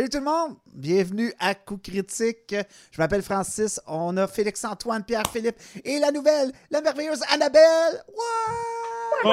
Salut 0.00 0.08
tout 0.08 0.18
le 0.18 0.24
monde, 0.24 0.56
bienvenue 0.72 1.30
à 1.38 1.54
Coup 1.54 1.76
Critique. 1.76 2.54
Je 2.90 2.98
m'appelle 2.98 3.20
Francis, 3.20 3.78
on 3.86 4.16
a 4.16 4.26
Félix-Antoine, 4.26 5.04
Pierre-Philippe 5.04 5.56
et 5.84 5.98
la 5.98 6.10
nouvelle, 6.10 6.52
la 6.70 6.80
merveilleuse 6.80 7.20
Annabelle. 7.30 8.02
C'est 9.22 9.28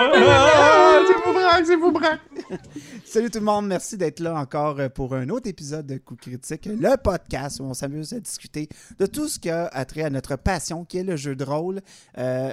vous 1.24 1.34
braque, 1.34 1.66
c'est 1.66 1.76
vous 1.78 1.92
braque. 1.94 2.20
Salut 3.06 3.32
tout 3.32 3.40
le 3.40 3.46
monde, 3.46 3.68
merci 3.68 3.96
d'être 3.96 4.20
là 4.20 4.36
encore 4.36 4.78
pour 4.94 5.16
un 5.16 5.30
autre 5.30 5.48
épisode 5.48 5.88
de 5.88 6.00
Coup 6.00 6.18
Critique, 6.18 6.66
le 6.66 6.98
podcast 6.98 7.62
où 7.62 7.64
on 7.64 7.74
s'amuse 7.74 8.12
à 8.12 8.20
discuter 8.20 8.68
de 9.00 9.06
tout 9.06 9.30
ce 9.30 9.40
qui 9.40 9.50
a 9.50 9.86
trait 9.86 10.04
à 10.04 10.10
notre 10.10 10.36
passion 10.36 10.84
qui 10.84 10.98
est 10.98 11.04
le 11.04 11.16
jeu 11.16 11.38
de 11.38 11.46
rôle. 11.46 11.80
Euh, 12.18 12.52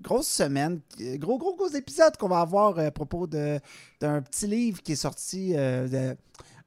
grosse 0.00 0.28
semaine, 0.28 0.80
gros, 0.98 1.36
gros, 1.36 1.54
gros 1.54 1.68
épisode 1.68 2.16
qu'on 2.16 2.28
va 2.28 2.40
avoir 2.40 2.78
à 2.78 2.90
propos 2.90 3.26
d'un 3.26 4.22
petit 4.22 4.46
livre 4.46 4.82
qui 4.82 4.92
est 4.92 4.96
sorti 4.96 5.52
euh, 5.54 5.86
de, 5.86 6.16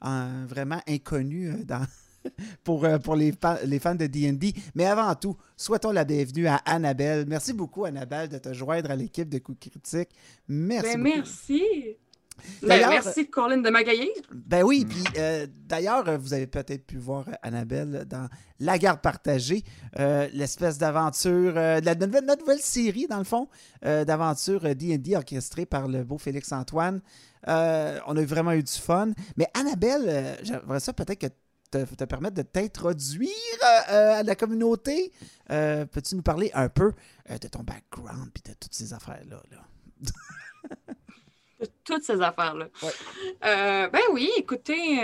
en- 0.02 0.46
vraiment 0.46 0.82
inconnu 0.88 1.50
euh, 1.50 1.64
dans, 1.64 1.86
pour, 2.64 2.86
euh, 2.86 2.98
pour 2.98 3.16
les, 3.16 3.32
fa- 3.32 3.60
les 3.66 3.80
fans 3.80 3.96
de 3.96 4.08
D&D. 4.08 4.54
Mais 4.76 4.86
avant 4.86 5.14
tout, 5.16 5.36
souhaitons 5.56 5.92
la 5.92 6.04
bienvenue 6.06 6.48
à 6.48 6.56
Annabelle. 6.66 7.26
Merci 7.28 7.54
beaucoup, 7.54 7.86
Annabelle, 7.86 8.30
de 8.30 8.38
te 8.38 8.54
joindre 8.54 8.92
à 8.92 8.96
l'équipe 8.96 9.30
de 9.30 9.38
Coup 9.40 9.56
Critique. 9.60 10.10
Merci 10.48 10.94
Ben, 10.96 11.02
merci. 11.04 11.64
Ben, 12.62 12.90
merci, 12.90 13.30
Colin 13.30 13.60
de 13.60 13.70
Magaillé. 13.70 14.12
Ben 14.34 14.62
oui, 14.62 14.84
puis 14.84 15.02
euh, 15.18 15.48
d'ailleurs, 15.66 16.20
vous 16.20 16.34
avez 16.34 16.48
peut-être 16.48 16.86
pu 16.86 16.98
voir 16.98 17.30
Annabelle 17.42 18.04
dans 18.10 18.28
La 18.60 18.78
Garde 18.78 19.00
partagée, 19.00 19.64
euh, 20.00 20.28
l'espèce 20.34 20.78
d'aventure, 20.78 21.54
euh, 21.56 21.80
de 21.80 21.86
la 21.86 21.96
nouvelle, 21.96 22.26
notre 22.26 22.42
nouvelle 22.42 22.60
série, 22.60 23.08
dans 23.08 23.20
le 23.20 23.24
fond, 23.24 23.48
d'aventure 23.82 24.76
D&D 24.76 25.16
orchestrée 25.16 25.66
par 25.66 25.88
le 25.88 26.04
beau 26.04 26.18
Félix-Antoine. 26.18 27.00
Euh, 27.48 28.00
on 28.08 28.16
a 28.18 28.26
vraiment 28.26 28.52
eu 28.52 28.64
du 28.64 28.72
fun. 28.72 29.12
Mais 29.38 29.48
Annabelle, 29.54 30.06
euh, 30.08 30.36
j'aimerais 30.44 30.80
ça 30.80 30.94
peut-être 30.94 31.20
que 31.20 31.28
te, 31.72 31.96
te 31.96 32.04
permettre 32.04 32.36
de 32.36 32.42
t'introduire 32.42 33.30
euh, 33.92 34.20
à 34.20 34.24
la 34.24 34.36
communauté. 34.36 35.12
Euh, 35.52 35.86
Peux-tu 35.86 36.16
nous 36.16 36.22
parler 36.22 36.52
un 36.54 36.70
peu 36.70 36.94
de 37.30 37.48
ton 37.48 37.64
background 37.64 38.30
puis 38.34 38.44
de 38.44 38.56
toutes 38.60 38.74
ces 38.74 38.94
affaires-là? 38.94 39.42
là? 39.52 39.58
de 41.62 41.70
toutes 41.84 42.04
ces 42.04 42.22
affaires-là. 42.22 42.68
Ouais. 42.84 43.90
Ben 43.90 44.02
oui, 44.12 44.30
écoutez, 44.38 44.98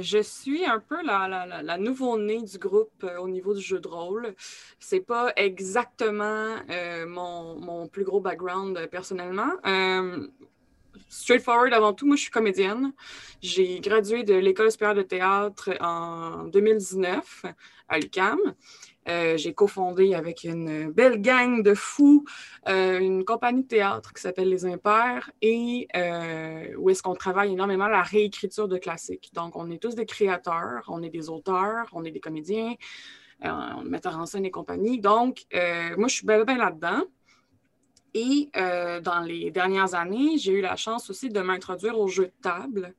je 0.00 0.22
suis 0.22 0.64
un 0.64 0.80
peu 0.80 1.02
la, 1.04 1.62
la, 1.62 1.78
nouveau-née 1.78 2.42
du 2.42 2.58
groupe 2.58 3.04
au 3.20 3.28
niveau 3.28 3.54
du 3.54 3.60
jeu 3.60 3.78
de 3.78 3.88
rôle. 3.88 4.34
C'est 4.78 5.00
pas 5.00 5.32
exactement 5.36 6.56
mon, 7.06 7.60
mon 7.60 7.86
plus 7.88 8.04
gros 8.04 8.20
background 8.20 8.88
personnellement. 8.90 9.52
Straightforward 11.08 11.72
avant 11.72 11.92
tout, 11.92 12.06
moi 12.06 12.16
je 12.16 12.22
suis 12.22 12.30
comédienne. 12.30 12.92
J'ai 13.40 13.80
gradué 13.80 14.22
de 14.24 14.34
l'École 14.34 14.70
supérieure 14.70 14.96
de 14.96 15.02
théâtre 15.02 15.70
en 15.80 16.44
2019 16.44 17.44
à 17.88 17.98
l'UQAM. 17.98 18.38
Euh, 19.08 19.36
j'ai 19.36 19.52
cofondé 19.52 20.14
avec 20.14 20.44
une 20.44 20.92
belle 20.92 21.20
gang 21.20 21.62
de 21.62 21.74
fous 21.74 22.24
euh, 22.68 23.00
une 23.00 23.24
compagnie 23.24 23.64
de 23.64 23.68
théâtre 23.68 24.12
qui 24.12 24.22
s'appelle 24.22 24.48
Les 24.48 24.64
Impairs 24.64 25.32
et 25.42 25.88
euh, 25.96 26.68
où 26.78 26.88
est-ce 26.88 27.02
qu'on 27.02 27.14
travaille 27.14 27.52
énormément 27.52 27.88
la 27.88 28.02
réécriture 28.02 28.68
de 28.68 28.78
classiques. 28.78 29.30
Donc, 29.34 29.56
on 29.56 29.70
est 29.70 29.78
tous 29.78 29.96
des 29.96 30.06
créateurs, 30.06 30.84
on 30.88 31.02
est 31.02 31.10
des 31.10 31.30
auteurs, 31.30 31.88
on 31.92 32.04
est 32.04 32.12
des 32.12 32.20
comédiens, 32.20 32.74
on 33.42 33.82
metteurs 33.82 34.18
en 34.18 34.26
scène 34.26 34.44
et 34.44 34.52
compagnie. 34.52 35.00
Donc, 35.00 35.46
moi, 35.52 36.06
je 36.08 36.14
suis 36.14 36.26
bien, 36.26 36.44
bien 36.44 36.58
là-dedans. 36.58 37.02
Et 38.14 38.50
euh, 38.56 39.00
dans 39.00 39.20
les 39.20 39.50
dernières 39.50 39.94
années, 39.94 40.36
j'ai 40.36 40.52
eu 40.52 40.60
la 40.60 40.76
chance 40.76 41.08
aussi 41.08 41.30
de 41.30 41.40
m'introduire 41.40 41.98
aux 41.98 42.08
jeux 42.08 42.26
de 42.26 42.42
table. 42.42 42.94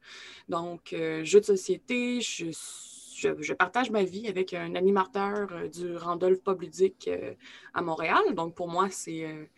Donc, 0.49 0.93
euh, 0.93 1.23
jeux 1.23 1.39
de 1.39 1.45
société, 1.45 2.19
je, 2.21 3.53
partage 3.53 3.91
ma 3.91 4.03
vie 4.03 4.27
avec 4.27 4.53
un 4.53 4.75
animateur 4.75 5.47
euh, 5.51 5.67
du 5.67 5.95
Randolph 5.95 6.39
Pub 6.43 6.61
Ludique 6.61 7.07
euh, 7.07 7.33
à 7.75 7.81
Montréal. 7.81 8.33
Donc, 8.33 8.55
pour 8.55 8.67
moi, 8.67 8.87
c'est 8.89 9.49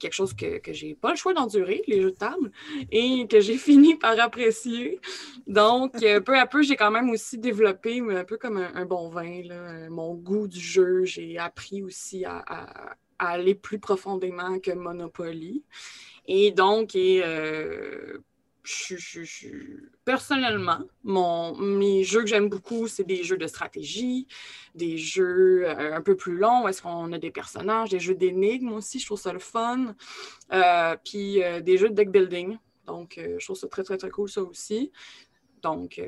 quelque 0.00 0.12
chose 0.12 0.34
que, 0.34 0.58
que 0.58 0.72
j'ai 0.72 0.94
pas 0.94 1.10
le 1.10 1.16
choix 1.16 1.32
d'endurer, 1.32 1.82
les 1.86 2.02
jeux 2.02 2.10
de 2.10 2.16
table, 2.16 2.50
et 2.90 3.28
que 3.28 3.40
j'ai 3.40 3.56
fini 3.68 3.94
par 3.94 4.18
apprécier. 4.18 5.00
Donc, 5.46 5.92
peu 6.00 6.36
à 6.36 6.46
peu, 6.46 6.62
j'ai 6.62 6.74
quand 6.74 6.90
même 6.90 7.10
aussi 7.10 7.38
développé, 7.38 8.00
un 8.00 8.24
peu 8.24 8.38
comme 8.38 8.58
un, 8.58 8.84
bon 8.84 9.08
vin, 9.08 9.88
mon 9.88 10.14
goût 10.14 10.48
du 10.48 10.60
jeu. 10.60 11.04
J'ai 11.04 11.38
appris 11.38 11.82
aussi 11.82 12.24
à- 12.24 12.96
à 13.18 13.30
aller 13.30 13.54
plus 13.54 13.78
profondément 13.78 14.58
que 14.58 14.70
Monopoly. 14.72 15.64
Et 16.26 16.50
donc, 16.50 16.96
euh, 16.96 18.18
je, 18.62 18.96
je- 18.96 19.48
personnellement, 20.04 20.80
mon, 21.04 21.56
mes 21.56 22.02
jeux 22.02 22.22
que 22.22 22.26
j'aime 22.26 22.48
beaucoup, 22.48 22.88
c'est 22.88 23.04
des 23.04 23.22
jeux 23.22 23.36
de 23.36 23.46
stratégie, 23.46 24.26
des 24.74 24.98
jeux 24.98 25.64
euh, 25.64 25.94
un 25.94 26.02
peu 26.02 26.16
plus 26.16 26.36
longs, 26.36 26.64
où 26.64 26.68
est-ce 26.68 26.82
qu'on 26.82 27.12
a 27.12 27.18
des 27.18 27.30
personnages, 27.30 27.90
des 27.90 28.00
jeux 28.00 28.16
d'énigmes 28.16 28.72
aussi, 28.72 28.98
je 28.98 29.06
trouve 29.06 29.20
ça 29.20 29.32
le 29.32 29.38
fun. 29.38 29.94
Euh, 30.52 30.96
puis 31.04 31.40
des 31.62 31.78
jeux 31.78 31.90
de 31.90 31.94
deck 31.94 32.10
building. 32.10 32.58
Donc, 32.86 33.18
je 33.18 33.44
trouve 33.44 33.56
ça 33.56 33.68
très, 33.68 33.82
très, 33.82 33.96
très 33.96 34.10
cool, 34.10 34.28
ça 34.28 34.42
aussi. 34.42 34.92
Donc, 35.62 36.00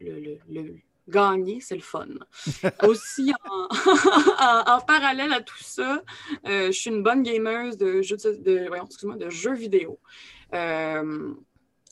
le 0.00 0.74
gagner, 1.08 1.60
c'est 1.60 1.74
le 1.76 1.80
fun. 1.82 2.06
aussi, 2.84 3.32
en, 3.48 3.68
en- 4.40 4.76
en 4.76 4.80
parallèle 4.80 5.32
à 5.32 5.40
tout 5.40 5.62
ça, 5.62 6.02
euh, 6.46 6.66
je 6.66 6.72
suis 6.72 6.90
une 6.90 7.02
bonne 7.02 7.22
gameuse 7.22 7.76
de 7.76 8.02
jeux, 8.02 8.16
de, 8.16 8.32
de- 8.68 9.18
de 9.24 9.30
jeux 9.30 9.54
vidéo. 9.54 9.98
Euh, 10.54 11.34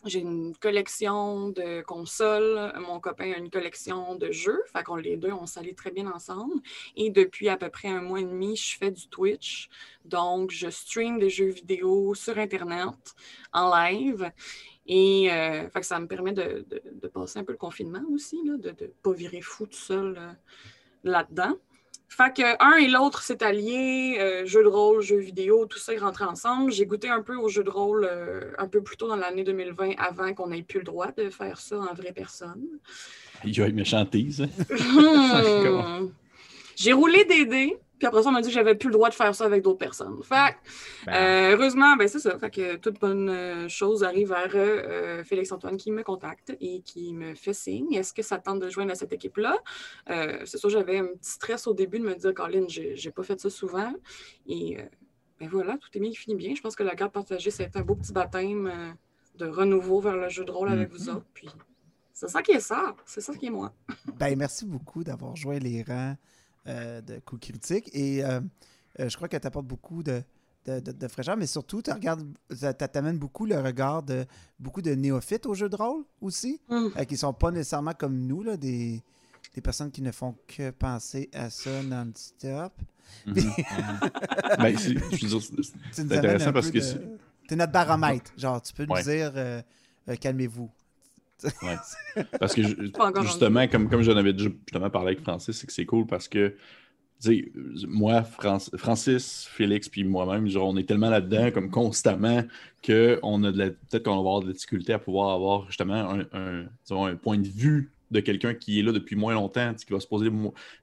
j'ai 0.04 0.20
une 0.20 0.54
collection 0.58 1.48
de 1.48 1.82
consoles. 1.82 2.72
Mon 2.86 3.00
copain 3.00 3.32
a 3.32 3.38
une 3.38 3.50
collection 3.50 4.14
de 4.14 4.30
jeux. 4.30 4.62
Fait 4.72 4.84
qu'on 4.84 4.94
les 4.96 5.16
deux, 5.16 5.32
on 5.32 5.46
s'allie 5.46 5.74
très 5.74 5.90
bien 5.90 6.06
ensemble. 6.10 6.54
Et 6.94 7.10
depuis 7.10 7.48
à 7.48 7.56
peu 7.56 7.70
près 7.70 7.88
un 7.88 8.02
mois 8.02 8.20
et 8.20 8.24
demi, 8.24 8.54
je 8.56 8.76
fais 8.78 8.92
du 8.92 9.08
Twitch. 9.08 9.68
Donc, 10.04 10.52
je 10.52 10.68
stream 10.70 11.18
des 11.18 11.30
jeux 11.30 11.48
vidéo 11.50 12.14
sur 12.14 12.38
Internet 12.38 12.94
en 13.52 13.68
live. 13.74 14.30
Et 14.88 15.30
euh, 15.32 15.68
fait 15.70 15.80
que 15.80 15.86
ça 15.86 15.98
me 15.98 16.06
permet 16.06 16.32
de, 16.32 16.64
de- 16.70 16.82
de 17.02 17.08
passer 17.08 17.38
un 17.40 17.44
peu 17.44 17.52
le 17.52 17.58
confinement 17.58 18.02
aussi, 18.12 18.38
là, 18.44 18.56
de 18.56 18.68
ne 18.70 18.86
pas 19.02 19.12
virer 19.12 19.40
fou 19.40 19.66
tout 19.66 19.76
seul 19.76 20.14
euh, 20.16 20.32
là-dedans. 21.04 21.56
Fait 22.08 22.32
que 22.32 22.62
un 22.62 22.76
et 22.76 22.86
l'autre, 22.86 23.20
c'est 23.22 23.42
allié, 23.42 24.16
euh, 24.20 24.46
jeux 24.46 24.62
de 24.62 24.68
rôle, 24.68 25.02
jeux 25.02 25.18
vidéo, 25.18 25.66
tout 25.66 25.78
ça 25.78 25.92
est 25.92 25.98
rentré 25.98 26.24
ensemble. 26.24 26.70
J'ai 26.70 26.86
goûté 26.86 27.08
un 27.08 27.20
peu 27.20 27.34
aux 27.34 27.48
jeux 27.48 27.64
de 27.64 27.70
rôle 27.70 28.06
euh, 28.08 28.52
un 28.58 28.68
peu 28.68 28.80
plus 28.80 28.96
tôt 28.96 29.08
dans 29.08 29.16
l'année 29.16 29.42
2020, 29.42 29.94
avant 29.98 30.32
qu'on 30.32 30.52
ait 30.52 30.62
plus 30.62 30.78
le 30.78 30.84
droit 30.84 31.10
de 31.10 31.30
faire 31.30 31.58
ça 31.58 31.78
en 31.78 31.92
vraie 31.94 32.12
personne. 32.12 32.64
Il 33.44 33.58
va 33.60 33.66
être 33.66 33.74
méchantise. 33.74 34.46
Hmm. 34.70 36.10
J'ai 36.76 36.92
roulé 36.92 37.24
des 37.24 37.46
dés, 37.46 37.76
puis 37.98 38.06
après 38.06 38.22
ça, 38.22 38.28
on 38.28 38.32
m'a 38.32 38.42
dit 38.42 38.48
que 38.48 38.54
j'avais 38.54 38.74
plus 38.74 38.88
le 38.88 38.92
droit 38.92 39.08
de 39.08 39.14
faire 39.14 39.34
ça 39.34 39.44
avec 39.44 39.62
d'autres 39.62 39.78
personnes. 39.78 40.22
Fait 40.22 40.54
que, 41.04 41.10
euh, 41.10 41.56
heureusement, 41.56 41.96
ben 41.96 42.06
c'est 42.06 42.18
ça. 42.18 42.38
Fait 42.38 42.50
que 42.50 42.76
toute 42.76 43.00
bonne 43.00 43.30
euh, 43.30 43.68
chose 43.68 44.04
arrive 44.04 44.28
vers 44.28 44.50
euh, 44.54 45.24
Félix-Antoine 45.24 45.76
qui 45.76 45.90
me 45.90 46.02
contacte 46.02 46.54
et 46.60 46.82
qui 46.82 47.14
me 47.14 47.34
fait 47.34 47.54
signe. 47.54 47.94
Est-ce 47.94 48.12
que 48.12 48.22
ça 48.22 48.38
tente 48.38 48.60
de 48.60 48.68
joindre 48.68 48.92
à 48.92 48.94
cette 48.94 49.12
équipe-là? 49.12 49.56
Euh, 50.10 50.42
c'est 50.44 50.58
sûr, 50.58 50.68
j'avais 50.68 50.98
un 50.98 51.06
petit 51.06 51.30
stress 51.30 51.66
au 51.66 51.74
début 51.74 51.98
de 51.98 52.04
me 52.04 52.14
dire, 52.14 52.34
Colin, 52.34 52.66
j'ai 52.68 53.10
pas 53.10 53.22
fait 53.22 53.40
ça 53.40 53.48
souvent. 53.48 53.92
Et 54.46 54.76
ben 55.40 55.48
voilà, 55.48 55.78
tout 55.78 55.88
est 55.94 56.00
bien 56.00 56.10
qui 56.10 56.16
finit 56.16 56.36
bien. 56.36 56.54
Je 56.54 56.60
pense 56.60 56.76
que 56.76 56.82
la 56.82 56.94
garde 56.94 57.12
partagée, 57.12 57.50
ça 57.50 57.62
a 57.62 57.66
été 57.66 57.78
un 57.78 57.82
beau 57.82 57.94
petit 57.94 58.12
baptême 58.12 58.96
de 59.36 59.46
renouveau 59.46 60.00
vers 60.00 60.16
le 60.16 60.28
jeu 60.28 60.44
de 60.44 60.50
rôle 60.50 60.68
avec 60.68 60.90
vous 60.90 61.08
autres. 61.08 61.26
Puis 61.32 61.48
c'est 62.12 62.28
ça 62.28 62.42
qui 62.42 62.52
est 62.52 62.60
ça. 62.60 62.94
C'est 63.04 63.20
ça 63.20 63.34
qui 63.34 63.46
est 63.46 63.50
moi. 63.50 63.72
Ben, 64.18 64.36
merci 64.36 64.64
beaucoup 64.66 65.04
d'avoir 65.04 65.36
joint 65.36 65.58
les 65.58 65.82
rangs 65.82 66.16
euh, 66.66 67.00
de 67.00 67.18
Coup 67.20 67.38
Critique. 67.38 67.90
Et 67.92 68.24
euh, 68.24 68.40
euh, 69.00 69.08
je 69.08 69.16
crois 69.16 69.28
que 69.28 69.36
tu 69.36 69.46
apportes 69.46 69.66
beaucoup 69.66 70.02
de, 70.02 70.22
de, 70.66 70.80
de- 70.80 70.92
de 70.92 71.08
fraîcheur, 71.08 71.36
mais 71.36 71.46
surtout, 71.46 71.82
tu 71.82 71.90
regardes, 71.92 72.26
ça 72.50 72.72
t'amène 72.74 73.18
beaucoup 73.18 73.46
le 73.46 73.58
regard 73.60 74.02
de 74.02 74.24
beaucoup 74.58 74.82
de 74.82 74.92
néophytes 74.94 75.46
au 75.46 75.54
jeu 75.54 75.68
de 75.68 75.76
rôle 75.76 76.04
aussi, 76.20 76.60
Hmm. 76.68 76.88
euh, 76.96 77.04
qui 77.04 77.16
sont 77.16 77.32
pas 77.32 77.50
nécessairement 77.50 77.92
comme 77.92 78.18
nous, 78.26 78.42
là, 78.42 78.56
des, 78.56 79.02
des 79.54 79.60
personnes 79.60 79.90
qui 79.90 80.02
ne 80.02 80.10
font 80.12 80.34
que 80.46 80.70
penser 80.70 81.30
à 81.32 81.50
ça 81.50 81.82
non-stop. 81.82 82.72
Mhm. 83.26 83.34
Ben, 84.58 84.76
c'est- 84.76 84.94
intéressant 86.12 86.52
parce 86.52 86.70
que 86.70 86.78
de- 86.78 86.82
c'est- 86.82 87.00
T'es 87.48 87.54
notre 87.54 87.70
baromètre. 87.72 88.32
Genre, 88.36 88.60
tu 88.60 88.72
peux 88.72 88.84
nous 88.84 88.92
Ouais. 88.94 89.02
dire 89.04 89.32
euh, 89.36 89.62
euh, 90.08 90.16
calmez-vous. 90.16 90.68
Ouais. 91.44 92.24
Parce 92.40 92.54
que 92.54 92.62
justement, 93.22 93.68
comme, 93.68 93.88
comme 93.88 94.02
j'en 94.02 94.16
avais 94.16 94.36
justement 94.36 94.90
parlé 94.90 95.08
avec 95.08 95.20
Francis, 95.22 95.56
c'est 95.56 95.66
que 95.66 95.72
c'est 95.72 95.86
cool 95.86 96.06
parce 96.06 96.28
que 96.28 96.54
moi, 97.86 98.22
Fran- 98.22 98.58
Francis, 98.76 99.46
Félix, 99.50 99.88
puis 99.88 100.04
moi-même, 100.04 100.48
on 100.56 100.76
est 100.76 100.84
tellement 100.84 101.10
là-dedans, 101.10 101.50
comme 101.50 101.70
constamment, 101.70 102.42
qu'on 102.84 103.44
a 103.44 103.52
peut-être 103.52 104.04
qu'on 104.04 104.12
va 104.14 104.18
avoir 104.18 104.40
de 104.40 104.48
la 104.48 104.52
difficulté 104.52 104.92
à 104.92 104.98
pouvoir 104.98 105.34
avoir 105.34 105.66
justement 105.66 105.94
un, 106.10 106.20
un- 106.32 106.66
disons, 106.84 107.06
un 107.06 107.16
point 107.16 107.38
de 107.38 107.48
vue 107.48 107.92
de 108.12 108.20
quelqu'un 108.20 108.54
qui 108.54 108.78
est 108.78 108.82
là 108.82 108.92
depuis 108.92 109.16
moins 109.16 109.34
longtemps, 109.34 109.74
qui 109.74 109.92
va 109.92 109.98
se 109.98 110.06
poser 110.06 110.30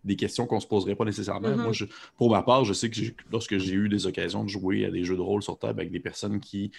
des 0.04 0.16
questions 0.18 0.46
qu'on 0.46 0.56
ne 0.58 0.62
se 0.62 0.68
poserait 0.68 0.96
pas 0.96 1.06
nécessairement. 1.06 1.50
Mhm. 1.50 1.62
Moi, 1.62 1.72
je- 1.72 1.86
pour 2.18 2.30
ma 2.30 2.42
part, 2.44 2.66
je 2.66 2.74
sais 2.74 2.90
que 2.90 3.00
lorsque 3.32 3.58
j'ai 3.60 3.74
eu 3.74 3.88
des 3.88 4.08
occasions 4.08 4.44
de 4.44 4.50
jouer 4.50 4.86
à 4.86 4.92
des 4.92 5.04
jeux 5.06 5.16
de 5.16 5.22
rôle 5.22 5.42
sur 5.42 5.58
table 5.58 5.80
avec 5.80 5.92
des 5.92 6.02
personnes 6.02 6.40
qui 6.40 6.72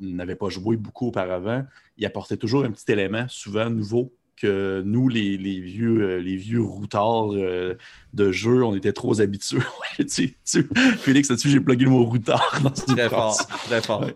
n'avaient 0.00 0.36
pas 0.36 0.48
joué 0.48 0.76
beaucoup 0.76 1.08
auparavant, 1.08 1.64
ils 1.96 2.06
apportaient 2.06 2.36
toujours 2.36 2.64
un 2.64 2.70
petit 2.70 2.90
élément, 2.92 3.26
souvent 3.28 3.70
nouveau, 3.70 4.12
que 4.40 4.82
nous, 4.86 5.08
les, 5.08 5.36
les 5.36 5.58
vieux, 5.60 6.00
euh, 6.00 6.16
les 6.20 6.36
vieux 6.36 6.62
routards 6.62 7.32
euh, 7.34 7.74
de 8.14 8.30
jeu, 8.30 8.62
on 8.64 8.74
était 8.76 8.92
trop 8.92 9.20
habitués. 9.20 9.58
Tu- 9.98 10.36
tu- 10.44 10.68
Félix, 10.98 11.28
là-dessus, 11.28 11.50
j'ai 11.50 11.58
plugué 11.60 11.84
le 11.86 11.90
mot 11.90 12.04
routard 12.04 12.60
dans 12.62 12.72
une 12.72 12.94
Très 12.94 13.08
fort, 13.08 13.36
très 13.36 13.82
fort. 13.82 14.02
Ouais. 14.02 14.14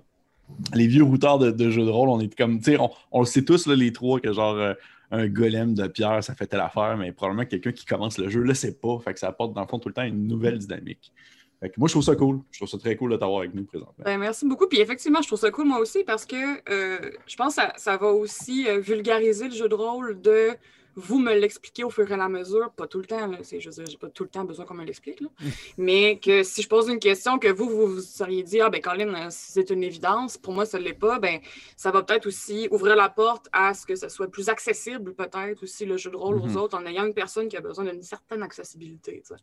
Les 0.75 0.87
vieux 0.87 1.03
routards 1.03 1.41
de, 1.41 1.51
de 1.51 1.71
jeux 1.71 1.85
de 1.85 1.91
rôle, 1.91 2.09
on 2.09 2.21
est 2.21 2.33
comme, 2.37 2.59
tu 2.59 2.67
sais, 2.73 2.79
on, 2.79 2.89
on 3.11 3.19
le 3.21 3.27
sait 3.27 3.45
tous, 3.45 3.67
là, 3.67 3.75
les 3.75 3.93
trois, 3.93 4.21
que 4.21 4.33
genre 4.33 4.55
euh, 4.55 4.75
un 5.11 5.27
golem 5.27 5.75
de 5.75 5.89
pierre, 5.89 6.23
ça 6.23 6.37
fait 6.37 6.47
telle 6.47 6.61
affaire, 6.61 6.97
mais 6.97 7.11
probablement 7.11 7.45
quelqu'un 7.47 7.73
qui 7.73 7.85
commence 7.85 8.17
le 8.19 8.29
jeu 8.29 8.43
le 8.43 8.55
sait 8.55 8.75
pas. 8.79 8.97
Fait 9.01 9.13
que 9.13 9.19
ça 9.19 9.27
apporte, 9.29 9.55
dans 9.55 9.61
le 9.63 9.67
fond, 9.67 9.81
tout 9.81 9.89
le 9.89 9.95
temps 9.95 10.05
une 10.05 10.29
nouvelle 10.29 10.59
dynamique. 10.59 11.13
Fait 11.63 11.71
que 11.71 11.75
moi, 11.79 11.87
je 11.87 11.93
trouve 11.93 12.03
ça 12.03 12.17
cool. 12.17 12.41
Je 12.51 12.59
trouve 12.59 12.69
ça 12.69 12.77
très 12.79 12.97
cool 12.97 13.13
de 13.13 13.17
t'avoir 13.17 13.39
avec 13.41 13.55
nous 13.55 13.63
présentement. 13.65 14.05
Ben, 14.05 14.19
merci 14.19 14.45
beaucoup. 14.47 14.67
Puis 14.67 14.81
effectivement, 14.81 15.23
je 15.23 15.29
trouve 15.29 15.39
ça 15.39 15.51
cool 15.53 15.67
moi 15.67 15.79
aussi 15.79 16.03
parce 16.03 16.27
que 16.27 16.37
euh, 16.69 17.11
je 17.27 17.37
pense 17.37 17.55
que 17.55 17.63
ça, 17.63 17.73
ça 17.77 17.97
va 17.97 18.09
aussi 18.09 18.69
euh, 18.69 18.81
vulgariser 18.81 19.45
le 19.49 19.55
jeu 19.55 19.69
de 19.69 19.75
rôle 19.77 20.21
de 20.21 20.51
vous 20.95 21.19
me 21.21 21.33
l'expliquer 21.33 21.85
au 21.85 21.91
fur 21.91 22.11
et 22.11 22.15
à 22.15 22.29
mesure. 22.29 22.71
Pas 22.73 22.87
tout 22.89 22.99
le 22.99 23.07
temps, 23.07 23.27
là. 23.29 23.39
C'est, 23.43 23.61
je 23.61 23.71
veux 23.71 23.75
dire, 23.77 23.87
j'ai 23.87 23.97
pas 23.97 24.11
tout 24.11 24.25
le 24.25 24.29
temps 24.29 24.45
besoin 24.45 24.65
qu'on 24.67 24.75
me 24.75 24.85
l'explique. 24.85 25.21
là. 25.21 25.29
Mais 25.79 26.19
que 26.19 26.43
si 26.43 26.63
je 26.63 26.69
pose 26.69 26.89
une 26.89 26.99
question 26.99 27.39
que 27.39 27.49
vous, 27.49 27.69
vous 27.71 27.87
vous 27.87 28.01
seriez 28.01 28.43
dit, 28.43 28.61
ah 28.61 28.69
ben 28.69 28.81
Colin, 28.83 29.15
euh, 29.15 29.29
c'est 29.31 29.71
une 29.71 29.85
évidence, 29.85 30.37
pour 30.37 30.53
moi, 30.53 30.67
ça 30.67 30.79
ne 30.81 30.85
l'est 30.85 30.93
pas, 30.93 31.19
ben 31.21 31.39
ça 31.77 31.93
va 31.93 32.03
peut-être 32.03 32.27
aussi 32.27 32.67
ouvrir 32.73 32.97
la 32.97 33.09
porte 33.09 33.47
à 33.53 33.73
ce 33.73 33.87
que 33.87 33.95
ça 33.95 34.09
soit 34.09 34.27
plus 34.29 34.49
accessible, 34.49 35.15
peut-être 35.15 35.63
aussi 35.63 35.87
le 35.87 35.97
jeu 35.97 36.11
de 36.11 36.17
rôle 36.17 36.37
Mhm. 36.43 36.57
aux 36.57 36.61
autres 36.61 36.77
en 36.77 36.85
ayant 36.85 37.07
une 37.07 37.15
personne 37.15 37.49
qui 37.49 37.57
a 37.57 37.61
besoin 37.61 37.85
d'une 37.85 38.03
certaine 38.03 38.43
accessibilité. 38.43 39.23
sais. 39.25 39.37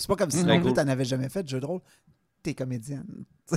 C'est 0.00 0.08
pas 0.08 0.16
comme 0.16 0.30
si 0.30 0.44
non 0.44 0.56
plus 0.60 0.68
Cool. 0.68 0.72
t'en 0.74 0.88
avais 0.88 1.04
jamais 1.04 1.28
fait 1.28 1.42
de 1.42 1.48
jeu 1.48 1.60
de 1.60 1.66
rôle. 1.66 1.80
T'es 2.42 2.54
comédienne. 2.54 3.04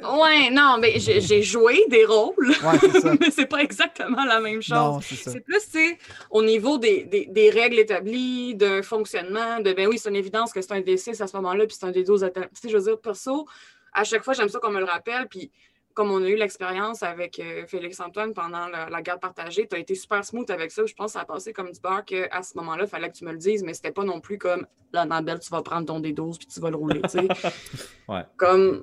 Ouais, 0.00 0.50
non, 0.50 0.76
mais 0.80 0.98
j'ai 0.98 1.42
joué 1.42 1.84
des 1.88 2.04
rôles. 2.04 2.34
Ouais, 2.50 2.78
c'est 2.80 3.00
ça. 3.00 3.14
mais 3.20 3.30
c'est 3.30 3.46
pas 3.46 3.62
exactement 3.62 4.24
la 4.24 4.40
même 4.40 4.60
chose. 4.60 5.02
c'est. 5.08 5.30
C'est 5.30 5.40
plus, 5.40 5.60
tu 5.64 5.70
sais, 5.70 5.98
au 6.30 6.42
niveau 6.42 6.76
des, 6.78 7.04
des- 7.04 7.26
des 7.26 7.50
règles 7.50 7.78
établies, 7.78 8.54
d'un 8.54 8.82
fonctionnement, 8.82 9.60
de 9.60 9.72
ben 9.72 9.86
oui, 9.88 9.98
c'est 9.98 10.08
une 10.10 10.16
évidence 10.16 10.52
que 10.52 10.60
c'est 10.60 10.72
un 10.72 10.80
D6 10.80 11.22
à 11.22 11.26
ce 11.26 11.36
moment-là, 11.36 11.66
puis 11.66 11.76
c'est 11.78 11.86
un 11.86 11.90
D12 11.92 12.24
à 12.24 12.30
Tu 12.30 12.40
sais, 12.54 12.68
je 12.68 12.76
veux 12.76 12.82
dire, 12.82 13.00
perso, 13.00 13.46
à 13.94 14.04
chaque 14.04 14.24
fois, 14.24 14.34
j'aime 14.34 14.48
ça 14.48 14.58
qu'on 14.58 14.70
me 14.72 14.78
le 14.80 14.84
rappelle, 14.86 15.26
puis 15.28 15.50
comme 15.94 16.10
on 16.10 16.22
a 16.22 16.28
eu 16.28 16.36
l'expérience 16.36 17.02
avec 17.02 17.38
euh, 17.38 17.66
Félix-Antoine 17.66 18.32
pendant 18.34 18.66
la, 18.68 18.88
la 18.88 19.02
garde 19.02 19.20
partagée, 19.20 19.66
tu 19.68 19.76
as 19.76 19.78
été 19.78 19.94
super 19.94 20.24
smooth 20.24 20.50
avec 20.50 20.70
ça. 20.70 20.84
Je 20.86 20.94
pense 20.94 21.06
que 21.06 21.12
ça 21.12 21.20
a 21.20 21.24
passé 21.24 21.52
comme 21.52 21.70
du 21.70 21.80
beurre 21.80 22.04
qu'à 22.04 22.42
ce 22.42 22.56
moment-là, 22.58 22.84
il 22.84 22.88
fallait 22.88 23.10
que 23.10 23.16
tu 23.16 23.24
me 23.24 23.32
le 23.32 23.38
dises, 23.38 23.62
mais 23.62 23.74
c'était 23.74 23.92
pas 23.92 24.04
non 24.04 24.20
plus 24.20 24.38
comme 24.38 24.66
là, 24.92 25.04
Nabelle, 25.04 25.38
tu 25.40 25.50
vas 25.50 25.62
prendre 25.62 25.86
ton 25.86 26.00
D12 26.00 26.38
puis 26.38 26.46
tu 26.46 26.60
vas 26.60 26.70
le 26.70 26.76
rouler. 26.76 27.00
Ouais. 28.08 28.24
Comme 28.36 28.82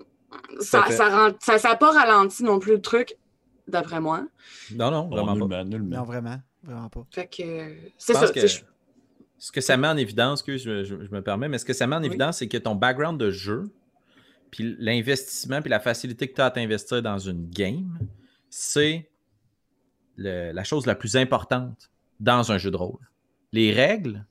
ça, 0.60 0.84
fait. 0.84 0.94
ça, 0.94 1.10
rend- 1.10 1.36
ça, 1.40 1.58
ça 1.58 1.72
a 1.72 1.76
pas 1.76 1.92
ralenti 1.92 2.44
non 2.44 2.60
plus 2.60 2.74
le 2.74 2.82
truc, 2.82 3.16
d'après 3.68 4.00
moi. 4.00 4.26
Non, 4.74 4.90
non, 4.92 5.08
vraiment 5.10 5.48
pas. 5.48 5.64
nullement. 5.64 5.98
Non, 5.98 6.04
vraiment. 6.04 6.38
Vraiment 6.64 6.90
pas. 6.90 7.06
Fait 7.12 7.28
que 7.28 7.74
c'est 7.98 8.14
ça. 8.14 8.28
que 8.28 8.48
ce 9.42 9.52
que 9.54 9.62
ça 9.62 9.78
met 9.78 9.88
en 9.88 9.96
évidence, 9.98 10.44
que 10.44 10.58
je, 10.58 10.84
je- 10.84 11.06
je 11.06 11.12
me 11.12 11.22
permets, 11.22 11.48
mais 11.48 11.58
ce 11.58 11.66
que 11.66 11.72
ça 11.74 11.88
met 11.88 11.96
en 11.96 12.02
Oui. 12.02 12.08
évidence, 12.08 12.40
c'est 12.40 12.48
que 12.50 12.58
ton 12.58 12.76
background 12.76 13.18
de 13.20 13.32
jeu, 13.32 13.70
puis 14.52 14.76
l'investissement, 14.80 15.62
puis 15.62 15.70
la 15.70 15.80
facilité 15.80 16.28
que 16.28 16.36
tu 16.36 16.42
as 16.42 16.46
à 16.46 16.52
t'investir 16.52 17.02
dans 17.02 17.18
une 17.18 17.50
game, 17.50 17.98
c'est 18.50 19.10
la 20.18 20.64
chose 20.64 20.86
la 20.86 20.96
plus 20.96 21.16
importante 21.16 21.90
dans 22.20 22.52
un 22.52 22.58
jeu 22.58 22.72
de 22.72 22.76
rôle. 22.78 23.00
Les 23.54 23.72
règles, 23.72 24.26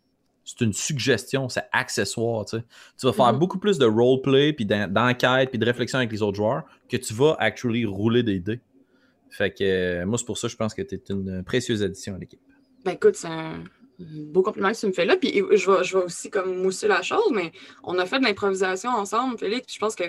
c'est 0.44 0.60
une 0.62 0.72
suggestion, 0.72 1.48
c'est 1.48 1.64
accessoire. 1.72 2.44
Tu, 2.44 2.58
sais. 2.58 2.64
Tu 2.98 3.06
vas 3.06 3.12
faire 3.12 3.32
Mhm. 3.32 3.38
beaucoup 3.38 3.58
plus 3.58 3.78
de 3.78 3.86
roleplay, 3.86 4.52
puis 4.52 4.66
d'en- 4.66 4.88
d'enquête, 4.88 5.50
puis 5.50 5.58
de 5.58 5.64
réflexion 5.64 5.98
avec 5.98 6.12
les 6.12 6.22
autres 6.22 6.36
joueurs 6.36 6.64
que 6.88 6.96
tu 6.96 7.14
vas 7.14 7.36
actually 7.38 7.84
rouler 7.86 8.22
des 8.22 8.38
dés. 8.40 8.60
Fait 9.30 9.50
que 9.50 9.62
euh, 9.64 10.06
moi, 10.06 10.16
c'est 10.18 10.24
pour 10.26 10.38
ça 10.38 10.48
que 10.48 10.52
je 10.52 10.56
pense 10.56 10.74
que 10.74 10.82
tu 10.82 10.94
es 10.94 11.02
une 11.10 11.42
précieuse 11.44 11.82
addition 11.82 12.14
à 12.14 12.18
l'équipe. 12.18 12.40
Ben 12.84 12.92
écoute, 12.92 13.14
c'est 13.16 13.26
un 13.28 13.64
beau 13.98 14.42
compliment 14.42 14.70
que 14.72 14.76
tu 14.78 14.86
me 14.86 14.92
fais 14.92 15.04
là. 15.04 15.16
Puis 15.16 15.42
je 15.52 15.70
vais, 15.70 15.84
je 15.84 15.98
vais 15.98 16.04
aussi 16.04 16.30
comme 16.30 16.62
mousser 16.62 16.88
la 16.88 17.02
chose, 17.02 17.30
mais 17.32 17.52
on 17.82 17.98
a 17.98 18.06
fait 18.06 18.18
de 18.18 18.24
l'improvisation 18.24 18.90
ensemble, 18.90 19.38
Félix. 19.38 19.66
Puis 19.66 19.74
je 19.74 19.80
pense 19.80 19.94
que 19.94 20.04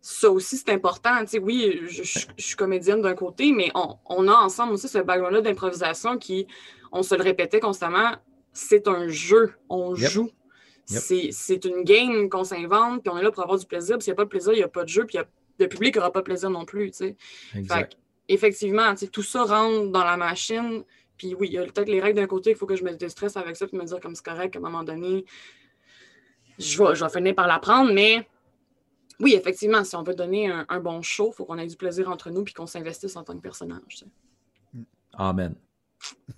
ça 0.00 0.30
aussi, 0.30 0.56
c'est 0.58 0.70
important. 0.70 1.18
Tu 1.20 1.26
sais, 1.28 1.38
oui, 1.38 1.80
je, 1.86 2.02
je- 2.02 2.26
je 2.36 2.44
suis 2.44 2.56
comédienne 2.56 3.00
d'un 3.00 3.14
côté, 3.14 3.52
mais 3.52 3.70
on, 3.74 3.96
on 4.06 4.28
a 4.28 4.34
ensemble 4.34 4.74
aussi 4.74 4.88
ce 4.88 4.98
background-là 4.98 5.40
d'improvisation 5.40 6.18
qui, 6.18 6.46
on 6.92 7.02
se 7.02 7.14
le 7.14 7.22
répétait 7.22 7.60
constamment, 7.60 8.12
c'est 8.52 8.86
un 8.88 9.08
jeu. 9.08 9.54
On 9.70 9.94
Yep. 9.96 10.10
joue. 10.10 10.30
Yep. 10.90 11.00
C'est- 11.00 11.28
C'est 11.32 11.64
une 11.64 11.82
game 11.84 12.28
qu'on 12.28 12.44
s'invente, 12.44 13.02
puis 13.02 13.10
on 13.10 13.16
est 13.16 13.22
là 13.22 13.30
pour 13.30 13.42
avoir 13.42 13.58
du 13.58 13.64
plaisir. 13.64 13.96
Puis 13.96 14.04
s'il 14.04 14.10
n'y 14.12 14.16
a 14.16 14.16
pas 14.16 14.24
de 14.24 14.28
plaisir, 14.28 14.52
il 14.52 14.58
n'y 14.58 14.62
a 14.62 14.68
pas 14.68 14.84
de 14.84 14.88
jeu, 14.90 15.06
puis 15.06 15.16
a- 15.16 15.26
le 15.58 15.68
public 15.68 15.96
n'aura 15.96 16.12
pas 16.12 16.18
de 16.20 16.24
plaisir 16.24 16.50
non 16.50 16.66
plus. 16.66 16.90
Tu 16.90 16.96
sais. 16.98 17.16
Fait 17.66 17.88
effectivement, 18.28 18.92
tu 18.92 19.00
sais, 19.00 19.06
tout 19.06 19.22
ça 19.22 19.44
rentre 19.44 19.90
dans 19.90 20.04
la 20.04 20.16
machine. 20.18 20.82
Puis 21.16 21.34
oui, 21.34 21.48
il 21.48 21.54
y 21.54 21.58
a 21.58 21.64
peut-être 21.64 21.88
les 21.88 22.00
règles 22.00 22.20
d'un 22.20 22.26
côté, 22.26 22.50
il 22.50 22.56
faut 22.56 22.66
que 22.66 22.76
je 22.76 22.84
me 22.84 22.92
déstresse 22.94 23.36
avec 23.36 23.56
ça, 23.56 23.66
puis 23.66 23.76
me 23.76 23.84
dire 23.84 24.00
comme 24.00 24.14
c'est 24.14 24.24
correct, 24.24 24.52
qu'à 24.52 24.58
un 24.58 24.62
moment 24.62 24.84
donné, 24.84 25.24
je 26.58 26.82
vais, 26.82 26.94
je 26.94 27.04
vais 27.04 27.10
finir 27.10 27.34
par 27.34 27.46
l'apprendre. 27.46 27.92
Mais 27.92 28.26
oui, 29.20 29.34
effectivement, 29.34 29.84
si 29.84 29.94
on 29.96 30.02
veut 30.02 30.14
donner 30.14 30.50
un, 30.50 30.66
un 30.68 30.80
bon 30.80 31.02
show, 31.02 31.30
il 31.32 31.36
faut 31.36 31.44
qu'on 31.44 31.58
ait 31.58 31.66
du 31.66 31.76
plaisir 31.76 32.08
entre 32.10 32.30
nous, 32.30 32.42
puis 32.42 32.54
qu'on 32.54 32.66
s'investisse 32.66 33.16
en 33.16 33.22
tant 33.22 33.34
que 33.34 33.42
personnage. 33.42 34.04
Amen. 35.14 35.54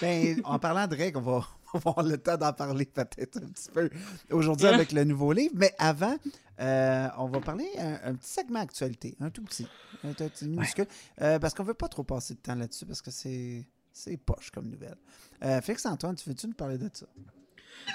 Ben, 0.00 0.40
en 0.44 0.60
parlant 0.60 0.86
de 0.86 0.94
règles, 0.94 1.18
on 1.18 1.22
va, 1.22 1.48
avoir 1.74 2.02
le 2.04 2.16
temps 2.16 2.36
d'en 2.36 2.52
parler 2.52 2.84
peut-être 2.84 3.38
un 3.38 3.48
petit 3.48 3.68
peu 3.70 3.90
aujourd'hui 4.30 4.66
avec 4.66 4.92
le 4.92 5.02
nouveau 5.02 5.32
livre. 5.32 5.54
Mais 5.56 5.74
avant, 5.78 6.16
euh, 6.60 7.08
on 7.18 7.26
va 7.26 7.40
parler 7.40 7.68
un, 7.78 7.98
un 8.10 8.14
petit 8.14 8.30
segment 8.30 8.60
actualité, 8.60 9.16
un 9.20 9.30
tout 9.30 9.42
petit, 9.42 9.66
un 10.04 10.12
tout 10.12 10.28
petit 10.28 10.46
minuscule, 10.46 10.86
euh, 11.20 11.38
parce 11.38 11.54
qu'on 11.54 11.64
veut 11.64 11.74
pas 11.74 11.88
trop 11.88 12.04
passer 12.04 12.34
de 12.34 12.38
temps 12.38 12.54
là-dessus 12.54 12.86
parce 12.86 13.02
que 13.02 13.10
c'est 13.10 13.66
c'est 13.92 14.16
poche 14.16 14.50
comme 14.50 14.68
nouvelle. 14.68 14.96
Euh, 15.44 15.60
Félix 15.60 15.84
Antoine, 15.86 16.14
tu 16.16 16.28
veux-tu 16.28 16.46
nous 16.46 16.54
parler 16.54 16.78
de 16.78 16.88
ça? 16.92 17.06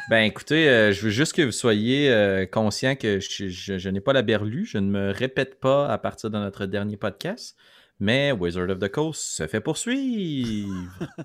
Ben 0.09 0.23
écoutez, 0.23 0.67
euh, 0.69 0.91
je 0.91 1.01
veux 1.03 1.09
juste 1.11 1.33
que 1.33 1.41
vous 1.44 1.51
soyez 1.51 2.11
euh, 2.11 2.45
conscients 2.45 2.95
que 2.95 3.19
je, 3.19 3.47
je- 3.47 3.77
je 3.77 3.89
n'ai 3.89 4.01
pas 4.01 4.11
la 4.13 4.21
berlue, 4.21 4.65
je 4.65 4.79
ne 4.79 4.89
me 4.89 5.11
répète 5.11 5.59
pas 5.59 5.88
à 5.88 5.97
partir 5.97 6.29
de 6.29 6.38
notre 6.38 6.65
dernier 6.65 6.97
podcast, 6.97 7.55
mais 7.99 8.31
Wizard 8.31 8.69
of 8.69 8.79
the 8.79 8.89
Coast 8.89 9.21
se 9.21 9.47
fait 9.47 9.61
poursuivre. 9.61 10.69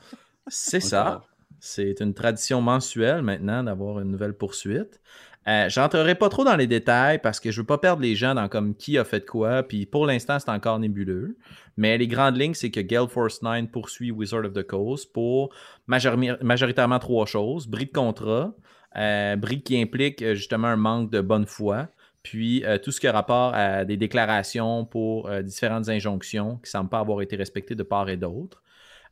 C'est 0.49 0.81
ça. 0.81 1.25
C'est 1.65 2.01
une 2.01 2.13
tradition 2.13 2.61
mensuelle 2.61 3.23
maintenant 3.23 3.63
d'avoir 3.63 4.01
une 4.01 4.11
nouvelle 4.11 4.35
poursuite. 4.35 5.01
Euh, 5.47 5.69
J'entrerai 5.69 6.17
pas 6.17 6.29
trop 6.29 6.43
dans 6.43 6.57
les 6.57 6.67
détails 6.67 7.21
parce 7.21 7.39
que 7.39 7.53
je 7.53 7.61
veux 7.61 7.67
pas 7.67 7.79
perdre 7.79 8.03
les 8.03 8.17
gens 8.17 8.35
dans 8.35 8.49
comme 8.49 8.75
qui 8.75 8.99
a 8.99 9.05
fait 9.05 9.25
quoi. 9.25 9.63
Puis 9.63 9.87
pour 9.87 10.05
l'instant, 10.07 10.41
c'est 10.41 10.51
encore 10.51 10.81
nébuleux. 10.81 11.37
Mais 11.77 11.97
les 11.99 12.09
grandes 12.09 12.37
lignes, 12.37 12.55
c'est 12.55 12.73
que 12.73 12.81
Gale 12.81 13.07
Force 13.09 13.43
9 13.43 13.69
poursuit 13.71 14.11
Wizard 14.11 14.45
of 14.45 14.55
the 14.55 14.65
Coast 14.65 15.13
pour 15.13 15.55
majori- 15.89 16.37
majoritairement 16.43 16.99
trois 16.99 17.27
choses. 17.27 17.69
Bris 17.69 17.87
de 17.87 17.93
contrat, 17.93 18.53
euh, 18.97 19.37
bris 19.37 19.63
qui 19.63 19.81
implique 19.81 20.21
euh, 20.23 20.35
justement 20.35 20.67
un 20.67 20.77
manque 20.77 21.13
de 21.13 21.21
bonne 21.21 21.47
foi, 21.47 21.87
puis 22.25 22.65
euh, 22.65 22.79
tout 22.79 22.91
ce 22.91 22.99
qui 22.99 23.07
a 23.07 23.13
rapport 23.13 23.55
à 23.55 23.85
des 23.85 23.97
déclarations 23.97 24.85
pour 24.85 25.31
différentes 25.43 25.89
injonctions 25.89 26.57
qui 26.57 26.63
ne 26.65 26.71
semblent 26.71 26.91
pas 26.91 26.99
avoir 26.99 27.23
été 27.23 27.37
respectées 27.37 27.77
de 27.77 27.85
part 27.85 28.09
et 28.09 28.17
d'autre. 28.17 28.65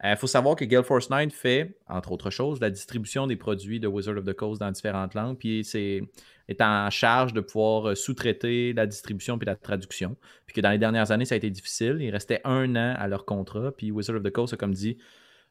Il 0.02 0.16
faut 0.16 0.26
savoir 0.26 0.56
que 0.56 0.64
Gale 0.64 0.82
Force 0.82 1.10
9 1.10 1.30
fait, 1.30 1.76
entre 1.86 2.12
autres 2.12 2.30
choses, 2.30 2.58
la 2.60 2.70
distribution 2.70 3.26
des 3.26 3.36
produits 3.36 3.80
de 3.80 3.86
Wizard 3.86 4.16
of 4.16 4.24
the 4.24 4.32
Coast 4.32 4.60
dans 4.60 4.70
différentes 4.70 5.14
langues, 5.14 5.36
puis 5.36 5.62
c'est 5.62 6.02
est 6.50 6.60
en 6.62 6.90
charge 6.90 7.32
de 7.32 7.40
pouvoir 7.40 7.90
euh, 7.90 7.94
sous-traiter 7.94 8.72
la 8.72 8.86
distribution 8.86 9.38
puis 9.38 9.46
la 9.46 9.56
traduction. 9.56 10.16
Puis 10.46 10.54
que 10.54 10.60
dans 10.60 10.70
les 10.70 10.78
dernières 10.78 11.12
années, 11.12 11.24
ça 11.24 11.36
a 11.36 11.38
été 11.38 11.48
difficile. 11.48 11.98
Il 12.00 12.10
restait 12.10 12.40
un 12.44 12.74
an 12.76 12.94
à 12.98 13.08
leur 13.08 13.24
contrat, 13.24 13.72
puis 13.72 13.90
Wizard 13.90 14.16
of 14.16 14.22
the 14.22 14.30
Coast 14.30 14.54
a 14.54 14.56
comme 14.56 14.74
dit 14.74 14.98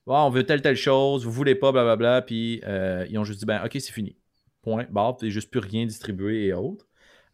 Bon, 0.05 0.17
on 0.17 0.29
veut 0.29 0.43
telle, 0.43 0.61
telle 0.61 0.75
chose, 0.75 1.25
vous 1.25 1.31
voulez 1.31 1.55
pas, 1.55 1.71
blablabla. 1.71 2.21
Puis 2.23 2.61
euh, 2.65 3.05
ils 3.09 3.17
ont 3.17 3.23
juste 3.23 3.39
dit 3.39 3.45
ben, 3.45 3.63
OK, 3.63 3.71
c'est 3.73 3.91
fini. 3.91 4.17
Point. 4.61 4.87
Barre, 4.89 5.17
puis 5.17 5.31
juste 5.31 5.49
plus 5.49 5.61
rien 5.61 5.85
distribué 5.85 6.47
et 6.47 6.53
autres. 6.53 6.85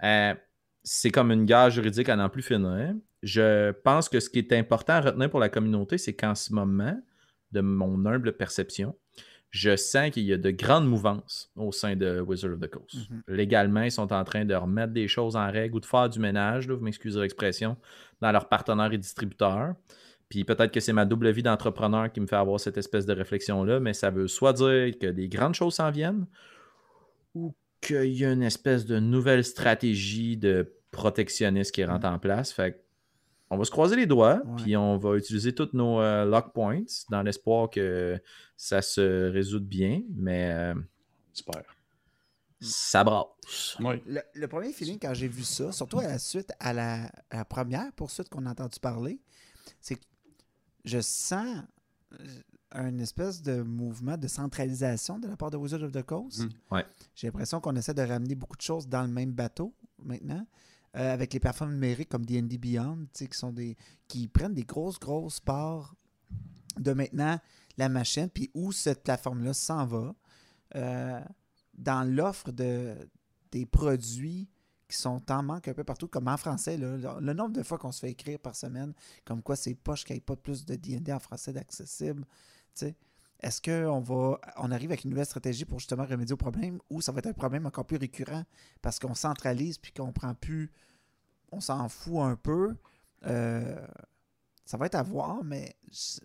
Euh, 0.03 0.35
c'est 0.83 1.09
comme 1.09 1.31
une 1.31 1.45
guerre 1.45 1.71
juridique 1.71 2.09
à 2.09 2.15
n'en 2.15 2.29
plus 2.29 2.43
finir. 2.43 2.93
Je 3.25 3.71
pense 3.71 4.07
que 4.07 4.19
ce 4.19 4.29
qui 4.29 4.37
est 4.37 4.53
important 4.53 4.93
à 4.93 5.01
retenir 5.01 5.31
pour 5.31 5.39
la 5.39 5.49
communauté, 5.49 5.97
c'est 5.97 6.13
qu'en 6.13 6.35
ce 6.35 6.53
moment, 6.53 6.95
de 7.51 7.61
mon 7.61 8.05
humble 8.05 8.33
perception, 8.33 8.95
je 9.49 9.75
sens 9.75 10.11
qu'il 10.11 10.25
y 10.25 10.33
a 10.33 10.37
de 10.37 10.51
grandes 10.51 10.87
mouvances 10.87 11.51
au 11.55 11.71
sein 11.71 11.95
de 11.95 12.21
Wizard 12.21 12.51
of 12.51 12.59
the 12.59 12.69
Coast. 12.69 13.09
Mhm. 13.09 13.23
Légalement, 13.29 13.81
ils 13.81 13.91
sont 13.91 14.13
en 14.13 14.23
train 14.23 14.45
de 14.45 14.53
remettre 14.53 14.93
des 14.93 15.07
choses 15.07 15.35
en 15.35 15.49
règle 15.51 15.75
ou 15.75 15.79
de 15.79 15.87
faire 15.87 16.07
du 16.07 16.19
ménage, 16.19 16.67
là, 16.67 16.75
vous 16.75 16.83
m'excusez 16.83 17.19
l'expression, 17.19 17.77
dans 18.21 18.31
leurs 18.31 18.47
partenaires 18.47 18.93
et 18.93 18.97
distributeurs. 18.99 19.73
Puis 20.29 20.43
peut-être 20.43 20.71
que 20.71 20.79
c'est 20.79 20.93
ma 20.93 21.05
double 21.05 21.31
vie 21.31 21.41
d'entrepreneur 21.41 22.11
qui 22.11 22.19
me 22.19 22.27
fait 22.27 22.35
avoir 22.35 22.59
cette 22.59 22.77
espèce 22.77 23.07
de 23.07 23.13
réflexion-là, 23.13 23.79
mais 23.79 23.93
ça 23.93 24.11
veut 24.11 24.27
soit 24.27 24.53
dire 24.53 24.99
que 24.99 25.07
des 25.07 25.29
grandes 25.29 25.55
choses 25.55 25.73
s'en 25.73 25.89
viennent 25.89 26.27
ou 27.33 27.55
qu'il 27.81 28.13
y 28.13 28.23
a 28.23 28.31
une 28.31 28.43
espèce 28.43 28.85
de 28.85 28.99
nouvelle 28.99 29.43
stratégie 29.43 30.37
de 30.37 30.71
protectionniste 30.91 31.73
qui 31.73 31.83
rentre 31.83 32.07
en 32.07 32.19
place. 32.19 32.51
Fait 32.51 32.73
que 32.73 32.84
on 33.55 33.57
va 33.57 33.65
se 33.65 33.71
croiser 33.71 33.95
les 33.95 34.05
doigts, 34.05 34.41
Ouais. 34.45 34.55
puis 34.63 34.77
on 34.77 34.97
va 34.97 35.15
utiliser 35.17 35.53
tous 35.55 35.69
nos 35.73 35.99
euh, 35.99 36.25
lock 36.25 36.53
points 36.53 36.83
dans 37.09 37.21
l'espoir 37.23 37.69
que 37.69 38.21
ça 38.55 38.81
se 38.81 39.29
résoute 39.31 39.65
bien, 39.65 40.01
mais 40.13 40.51
euh, 40.51 40.75
Super. 41.33 41.63
ça 42.61 43.03
brasse. 43.03 43.77
Oui. 43.79 44.01
Le, 44.05 44.21
le 44.33 44.47
premier 44.47 44.71
feeling 44.71 44.97
quand 44.99 45.13
j'ai 45.13 45.27
vu 45.27 45.43
ça, 45.43 45.71
surtout 45.71 45.99
à 45.99 46.07
la 46.07 46.19
suite, 46.19 46.51
à 46.59 46.73
la, 46.73 47.05
à 47.29 47.37
la 47.37 47.45
première 47.45 47.91
poursuite 47.93 48.29
qu'on 48.29 48.45
a 48.45 48.51
entendu 48.51 48.79
parler, 48.79 49.19
c'est 49.81 49.95
que 49.95 50.05
je 50.83 50.99
sens 51.01 51.63
euh, 52.13 52.17
un 52.71 52.97
espèce 52.99 53.41
de 53.41 53.61
mouvement 53.61 54.17
de 54.17 54.27
centralisation 54.27 55.17
de 55.19 55.27
la 55.27 55.37
part 55.37 55.49
de 55.51 55.57
Wizard 55.57 55.81
of 55.83 55.91
the 55.91 56.03
Coast. 56.03 56.43
Ouais. 56.71 56.85
J'ai 57.15 57.27
l'impression 57.27 57.59
qu'on 57.61 57.75
essaie 57.75 57.93
de 57.93 58.01
ramener 58.01 58.35
beaucoup 58.35 58.57
de 58.57 58.61
choses 58.61 58.87
dans 58.87 59.01
le 59.03 59.07
même 59.07 59.31
bateau 59.31 59.73
maintenant. 60.03 60.45
Euh, 60.95 61.13
avec 61.13 61.33
les 61.33 61.39
plateformes 61.39 61.73
numériques 61.73 62.09
comme 62.09 62.25
D&D 62.25 62.57
Beyond, 62.57 63.07
qui 63.13 63.27
sont 63.31 63.51
des 63.51 63.75
qui 64.07 64.27
prennent 64.27 64.53
des 64.53 64.63
grosses, 64.63 64.99
grosses 64.99 65.39
parts 65.39 65.95
de 66.77 66.93
maintenant 66.93 67.39
la 67.77 67.89
machine, 67.89 68.29
puis 68.29 68.49
où 68.53 68.71
cette 68.71 69.03
plateforme-là 69.03 69.53
s'en 69.53 69.85
va 69.85 70.15
euh, 70.75 71.21
dans 71.73 72.03
l'offre 72.09 72.51
de, 72.51 72.95
des 73.51 73.65
produits 73.65 74.49
qui 74.87 74.97
sont 74.97 75.21
en 75.31 75.43
manque 75.43 75.67
un 75.67 75.73
peu 75.73 75.83
partout, 75.83 76.07
comme 76.07 76.27
en 76.27 76.37
français. 76.37 76.77
là, 76.77 76.95
le, 76.95 77.25
le 77.25 77.33
nombre 77.33 77.53
de 77.53 77.63
fois 77.63 77.77
qu'on 77.77 77.91
se 77.91 78.01
fait 78.01 78.11
écrire 78.11 78.39
par 78.39 78.55
semaine, 78.55 78.93
comme 79.25 79.41
quoi 79.41 79.55
c'est 79.55 79.73
poche 79.73 80.05
qu'il 80.05 80.13
n'y 80.13 80.19
ait 80.19 80.21
pas 80.21 80.35
plus 80.35 80.65
de 80.65 80.75
D&D 80.75 81.11
en 81.11 81.19
français 81.19 81.51
d'accessible. 81.51 82.23
tu 82.73 82.85
sais. 82.85 82.95
Est-ce 83.41 83.61
qu'on 83.61 83.99
va 83.99 84.39
on 84.57 84.71
arrive 84.71 84.91
avec 84.91 85.03
une 85.03 85.09
nouvelle 85.11 85.25
stratégie 85.25 85.65
pour 85.65 85.79
justement 85.79 86.05
remédier 86.05 86.33
au 86.33 86.37
problème 86.37 86.79
ou 86.89 87.01
ça 87.01 87.11
va 87.11 87.19
être 87.19 87.27
un 87.27 87.33
problème 87.33 87.65
encore 87.65 87.85
plus 87.85 87.97
récurrent 87.97 88.43
parce 88.81 88.97
qu'on 88.97 89.13
centralise 89.13 89.77
puis 89.77 89.91
qu'on 89.91 90.11
prend 90.13 90.33
plus. 90.33 90.71
On 91.51 91.59
s'en 91.59 91.87
fout 91.89 92.19
un 92.19 92.35
peu? 92.35 92.75
Euh, 93.27 93.75
ça 94.65 94.77
va 94.77 94.87
être 94.87 94.95
à 94.95 95.03
voir, 95.03 95.43
mais 95.43 95.75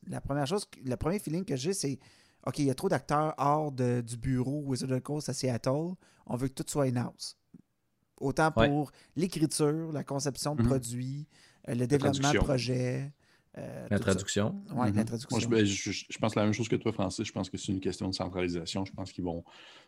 la 0.06 0.20
première 0.20 0.46
chose, 0.46 0.66
le 0.84 0.94
premier 0.96 1.18
feeling 1.18 1.44
que 1.44 1.56
j'ai, 1.56 1.74
c'est 1.74 1.98
OK, 2.46 2.58
il 2.60 2.64
y 2.66 2.70
a 2.70 2.74
trop 2.74 2.88
d'acteurs 2.88 3.34
hors 3.36 3.70
de- 3.70 4.00
du 4.00 4.16
bureau 4.16 4.62
Wizard 4.64 4.90
of 4.90 4.98
the 4.98 5.02
Coast 5.02 5.28
à 5.28 5.34
Seattle. 5.34 5.94
On 6.26 6.36
veut 6.36 6.48
que 6.48 6.54
tout 6.54 6.64
soit 6.66 6.84
in-house. 6.86 7.36
Autant 8.18 8.50
Ouais. 8.56 8.68
pour 8.68 8.92
l'écriture, 9.16 9.92
la 9.92 10.04
conception 10.04 10.54
de 10.54 10.62
Mhm. 10.62 10.68
produits, 10.68 11.28
euh, 11.68 11.74
le 11.74 11.86
développement 11.86 12.32
de 12.32 12.38
projets. 12.38 13.12
Euh, 13.59 13.87
La 13.90 13.99
traduction. 13.99 14.62
Ouais, 14.75 14.87
la 14.87 14.92
Mhm. 14.92 15.04
traduction. 15.04 15.28
Moi, 15.30 15.40
je, 15.40 15.49
ben, 15.49 15.64
je- 15.64 16.19
pense 16.19 16.35
la 16.37 16.45
même 16.45 16.52
chose 16.52 16.69
que 16.69 16.76
toi, 16.76 16.92
Francis. 16.92 17.26
Je 17.26 17.33
pense 17.33 17.50
que 17.50 17.57
c'est 17.59 17.73
une 17.73 17.80
question 17.80 18.09
de 18.09 18.14
centralisation. 18.14 18.85
Je 18.85 18.92
pense 18.92 19.12
qu'ils 19.12 19.25
vont 19.25 19.45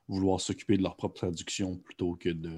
vouloir 0.09 0.41
s'occuper 0.41 0.77
de 0.77 0.83
leur 0.83 0.97
propre 0.97 1.15
traduction 1.17 1.77
plutôt 1.77 2.15
que 2.17 2.29
de 2.31 2.51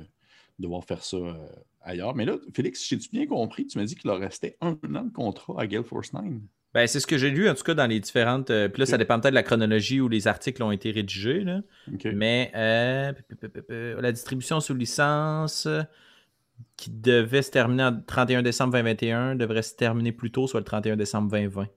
devoir 0.59 0.85
faire 0.85 1.03
ça 1.05 1.17
euh, 1.17 1.35
ailleurs. 1.83 2.15
Mais 2.15 2.25
là, 2.25 2.37
Félix, 2.55 2.87
j'ai-tu 2.89 3.09
bien 3.11 3.27
compris? 3.27 3.67
Tu 3.67 3.77
m'as 3.79 3.85
dit 3.85 3.97
qu'il 3.97 4.09
leur 4.09 4.21
restait 4.21 4.57
un 4.61 4.79
an 4.95 5.03
de 5.05 5.13
contrat 5.13 5.55
à 5.61 5.67
Gale 5.67 5.85
Force 5.85 6.13
9. 6.13 6.25
Ben, 6.73 6.87
c'est 6.89 6.99
ce 6.99 7.07
que 7.07 7.19
j'ai 7.19 7.31
lu, 7.31 7.49
en 7.49 7.55
tout 7.55 7.63
cas, 7.63 7.75
dans 7.75 7.87
les 7.87 8.01
différentes. 8.01 8.51
euh, 8.51 8.69
puis 8.69 8.81
là, 8.81 8.87
ça 8.87 8.99
dépend 8.99 9.21
peut-être 9.21 9.33
de 9.33 9.37
la 9.37 9.45
chronologie 9.45 10.01
où 10.01 10.09
les 10.09 10.27
articles 10.27 10.61
ont 10.63 10.73
été 10.73 10.91
rédigés. 10.91 11.41
Là. 11.45 11.61
Mais 12.13 12.51
euh, 12.57 13.13
la 14.01 14.11
distribution 14.11 14.59
sous 14.61 14.75
licence 14.75 15.67
euh, 15.67 15.83
qui 16.77 16.91
devait 16.91 17.43
se 17.43 17.51
terminer 17.51 17.91
le 17.91 18.05
31 18.07 18.43
décembre 18.43 18.73
2021 18.73 19.37
devrait 19.37 19.63
se 19.63 19.75
terminer 19.75 20.13
plus 20.13 20.31
tôt, 20.31 20.47
soit 20.47 20.61
le 20.61 20.65
31 20.65 20.97
décembre 20.97 21.31
2020. 21.31 21.63
Il 21.65 21.69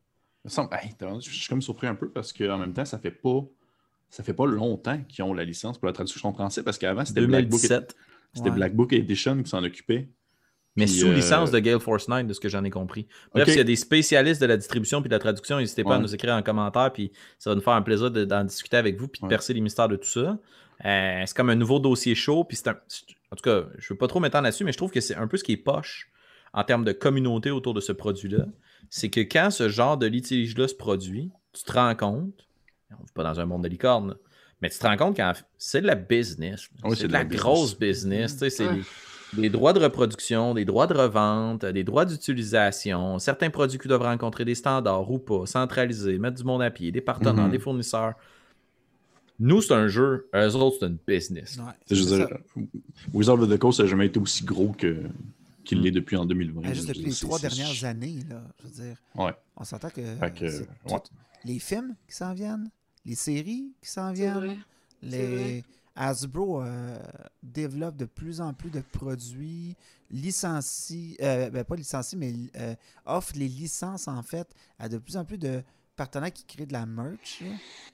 me 0.45 0.49
semble- 0.49 0.69
hey, 0.73 0.93
t'as- 0.97 1.19
je 1.19 1.29
suis 1.29 1.47
comme 1.47 1.61
surpris 1.61 1.87
un 1.87 1.95
peu 1.95 2.09
parce 2.09 2.33
qu'en 2.33 2.57
même 2.57 2.73
temps, 2.73 2.85
ça 2.85 2.97
fait 2.99 3.11
pas. 3.11 3.41
Ça 4.09 4.23
fait 4.23 4.33
pas 4.33 4.45
longtemps 4.45 4.99
qu'ils 5.09 5.23
ont 5.25 5.33
la 5.33 5.43
licence 5.43 5.77
pour 5.77 5.87
la 5.87 5.93
traduction 5.93 6.29
en 6.29 6.33
français 6.33 6.63
parce 6.63 6.77
qu'avant, 6.77 7.03
c'était 7.03 7.25
Black 7.27 7.49
Book, 7.49 7.59
2017. 7.61 7.95
c'était 8.33 8.49
Ouais. 8.49 8.55
Black 8.55 8.73
Book 8.75 8.93
Edition 8.93 9.41
qui 9.43 9.49
s'en 9.49 9.63
occupait. 9.63 10.09
Mais 10.77 10.85
Puis, 10.85 10.93
sous 10.93 11.07
euh, 11.07 11.13
licence 11.13 11.49
de 11.51 11.57
Gale 11.59 11.79
Force 11.79 12.07
9, 12.07 12.27
de 12.27 12.33
ce 12.33 12.39
que 12.39 12.47
j'en 12.49 12.63
ai 12.63 12.69
compris. 12.69 13.07
Bref, 13.33 13.47
s'il 13.49 13.57
y 13.57 13.61
a 13.61 13.63
des 13.63 13.75
spécialistes 13.75 14.39
de 14.39 14.45
la 14.45 14.57
distribution 14.57 15.01
puis 15.01 15.09
de 15.09 15.15
la 15.15 15.19
traduction, 15.19 15.57
n'hésitez 15.57 15.83
pas 15.83 15.95
à 15.95 15.99
nous 15.99 16.13
écrire 16.13 16.35
en 16.35 16.43
commentaire, 16.43 16.93
puis 16.93 17.11
ça 17.39 17.49
va 17.49 17.55
nous 17.55 17.61
faire 17.63 17.73
un 17.73 17.81
plaisir 17.81 18.11
de- 18.11 18.25
d'en 18.25 18.43
discuter 18.43 18.77
avec 18.77 18.95
vous 18.97 19.07
puis 19.07 19.19
de 19.21 19.25
Ouais. 19.25 19.29
percer 19.29 19.53
les 19.53 19.61
mystères 19.61 19.87
de 19.89 19.95
tout 19.95 20.07
ça. 20.07 20.37
Euh, 20.85 21.23
c'est 21.25 21.35
comme 21.35 21.49
un 21.49 21.55
nouveau 21.55 21.79
dossier 21.79 22.13
chaud, 22.15 22.43
puis 22.43 22.55
c'est 22.55 22.67
un. 22.69 22.77
En 23.31 23.35
tout 23.35 23.43
cas, 23.43 23.65
je 23.77 23.93
veux 23.93 23.97
pas 23.97 24.07
trop 24.07 24.19
m'étendre 24.19 24.43
là-dessus, 24.45 24.63
mais 24.63 24.71
je 24.71 24.77
trouve 24.77 24.91
que 24.91 25.01
c'est 25.01 25.15
un 25.15 25.27
peu 25.27 25.37
ce 25.37 25.43
qui 25.43 25.51
est 25.53 25.57
poche 25.57 26.09
en 26.53 26.63
termes 26.63 26.85
de 26.85 26.93
communauté 26.93 27.51
autour 27.51 27.73
de 27.73 27.81
ce 27.81 27.91
produit-là. 27.91 28.45
C'est 28.89 29.09
que 29.09 29.19
quand 29.19 29.49
ce 29.51 29.67
genre 29.69 29.97
de 29.97 30.07
litige-là 30.07 30.67
se 30.67 30.75
produit, 30.75 31.29
tu 31.53 31.63
te 31.63 31.71
rends 31.73 31.93
compte, 31.95 32.47
on 32.91 33.03
vit 33.03 33.11
pas 33.13 33.23
dans 33.23 33.39
un 33.39 33.45
monde 33.45 33.63
de 33.63 33.67
licorne, 33.67 34.15
mais 34.61 34.69
tu 34.69 34.79
te 34.79 34.87
rends 34.87 34.95
compte 34.97 35.17
que 35.17 35.21
c'est 35.57 35.81
de 35.81 35.87
la 35.87 35.95
business. 35.95 36.69
Oui, 36.83 36.95
c'est 36.95 37.07
de 37.09 37.13
la, 37.13 37.25
grosse 37.25 37.77
business. 37.77 38.33
tu 38.33 38.39
sais, 38.39 38.49
C'est 38.49 38.67
Ouais. 38.67 38.79
des, 39.33 39.41
des 39.41 39.49
droits 39.49 39.73
de 39.73 39.79
reproduction, 39.79 40.53
des 40.53 40.63
droits 40.63 40.87
de 40.87 40.93
revente, 40.93 41.65
des 41.65 41.83
droits 41.83 42.05
d'utilisation, 42.05 43.19
certains 43.19 43.49
produits 43.49 43.77
qui 43.77 43.87
doivent 43.89 44.03
rencontrer 44.03 44.45
des 44.45 44.55
standards 44.55 45.11
ou 45.11 45.19
pas, 45.19 45.45
centraliser, 45.45 46.17
mettre 46.17 46.37
du 46.37 46.43
monde 46.45 46.61
à 46.61 46.71
pied, 46.71 46.91
des 46.91 47.01
partenaires, 47.01 47.45
Mhm. 47.45 47.51
des 47.51 47.59
fournisseurs. 47.59 48.13
Nous, 49.39 49.61
c'est 49.61 49.73
un 49.73 49.87
jeu, 49.87 50.29
eux 50.33 50.55
autres, 50.55 50.77
c'est 50.79 50.87
une 50.87 50.97
business. 51.07 51.57
Ouais, 51.57 51.73
Je 51.95 52.03
veux 52.03 52.17
dire, 52.17 52.27
ça. 52.29 52.61
Wizard 53.13 53.39
of 53.39 53.49
the 53.49 53.57
Coast 53.57 53.79
n'a 53.79 53.85
jamais 53.85 54.07
été 54.07 54.19
aussi 54.19 54.43
gros 54.43 54.69
que, 54.73 55.03
qu'il 55.63 55.81
l'est 55.81 55.91
depuis 55.91 56.15
en 56.17 56.25
2020. 56.25 56.61
Ah, 56.65 56.73
juste 56.73 56.87
depuis 56.87 57.03
les 57.05 57.13
trois 57.13 57.37
dernières 57.39 57.67
c'est- 57.67 57.85
années, 57.85 58.19
là, 58.29 58.41
je 58.59 58.67
veux 58.67 58.85
dire, 58.87 58.97
Ouais. 59.15 59.33
on 59.55 59.63
s'entend 59.63 59.89
que, 59.89 60.01
que, 60.29 60.45
ouais. 60.45 60.65
tout- 60.85 61.11
les 61.45 61.59
films 61.59 61.95
qui 62.07 62.15
s'en 62.15 62.33
viennent, 62.33 62.69
les 63.05 63.15
séries 63.15 63.71
qui 63.81 63.89
s'en 63.89 64.11
viennent, 64.11 64.57
les. 65.01 65.63
Hasbro 65.99 66.61
euh, 66.61 66.95
développe 67.41 67.97
de 67.97 68.05
plus 68.05 68.39
en 68.39 68.53
plus 68.53 68.69
de 68.69 68.81
produits, 68.81 69.75
licencie, 70.11 71.17
euh, 71.21 71.49
ben 71.49 71.63
pas 71.63 71.75
licencie, 71.75 72.15
mais 72.15 72.33
euh, 72.55 72.75
offre 73.05 73.33
les 73.35 73.47
licences 73.47 74.07
en 74.07 74.21
fait 74.21 74.47
à 74.77 74.89
de 74.89 74.99
plus 74.99 75.17
en 75.17 75.25
plus 75.25 75.39
de 75.39 75.63
partenaires 75.95 76.31
qui 76.31 76.43
créent 76.45 76.67
de 76.67 76.73
la 76.73 76.85
merch. 76.85 77.39
Tu 77.39 77.45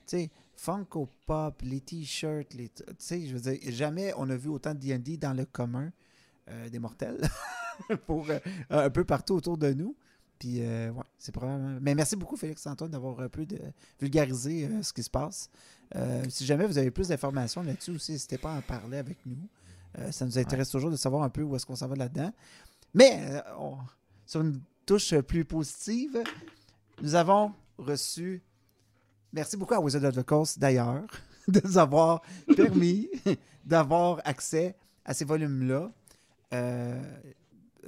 sais, 0.05 0.29
Funko 0.63 1.10
Pop, 1.25 1.62
les 1.62 1.82
t-shirts, 1.82 2.53
les, 2.53 2.70
tu 2.70 2.84
sais, 2.98 3.25
je 3.27 3.36
veux 3.36 3.51
dire, 3.51 3.60
jamais 3.74 4.13
on 4.15 4.29
a 4.29 4.36
vu 4.38 4.48
autant 4.48 4.74
de 4.74 4.79
D&D 4.79 5.17
dans 5.17 5.34
le 5.34 5.43
commun 5.43 5.91
euh, 6.50 6.70
des 6.70 6.79
mortels 6.79 7.20
pour 8.08 8.29
euh, 8.29 8.39
un 8.70 8.89
peu 8.89 9.03
partout 9.03 9.34
autour 9.34 9.58
de 9.58 9.74
nous. 9.74 9.93
Puis, 10.39 10.62
euh, 10.62 10.89
ouais, 10.91 11.03
c'est 11.17 11.34
probablement. 11.34 11.79
Mais 11.82 11.93
merci 11.93 12.15
beaucoup, 12.15 12.38
Félix-Antoine, 12.38 12.91
d'avoir 12.91 13.20
un 13.20 13.27
peu 13.27 13.46
de 13.46 13.60
vulgarisé 14.00 14.70
ce 14.82 14.93
qui 14.93 15.03
se 15.03 15.10
passe. 15.10 15.50
Si 16.29 16.46
jamais 16.46 16.65
vous 16.65 16.77
avez 16.77 16.91
plus 16.91 17.10
d'informations 17.10 17.62
là-dessus 17.62 17.91
aussi, 17.91 18.13
n'hésitez 18.13 18.38
pas 18.38 18.53
à 18.53 18.58
en 18.60 18.62
parler 18.62 18.98
avec 18.98 19.17
nous. 19.25 19.38
Ça 20.12 20.25
nous 20.25 20.38
intéresse 20.38 20.70
toujours 20.70 20.91
de 20.91 20.96
savoir 20.96 21.24
un 21.24 21.29
peu 21.29 21.43
où 21.43 21.55
est-ce 21.58 21.65
qu'on 21.65 21.75
s'en 21.75 21.88
va 21.88 21.96
là-dedans. 21.96 22.32
Mais, 22.93 23.41
on- 23.60 23.77
sur 24.25 24.41
une 24.41 24.62
touche 24.86 25.13
plus 25.20 25.43
positive, 25.46 26.24
nous 27.01 27.15
avons 27.15 27.53
reçu. 27.77 28.41
Merci 29.34 29.58
beaucoup 29.58 29.74
à 29.74 29.80
Wizard 29.80 30.04
of 30.04 30.16
the 30.16 30.22
Coast, 30.22 30.60
d'ailleurs, 30.60 31.08
de 31.48 31.60
nous 31.66 31.80
avoir 31.80 32.22
permis 32.56 33.10
d'avoir 33.66 34.22
accès 34.25 34.75
à 35.04 35.16
ces 35.16 35.25
volumes-là. 35.25 35.92
euh, 36.54 37.02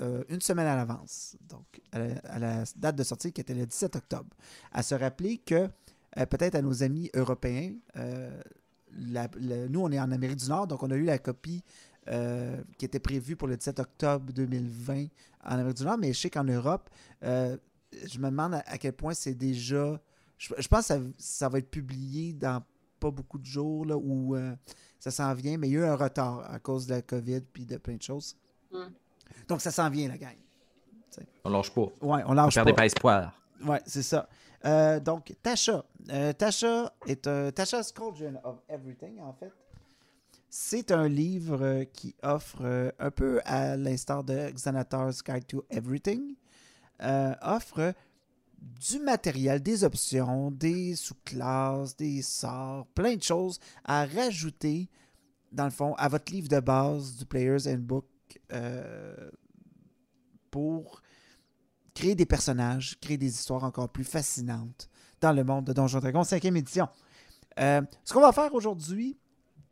euh, 0.02 0.24
une 0.28 0.42
semaine 0.42 0.66
à 0.66 0.76
l'avance, 0.76 1.38
donc 1.48 1.82
à 1.94 2.40
la, 2.40 2.64
date 2.76 2.96
de 2.96 3.04
sortie 3.04 3.32
qui 3.32 3.42
était 3.42 3.54
le 3.54 3.68
17 3.68 3.96
octobre. 3.96 4.30
À 4.72 4.82
se 4.82 4.96
rappeler 4.96 5.38
que 5.38 5.70
euh, 6.18 6.26
peut-être 6.26 6.56
à 6.56 6.62
nos 6.64 6.82
amis 6.82 7.12
européens, 7.14 7.74
nous 8.92 9.80
on 9.80 9.92
est 9.92 10.00
en 10.00 10.12
Amérique 10.12 10.38
du 10.38 10.50
Nord, 10.50 10.66
donc 10.66 10.82
on 10.82 10.90
a 10.90 10.96
eu 10.96 11.06
la 11.06 11.20
copie 11.20 11.64
qui 12.78 12.86
était 12.86 13.00
prévue 13.00 13.36
pour 13.36 13.48
le 13.48 13.56
17 13.56 13.80
octobre 13.80 14.34
2020 14.34 15.06
en 15.46 15.52
Amérique 15.52 15.78
du 15.78 15.84
Nord, 15.84 15.98
mais 16.00 16.12
je 16.12 16.20
sais 16.20 16.30
qu'en 16.30 16.44
Europe, 16.44 16.90
je 17.22 18.18
me 18.20 18.30
demande 18.30 18.56
à 18.66 18.78
quel 18.80 18.94
point 18.94 19.14
c'est 19.14 19.36
déjà. 19.36 20.02
Je, 20.38 20.54
je 20.58 20.68
pense 20.68 20.88
que 20.88 20.94
ça, 20.94 21.00
ça 21.18 21.50
va 21.50 21.60
être 21.60 21.70
publié 21.70 22.34
dans 22.34 22.64
pas 23.00 23.12
beaucoup 23.12 23.38
de 23.38 23.46
jours 23.46 23.86
là, 23.86 23.98
où 23.98 24.36
euh, 24.36 24.56
ça 25.00 25.12
s'en 25.12 25.34
vient, 25.34 25.58
mais 25.58 25.68
il 25.68 25.74
y 25.74 25.78
a 25.78 25.80
eu 25.82 25.86
un 25.86 25.96
retard 25.96 26.50
à 26.52 26.60
cause 26.60 26.88
de 26.88 26.96
la 26.96 27.02
COVID 27.02 27.42
puis 27.42 27.66
de 27.66 27.78
plein 27.78 27.96
de 27.96 28.02
choses. 28.02 28.38
Mm. 28.72 28.78
Donc 29.48 29.62
ça 29.62 29.72
s'en 29.72 29.90
vient, 29.90 30.08
la 30.08 30.18
gang. 30.18 30.36
On 31.44 31.50
lâche 31.50 31.72
pas. 31.72 31.88
Ouais, 32.02 32.24
on 32.26 32.30
On 32.30 32.34
lâche 32.34 32.56
perd 32.56 32.68
pas. 32.70 32.74
pas 32.74 32.86
espoir. 32.86 33.34
Ouais, 33.66 33.82
c'est 33.86 34.04
ça. 34.04 34.28
Euh, 34.66 35.00
donc, 35.00 35.34
Tasha. 35.42 35.86
Euh, 36.10 36.34
Tasha 36.34 36.92
est 37.08 37.26
un. 37.28 37.52
Tasha's 37.52 37.92
Cauldron 37.92 38.36
of 38.44 38.58
Everything, 38.68 39.20
en 39.22 39.32
fait. 39.34 39.52
C'est 40.50 40.92
un 40.92 41.08
livre 41.08 41.84
qui 41.94 42.16
offre, 42.24 42.94
un 42.98 43.12
peu 43.12 43.42
à 43.46 43.76
l'instar 43.78 44.24
de 44.24 44.52
Xanatar's 44.52 45.24
Guide 45.24 45.46
to 45.48 45.66
Everything, 45.70 46.36
euh, 47.02 47.34
offre 47.42 47.94
du 48.66 49.00
matériel, 49.00 49.62
des 49.62 49.84
options, 49.84 50.52
des 50.52 50.96
sous-classes, 50.96 51.96
des 51.96 52.22
sorts, 52.22 52.88
plein 52.88 53.16
de 53.16 53.24
choses 53.24 53.60
à 53.84 54.06
rajouter, 54.06 54.90
dans 55.52 55.66
le 55.66 55.72
fond, 55.72 55.94
à 55.96 56.08
votre 56.08 56.32
livre 56.32 56.50
de 56.50 56.60
base 56.60 57.16
du 57.16 57.26
Player's 57.26 57.68
Handbook 57.68 58.06
euh, 58.52 59.30
pour 60.50 61.02
créer 61.94 62.16
des 62.16 62.26
personnages, 62.26 63.00
créer 63.00 63.18
des 63.18 63.28
histoires 63.28 63.64
encore 63.64 63.90
plus 63.90 64.04
fascinantes 64.04 64.90
dans 65.22 65.32
le 65.32 65.44
monde 65.44 65.66
de 65.66 65.74
Donjons 65.74 66.00
Dragons 66.00 66.24
5e 66.24 66.58
édition. 66.58 66.90
Euh, 67.60 67.82
ce 68.04 68.14
qu'on 68.14 68.22
va 68.22 68.32
faire 68.32 68.54
aujourd'hui, 68.54 69.18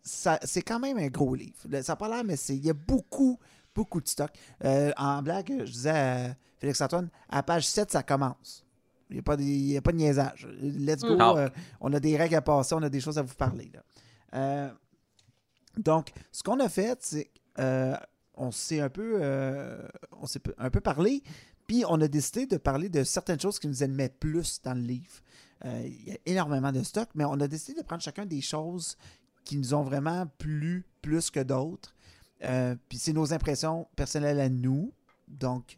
c'est 0.03 0.61
quand 0.61 0.79
même 0.79 0.97
un 0.97 1.07
gros 1.07 1.33
livre. 1.33 1.57
Ça 1.81 1.93
n'a 1.93 1.95
pas 1.95 2.09
l'air, 2.09 2.23
mais 2.23 2.35
il 2.49 2.65
y 2.65 2.69
a 2.69 2.73
beaucoup, 2.73 3.39
beaucoup 3.73 4.01
de 4.01 4.07
stock. 4.07 4.31
Euh, 4.63 4.91
en 4.97 5.21
blague, 5.21 5.63
je 5.65 5.71
disais 5.71 5.89
à 5.89 6.35
Félix-Antoine, 6.59 7.09
à 7.29 7.41
page 7.43 7.67
7, 7.67 7.91
ça 7.91 8.03
commence. 8.03 8.62
Il 9.13 9.17
n'y 9.17 9.19
a, 9.19 9.23
pas 9.23 9.37
de- 9.37 9.43
y 9.43 9.77
a 9.77 9.81
pas 9.81 9.91
de 9.91 9.97
niaisage. 9.97 10.47
Let's 10.61 11.01
go. 11.03 11.15
Mm. 11.15 11.21
euh, 11.21 11.49
on 11.81 11.93
a 11.93 11.99
des 11.99 12.17
règles 12.17 12.35
à 12.35 12.41
passer, 12.41 12.73
on 12.75 12.81
a 12.81 12.89
des 12.89 12.99
choses 12.99 13.17
à 13.17 13.21
vous 13.21 13.35
parler. 13.35 13.71
là. 13.73 13.83
Euh, 14.35 14.69
donc, 15.77 16.11
ce 16.31 16.43
qu'on 16.43 16.59
a 16.59 16.69
fait, 16.69 16.97
c'est 17.01 17.29
euh, 17.59 17.95
on 18.35 18.51
s'est 18.51 18.79
un 18.79 18.89
peu, 18.89 19.17
euh, 19.21 19.87
on 20.19 20.25
s'est 20.25 20.41
un 20.57 20.69
peu 20.71 20.81
parlé, 20.81 21.21
puis 21.67 21.83
on 21.87 22.01
a 22.01 22.07
décidé 22.07 22.45
de 22.47 22.57
parler 22.57 22.89
de 22.89 23.03
certaines 23.03 23.39
choses 23.39 23.59
qui 23.59 23.67
nous 23.67 23.83
aimaient 23.83 24.09
plus 24.09 24.61
dans 24.63 24.73
le 24.73 24.81
livre. 24.81 25.21
Euh, 25.65 25.83
il 25.85 26.09
y 26.09 26.11
a 26.11 26.17
énormément 26.25 26.71
de 26.71 26.81
stock, 26.83 27.09
mais 27.15 27.23
on 27.25 27.39
a 27.39 27.47
décidé 27.47 27.79
de 27.79 27.85
prendre 27.85 28.01
chacun 28.01 28.25
des 28.25 28.41
choses 28.41 28.97
qui 29.45 29.57
nous 29.57 29.73
ont 29.73 29.83
vraiment 29.83 30.25
plu 30.39 30.85
plus 31.01 31.29
que 31.29 31.39
d'autres. 31.41 31.93
Euh, 32.43 32.75
puis 32.89 32.97
c'est 32.97 33.13
nos 33.13 33.31
impressions 33.33 33.87
personnelles 33.95 34.39
à 34.39 34.49
nous. 34.49 34.91
Donc, 35.27 35.77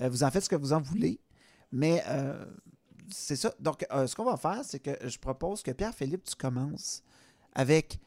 euh, 0.00 0.08
vous 0.08 0.22
en 0.24 0.30
faites 0.30 0.44
ce 0.44 0.48
que 0.48 0.56
vous 0.56 0.72
en 0.72 0.80
voulez. 0.80 1.20
Mais 1.72 2.02
euh, 2.08 2.44
c'est 3.08 3.36
ça. 3.36 3.54
Donc, 3.60 3.84
euh, 3.92 4.06
ce 4.06 4.14
qu'on 4.14 4.24
va 4.24 4.36
faire, 4.36 4.60
c'est 4.64 4.80
que 4.80 4.90
je 5.06 5.18
propose 5.18 5.62
que 5.62 5.70
Pierre-Philippe, 5.70 6.24
tu 6.24 6.36
commences 6.36 7.02
avec 7.54 7.98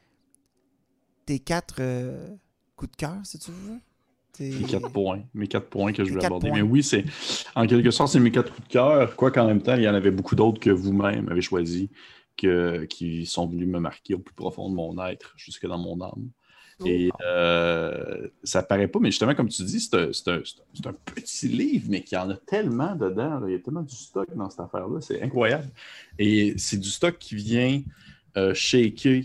tes 1.26 1.40
quatre 1.40 1.78
euh, 1.80 2.36
coups 2.76 2.92
de 2.92 2.96
cœur, 2.98 3.18
si 3.24 3.40
tu 3.40 3.52
veux. 3.52 3.80
Mes 4.40 4.64
quatre 4.64 4.90
points. 4.90 5.22
Mes 5.34 5.48
quatre 5.48 5.70
points 5.70 5.92
que 5.94 6.04
je 6.04 6.12
voulais 6.12 6.26
aborder. 6.26 6.50
points. 6.50 6.58
Mais 6.58 6.64
oui, 6.64 6.82
c'est 6.82 7.06
en 7.56 7.68
quelque 7.68 7.92
sorte, 7.92 8.12
c'est 8.12 8.20
mes 8.20 8.32
quatre 8.32 8.52
coups 8.54 8.68
de 8.68 8.74
cœur. 8.74 9.16
Quoi 9.16 9.30
qu'en 9.30 9.46
même 9.46 9.62
temps, 9.62 9.76
il 9.76 9.84
y 9.84 9.90
en 9.90 9.94
avait 9.94 10.10
beaucoup 10.10 10.36
d'autres 10.36 10.60
que 10.60 10.70
vous-même 10.70 11.30
avez 11.30 11.42
choisi 11.42 11.90
que, 12.38 12.86
qui 12.86 13.26
sont 13.26 13.46
venus 13.46 13.68
me 13.68 13.80
marquer 13.80 14.16
au 14.16 14.20
plus 14.20 14.34
profond 14.34 14.70
de 14.70 14.76
mon 14.76 14.98
être, 15.06 15.34
jusque 15.38 15.68
dans 15.68 15.78
mon 15.78 16.02
âme. 16.02 16.30
Et 16.86 17.10
euh, 17.26 18.28
ça 18.44 18.64
paraît 18.64 18.88
pas, 18.88 19.00
mais 19.00 19.12
justement, 19.12 19.36
comme 19.36 19.50
tu 19.50 19.64
dis, 19.64 19.80
c'est 19.80 19.96
un, 19.96 20.94
petit 21.06 21.48
livre, 21.48 21.86
mais 21.90 22.02
qu'il 22.02 22.18
y 22.18 22.22
en 22.22 22.30
a 22.30 22.36
tellement 22.36 22.96
dedans. 22.96 23.40
là. 23.40 23.48
Il 23.48 23.54
y 23.54 23.56
a 23.56 23.60
tellement 23.60 23.82
du 23.82 23.96
stock 23.96 24.28
dans 24.36 24.50
cette 24.50 24.62
affaire-là. 24.62 25.00
C'est 25.02 25.22
incroyable. 25.22 25.68
Et 26.18 26.56
c'est 26.58 26.78
du 26.78 26.90
stock 26.90 27.18
qui 27.20 27.36
vient 27.36 27.82
euh, 28.38 28.54
shaker 28.54 29.24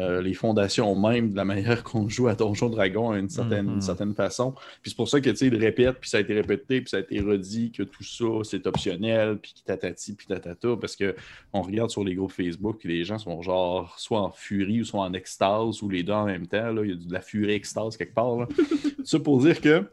euh, 0.00 0.22
les 0.22 0.32
fondations 0.34 0.94
même 0.94 1.30
de 1.32 1.36
la 1.36 1.44
manière 1.44 1.82
qu'on 1.84 2.08
joue 2.08 2.28
à 2.28 2.34
Donjon 2.34 2.68
Dragon 2.70 3.10
à 3.10 3.18
une 3.18 3.28
certaine, 3.28 3.66
Mhm. 3.66 3.74
une 3.74 3.80
certaine 3.82 4.14
façon. 4.14 4.52
Puis 4.82 4.90
c'est 4.90 4.96
pour 4.96 5.08
ça 5.08 5.20
que, 5.20 5.30
tu 5.30 5.36
sais, 5.36 5.48
répète, 5.48 5.96
puis 6.00 6.08
ça 6.10 6.18
a 6.18 6.20
été 6.20 6.34
répété, 6.34 6.80
puis 6.80 6.88
ça 6.90 6.98
a 6.98 7.00
été 7.00 7.20
redit 7.20 7.72
que 7.72 7.82
tout 7.82 8.04
ça, 8.04 8.24
c'est 8.44 8.66
optionnel, 8.66 9.38
puis 9.38 9.54
tatati, 9.64 10.14
puis 10.14 10.26
tatata, 10.26 10.76
parce 10.80 10.94
que 10.96 11.16
on 11.52 11.62
regarde 11.62 11.90
sur 11.90 12.04
les 12.04 12.14
groupes 12.14 12.32
Facebook, 12.32 12.76
puis 12.78 12.88
les 12.88 13.04
gens 13.04 13.18
sont 13.18 13.42
genre 13.42 13.94
soit 13.98 14.20
en 14.20 14.30
furie 14.30 14.82
ou 14.82 14.84
soit 14.84 15.00
en 15.02 15.12
extase, 15.14 15.82
ou 15.82 15.88
les 15.88 16.02
deux 16.02 16.12
en 16.12 16.26
même 16.26 16.46
temps. 16.46 16.72
Là. 16.72 16.82
Il 16.84 16.90
y 16.90 16.92
a 16.92 16.96
de 16.96 17.12
la 17.12 17.20
furie 17.20 17.52
extase 17.52 17.96
quelque 17.96 18.14
part. 18.14 18.36
Là. 18.38 18.46
ça 19.04 19.18
pour 19.18 19.40
dire 19.40 19.60
que 19.60 19.84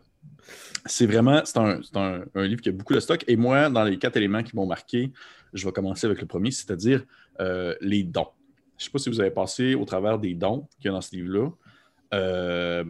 c'est 0.85 1.07
vraiment 1.07 1.41
c'est 1.45 1.57
un, 1.57 1.79
c'est 1.81 1.97
un- 1.97 2.21
un 2.35 2.43
livre 2.47 2.62
qui 2.62 2.69
a 2.69 2.71
beaucoup 2.71 2.93
de 2.93 3.00
stock. 3.00 3.24
Et 3.27 3.35
moi, 3.35 3.69
dans 3.69 3.83
les 3.83 3.97
quatre 3.97 4.17
éléments 4.17 4.43
qui 4.43 4.55
m'ont 4.55 4.67
marqué, 4.67 5.12
je 5.53 5.65
vais 5.65 5.71
commencer 5.71 6.05
avec 6.05 6.21
le 6.21 6.27
premier, 6.27 6.51
c'est-à-dire 6.51 7.03
euh, 7.39 7.74
les 7.81 8.03
dons. 8.03 8.27
Je 8.77 8.84
ne 8.84 8.86
sais 8.86 8.91
pas 8.91 9.00
si 9.00 9.10
vous 9.10 9.20
avez 9.20 9.32
passé 9.32 9.75
au 9.75 9.86
travers 9.86 10.20
des 10.20 10.34
dons 10.34 10.67
qu'il 10.79 10.86
y 10.86 10.88
a 10.89 10.91
dans 10.91 11.01
ce 11.01 11.15
livre-là. 11.15 11.50
Euh, 12.13 12.84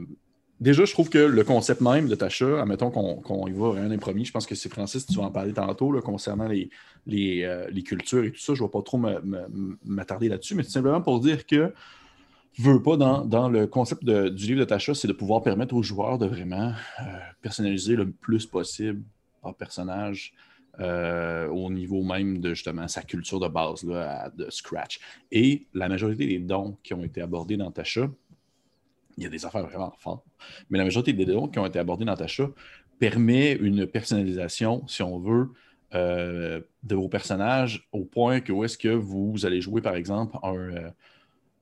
déjà, 0.59 0.85
je 0.85 0.91
trouve 0.91 1.09
que 1.09 1.17
le 1.17 1.43
concept 1.43 1.81
même 1.81 2.07
de 2.07 2.15
Tacha, 2.15 2.61
admettons 2.61 2.91
qu'on 2.91 3.47
y 3.47 3.51
va 3.51 3.71
rien 3.71 3.89
des 3.89 3.97
premiers, 3.97 4.25
je 4.25 4.31
pense 4.31 4.45
que 4.45 4.55
c'est 4.55 4.69
Francis, 4.69 5.05
tu 5.05 5.15
vas 5.15 5.23
en 5.23 5.31
parler 5.31 5.53
tantôt 5.53 5.91
concernant 6.01 6.49
euh, 6.49 6.65
les 7.05 7.83
cultures 7.83 8.23
et 8.23 8.31
tout 8.31 8.39
ça. 8.39 8.53
Je 8.53 8.63
ne 8.63 8.67
vais 8.67 8.71
pas 8.71 8.81
trop 8.81 8.99
m'attarder 9.83 10.29
là-dessus, 10.29 10.55
mais 10.55 10.63
c'est 10.63 10.71
simplement 10.71 11.01
pour 11.01 11.19
dire 11.19 11.45
que 11.45 11.73
veux 12.57 12.81
pas 12.81 12.97
dans, 12.97 13.49
le 13.49 13.67
concept 13.67 14.03
du 14.05 14.45
livre 14.45 14.59
de 14.59 14.65
Tacha, 14.65 14.93
c'est 14.93 15.07
de 15.07 15.13
pouvoir 15.13 15.41
permettre 15.41 15.75
aux 15.75 15.83
joueurs 15.83 16.17
de 16.17 16.25
vraiment 16.25 16.73
euh, 17.01 17.03
personnaliser 17.41 17.95
le 17.95 18.11
plus 18.11 18.45
possible 18.45 19.01
leur 19.43 19.55
personnage 19.55 20.33
euh, 20.79 21.47
au 21.47 21.69
niveau 21.69 22.03
même 22.03 22.39
de 22.39 22.53
justement 22.53 22.87
sa 22.87 23.01
culture 23.01 23.39
de 23.39 23.47
base 23.47 23.83
là, 23.83 24.29
de 24.35 24.49
Scratch. 24.49 24.99
Et 25.31 25.67
la 25.73 25.87
majorité 25.87 26.25
des 26.25 26.39
dons 26.39 26.77
qui 26.83 26.93
ont 26.93 27.03
été 27.03 27.21
abordés 27.21 27.57
dans 27.57 27.71
Tacha, 27.71 28.09
il 29.17 29.23
y 29.23 29.27
a 29.27 29.29
des 29.29 29.45
affaires 29.45 29.65
vraiment 29.65 29.93
fortes, 29.97 30.25
mais 30.69 30.77
la 30.77 30.83
majorité 30.83 31.13
des 31.13 31.25
dons 31.25 31.47
qui 31.47 31.59
ont 31.59 31.65
été 31.65 31.79
abordés 31.79 32.05
dans 32.05 32.15
Tacha 32.15 32.49
permet 32.99 33.53
une 33.53 33.87
personnalisation, 33.87 34.85
si 34.87 35.03
on 35.03 35.19
veut, 35.19 35.49
euh, 35.93 36.61
de 36.83 36.95
vos 36.95 37.07
personnages 37.07 37.87
au 37.91 38.03
point 38.03 38.41
que 38.41 38.51
où 38.51 38.63
est-ce 38.63 38.77
que 38.77 38.89
vous 38.89 39.45
allez 39.45 39.61
jouer, 39.61 39.81
par 39.81 39.95
exemple, 39.95 40.37
un, 40.43 40.91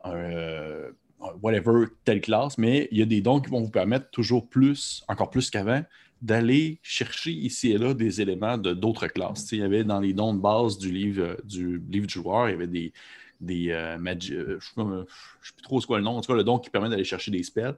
euh, 0.06 0.92
un 1.22 1.34
whatever, 1.42 1.86
telle 2.04 2.22
classe, 2.22 2.58
mais 2.58 2.88
il 2.92 2.98
y 2.98 3.02
a 3.02 3.06
des 3.06 3.22
dons 3.22 3.40
qui 3.40 3.50
vont 3.50 3.62
vous 3.62 3.70
permettre 3.70 4.10
toujours 4.10 4.50
plus, 4.50 5.04
encore 5.08 5.30
plus 5.30 5.50
qu'avant, 5.50 5.84
d'aller 6.24 6.80
chercher 6.82 7.32
ici 7.32 7.72
et 7.74 7.78
là 7.78 7.94
des 7.94 8.22
éléments 8.22 8.58
de 8.58 8.74
d'autres 8.74 9.08
classes. 9.08 9.52
Il 9.52 9.60
y 9.60 9.62
avait 9.62 9.84
dans 9.84 10.00
les 10.00 10.14
dons 10.14 10.34
de 10.34 10.40
base 10.40 10.78
du 10.78 10.90
livre 10.90 11.22
euh, 11.22 11.36
du, 11.44 11.82
livre 11.90 12.08
du 12.08 12.14
joueur, 12.14 12.48
il 12.48 12.54
y 12.54 12.56
avait 12.56 12.68
des, 12.68 12.94
des 13.42 13.72
euh, 13.72 13.98
magi- 13.98 14.34
euh, 14.34 14.58
je 14.60 14.82
ne 14.82 15.04
sais 15.04 15.54
plus 15.54 15.64
trop 15.64 15.82
c'est 15.82 15.88
quoi 15.88 15.98
le 15.98 16.04
nom, 16.06 16.12
en 16.18 16.22
tout 16.22 16.32
cas 16.32 16.38
le 16.38 16.46
don 16.46 16.58
qui 16.60 16.70
permet 16.70 16.90
d'aller 16.90 17.04
chercher 17.04 17.30
des 17.30 17.44
spells. 17.44 17.76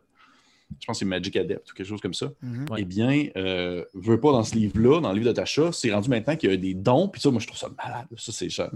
Je 0.79 0.85
pense 0.85 0.95
que 0.97 0.99
c'est 0.99 1.05
Magic 1.05 1.35
Adept 1.35 1.71
ou 1.71 1.73
quelque 1.75 1.87
chose 1.87 2.01
comme 2.01 2.13
ça. 2.13 2.31
Mhm. 2.41 2.65
Eh 2.77 2.85
bien, 2.85 3.27
euh, 3.35 3.83
veux 3.93 4.19
pas 4.19 4.31
dans 4.31 4.43
ce 4.43 4.55
livre-là, 4.55 4.99
dans 5.01 5.09
le 5.11 5.19
livre 5.19 5.29
de 5.29 5.35
Tacha, 5.35 5.71
c'est 5.71 5.91
rendu 5.93 6.09
maintenant 6.09 6.35
qu'il 6.35 6.49
y 6.49 6.53
a 6.53 6.57
des 6.57 6.73
dons, 6.73 7.07
puis 7.07 7.21
ça, 7.21 7.29
moi 7.31 7.39
je 7.39 7.47
trouve 7.47 7.59
ça 7.59 7.69
malade. 7.83 8.07
Ça, 8.17 8.31
c'est 8.31 8.49
ça. 8.49 8.71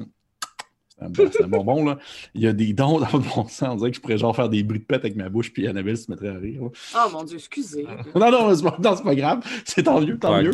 C'est 1.15 1.43
un, 1.43 1.47
bonbon, 1.47 1.85
là. 1.85 1.97
Il 2.33 2.41
y 2.41 2.47
a 2.47 2.53
des 2.53 2.73
dons 2.73 2.99
dans 2.99 3.07
le 3.13 3.19
bon 3.19 3.47
sens. 3.47 3.69
On 3.69 3.75
dirait 3.75 3.91
que 3.91 3.95
je 3.95 4.01
pourrais 4.01 4.17
genre 4.17 4.35
faire 4.35 4.49
des 4.49 4.63
bruits 4.63 4.79
de 4.79 4.85
pète 4.85 5.01
avec 5.01 5.15
ma 5.15 5.29
bouche, 5.29 5.53
puis 5.53 5.67
Annabelle 5.67 5.97
se 5.97 6.12
mettrait 6.12 6.29
à 6.29 6.38
rire. 6.38 6.63
là. 6.63 6.69
Oh 6.95 7.09
mon 7.13 7.23
Dieu, 7.23 7.38
excusez. 7.38 7.85
Non, 8.15 8.31
non, 8.31 8.53
c'est 8.53 8.63
pas, 8.63 8.77
non, 8.81 8.95
c'est 8.95 9.03
pas 9.03 9.15
grave. 9.15 9.43
C'est 9.65 9.83
tant 9.83 10.01
mieux, 10.01 10.17
tant 10.17 10.41
mieux 10.41 10.51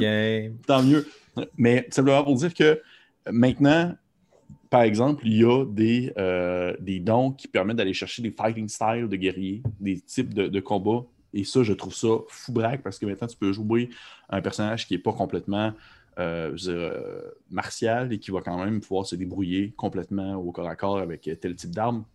tant 0.66 0.84
mieux. 0.84 1.08
Mais 1.58 1.88
simplement 1.90 2.24
pour 2.24 2.36
dire 2.36 2.54
que 2.54 2.82
maintenant, 3.32 3.96
par 4.70 4.82
exemple, 4.82 5.26
il 5.26 5.38
y 5.38 5.46
a 5.46 5.66
des, 5.66 6.14
euh, 6.18 6.76
des 6.80 7.00
dons 7.00 7.32
qui 7.32 7.48
permettent 7.48 7.78
d'aller 7.78 7.94
chercher 7.94 8.22
des 8.22 8.32
fighting 8.32 8.68
styles 8.68 9.08
de 9.10 9.16
guerriers, 9.16 9.64
des 9.80 10.00
types 10.02 10.34
de, 10.34 10.48
de 10.48 10.60
combats. 10.60 11.06
Et 11.34 11.44
ça, 11.44 11.64
je 11.64 11.74
trouve 11.74 11.94
ça 11.94 12.08
fou 12.30 12.52
braque 12.54 12.82
parce 12.82 12.98
que 12.98 13.06
maintenant, 13.06 13.28
tu 13.28 13.38
peux 13.38 13.52
jouer 13.52 13.90
un 14.30 14.42
personnage 14.42 14.88
qui 14.88 14.94
n'est 14.94 15.00
pas 15.00 15.14
complètement 15.14 15.74
euh, 16.20 16.56
euh, 16.68 17.22
martial 17.50 18.14
et 18.14 18.20
qui 18.20 18.32
va 18.32 18.42
quand 18.42 18.64
même 18.64 18.80
pouvoir 18.80 19.06
se 19.06 19.16
débrouiller 19.16 19.74
complètement 19.76 20.36
au 20.36 20.52
corps 20.52 20.68
à 20.68 20.76
corps 20.76 21.00
avec 21.00 21.30
tel 21.40 21.56
type 21.56 21.72
d'arme. 21.72 22.06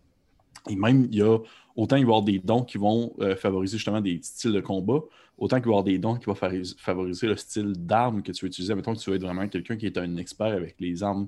Et 0.69 0.75
même, 0.75 1.07
il 1.11 1.15
y 1.15 1.21
a 1.21 1.37
autant 1.75 1.95
il 1.95 2.05
va 2.05 2.11
y 2.11 2.13
avoir 2.13 2.21
des 2.21 2.39
dons 2.39 2.63
qui 2.63 2.77
vont 2.77 3.13
euh, 3.19 3.35
favoriser 3.35 3.77
justement 3.77 4.01
des 4.01 4.19
styles 4.21 4.51
de 4.51 4.61
combat, 4.61 4.99
autant 5.37 5.57
qu'il 5.57 5.65
va 5.65 5.69
y 5.69 5.73
avoir 5.73 5.83
des 5.83 5.97
dons 5.97 6.15
qui 6.15 6.25
vont 6.25 6.35
favoriser 6.35 7.27
le 7.27 7.35
style 7.35 7.73
d'arme 7.73 8.21
que 8.21 8.31
tu 8.31 8.45
veux 8.45 8.49
utiliser. 8.49 8.75
Mettons 8.75 8.93
que 8.93 8.99
tu 8.99 9.09
veux 9.09 9.15
être 9.15 9.23
vraiment 9.23 9.47
quelqu'un 9.47 9.77
qui 9.77 9.85
est 9.85 9.97
un 9.97 10.17
expert 10.17 10.47
avec 10.47 10.75
les 10.79 11.03
armes, 11.03 11.27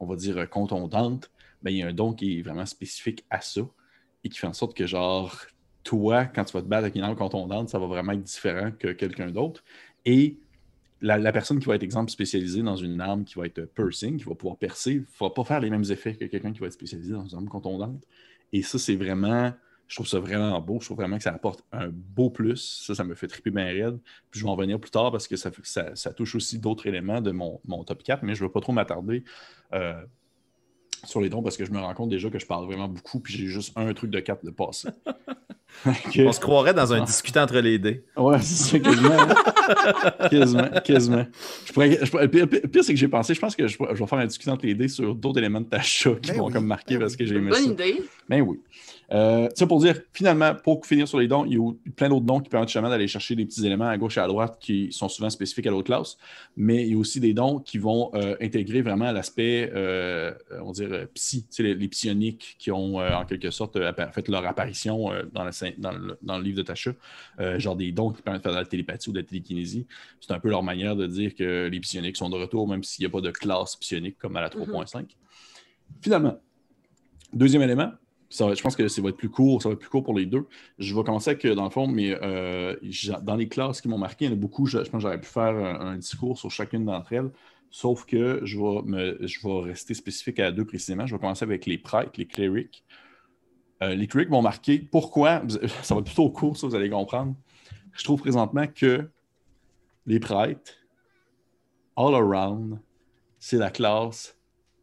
on 0.00 0.06
va 0.06 0.16
dire, 0.16 0.38
euh, 0.38 0.46
contondantes. 0.46 1.30
Ben, 1.62 1.70
il 1.70 1.78
y 1.78 1.82
a 1.82 1.88
un 1.88 1.92
don 1.92 2.12
qui 2.12 2.38
est 2.38 2.42
vraiment 2.42 2.66
spécifique 2.66 3.24
à 3.30 3.40
ça 3.40 3.62
et 4.24 4.28
qui 4.28 4.38
fait 4.38 4.46
en 4.46 4.52
sorte 4.52 4.76
que, 4.76 4.86
genre, 4.86 5.36
toi, 5.84 6.24
quand 6.24 6.44
tu 6.44 6.52
vas 6.52 6.62
te 6.62 6.66
battre 6.66 6.84
avec 6.84 6.94
une 6.96 7.02
arme 7.02 7.16
contondante, 7.16 7.68
ça 7.68 7.78
va 7.78 7.86
vraiment 7.86 8.12
être 8.12 8.22
différent 8.22 8.70
que 8.76 8.88
quelqu'un 8.88 9.30
d'autre. 9.30 9.62
Et 10.04 10.36
la, 11.02 11.32
personne 11.32 11.58
qui 11.58 11.66
va 11.66 11.74
être, 11.74 11.82
exemple, 11.82 12.10
spécialisée 12.10 12.62
dans 12.62 12.76
une 12.76 13.00
arme 13.00 13.24
qui 13.24 13.34
va 13.34 13.46
être 13.46 13.64
piercing, 13.74 14.18
qui 14.18 14.24
va 14.24 14.34
pouvoir 14.34 14.56
percer, 14.56 15.00
ne 15.00 15.04
va 15.20 15.30
pas 15.30 15.44
faire 15.44 15.60
les 15.60 15.68
mêmes 15.68 15.84
effets 15.90 16.14
que 16.14 16.24
quelqu'un 16.24 16.52
qui 16.52 16.60
va 16.60 16.66
être 16.66 16.72
spécialisé 16.72 17.12
dans 17.12 17.26
une 17.26 17.36
arme 17.36 17.48
contondante. 17.48 18.04
Et 18.52 18.62
ça, 18.62 18.78
c'est 18.78 18.94
vraiment, 18.94 19.52
je 19.88 19.96
trouve 19.96 20.06
ça 20.06 20.20
vraiment 20.20 20.60
beau. 20.60 20.78
Je 20.80 20.86
trouve 20.86 20.98
vraiment 20.98 21.16
que 21.16 21.24
ça 21.24 21.32
apporte 21.32 21.64
un 21.72 21.88
beau 21.88 22.30
plus. 22.30 22.84
Ça, 22.86 22.94
ça 22.94 23.04
me 23.04 23.14
fait 23.14 23.26
triper 23.26 23.50
bien 23.50 23.66
raide. 23.66 23.98
Puis 24.30 24.40
je 24.40 24.44
vais 24.44 24.50
en 24.50 24.56
venir 24.56 24.78
plus 24.78 24.90
tard 24.90 25.10
parce 25.10 25.26
que 25.26 25.36
ça, 25.36 25.50
touche 26.14 26.34
aussi 26.36 26.58
d'autres 26.58 26.86
éléments 26.86 27.20
de 27.20 27.32
mon, 27.32 27.60
mon 27.64 27.82
top 27.82 28.02
4, 28.02 28.22
mais 28.22 28.34
je 28.34 28.42
ne 28.42 28.48
veux 28.48 28.52
pas 28.52 28.60
trop 28.60 28.72
m'attarder 28.72 29.24
euh, 29.72 30.00
sur 31.04 31.20
les 31.20 31.28
dons 31.28 31.42
parce 31.42 31.56
que 31.56 31.64
je 31.64 31.72
me 31.72 31.80
rends 31.80 31.94
compte 31.94 32.10
déjà 32.10 32.30
que 32.30 32.38
je 32.38 32.46
parle 32.46 32.66
vraiment 32.66 32.88
beaucoup 32.88 33.18
puis 33.18 33.34
j'ai 33.34 33.46
juste 33.46 33.76
un 33.76 33.92
truc 33.92 34.10
de 34.10 34.20
4 34.20 34.44
de 34.44 34.50
passer. 34.50 34.88
On 36.18 36.32
se 36.32 36.40
croirait 36.40 36.74
dans 36.74 36.92
un 36.92 37.02
discutant 37.04 37.42
entre 37.42 37.58
les 37.58 37.78
dés. 37.78 38.04
Ouais, 38.16 38.38
c'est 38.40 38.70
ça, 38.72 38.78
quasiment. 38.78 39.10
hein. 39.18 40.28
quasiment, 40.30 40.68
quasiment. 40.84 41.26
Je 41.66 41.72
pourrais, 41.72 41.98
je 42.04 42.10
pourrais- 42.10 42.26
le 42.26 42.46
pire, 42.46 42.84
c'est 42.84 42.92
que 42.94 42.98
j'ai 42.98 43.08
pensé, 43.08 43.34
je 43.34 43.40
pense 43.40 43.56
que 43.56 43.66
je, 43.66 43.76
vais 43.78 44.06
faire 44.06 44.18
un 44.18 44.26
discussion 44.26 44.52
entre 44.52 44.66
les 44.66 44.74
dés 44.74 44.88
sur 44.88 45.14
d'autres 45.14 45.38
éléments 45.38 45.60
de 45.60 45.66
ta 45.66 45.80
chat 45.80 46.14
qui 46.22 46.30
Ben 46.30 46.38
vont 46.38 46.46
oui, 46.46 46.52
comme 46.52 46.66
marquer 46.66 46.94
ben 46.94 47.00
parce 47.00 47.12
oui. 47.12 47.18
que 47.18 47.26
j'ai 47.26 47.36
aimé 47.36 47.50
Bonne 47.50 47.64
ça. 47.64 47.70
idée. 47.70 48.02
Ben 48.28 48.40
oui. 48.42 48.58
Euh, 49.12 49.48
ça 49.54 49.66
pour 49.66 49.78
dire, 49.80 50.00
finalement, 50.14 50.54
pour 50.54 50.86
finir 50.86 51.06
sur 51.06 51.18
les 51.18 51.28
dons, 51.28 51.44
il 51.44 51.54
y 51.54 51.58
a 51.58 51.70
plein 51.96 52.08
d'autres 52.08 52.24
dons 52.24 52.40
qui 52.40 52.48
permettent 52.48 52.70
justement 52.70 52.88
d'aller 52.88 53.08
chercher 53.08 53.34
des 53.36 53.44
petits 53.44 53.66
éléments 53.66 53.88
à 53.88 53.98
gauche 53.98 54.16
et 54.16 54.20
à 54.20 54.26
droite 54.26 54.56
qui 54.58 54.88
sont 54.90 55.08
souvent 55.10 55.28
spécifiques 55.28 55.66
à 55.66 55.70
l'autre 55.70 55.84
classe, 55.86 56.16
mais 56.56 56.86
il 56.86 56.92
y 56.92 56.94
a 56.94 56.98
aussi 56.98 57.20
des 57.20 57.34
dons 57.34 57.58
qui 57.58 57.76
vont 57.76 58.10
euh, 58.14 58.36
intégrer 58.40 58.80
vraiment 58.80 59.12
l'aspect, 59.12 59.70
euh, 59.74 60.32
on 60.62 60.66
va 60.68 60.72
dire, 60.72 60.88
euh, 60.92 61.04
psy, 61.14 61.44
les, 61.58 61.74
les 61.74 61.88
psioniques 61.88 62.56
qui 62.58 62.70
ont 62.70 63.00
euh, 63.00 63.12
en 63.12 63.26
quelque 63.26 63.50
sorte 63.50 63.76
euh, 63.76 63.92
fait 64.14 64.28
leur 64.28 64.46
apparition 64.46 65.12
euh, 65.12 65.24
dans, 65.30 65.44
la 65.44 65.52
dans 65.78 65.92
le, 65.92 66.18
dans 66.22 66.38
le 66.38 66.44
livre 66.44 66.56
de 66.58 66.62
Tacha, 66.62 66.92
Euh, 67.40 67.58
genre 67.58 67.76
des 67.76 67.92
dons 67.92 68.10
qui 68.10 68.22
permettent 68.22 68.42
de 68.42 68.48
faire 68.48 68.52
de 68.52 68.58
la 68.58 68.64
télépathie 68.64 69.10
ou 69.10 69.12
de 69.12 69.20
la 69.20 69.24
télékinésie. 69.24 69.86
C'est 70.20 70.32
un 70.32 70.40
peu 70.40 70.50
leur 70.50 70.62
manière 70.62 70.96
de 70.96 71.06
dire 71.06 71.34
que 71.34 71.68
les 71.68 71.80
psioniques 71.80 72.16
sont 72.16 72.30
de 72.30 72.36
retour, 72.36 72.68
même 72.68 72.82
s'il 72.82 73.04
n'y 73.04 73.06
a 73.06 73.10
pas 73.10 73.20
de 73.20 73.30
classe 73.30 73.76
psionique 73.76 74.18
comme 74.18 74.36
à 74.36 74.40
la 74.40 74.48
3.5. 74.48 75.06
Finalement, 76.00 76.40
deuxième 77.32 77.62
élément, 77.62 77.92
ça 78.28 78.52
je 78.54 78.62
pense 78.62 78.76
que 78.76 78.88
ça 78.88 79.02
va 79.02 79.10
être 79.10 79.16
plus 79.16 79.28
court, 79.28 79.62
ça 79.62 79.68
va 79.68 79.74
être 79.74 79.80
plus 79.80 79.90
court 79.90 80.02
pour 80.02 80.14
les 80.14 80.26
deux. 80.26 80.46
Je 80.78 80.94
vais 80.94 81.04
commencer 81.04 81.30
avec, 81.30 81.44
euh, 81.44 81.54
dans 81.54 81.64
le 81.64 81.70
fond, 81.70 81.86
mais 81.86 82.16
euh, 82.22 82.76
dans 83.22 83.36
les 83.36 83.48
classes 83.48 83.80
qui 83.80 83.88
m'ont 83.88 83.98
marqué, 83.98 84.24
il 84.24 84.28
y 84.28 84.30
en 84.30 84.34
a 84.34 84.36
beaucoup, 84.36 84.66
je, 84.66 84.78
je 84.78 84.90
pense 84.90 84.90
que 84.90 85.00
j'aurais 85.00 85.20
pu 85.20 85.28
faire 85.28 85.54
un, 85.54 85.80
un 85.92 85.96
discours 85.96 86.38
sur 86.38 86.50
chacune 86.50 86.84
d'entre 86.84 87.12
elles, 87.12 87.30
sauf 87.70 88.04
que 88.04 88.40
je 88.44 88.58
vais, 88.58 88.82
me, 88.84 89.26
je 89.26 89.40
vais 89.46 89.70
rester 89.70 89.94
spécifique 89.94 90.38
à 90.38 90.52
deux 90.52 90.64
précisément. 90.64 91.06
Je 91.06 91.14
vais 91.14 91.20
commencer 91.20 91.44
avec 91.44 91.66
les 91.66 91.78
prêtres, 91.78 92.12
les 92.16 92.26
clerics. 92.26 92.84
Euh, 93.82 93.94
les 93.94 94.06
clerics 94.06 94.30
m'ont 94.30 94.42
marqué. 94.42 94.78
Pourquoi? 94.78 95.42
Ça 95.82 95.94
va 95.94 96.00
être 96.00 96.06
plutôt 96.06 96.30
court, 96.30 96.56
ça, 96.56 96.66
vous 96.66 96.74
allez 96.74 96.88
comprendre. 96.88 97.34
Je 97.92 98.04
trouve 98.04 98.20
présentement 98.20 98.66
que 98.66 99.10
les 100.06 100.20
prêtres, 100.20 100.72
all 101.96 102.14
around, 102.14 102.78
c'est 103.38 103.58
la 103.58 103.70
classe 103.70 104.36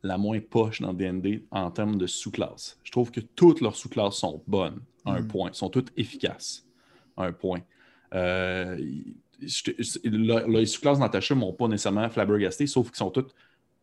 la 0.03 0.17
moins 0.17 0.39
poche 0.39 0.79
dans 0.81 0.93
D&D 0.93 1.45
en 1.51 1.71
termes 1.71 1.97
de 1.97 2.07
sous-classes. 2.07 2.79
Je 2.83 2.91
trouve 2.91 3.11
que 3.11 3.19
toutes 3.19 3.59
leurs 3.61 3.75
sous-classes 3.75 4.15
sont 4.15 4.41
bonnes, 4.47 4.79
à 5.05 5.13
un 5.13 5.21
Mm. 5.21 5.27
point. 5.27 5.53
sont 5.53 5.69
toutes 5.69 5.91
efficaces, 5.97 6.65
à 7.17 7.23
un 7.25 7.33
point. 7.33 7.59
Euh, 8.13 8.77
je- 9.41 9.71
je- 9.77 9.99
le- 10.09 10.47
les 10.47 10.65
sous-classes 10.65 10.99
Natasha 10.99 11.35
m'ont 11.35 11.51
pas 11.53 11.67
nécessairement 11.67 12.09
flabbergasté, 12.09 12.65
sauf 12.67 12.87
qu'ils 12.87 12.97
sont 12.97 13.11
toutes 13.11 13.33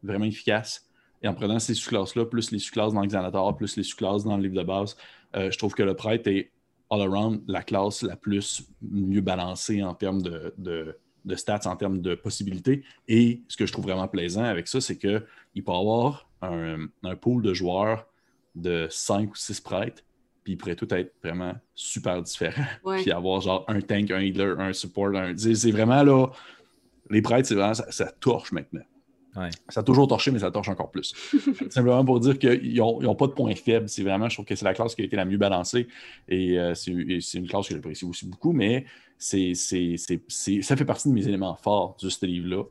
vraiment 0.02 0.24
efficaces. 0.24 0.85
Et 1.22 1.28
en 1.28 1.34
prenant 1.34 1.58
ces 1.58 1.74
sous-classes-là, 1.74 2.26
plus 2.26 2.50
les 2.50 2.58
sous-classes 2.58 2.92
dans 2.92 3.00
l'Exanator, 3.00 3.56
plus 3.56 3.76
les 3.76 3.82
sous-classes 3.82 4.24
dans 4.24 4.36
le 4.36 4.42
livre 4.42 4.54
de 4.56 4.62
base, 4.62 4.96
euh, 5.34 5.50
je 5.50 5.58
trouve 5.58 5.74
que 5.74 5.82
le 5.82 5.94
prêtre 5.94 6.28
est 6.28 6.50
all-around 6.90 7.42
la 7.48 7.62
classe 7.62 8.02
la 8.02 8.16
plus 8.16 8.66
mieux 8.82 9.20
balancée 9.20 9.82
en 9.82 9.94
termes 9.94 10.22
de, 10.22 10.54
de- 10.58 10.96
de 11.24 11.34
stats, 11.34 11.60
en 11.64 11.74
termes 11.74 12.00
de 12.00 12.14
possibilités. 12.14 12.84
Et 13.08 13.40
ce 13.48 13.56
que 13.56 13.66
je 13.66 13.72
trouve 13.72 13.86
vraiment 13.86 14.06
plaisant 14.06 14.44
avec 14.44 14.68
ça, 14.68 14.80
c'est 14.80 14.96
qu'il 14.96 15.64
peut 15.64 15.72
avoir 15.72 16.28
un, 16.42 16.86
un 17.02 17.16
pool 17.16 17.42
de 17.42 17.52
joueurs 17.52 18.06
de 18.54 18.86
5 18.88 19.32
ou 19.32 19.34
6 19.34 19.60
prêtres, 19.60 20.02
puis 20.44 20.52
ils 20.52 20.56
pourraient 20.56 20.76
tous 20.76 20.94
être 20.94 21.12
vraiment 21.24 21.54
super 21.74 22.22
différents. 22.22 22.62
Ouais. 22.84 23.02
Puis 23.02 23.10
avoir 23.10 23.40
genre 23.40 23.64
un 23.66 23.80
tank, 23.80 24.12
un 24.12 24.20
healer, 24.20 24.54
un 24.60 24.72
support, 24.72 25.16
un. 25.16 25.36
C'est 25.36 25.56
c'est 25.56 25.72
vraiment 25.72 26.04
là. 26.04 26.28
Les 27.10 27.20
prêtres, 27.22 27.48
c'est 27.48 27.56
vraiment. 27.56 27.74
Ça, 27.74 27.90
ça 27.90 28.12
torche 28.12 28.52
maintenant. 28.52 28.84
Ouais. 29.36 29.50
Ça 29.68 29.80
a 29.80 29.82
toujours 29.82 30.08
torché, 30.08 30.30
mais 30.30 30.38
ça 30.38 30.50
torche 30.50 30.68
encore 30.68 30.90
plus. 30.90 31.14
Simplement 31.70 32.04
pour 32.04 32.20
dire 32.20 32.38
qu'ils 32.38 32.76
n'ont 32.76 33.14
pas 33.14 33.26
de 33.26 33.32
points 33.32 33.54
faibles. 33.54 33.88
C'est 33.88 34.02
vraiment, 34.02 34.28
je 34.28 34.36
trouve 34.36 34.46
que 34.46 34.54
c'est 34.54 34.64
la 34.64 34.74
classe 34.74 34.94
qui 34.94 35.02
a 35.02 35.04
été 35.04 35.16
la 35.16 35.24
mieux 35.24 35.36
balancée. 35.36 35.88
Et 36.28 36.58
euh, 36.58 36.74
c'est 36.74 36.92
une 36.92 37.46
classe 37.46 37.68
que 37.68 37.74
j'apprécie 37.74 38.04
aussi 38.04 38.26
beaucoup, 38.26 38.52
mais 38.52 38.86
c'est, 39.18 39.54
ça 39.54 40.76
fait 40.76 40.84
partie 40.84 41.08
de 41.08 41.14
mes 41.14 41.26
éléments 41.28 41.56
forts 41.56 41.96
de 42.02 42.08
ce 42.08 42.24
livre-là. 42.24 42.64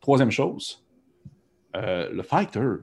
Troisième 0.00 0.30
chose, 0.30 0.84
euh, 1.76 2.10
le 2.10 2.22
fighter. 2.22 2.82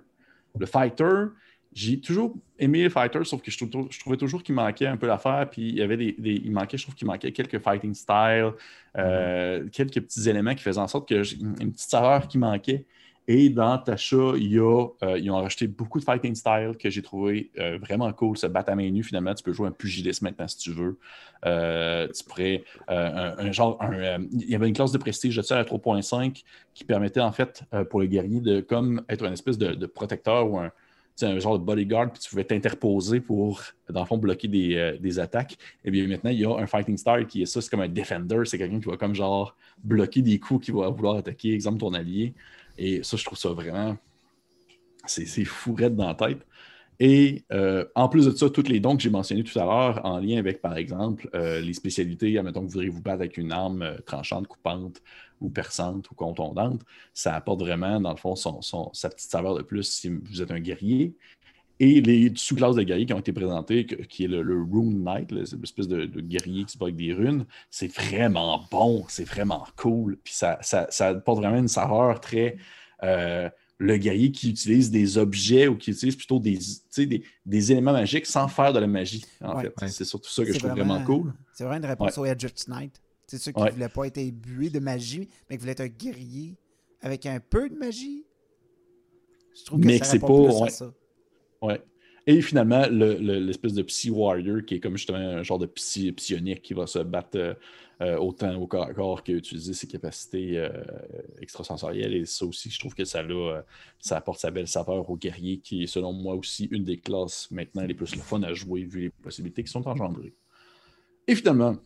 Le 0.57 0.65
fighter, 0.65 1.25
j'ai 1.73 1.99
toujours 1.99 2.33
aimé 2.57 2.83
le 2.83 2.89
fighter, 2.89 3.23
sauf 3.25 3.41
que 3.41 3.51
je, 3.51 3.65
trouvais 3.99 4.15
toujours 4.15 4.41
qu'il 4.41 4.55
manquait 4.55 4.87
un 4.87 4.95
peu 4.95 5.07
l'affaire. 5.07 5.49
Puis 5.49 5.67
il 5.69 5.75
y 5.75 5.81
avait 5.81 5.97
des, 5.97 6.15
des- 6.17 6.41
il 6.43 6.51
manquait, 6.51 6.77
je 6.77 6.83
trouve 6.83 6.95
qu'il 6.95 7.07
manquait 7.07 7.33
quelques 7.33 7.59
fighting 7.59 7.93
styles, 7.93 8.53
euh, 8.97 9.67
quelques 9.71 10.01
petits 10.01 10.29
éléments 10.29 10.55
qui 10.55 10.63
faisaient 10.63 10.79
en 10.79 10.87
sorte 10.87 11.09
que 11.09 11.21
une 11.41 11.73
petite 11.73 11.89
saveur 11.89 12.29
qui 12.29 12.37
manquait. 12.37 12.85
Et 13.27 13.49
dans 13.49 13.77
Tasha, 13.79 14.33
il 14.35 14.53
y 14.53 14.59
a, 14.59 14.87
euh, 15.03 15.17
ils 15.17 15.31
ont 15.31 15.37
rajouté 15.37 15.67
beaucoup 15.67 15.99
de 15.99 16.03
fighting 16.03 16.35
style 16.35 16.75
que 16.79 16.91
j'ai 16.91 17.01
trouvé 17.01 17.49
euh, 17.57 17.79
vraiment 17.79 18.11
cool. 18.13 18.37
Se 18.37 18.45
battre 18.45 18.71
à 18.71 18.75
main 18.75 18.89
nue, 18.91 19.03
finalement, 19.03 19.33
tu 19.33 19.43
peux 19.43 19.51
jouer 19.51 19.67
un 19.67 19.71
pugiliste 19.71 20.21
maintenant 20.21 20.47
si 20.47 20.57
tu 20.57 20.71
veux. 20.71 20.99
Euh, 21.45 22.07
tu 22.07 22.23
pourrais, 22.23 22.63
un, 22.87 23.51
genre, 23.51 23.79
il 24.31 24.49
y 24.49 24.55
avait 24.55 24.67
une 24.67 24.75
classe 24.75 24.91
de 24.91 24.99
prestige 24.99 25.35
de 25.35 25.41
ça 25.41 25.57
à 25.57 25.63
3.5 25.63 26.43
qui 26.73 26.83
permettait 26.83 27.19
en 27.19 27.31
fait 27.31 27.63
pour 27.89 27.99
le 27.99 28.05
guerrier 28.05 28.41
de 28.41 28.61
comme 28.61 29.03
être 29.09 29.25
une 29.25 29.33
espèce 29.33 29.57
de, 29.57 29.85
protecteur 29.87 30.49
ou 30.49 30.59
un, 30.59 30.71
un 31.21 31.39
genre 31.39 31.57
de 31.57 31.63
bodyguard, 31.63 32.11
puis 32.11 32.21
tu 32.21 32.29
pouvais 32.29 32.43
t'interposer 32.43 33.21
pour, 33.21 33.61
dans 33.89 34.01
le 34.01 34.05
fond, 34.05 34.17
bloquer 34.17 34.47
des, 34.47 34.97
des 34.99 35.19
attaques. 35.19 35.57
Et 35.83 35.89
bien 35.89 36.07
maintenant, 36.07 36.29
il 36.29 36.39
y 36.39 36.45
a 36.45 36.55
un 36.55 36.67
fighting 36.67 36.97
style 36.97 37.25
qui 37.27 37.41
est 37.41 37.45
ça, 37.45 37.61
c'est 37.61 37.69
comme 37.69 37.81
un 37.81 37.89
defender, 37.89 38.41
c'est 38.45 38.57
quelqu'un 38.57 38.79
qui 38.79 38.89
va 38.89 38.97
comme 38.97 39.15
genre 39.15 39.55
bloquer 39.83 40.21
des 40.21 40.39
coups 40.39 40.65
qui 40.65 40.71
va 40.71 40.89
vouloir 40.89 41.17
attaquer, 41.17 41.53
exemple 41.53 41.79
ton 41.79 41.93
allié. 41.93 42.33
Et 42.77 43.03
ça, 43.03 43.17
je 43.17 43.23
trouve 43.25 43.37
ça 43.37 43.49
vraiment. 43.49 43.97
C'est 45.05 45.25
c'est 45.25 45.45
fou 45.45 45.73
raide 45.75 45.95
dans 45.95 46.07
la 46.07 46.15
tête. 46.15 46.45
Et 46.99 47.43
euh, 47.51 47.85
en 47.95 48.09
plus 48.09 48.25
de 48.25 48.31
ça, 48.31 48.49
tous 48.49 48.69
les 48.69 48.79
dons 48.79 48.95
que 48.97 49.03
j'ai 49.03 49.09
mentionnés 49.09 49.43
tout 49.43 49.59
à 49.59 49.65
l'heure, 49.65 50.01
en 50.05 50.19
lien 50.19 50.37
avec, 50.39 50.61
par 50.61 50.77
exemple, 50.77 51.29
euh, 51.35 51.59
les 51.61 51.73
spécialités, 51.73 52.37
admettons 52.37 52.61
que 52.61 52.67
vous 52.67 52.71
voudriez 52.71 52.89
vous 52.89 53.01
battre 53.01 53.21
avec 53.21 53.37
une 53.37 53.51
arme 53.51 53.81
euh, 53.81 53.97
tranchante, 54.05 54.47
coupante 54.47 55.01
ou 55.41 55.49
perçante 55.49 56.09
ou 56.11 56.15
contondante, 56.15 56.81
ça 57.13 57.35
apporte 57.35 57.59
vraiment, 57.61 57.99
dans 57.99 58.11
le 58.11 58.17
fond, 58.17 58.35
son- 58.35 58.61
sa 58.93 59.09
petite 59.09 59.29
saveur 59.29 59.55
de 59.55 59.61
plus 59.63 59.83
si 59.83 60.09
vous 60.09 60.41
êtes 60.41 60.51
un 60.51 60.61
guerrier. 60.61 61.15
Et 61.79 61.99
les 62.01 62.31
sous-classes 62.35 62.75
de 62.75 62.83
guerriers 62.83 63.05
qui 63.05 63.13
ont 63.13 63.19
été 63.19 63.33
présentées, 63.33 63.85
que- 63.85 63.95
qui 64.03 64.23
est 64.23 64.27
le, 64.27 64.41
le 64.41 64.61
Rune 64.61 65.03
Knight, 65.03 65.31
l'espèce 65.31 65.87
de, 65.87 66.05
de 66.05 66.21
guerrier 66.21 66.63
qui 66.63 66.73
se 66.73 66.77
bat 66.77 66.85
avec 66.85 66.95
des 66.95 67.11
runes, 67.13 67.45
c'est 67.69 67.91
vraiment 67.93 68.63
bon, 68.71 69.03
c'est 69.09 69.25
vraiment 69.25 69.65
cool. 69.75 70.17
Puis 70.23 70.33
ça, 70.33 70.57
ça, 70.61 70.87
ça 70.89 71.07
apporte 71.09 71.39
vraiment 71.39 71.57
une 71.57 71.67
saveur 71.67 72.19
très. 72.21 72.57
euh, 73.03 73.49
le 73.77 73.97
guerrier 73.97 74.31
qui 74.31 74.49
utilise 74.51 74.89
des 74.89 75.17
objets 75.17 75.67
ou 75.67 75.75
qui 75.75 75.91
utilise 75.91 76.15
plutôt 76.15 76.39
des, 76.39 76.57
tu 76.57 76.63
sais, 76.89 77.05
des, 77.05 77.23
des 77.45 77.71
éléments 77.73 77.91
magiques 77.91 78.25
sans 78.25 78.47
faire 78.47 78.71
de 78.71 78.79
la 78.79 78.87
magie, 78.87 79.25
en 79.41 79.57
Ouais. 79.57 79.63
fait. 79.63 79.73
Ouais. 79.81 79.87
C'est 79.89 80.05
surtout 80.05 80.29
ça 80.29 80.45
que 80.45 80.53
je 80.53 80.59
trouve 80.59 80.71
vraiment, 80.71 81.03
cool. 81.03 81.33
C'est 81.53 81.65
vraiment 81.65 81.79
une 81.83 81.89
réponse 81.89 82.17
au 82.17 82.23
Edge 82.23 82.45
Knight. 82.69 83.01
C'est 83.27 83.37
ceux 83.37 83.51
qui 83.51 83.59
ne 83.59 83.65
Ouais. 83.65 83.71
voulaient 83.71 83.89
pas 83.89 84.05
être 84.07 84.17
imbués 84.17 84.69
de 84.69 84.79
magie, 84.79 85.27
mais 85.49 85.57
qui 85.57 85.59
voulaient 85.59 85.73
être 85.73 85.81
un 85.81 85.87
guerrier 85.87 86.55
avec 87.01 87.25
un 87.25 87.41
peu 87.41 87.67
de 87.67 87.75
magie. 87.75 88.23
Je 89.59 89.65
trouve 89.65 89.81
que 89.81 89.85
Mais 89.87 89.97
ça 89.97 89.99
que 89.99 90.05
c'est 90.07 90.19
pas- 90.19 90.27
plus 90.27 90.35
à 90.55 90.59
ouais. 90.61 90.69
ça. 90.69 90.93
Et 92.27 92.41
finalement, 92.41 92.87
le- 92.89 93.17
le- 93.19 93.39
l'espèce 93.39 93.73
de 93.73 93.83
Psy 93.83 94.09
Warrior, 94.09 94.65
qui 94.65 94.75
est 94.75 94.79
comme 94.79 94.97
justement 94.97 95.19
un 95.19 95.43
genre 95.43 95.59
de 95.59 95.67
psy 95.67 96.11
psionique 96.11 96.63
qui 96.63 96.73
va 96.73 96.87
se 96.87 96.99
battre 96.99 97.57
euh, 98.01 98.17
autant 98.17 98.55
au 98.55 98.67
corps 98.67 98.85
à 98.85 98.93
corps 98.93 99.23
qu'utiliser 99.23 99.73
ses 99.73 99.87
capacités 99.87 100.57
euh, 100.57 100.69
extrasensorielles. 101.39 102.13
Et 102.15 102.25
ça 102.25 102.45
aussi, 102.45 102.69
je 102.69 102.79
trouve 102.79 102.95
que 102.95 103.05
ça, 103.05 103.21
l'a, 103.21 103.35
euh, 103.35 103.61
ça 103.99 104.17
apporte 104.17 104.39
sa 104.39 104.51
belle 104.51 104.67
saveur 104.67 105.09
au 105.09 105.15
guerrier, 105.15 105.59
qui 105.59 105.83
est 105.83 105.87
selon 105.87 106.11
moi 106.13 106.33
aussi 106.35 106.65
une 106.71 106.83
des 106.83 106.97
classes 106.97 107.49
maintenant 107.51 107.83
les 107.83 107.93
plus 107.93 108.15
le 108.15 108.21
fun 108.21 108.41
à 108.43 108.53
jouer, 108.53 108.83
vu 108.83 109.01
les 109.01 109.09
possibilités 109.11 109.63
qui 109.63 109.71
sont 109.71 109.87
engendrées. 109.87 110.33
Et 111.27 111.35
finalement, 111.35 111.77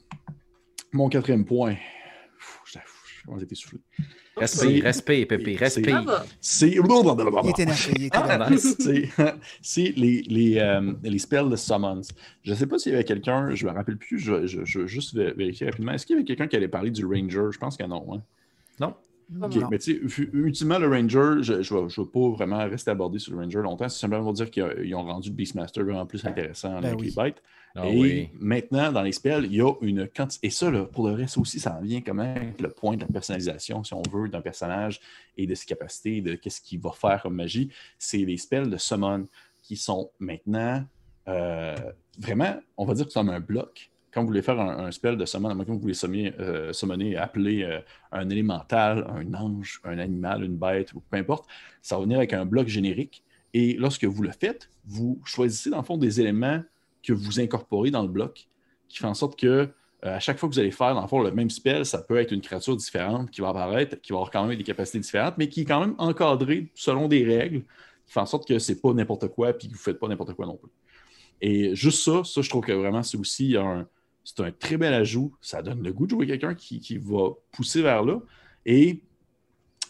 mon 0.94 1.10
quatrième 1.10 1.46
point. 1.46 1.76
Pfff, 1.76 2.62
je 2.66 2.80
être 3.44 3.52
essoufflé. 4.44 4.82
Respect, 4.82 5.26
Pépé, 5.26 5.56
va. 6.06 6.26
C'est. 6.42 6.78
Il 7.44 7.50
est 7.50 7.60
énervé, 7.60 7.94
il 7.96 8.04
est 8.06 8.10
énervé. 8.16 8.56
nice. 8.56 8.78
c'est 9.62 9.94
les, 9.96 10.22
les, 10.24 10.58
euh, 10.60 10.94
les 11.04 11.20
spells 11.20 11.50
de 11.50 11.56
summons. 11.56 12.02
Je 12.44 12.52
ne 12.52 12.56
sais 12.56 12.68
pas 12.68 12.78
s'il 12.80 12.92
y 12.92 12.96
avait 12.96 13.04
quelqu'un, 13.04 13.54
je 13.56 13.66
ne 13.66 13.72
me 13.72 13.76
rappelle 13.76 13.98
plus, 13.98 14.20
je, 14.20 14.46
je, 14.48 14.64
je 14.66 14.80
vais 14.80 14.88
juste 14.88 15.16
vé- 15.16 15.34
vérifier 15.36 15.68
rapidement. 15.68 15.92
Est-ce 15.94 16.06
qu'il 16.06 16.16
y 16.16 16.20
avait 16.20 16.26
quelqu'un 16.26 16.48
qui 16.48 16.56
allait 16.56 16.68
parler 16.68 16.92
du 16.92 17.06
Ranger? 17.06 17.48
Je 17.52 17.58
pense 17.58 17.78
que 17.78 17.84
non. 17.84 18.06
hein. 18.14 18.22
Non. 18.80 18.94
Ok, 19.42 19.56
Non. 19.56 19.68
Mais 19.70 19.78
tu 19.78 20.10
sais, 20.10 20.30
ultimement, 20.34 20.80
le 20.80 20.88
Ranger, 20.88 21.44
je 21.44 21.54
ne 21.54 21.88
vais 21.88 22.12
pas 22.12 22.30
vraiment 22.30 22.58
rester 22.68 22.90
abordé 22.92 23.20
sur 23.20 23.34
le 23.34 23.40
Ranger 23.40 23.60
longtemps. 23.62 23.88
C'est 23.88 24.00
simplement 24.00 24.24
pour 24.24 24.34
dire 24.34 24.50
qu'ils 24.50 24.96
ont- 24.96 25.04
rendu 25.04 25.30
le 25.30 25.36
Beastmaster 25.36 25.84
vraiment 25.84 26.06
plus 26.06 26.26
intéressant 26.26 26.80
Ben 26.82 26.86
avec 26.86 27.00
oui. 27.00 27.14
les 27.16 27.24
bêtes. 27.24 27.44
Ah 27.76 27.88
et 27.88 28.00
oui. 28.00 28.30
maintenant, 28.40 28.92
dans 28.92 29.04
les 29.04 29.12
spells, 29.12 29.46
il 29.46 29.54
y 29.56 29.62
a 29.62 29.72
une 29.82 30.08
quantité. 30.08 30.48
Et 30.48 30.50
ça, 30.50 30.72
là, 30.72 30.86
pour 30.86 31.08
le 31.08 31.14
reste 31.14 31.38
aussi, 31.38 31.60
ça 31.60 31.76
en 31.78 31.82
vient 31.82 32.02
quand 32.02 32.16
même 32.16 32.36
avec 32.36 32.60
le 32.60 32.70
point 32.70 32.96
de 32.96 33.02
la 33.02 33.08
personnalisation, 33.08 33.84
si 33.84 33.94
on 33.94 34.02
veut, 34.12 34.28
d'un 34.30 34.42
personnage 34.42 35.00
et 35.38 35.46
de 35.46 35.54
ses 35.54 35.68
capacités, 35.68 36.22
de 36.22 36.34
qu'est-ce 36.34 36.62
qu'il 36.62 36.80
va 36.80 36.92
faire 36.92 37.22
comme 37.22 37.36
magie. 37.36 37.70
C'est 38.00 38.18
les 38.18 38.38
spells 38.38 38.70
de 38.72 38.78
summon 38.78 39.28
qui 39.62 39.76
sont 39.78 40.10
maintenant 40.18 40.84
euh, 41.28 41.76
vraiment, 42.18 42.56
on 42.76 42.86
va 42.86 42.96
dire 42.96 43.06
que 43.06 43.12
c'est 43.12 43.20
comme 43.20 43.30
un 43.30 43.40
bloc. 43.40 43.89
Quand 44.12 44.22
vous 44.22 44.28
voulez 44.28 44.42
faire 44.42 44.60
un, 44.60 44.92
spell 44.92 45.18
de 45.18 45.26
summon, 45.26 45.56
que 45.58 45.72
vous 45.72 45.80
voulez 45.80 45.94
summoner, 45.94 46.34
euh, 46.40 47.22
appeler 47.22 47.64
euh, 47.64 47.80
un 48.12 48.30
élémental, 48.30 49.06
un 49.10 49.34
ange, 49.34 49.82
un 49.84 50.00
animal, 50.00 50.44
une 50.44 50.58
bête, 50.58 50.92
peu 51.10 51.18
importe, 51.18 51.48
ça 51.82 51.96
va 51.96 52.04
venir 52.04 52.18
avec 52.18 52.34
un 52.34 52.46
bloc 52.46 52.68
générique. 52.68 53.24
Et 53.54 53.74
lorsque 53.74 54.06
vous 54.06 54.24
le 54.24 54.32
faites, 54.32 54.70
vous 54.86 55.22
choisissez 55.26 55.70
dans 55.70 55.78
le 55.78 55.84
fond 55.84 55.98
des 55.98 56.20
éléments 56.20 56.62
que 57.04 57.14
vous 57.14 57.40
incorporez 57.40 57.92
dans 57.92 58.02
le 58.02 58.08
bloc, 58.08 58.48
qui 58.88 58.98
fait 58.98 59.06
en 59.06 59.14
sorte 59.14 59.40
que 59.40 59.48
euh, 60.06 60.16
à 60.16 60.20
chaque 60.20 60.38
fois 60.38 60.48
que 60.48 60.54
vous 60.54 60.60
allez 60.60 60.72
faire, 60.72 60.96
dans 60.96 61.02
le 61.02 61.08
fond, 61.08 61.22
le 61.22 61.32
même 61.32 61.50
spell, 61.50 61.86
ça 61.86 62.02
peut 62.02 62.18
être 62.18 62.32
une 62.32 62.42
créature 62.42 62.76
différente 62.76 63.30
qui 63.32 63.42
va 63.42 63.50
apparaître, 63.50 64.00
qui 64.02 64.12
va 64.12 64.18
avoir 64.18 64.32
quand 64.32 64.46
même 64.46 64.58
des 64.58 64.64
capacités 64.64 65.00
différentes, 65.00 65.36
mais 65.38 65.50
qui 65.50 65.62
est 65.62 65.66
quand 65.66 65.82
même 65.82 65.96
encadrée 65.98 66.72
selon 66.74 67.08
des 67.08 67.24
règles, 67.24 67.62
qui 68.06 68.14
fait 68.14 68.20
en 68.20 68.26
sorte 68.26 68.48
que 68.48 68.60
c'est 68.60 68.82
pas 68.82 68.94
n'importe 68.94 69.28
quoi, 69.28 69.54
puis 69.54 69.68
que 69.68 69.74
vous 69.74 69.80
faites 69.80 70.00
pas 70.00 70.08
n'importe 70.08 70.34
quoi 70.34 70.46
non 70.46 70.56
plus. 70.56 70.72
Et 71.42 71.76
juste 71.76 72.04
ça, 72.04 72.24
ça, 72.24 72.42
je 72.42 72.50
trouve 72.50 72.64
que 72.64 72.72
vraiment, 72.72 73.04
c'est 73.04 73.18
aussi 73.18 73.56
un, 73.58 73.88
c'est 74.36 74.44
un 74.44 74.52
très 74.52 74.78
bel 74.78 74.94
ajout. 74.94 75.34
Ça 75.42 75.62
donne 75.62 75.82
le 75.82 75.92
goût 75.92 76.06
de 76.06 76.12
jouer 76.12 76.28
quelqu'un 76.28 76.54
qui, 76.54 76.80
qui 76.80 76.98
va 76.98 77.30
pousser 77.52 77.82
vers 77.82 78.04
là. 78.04 78.20
Et 78.66 79.02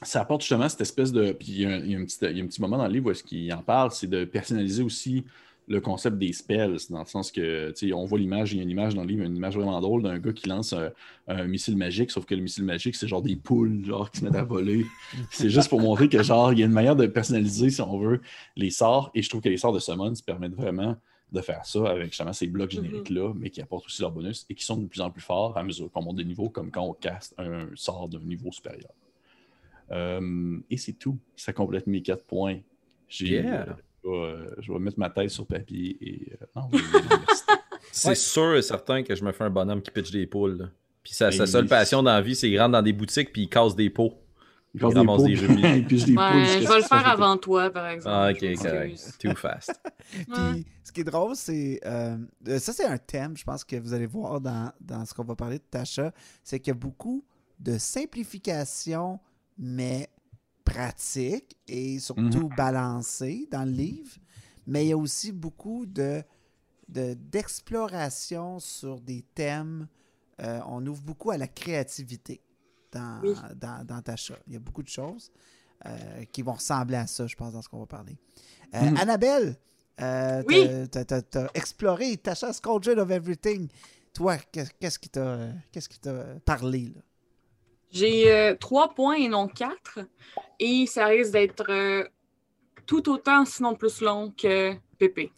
ça 0.02 0.22
apporte 0.22 0.42
justement 0.42 0.70
cette 0.70 0.82
espèce 0.82 1.12
de. 1.12 1.36
Il 1.42 1.60
y 1.60 1.66
a, 1.66 1.76
un- 1.76 2.06
petit, 2.06 2.18
y 2.22 2.42
a 2.42 2.44
un 2.44 2.48
petit 2.48 2.62
moment 2.62 2.78
dans 2.78 2.88
le 2.88 2.94
livre 2.94 3.08
où 3.08 3.12
est-ce 3.12 3.24
qu'il 3.24 3.54
en 3.54 3.62
parle, 3.62 3.92
c'est 3.92 4.08
de 4.08 4.24
personnaliser 4.26 4.84
aussi 4.84 5.26
le 5.68 5.82
concept 5.82 6.18
des 6.18 6.34
spells, 6.34 6.78
dans 6.90 7.02
le 7.02 7.06
sens 7.06 7.32
que, 7.32 7.72
on 7.94 8.06
voit 8.06 8.18
l'image, 8.18 8.54
il 8.54 8.58
y 8.58 8.60
a 8.60 8.64
une 8.64 8.72
image 8.72 8.96
dans 8.96 9.04
le 9.04 9.08
livre, 9.08 9.24
une 9.24 9.36
image 9.36 9.56
vraiment 9.56 9.80
drôle 9.80 10.02
d'un 10.02 10.18
gars 10.18 10.34
qui 10.34 10.50
lance 10.50 10.74
un, 10.74 10.90
un 11.28 11.44
missile 11.44 11.78
magique, 11.78 12.10
sauf 12.10 12.26
que 12.26 12.34
le 12.34 12.42
missile 12.42 12.64
magique, 12.64 12.96
c'est 12.96 13.08
genre 13.08 13.22
des 13.22 13.36
poules, 13.36 13.86
genre, 13.86 14.10
qui 14.10 14.20
se 14.20 14.26
mettent 14.26 14.36
à 14.36 14.44
voler. 14.44 14.84
c'est 15.30 15.52
juste 15.52 15.70
pour 15.70 15.80
montrer 15.80 16.10
que, 16.10 16.24
genre, 16.24 16.54
il 16.54 16.60
y 16.60 16.64
a 16.64 16.66
une 16.66 16.72
manière 16.72 16.96
de 16.96 17.06
personnaliser, 17.06 17.70
si 17.70 17.82
on 17.82 18.00
veut, 18.00 18.20
les 18.56 18.72
sorts, 18.72 19.12
et 19.14 19.22
je 19.22 19.30
trouve 19.30 19.42
que 19.42 19.50
les 19.50 19.58
sorts 19.58 19.74
de 19.74 19.80
summon 19.80 20.16
se 20.16 20.24
permettent 20.24 20.56
vraiment 20.56 20.96
de 21.32 21.42
faire 21.42 21.66
ça 21.66 21.88
avec 21.90 22.08
justement 22.08 22.34
ces 22.34 22.48
blocs 22.48 22.72
génériques-là, 22.72 23.34
mais 23.36 23.50
qui 23.50 23.62
apportent 23.62 23.86
aussi 23.86 24.02
leur 24.02 24.12
bonus 24.12 24.46
et 24.50 24.56
qui 24.56 24.64
sont 24.66 24.78
de 24.78 24.88
plus 24.88 25.02
en 25.02 25.12
plus 25.12 25.22
forts 25.22 25.58
à 25.58 25.64
mesure 25.64 25.92
qu'on 25.92 26.02
monte 26.02 26.16
des 26.18 26.26
niveaux, 26.26 26.50
comme 26.50 26.72
quand 26.72 26.84
on 26.84 26.94
caste 26.94 27.34
un 27.38 27.68
sort 27.76 28.10
d'un 28.10 28.20
niveau 28.20 28.52
supérieur. 28.52 28.92
Euh, 29.92 30.58
et 30.70 30.78
c'est 30.78 30.94
tout. 30.94 31.18
Ça 31.36 31.54
complète 31.54 31.88
mes 31.88 32.02
quatre 32.02 32.24
points. 32.24 32.60
J'ai, 33.08 33.28
Yeah. 33.42 33.66
euh, 33.66 33.74
je, 34.04 34.10
vais, 34.10 34.62
je 34.62 34.72
vais 34.74 34.80
mettre 34.80 35.00
ma 35.00 35.10
tête 35.10 35.30
sur 35.30 35.46
papier 35.46 35.98
et 36.02 36.34
euh. 36.42 36.62
C'est 37.92 38.10
Ouais. 38.10 38.16
sûr 38.16 38.56
et 38.56 38.62
certain 38.62 39.02
que 39.04 39.16
je 39.16 39.24
me 39.24 39.32
fais 39.32 39.44
un 39.46 39.50
bonhomme 39.50 39.82
qui 39.82 39.90
pitch 39.92 40.12
des 40.12 40.28
poules. 40.28 40.58
là. 40.58 40.66
Puis 41.04 41.14
sa, 41.14 41.32
sa 41.32 41.44
Et- 41.44 41.48
seule 41.48 41.66
passion 41.66 42.04
dans 42.04 42.12
la 42.12 42.22
vie, 42.22 42.36
c'est 42.36 42.48
qu'il 42.48 42.60
rentre 42.60 42.74
dans 42.74 42.82
des 42.84 42.94
boutiques 42.94 43.32
puis 43.34 43.44
il 43.44 43.50
casse 43.50 43.76
des 43.76 43.90
pots. 43.90 44.14
Il 44.76 44.80
des 44.82 44.86
ramasse 44.86 45.18
pots, 45.18 45.28
des 45.28 45.36
rubis. 45.36 45.62
il 45.78 45.86
pige 45.88 46.06
des 46.06 46.16
Ouais, 46.18 46.32
poules 46.32 46.46
je 46.46 46.60
vais 46.60 46.66
ce 46.68 46.76
le 46.76 46.82
faire 46.84 47.08
avant 47.08 47.38
toi, 47.38 47.70
par 47.72 47.88
exemple. 47.88 48.16
Ah, 48.16 48.32
Je 48.34 48.54
ok, 48.54 48.62
correct. 48.62 49.18
Too 49.20 49.36
fast. 49.36 49.82
Puis, 50.34 50.66
ce 50.84 50.92
qui 50.92 51.02
est 51.02 51.04
drôle, 51.06 51.36
c'est. 51.36 51.80
euh, 51.86 52.18
euh, 52.48 52.60
ça, 52.60 52.72
c'est 52.74 52.86
un 52.86 52.98
thème, 53.00 53.36
je 53.36 53.44
pense 53.44 53.64
que 53.64 53.76
vous 53.78 53.94
allez 53.94 54.06
voir 54.06 54.40
dans, 54.42 54.72
dans 54.80 55.06
ce 55.06 55.14
qu'on 55.14 55.24
va 55.24 55.36
parler 55.36 55.58
de 55.58 55.64
Tasha. 55.70 56.14
C'est 56.44 56.60
qu'il 56.60 56.72
y 56.72 56.78
a 56.78 56.80
beaucoup 56.80 57.26
de 57.60 57.78
simplification, 57.80 59.20
mais 59.58 60.08
pratique 60.64 61.58
et 61.68 61.98
surtout 62.00 62.50
balancée 62.56 63.48
dans 63.52 63.66
le 63.66 63.72
livre. 63.72 64.12
Mais 64.68 64.86
il 64.86 64.90
y 64.90 64.94
a 64.94 64.98
aussi 64.98 65.32
beaucoup 65.32 65.86
de 65.88 66.22
de- 66.90 67.14
d'exploration 67.16 68.60
sur 68.60 69.00
des 69.02 69.24
thèmes. 69.36 69.88
Euh, 70.42 70.60
on 70.68 70.86
ouvre 70.88 71.02
beaucoup 71.02 71.32
à 71.32 71.38
la 71.38 71.48
créativité 71.48 72.42
dans, 72.92 73.20
Oui. 73.24 73.36
dans, 73.56 73.86
dans 73.86 74.02
Tasha. 74.02 74.36
Il 74.48 74.54
y 74.54 74.56
a 74.56 74.60
beaucoup 74.60 74.84
de 74.84 74.88
choses 74.90 75.32
euh, 75.86 76.24
qui 76.32 76.42
vont 76.42 76.54
ressembler 76.54 76.98
à 76.98 77.08
ça, 77.08 77.26
je 77.28 77.36
pense, 77.36 77.54
dans 77.54 77.62
ce 77.62 77.70
qu'on 77.70 77.80
va 77.80 77.86
parler. 77.86 78.18
Euh, 78.76 78.82
Mhm. 78.82 78.98
Annabelle, 78.98 79.56
euh, 80.02 80.44
Oui. 80.48 80.68
t'as- 80.92 81.06
t'as 81.22 81.48
exploré 81.54 82.18
Tasha's 82.18 82.62
of 82.66 83.10
Everything. 83.12 83.68
Toi, 84.14 84.38
qu'est- 84.52 84.74
qu'est-ce 84.80 85.00
qui 85.00 85.10
t'a 85.10 85.38
qu'est-ce 85.72 85.88
qui 85.90 86.00
t'a 86.00 86.26
parlé? 86.46 86.92
Là? 86.96 87.02
J'ai 87.92 88.32
euh, 88.32 88.56
trois 88.56 88.94
points 88.94 89.16
et 89.16 89.28
non 89.28 89.48
quatre. 89.48 90.00
Et 90.60 90.86
ça 90.86 91.06
risque 91.06 91.32
d'être 91.32 92.10
tout 92.86 93.10
autant, 93.10 93.46
sinon 93.46 93.76
plus 93.76 94.02
long 94.02 94.32
que 94.32 94.74
Pépé. 95.00 95.32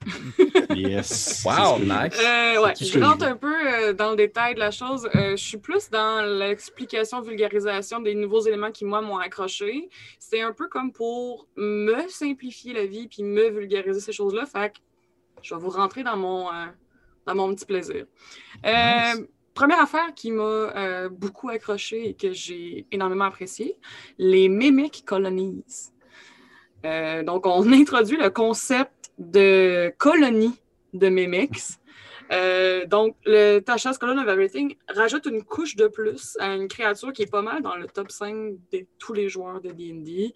Yes. 0.76 1.44
Wow, 1.46 1.80
nice. 1.80 2.20
Euh, 2.20 2.64
ouais, 2.64 2.74
je 2.80 3.00
rentre 3.00 3.26
un 3.26 3.36
peu 3.36 3.54
euh, 3.54 3.94
dans 3.94 4.12
le 4.12 4.16
détail 4.16 4.56
de 4.56 4.60
la 4.60 4.72
chose. 4.72 5.08
Euh, 5.16 5.32
je 5.32 5.44
suis 5.44 5.58
plus 5.58 5.90
dans 5.90 6.26
l'explication, 6.26 7.22
vulgarisation 7.22 8.00
des 8.00 8.16
nouveaux 8.16 8.42
éléments 8.42 8.72
qui, 8.72 8.84
moi, 8.84 9.02
m'ont 9.02 9.18
accroché. 9.18 9.90
C'est 10.20 10.42
un 10.42 10.52
peu 10.52 10.68
comme 10.68 10.92
pour 10.92 11.48
me 11.56 12.08
simplifier 12.10 12.74
la 12.74 12.86
vie 12.86 13.08
puis 13.08 13.24
me 13.24 13.50
vulgariser 13.50 14.00
ces 14.00 14.12
choses-là. 14.12 14.46
Fait 14.46 14.74
que 14.74 14.80
je 15.42 15.54
vais 15.54 15.62
vous 15.62 15.70
rentrer 15.70 16.04
dans 16.04 16.18
mon, 16.18 16.50
euh, 16.50 16.66
dans 17.26 17.36
mon 17.36 17.54
petit 17.54 17.66
plaisir. 17.66 18.06
Euh, 18.66 19.14
Nice. 19.16 19.28
Première 19.54 19.82
affaire 19.82 20.14
qui 20.16 20.32
m'a 20.32 20.44
euh, 20.44 21.10
beaucoup 21.10 21.50
accroché 21.50 22.10
et 22.10 22.14
que 22.14 22.32
j'ai 22.32 22.86
énormément 22.92 23.26
apprécié, 23.26 23.78
les 24.18 24.48
Mimic 24.48 25.04
Colonies. 25.06 25.64
Euh, 26.86 27.22
donc, 27.24 27.46
on 27.46 27.72
introduit 27.74 28.18
le 28.18 28.30
concept 28.30 29.01
de 29.22 29.94
colonie 29.98 30.56
de 30.94 31.10
Mimics. 31.10 31.78
Euh, 32.32 32.86
donc, 32.86 33.16
le 33.26 33.60
Tasha's 33.60 33.98
Colony 33.98 34.22
of 34.22 34.28
Everything 34.28 34.76
rajoute 34.90 35.26
une 35.26 35.44
couche 35.44 35.76
de 35.76 35.88
plus 35.88 36.38
à 36.40 36.56
une 36.56 36.68
créature 36.68 37.14
qui 37.14 37.24
est 37.24 37.32
pas 37.32 37.42
mal 37.42 37.62
dans 37.62 37.76
le 37.76 37.88
top 37.88 38.12
5 38.12 38.56
de 38.72 38.86
tous 38.98 39.14
les 39.14 39.30
joueurs 39.30 39.62
de 39.62 39.72
D&D. 39.72 40.34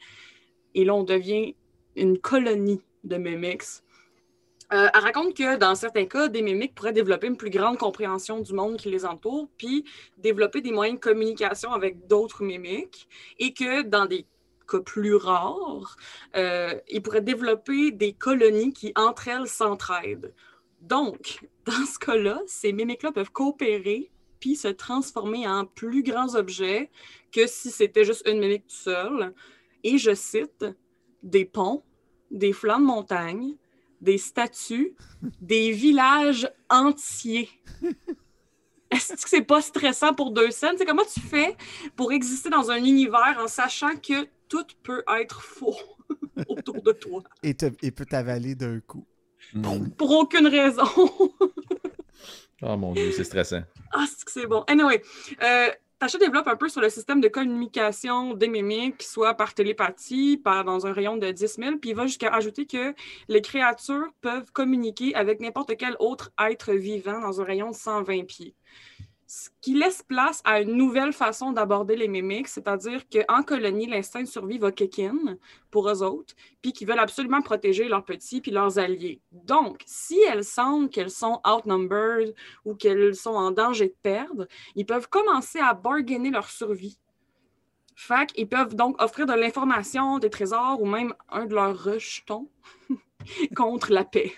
Et 0.76 0.86
là, 0.86 0.93
on 0.93 1.04
devient 1.04 1.56
une 1.95 2.19
colonie 2.19 2.82
de 3.04 3.17
Mimics. 3.17 3.82
Euh, 4.74 4.88
elle 4.93 5.02
raconte 5.02 5.36
que 5.36 5.58
dans 5.58 5.76
certains 5.76 6.06
cas, 6.06 6.28
des 6.28 6.41
mimiques 6.41 6.74
pourraient 6.74 6.91
développer 6.91 7.28
une 7.28 7.38
plus 7.38 7.52
grande 7.52 7.78
compréhension 7.78 8.39
du 8.39 8.52
monde 8.54 8.78
qui 8.78 8.89
les 8.89 9.06
entoure, 9.06 9.48
puis 9.58 9.86
développer 10.17 10.62
des 10.62 10.71
moyens 10.71 11.00
de 11.00 11.04
communication 11.04 11.71
avec 11.71 12.08
d'autres 12.08 12.43
mimiques, 12.43 13.08
et 13.38 13.54
que 13.54 13.84
dans 13.84 14.08
des 14.08 14.26
cas 14.65 14.80
plus 14.80 15.15
rares, 15.15 15.97
euh, 16.36 16.73
ils 16.89 17.01
pourraient 17.01 17.21
développer 17.21 17.91
des 17.91 18.13
colonies 18.13 18.73
qui, 18.73 18.91
entre 18.95 19.28
elles, 19.28 19.47
s'entraident. 19.47 20.34
Donc, 20.82 21.47
dans 21.65 21.86
ce 21.86 21.99
cas-là, 21.99 22.41
ces 22.47 22.73
mimiques-là 22.73 23.12
peuvent 23.12 23.32
coopérer 23.32 24.12
puis 24.39 24.56
se 24.56 24.67
transformer 24.67 25.47
en 25.47 25.65
plus 25.65 26.04
grands 26.04 26.36
objets 26.36 26.91
que 27.32 27.47
si 27.47 27.71
c'était 27.71 28.06
juste 28.06 28.28
une 28.28 28.39
mimique 28.39 28.67
tout 28.67 28.75
seul. 28.75 29.34
Et 29.84 29.97
je 29.97 30.13
cite, 30.13 30.65
des 31.23 31.45
ponts, 31.45 31.84
des 32.32 32.54
flancs 32.54 32.80
de 32.80 32.86
montagne, 32.86 33.56
des 34.01 34.17
statues, 34.17 34.95
des 35.41 35.71
villages 35.71 36.49
entiers. 36.69 37.49
Est-ce 38.91 39.13
que 39.13 39.30
c'est 39.30 39.41
pas 39.41 39.62
stressant 39.62 40.13
pour 40.13 40.32
deux 40.32 40.51
scènes? 40.51 40.75
C'est 40.78 40.86
comment 40.86 41.04
tu 41.12 41.19
fais 41.19 41.58
pour 41.95 42.12
exister 42.12 42.49
dans 42.49 42.71
un 42.71 42.78
univers 42.84 43.38
en 43.39 43.47
sachant 43.47 43.95
que 43.97 44.28
tout 44.47 44.65
peut 44.84 45.03
être 45.19 45.41
faux 45.41 45.75
autour 46.47 46.81
de 46.81 46.91
toi? 46.91 47.23
Et, 47.43 47.53
te- 47.53 47.71
et 47.81 47.91
peut 47.91 48.05
t'avaler 48.05 48.55
d'un 48.55 48.79
coup. 48.79 49.05
Mm. 49.53 49.89
Pour 49.97 50.12
aucune 50.12 50.47
raison. 50.47 50.84
Oh 52.62 52.77
mon 52.77 52.93
dieu, 52.93 53.12
c'est 53.12 53.25
stressant. 53.25 53.62
Ah, 53.91 54.05
c'est 54.08 54.25
que 54.25 54.31
c'est 54.31 54.47
bon. 54.47 54.63
Anyway, 54.67 55.01
euh, 55.43 55.69
Tasha 55.99 56.17
développe 56.17 56.47
un 56.47 56.55
peu 56.55 56.69
sur 56.69 56.81
le 56.81 56.89
système 56.89 57.19
de 57.19 57.27
communication 57.27 58.34
des 58.34 58.47
mimiques, 58.47 59.03
soit 59.03 59.34
par 59.36 59.53
télépathie, 59.53 60.38
par, 60.38 60.63
dans 60.63 60.88
un 60.88 60.93
rayon 60.93 61.17
de 61.17 61.31
10 61.31 61.55
000, 61.58 61.77
puis 61.77 61.91
il 61.91 61.95
va 61.95 62.08
jusqu'à 62.08 62.34
ajouter 62.34 62.65
que 62.65 62.93
les 63.27 63.41
créatures 63.41 64.08
peuvent 64.21 64.51
communiquer 64.53 65.13
avec 65.15 65.41
n'importe 65.41 65.75
quel 65.77 65.95
autre 65.99 66.31
être 66.39 66.73
vivant 66.73 67.19
dans 67.19 67.41
un 67.41 67.43
rayon 67.43 67.71
de 67.71 67.75
120 67.75 68.25
pieds. 68.25 68.55
Ce 69.28 69.50
qui 69.60 69.74
laisse 69.74 70.04
place 70.04 70.42
à 70.44 70.62
une 70.62 70.74
nouvelle 70.74 71.12
façon 71.12 71.52
d'aborder 71.52 71.96
les 71.96 72.08
mimiques, 72.08 72.48
c'est-à-dire 72.48 73.02
qu'en 73.10 73.42
colonie, 73.42 73.88
l'instinct 73.88 74.22
de 74.22 74.28
survie 74.28 74.60
va 74.60 74.72
kick 74.72 75.00
in 75.00 75.38
pour 75.72 75.90
eux 75.90 76.04
autres, 76.04 76.36
puis 76.62 76.74
qu'ils 76.74 76.88
veulent 76.88 77.00
absolument 77.00 77.42
protéger 77.42 77.88
leurs 77.88 78.06
petits 78.06 78.40
puis 78.40 78.52
leurs 78.52 78.78
alliés. 78.78 79.22
Donc, 79.32 79.82
si 79.88 80.20
elles 80.30 80.44
sentent 80.44 80.92
qu'elles 80.92 81.10
sont 81.10 81.42
outnumbered 81.44 82.36
ou 82.66 82.76
qu'elles 82.76 83.16
sont 83.16 83.34
en 83.34 83.50
danger 83.50 83.88
de 83.88 83.96
perdre, 84.04 84.48
ils 84.76 84.86
peuvent 84.86 85.10
commencer 85.10 85.60
à 85.60 85.74
bargainer 85.74 86.30
leur 86.30 86.50
survie. 86.50 87.00
Fait 87.96 88.32
qu'ils 88.32 88.48
peuvent 88.48 88.76
donc 88.76 89.02
offrir 89.02 89.26
de 89.26 89.34
l'information, 89.34 90.20
des 90.20 90.30
trésors 90.30 90.82
ou 90.82 90.86
même 90.86 91.14
un 91.30 91.46
de 91.46 91.56
leurs 91.56 91.84
rejetons 91.84 92.50
contre 93.56 93.92
la 93.92 94.04
paix. 94.04 94.34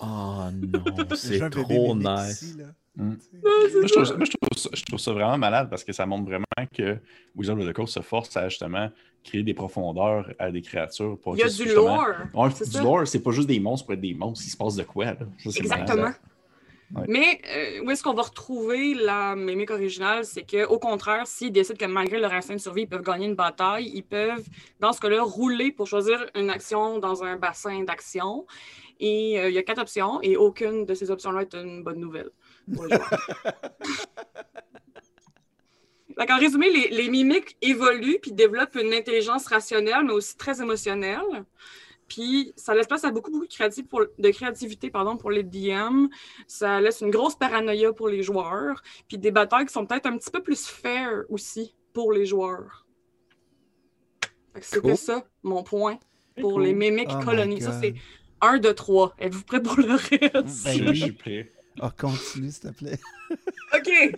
Oh 0.00 0.46
non, 0.52 0.82
c'est 1.14 1.50
trop 1.50 1.94
nice. 1.94 2.42
ici. 2.42 2.56
Mm. 2.96 3.14
Moi, 3.42 3.52
je, 3.68 3.92
trouve, 3.92 4.04
ça. 4.04 4.10
ça- 4.12 4.16
moi, 4.16 4.24
je 4.24 4.30
trouve 4.30 4.58
ça, 4.62 4.70
je 4.72 4.82
trouve 4.84 5.00
ça 5.00 5.12
vraiment 5.12 5.36
malade 5.36 5.68
parce 5.68 5.82
que 5.82 5.92
ça 5.92 6.06
montre 6.06 6.24
vraiment 6.26 6.44
que 6.76 6.96
Wizard 7.34 7.58
of 7.58 7.66
the 7.66 7.72
Coast 7.72 7.94
se 7.94 8.00
force 8.00 8.36
à 8.36 8.48
justement 8.48 8.88
créer 9.24 9.42
des 9.42 9.54
profondeurs 9.54 10.30
à 10.38 10.50
des 10.52 10.62
créatures. 10.62 11.18
Pour 11.18 11.36
Il 11.36 11.40
y 11.40 11.42
a 11.42 11.48
du 11.48 11.64
lore. 11.74 12.06
Ouais, 12.34 12.48
du 12.50 12.54
ça. 12.64 12.82
lore, 12.82 13.06
c'est 13.06 13.22
pas 13.22 13.32
juste 13.32 13.48
des 13.48 13.58
monstres 13.58 13.86
pour 13.86 13.94
être 13.94 14.00
des 14.00 14.14
monstres, 14.14 14.44
il 14.46 14.50
se 14.50 14.56
passe 14.56 14.76
de 14.76 14.84
quoi. 14.84 15.06
Là? 15.06 15.16
Ça, 15.38 15.50
c'est 15.50 15.60
Exactement. 15.60 15.96
malade. 16.02 16.14
Ouais. 16.94 17.04
Mais 17.08 17.40
euh, 17.80 17.84
où 17.84 17.90
est-ce 17.90 18.02
qu'on 18.04 18.12
va 18.14 18.22
retrouver 18.22 18.94
la 18.94 19.34
mimique 19.34 19.70
originale? 19.70 20.24
C'est 20.24 20.44
qu'au 20.48 20.78
contraire, 20.78 21.26
s'ils 21.26 21.50
décident 21.50 21.78
que 21.78 21.86
malgré 21.86 22.20
leur 22.20 22.32
instinct 22.32 22.54
de 22.54 22.60
survie, 22.60 22.82
ils 22.82 22.86
peuvent 22.86 23.02
gagner 23.02 23.26
une 23.26 23.34
bataille, 23.34 23.90
ils 23.92 24.04
peuvent, 24.04 24.44
dans 24.78 24.92
ce 24.92 25.00
cas-là, 25.00 25.22
rouler 25.22 25.72
pour 25.72 25.88
choisir 25.88 26.24
une 26.36 26.50
action 26.50 26.98
dans 27.00 27.24
un 27.24 27.36
bassin 27.36 27.82
d'action. 27.82 28.46
Et 29.00 29.40
euh, 29.40 29.48
il 29.48 29.54
y 29.54 29.58
a 29.58 29.62
quatre 29.64 29.80
options, 29.80 30.20
et 30.22 30.36
aucune 30.36 30.84
de 30.84 30.94
ces 30.94 31.10
options-là 31.10 31.40
est 31.42 31.54
une 31.54 31.82
bonne 31.82 31.98
nouvelle 31.98 32.30
Donc, 32.66 32.90
en 36.30 36.38
résumé, 36.38 36.70
les, 36.70 36.88
les 36.88 37.08
mimiques 37.08 37.56
évoluent 37.60 38.18
puis 38.20 38.32
développent 38.32 38.76
une 38.76 38.92
intelligence 38.92 39.46
rationnelle, 39.46 40.04
mais 40.04 40.12
aussi 40.12 40.36
très 40.36 40.60
émotionnelle. 40.60 41.44
Puis 42.08 42.52
ça 42.56 42.74
laisse 42.74 42.86
place 42.86 43.04
à 43.04 43.10
beaucoup, 43.10 43.30
beaucoup 43.30 43.46
de, 43.46 43.52
créativité 43.52 43.88
pour, 43.88 44.04
de 44.18 44.30
créativité 44.30 44.90
pardon, 44.90 45.16
pour 45.16 45.30
les 45.30 45.42
DM. 45.42 46.06
Ça 46.46 46.80
laisse 46.80 47.00
une 47.00 47.10
grosse 47.10 47.34
paranoïa 47.34 47.92
pour 47.92 48.08
les 48.08 48.22
joueurs. 48.22 48.82
Puis 49.08 49.18
des 49.18 49.30
batailles 49.30 49.66
qui 49.66 49.72
sont 49.72 49.86
peut-être 49.86 50.06
un 50.06 50.16
petit 50.16 50.30
peu 50.30 50.42
plus 50.42 50.66
fair 50.66 51.24
aussi 51.28 51.74
pour 51.92 52.12
les 52.12 52.26
joueurs. 52.26 52.86
C'était 54.60 54.80
Cool. 54.80 54.96
ça, 54.96 55.24
mon 55.42 55.62
point, 55.62 55.98
pour 56.40 56.54
Cool. 56.54 56.64
les 56.64 56.74
mimiques 56.74 57.10
Oh 57.12 57.24
colonies. 57.24 57.60
Ça, 57.60 57.78
c'est 57.80 57.94
un 58.40 58.58
de 58.58 58.70
trois. 58.70 59.14
Êtes-vous 59.18 59.44
prêts 59.44 59.62
pour 59.62 59.76
le 59.78 59.94
reste? 59.94 60.64
Ben 60.64 60.88
oui. 60.88 60.94
je 60.94 61.04
suis 61.04 61.12
prêt. 61.12 61.52
Ah, 61.80 61.92
continue, 61.98 62.50
s'il 62.50 62.70
te 62.70 62.76
plaît. 62.76 62.98
OK. 63.74 64.14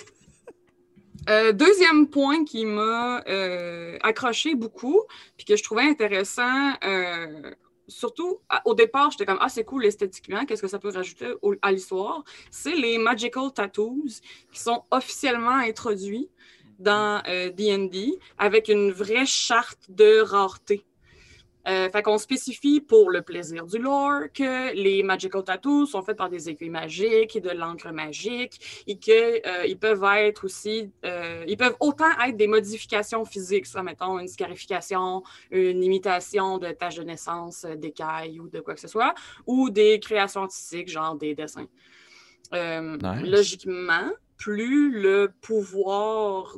Euh, 1.29 1.53
deuxième 1.53 2.09
point 2.09 2.45
qui 2.45 2.65
m'a 2.65 3.23
euh, 3.27 3.99
accroché 4.03 4.55
beaucoup, 4.55 5.03
puis 5.37 5.45
que 5.45 5.57
je 5.57 5.63
trouvais 5.65 5.83
intéressant, 5.83 6.75
euh, 6.85 7.51
surtout 7.89 8.39
au 8.65 8.75
départ, 8.75 9.11
j'étais 9.11 9.27
comme 9.27 9.39
Ah, 9.41 9.49
c'est 9.49 9.65
cool 9.65 9.87
esthétiquement, 9.87 10.45
qu'est-ce 10.45 10.63
que 10.63 10.69
ça 10.69 10.79
peut 10.79 10.91
rajouter 10.91 11.33
à 11.63 11.73
l'histoire? 11.73 12.23
C'est 12.51 12.77
les 12.77 12.99
Magical 12.99 13.53
Tattoos 13.53 14.21
qui 14.53 14.61
sont 14.61 14.85
officiellement 14.91 15.57
introduits 15.57 16.29
dans 16.79 17.23
D&D 17.57 18.19
avec 18.39 18.69
une 18.69 18.93
vraie 18.93 19.27
charte 19.27 19.91
de 19.91 20.21
rareté. 20.21 20.85
Euh, 21.69 21.89
fait 21.91 22.03
qu'on 22.03 22.19
spécifie 22.19 22.81
pour 22.81 23.11
le 23.11 23.23
plaisir 23.23 23.67
du 23.67 23.79
lore 23.79 24.25
que 24.33 24.73
les 24.75 25.03
magical 25.03 25.43
tattoos 25.43 25.87
sont 25.87 26.03
faits 26.03 26.17
par 26.17 26.29
des 26.29 26.49
aiguilles 26.49 26.71
magiques 26.71 27.35
et 27.35 27.41
de 27.41 27.51
l'encre 27.51 27.91
magique 27.91 28.85
et 28.87 28.99
qu'ils 28.99 29.79
peuvent 29.79 30.05
être 30.19 30.45
aussi, 30.45 30.91
euh, 31.05 31.45
ils 31.49 31.57
peuvent 31.57 31.77
autant 31.81 32.11
être 32.25 32.37
des 32.37 32.47
modifications 32.47 33.25
physiques, 33.25 33.67
soit 33.67 33.83
mettons 33.83 34.19
une 34.19 34.29
scarification, 34.29 35.25
une 35.51 35.83
imitation 35.83 36.59
de 36.59 36.71
tâches 36.71 36.97
de 36.97 37.03
naissance, 37.03 37.65
euh, 37.65 37.75
d'écailles 37.75 38.39
ou 38.39 38.49
de 38.49 38.61
quoi 38.61 38.75
que 38.75 38.81
ce 38.81 38.89
soit, 38.89 39.15
ou 39.47 39.69
des 39.69 39.99
créations 39.99 40.43
artistiques, 40.43 40.89
genre 40.89 41.17
des 41.17 41.35
dessins. 41.35 41.67
Euh, 42.55 42.97
Nice. 42.97 43.29
Logiquement, 43.29 44.11
plus 44.37 44.91
le 44.91 45.33
pouvoir 45.41 46.57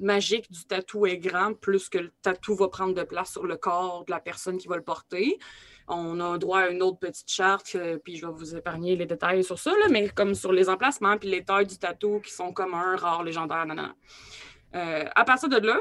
magique 0.00 0.50
du 0.50 0.64
tatou 0.64 1.06
est 1.06 1.18
grand, 1.18 1.54
plus 1.54 1.88
que 1.88 1.98
le 1.98 2.12
tatou 2.22 2.54
va 2.54 2.68
prendre 2.68 2.94
de 2.94 3.02
place 3.02 3.32
sur 3.32 3.46
le 3.46 3.56
corps 3.56 4.04
de 4.06 4.10
la 4.10 4.20
personne 4.20 4.58
qui 4.58 4.68
va 4.68 4.76
le 4.76 4.82
porter. 4.82 5.38
On 5.86 6.18
a 6.20 6.38
droit 6.38 6.60
à 6.60 6.68
une 6.68 6.82
autre 6.82 6.98
petite 6.98 7.30
charte, 7.30 7.72
euh, 7.74 7.98
puis 7.98 8.16
je 8.16 8.26
vais 8.26 8.32
vous 8.32 8.56
épargner 8.56 8.96
les 8.96 9.06
détails 9.06 9.44
sur 9.44 9.58
ça, 9.58 9.70
là, 9.72 9.88
mais 9.90 10.08
comme 10.08 10.34
sur 10.34 10.52
les 10.52 10.68
emplacements, 10.68 11.18
puis 11.18 11.28
les 11.28 11.44
tailles 11.44 11.66
du 11.66 11.78
tatou 11.78 12.20
qui 12.20 12.32
sont 12.32 12.52
communs, 12.52 12.96
rares, 12.96 13.22
légendaires, 13.22 13.66
nanana. 13.66 13.94
Euh, 14.74 15.04
à 15.14 15.24
partir 15.24 15.48
de 15.48 15.58
là, 15.58 15.80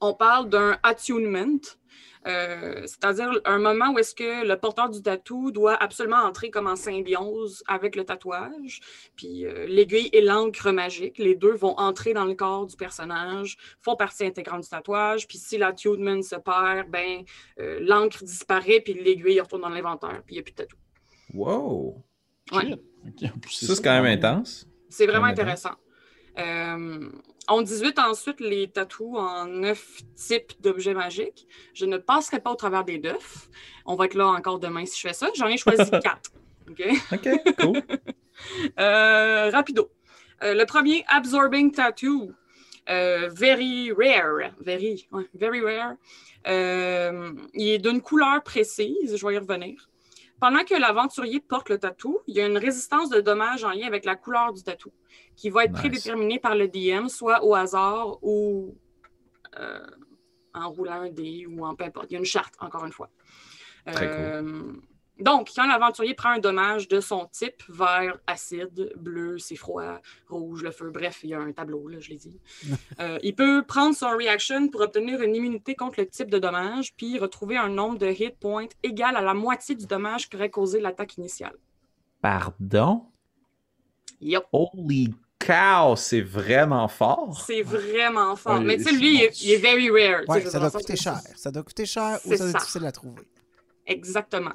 on 0.00 0.14
parle 0.14 0.48
d'un 0.48 0.78
attunement, 0.82 1.58
euh, 2.26 2.82
c'est-à-dire 2.86 3.40
un 3.44 3.58
moment 3.58 3.92
où 3.92 3.98
est-ce 3.98 4.14
que 4.14 4.46
le 4.46 4.56
porteur 4.56 4.90
du 4.90 5.02
tatou 5.02 5.50
doit 5.52 5.74
absolument 5.74 6.16
entrer 6.16 6.50
comme 6.50 6.66
en 6.66 6.76
symbiose 6.76 7.62
avec 7.68 7.94
le 7.94 8.04
tatouage. 8.04 8.80
Puis 9.14 9.44
euh, 9.44 9.66
l'aiguille 9.66 10.10
et 10.12 10.20
l'encre 10.20 10.72
magique, 10.72 11.18
les 11.18 11.34
deux 11.34 11.54
vont 11.54 11.78
entrer 11.78 12.14
dans 12.14 12.24
le 12.24 12.34
corps 12.34 12.66
du 12.66 12.76
personnage, 12.76 13.56
font 13.80 13.96
partie 13.96 14.24
intégrante 14.24 14.62
du 14.62 14.68
tatouage. 14.68 15.28
Puis 15.28 15.38
si 15.38 15.56
l'attunement 15.56 16.22
se 16.22 16.36
perd, 16.36 16.90
ben 16.90 17.22
euh, 17.60 17.78
l'encre 17.80 18.24
disparaît, 18.24 18.80
puis 18.80 18.94
l'aiguille 18.94 19.40
retourne 19.40 19.62
dans 19.62 19.68
l'inventaire, 19.68 20.22
puis 20.26 20.34
il 20.34 20.38
n'y 20.38 20.40
a 20.40 20.42
plus 20.42 20.52
de 20.52 20.56
tatou. 20.56 20.76
Wow! 21.32 22.02
Ouais. 22.52 22.74
Ça, 23.50 23.74
c'est 23.74 23.82
quand 23.82 24.02
même 24.02 24.18
intense. 24.18 24.66
C'est 24.88 25.06
vraiment 25.06 25.26
intéressant. 25.26 25.72
Euh, 26.38 27.08
on 27.48 27.62
18 27.62 27.98
ensuite 27.98 28.40
les 28.40 28.68
tatous 28.68 29.16
en 29.16 29.46
neuf 29.46 30.02
types 30.14 30.60
d'objets 30.60 30.94
magiques. 30.94 31.46
Je 31.74 31.86
ne 31.86 31.96
passerai 31.96 32.40
pas 32.40 32.50
au 32.50 32.56
travers 32.56 32.84
des 32.84 32.98
neuf. 32.98 33.48
On 33.84 33.94
va 33.94 34.06
être 34.06 34.14
là 34.14 34.26
encore 34.26 34.58
demain 34.58 34.84
si 34.84 35.00
je 35.00 35.08
fais 35.08 35.14
ça. 35.14 35.28
J'en 35.34 35.46
ai 35.46 35.56
choisi 35.56 35.90
quatre. 36.02 36.32
OK? 36.68 36.82
OK, 37.12 37.28
cool. 37.60 37.82
Euh, 38.78 39.48
rapido. 39.50 39.90
Euh, 40.42 40.52
le 40.52 40.66
premier, 40.66 41.06
Absorbing 41.08 41.72
Tattoo. 41.72 42.32
Euh, 42.90 43.30
very 43.32 43.90
rare. 43.92 44.50
Very, 44.60 45.08
ouais, 45.10 45.24
very 45.32 45.62
rare. 45.62 45.94
Il 46.44 47.68
est 47.70 47.78
d'une 47.78 48.02
couleur 48.02 48.42
précise. 48.42 49.16
Je 49.16 49.26
vais 49.26 49.36
y 49.36 49.38
revenir. 49.38 49.88
Pendant 50.40 50.64
que 50.64 50.74
l'aventurier 50.74 51.40
porte 51.40 51.70
le 51.70 51.78
tatou, 51.78 52.20
il 52.26 52.36
y 52.36 52.40
a 52.40 52.46
une 52.46 52.58
résistance 52.58 53.08
de 53.08 53.20
dommages 53.20 53.64
en 53.64 53.70
lien 53.70 53.86
avec 53.86 54.04
la 54.04 54.16
couleur 54.16 54.52
du 54.52 54.62
tatou, 54.62 54.92
qui 55.34 55.48
va 55.48 55.64
être 55.64 55.72
Nice. 55.72 55.80
prédéterminée 55.80 56.38
par 56.38 56.54
le 56.54 56.68
DM, 56.68 57.08
soit 57.08 57.42
au 57.42 57.54
hasard 57.54 58.18
ou 58.22 58.76
euh, 59.58 59.86
en 60.52 60.70
roulant 60.70 61.00
un 61.02 61.10
dé 61.10 61.46
ou 61.46 61.64
en 61.64 61.74
peu 61.74 61.84
importe. 61.84 62.10
Il 62.10 62.14
y 62.14 62.16
a 62.16 62.18
une 62.18 62.26
charte, 62.26 62.54
encore 62.60 62.84
une 62.84 62.92
fois. 62.92 63.10
Très 63.86 64.08
cool. 64.42 64.82
Donc, 65.18 65.50
quand 65.56 65.66
l'aventurier 65.66 66.14
prend 66.14 66.30
un 66.30 66.38
dommage 66.38 66.88
de 66.88 67.00
son 67.00 67.26
type, 67.32 67.62
vert, 67.68 68.18
acide, 68.26 68.92
bleu, 68.96 69.38
c'est 69.38 69.56
froid, 69.56 69.98
rouge, 70.28 70.62
le 70.62 70.70
feu, 70.70 70.90
bref, 70.90 71.20
il 71.22 71.30
y 71.30 71.34
a 71.34 71.40
un 71.40 71.52
tableau, 71.52 71.88
là, 71.88 72.00
je 72.00 72.10
l'ai 72.10 72.16
dit. 72.16 72.38
Euh, 72.98 73.18
il 73.22 73.34
peut 73.34 73.62
prendre 73.62 73.94
son 73.94 74.16
reaction 74.16 74.68
pour 74.68 74.80
obtenir 74.80 75.20
une 75.20 75.34
immunité 75.34 75.74
contre 75.74 76.00
le 76.00 76.06
type 76.06 76.30
de 76.30 76.38
dommage, 76.38 76.94
puis 76.96 77.18
retrouver 77.18 77.56
un 77.56 77.68
nombre 77.68 77.98
de 77.98 78.06
hit 78.06 78.38
points 78.38 78.68
égal 78.82 79.16
à 79.16 79.20
la 79.20 79.34
moitié 79.34 79.74
du 79.74 79.86
dommage 79.86 80.30
qu'aurait 80.30 80.48
causé 80.48 80.80
l'attaque 80.80 81.18
initiale. 81.18 81.54
Pardon? 82.22 83.04
Yup. 84.20 84.44
Holy 84.52 85.14
cow, 85.38 85.94
c'est 85.96 86.22
vraiment 86.22 86.88
fort. 86.88 87.44
C'est 87.46 87.62
vraiment 87.62 88.34
fort. 88.36 88.58
Ouais, 88.58 88.64
Mais 88.64 88.76
tu 88.78 88.84
sais, 88.84 88.90
c'est 88.90 88.96
lui, 88.96 89.14
il 89.14 89.22
est, 89.22 89.28
bon. 89.28 89.34
il 89.42 89.50
est 89.50 89.56
very 89.58 89.90
rare. 89.90 90.22
Ouais, 90.28 90.44
ça 90.46 90.58
doit 90.58 90.70
coûter 90.70 90.96
cher. 90.96 91.20
Ça 91.36 91.50
doit 91.50 91.62
coûter 91.62 91.86
cher 91.86 92.18
ou 92.24 92.30
C'est 92.30 92.36
ça 92.38 92.44
doit 92.44 92.50
être 92.50 92.58
difficile 92.60 92.86
à 92.86 92.92
trouver. 92.92 93.22
Exactement. 93.86 94.52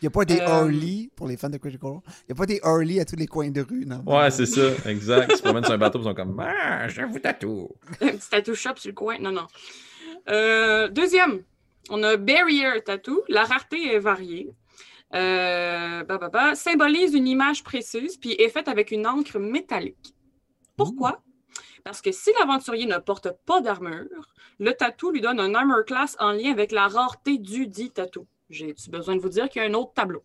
Il 0.00 0.04
n'y 0.04 0.08
a 0.08 0.10
pas 0.10 0.24
des 0.24 0.38
Euh, 0.40 0.46
early 0.46 1.10
pour 1.16 1.28
les 1.28 1.36
fans 1.36 1.48
de 1.48 1.56
Critical 1.56 1.90
Role. 1.90 2.00
Il 2.06 2.24
n'y 2.28 2.32
a 2.32 2.34
pas 2.34 2.46
des 2.46 2.60
early 2.64 3.00
à 3.00 3.04
tous 3.04 3.16
les 3.16 3.26
coins 3.26 3.50
de 3.50 3.60
rue. 3.62 3.86
Non? 3.86 4.02
Ouais, 4.06 4.30
c'est 4.30 4.46
ça, 4.46 4.62
exact. 4.86 5.30
Ils 5.32 5.36
se 5.36 5.42
promènent 5.42 5.64
sur 5.64 5.72
un 5.72 5.78
bateau, 5.78 6.00
ils 6.00 6.04
sont 6.04 6.14
comme 6.14 6.38
Ah, 6.46 6.88
je 6.88 7.02
vous 7.02 7.18
tatoue. 7.18 7.70
Un 8.00 8.08
petit 8.08 8.28
tattoo 8.30 8.54
shop 8.54 8.76
sur 8.76 8.90
le 8.90 8.94
coin. 8.94 9.18
Non, 9.18 9.32
non. 9.32 9.46
Euh, 10.28 10.88
deuxième, 10.88 11.42
on 11.90 12.02
a 12.02 12.16
Barrier 12.16 12.80
Tattoo. 12.84 13.22
La 13.28 13.44
rareté 13.44 13.94
est 13.94 13.98
variée. 13.98 14.50
Euh, 15.14 16.02
bah, 16.04 16.18
bah, 16.18 16.28
bah, 16.28 16.54
symbolise 16.54 17.14
une 17.14 17.28
image 17.28 17.62
précise 17.62 18.16
puis 18.16 18.32
est 18.32 18.48
faite 18.48 18.68
avec 18.68 18.90
une 18.90 19.06
encre 19.06 19.38
métallique. 19.38 20.14
Pourquoi? 20.76 21.22
Parce 21.84 22.00
que 22.00 22.10
si 22.10 22.30
l'aventurier 22.38 22.86
ne 22.86 22.96
porte 22.98 23.28
pas 23.46 23.60
d'armure, 23.60 24.26
le 24.58 24.72
tatou 24.72 25.10
lui 25.10 25.20
donne 25.20 25.38
un 25.38 25.54
armor 25.54 25.84
class 25.84 26.16
en 26.18 26.32
lien 26.32 26.50
avec 26.50 26.72
la 26.72 26.88
rareté 26.88 27.38
du 27.38 27.66
dit 27.68 27.90
tatou. 27.90 28.26
J'ai-tu 28.50 28.90
besoin 28.90 29.16
de 29.16 29.20
vous 29.20 29.28
dire 29.28 29.48
qu'il 29.48 29.62
y 29.62 29.64
a 29.64 29.68
un 29.68 29.74
autre 29.74 29.92
tableau? 29.94 30.22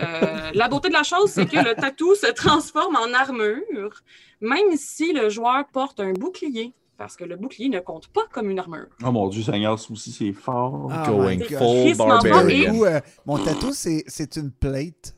Euh, 0.00 0.50
la 0.54 0.68
beauté 0.68 0.88
de 0.88 0.94
la 0.94 1.02
chose, 1.02 1.30
c'est 1.30 1.46
que 1.46 1.56
le 1.56 1.74
tatou 1.74 2.14
se 2.14 2.30
transforme 2.32 2.96
en 2.96 3.12
armure, 3.14 3.92
même 4.40 4.76
si 4.76 5.12
le 5.12 5.28
joueur 5.28 5.64
porte 5.72 6.00
un 6.00 6.12
bouclier, 6.12 6.72
parce 6.98 7.16
que 7.16 7.24
le 7.24 7.36
bouclier 7.36 7.68
ne 7.68 7.80
compte 7.80 8.08
pas 8.08 8.22
comme 8.32 8.50
une 8.50 8.58
armure. 8.58 8.86
Oh 9.04 9.10
mon 9.12 9.28
dieu, 9.28 9.42
Seigneur, 9.42 9.78
ça 9.78 9.92
aussi, 9.92 10.12
c'est 10.12 10.32
fort. 10.32 10.88
Ah, 10.92 11.04
Going 11.08 11.40
full 11.40 11.96
barbarian. 11.96 12.74
Euh, 12.84 13.00
mon 13.26 13.38
tatou, 13.38 13.72
c'est 13.72 14.04
c'est 14.06 14.36
une 14.36 14.50
plate. 14.50 15.14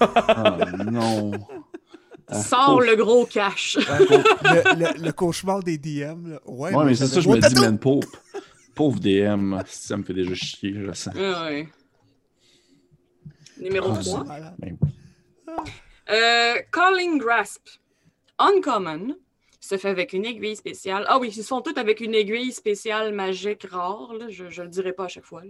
Ah, 0.00 0.56
non. 0.90 1.32
Sors 2.32 2.80
le 2.80 2.96
gros 2.96 3.26
cash. 3.26 3.76
le, 3.76 4.78
le- 4.78 5.04
le 5.04 5.12
cauchemar 5.12 5.62
des 5.62 5.76
DM. 5.76 6.30
Là. 6.32 6.40
Ouais, 6.46 6.74
Ouais, 6.74 6.84
mais 6.86 6.94
c'est 6.94 7.06
ça, 7.06 7.20
je 7.20 7.28
me 7.28 7.38
dis, 7.38 7.60
man, 7.60 7.78
pauvre, 7.78 8.08
pauvre 8.74 8.98
DM, 9.00 9.56
ça 9.66 9.96
me 9.96 10.02
fait 10.02 10.14
déjà 10.14 10.34
chier, 10.34 10.72
je 10.74 10.80
le 10.80 10.94
sens. 10.94 11.14
Ah 11.16 11.46
ouais. 11.46 11.68
Numéro 13.58 13.92
Ah, 13.92 13.98
3. 14.02 14.24
Malade. 14.24 14.54
Ben, 14.58 14.76
Euh, 16.10 16.56
Calling 16.72 17.18
Grasp. 17.18 17.66
Uncommon 18.38 19.16
se 19.60 19.78
fait 19.78 19.88
avec 19.88 20.12
une 20.12 20.26
aiguille 20.26 20.56
spéciale. 20.56 21.06
Ah 21.08 21.18
oui, 21.18 21.28
ils 21.34 21.42
se 21.42 21.46
font 21.48 21.62
toutes 21.62 21.78
avec 21.78 22.00
une 22.00 22.14
aiguille 22.14 22.52
spéciale 22.52 23.14
magique 23.14 23.64
rare. 23.70 24.12
là. 24.12 24.26
Je 24.28 24.44
ne 24.44 24.62
le 24.64 24.68
dirai 24.68 24.92
pas 24.92 25.04
à 25.04 25.08
chaque 25.08 25.24
fois. 25.24 25.42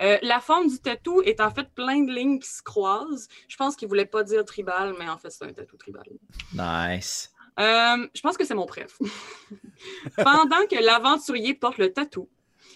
Euh, 0.00 0.18
la 0.22 0.38
forme 0.38 0.68
du 0.68 0.78
tatou 0.78 1.22
est 1.22 1.40
en 1.40 1.50
fait 1.50 1.68
plein 1.74 2.02
de 2.02 2.12
lignes 2.12 2.38
qui 2.38 2.48
se 2.48 2.62
croisent. 2.62 3.26
Je 3.48 3.56
pense 3.56 3.74
qu'il 3.74 3.86
ne 3.86 3.90
voulait 3.90 4.06
pas 4.06 4.22
dire 4.22 4.44
tribal, 4.44 4.94
mais 5.00 5.08
en 5.08 5.18
fait, 5.18 5.30
c'est 5.30 5.44
un 5.44 5.52
tatou 5.52 5.76
tribal. 5.76 6.04
Nice. 6.52 7.32
Euh, 7.58 8.06
je 8.14 8.20
pense 8.20 8.36
que 8.36 8.44
c'est 8.44 8.54
mon 8.54 8.66
préf. 8.66 8.96
Pendant 10.16 10.66
que 10.70 10.80
l'aventurier 10.84 11.54
porte 11.54 11.78
le 11.78 11.92
tatou, 11.92 12.28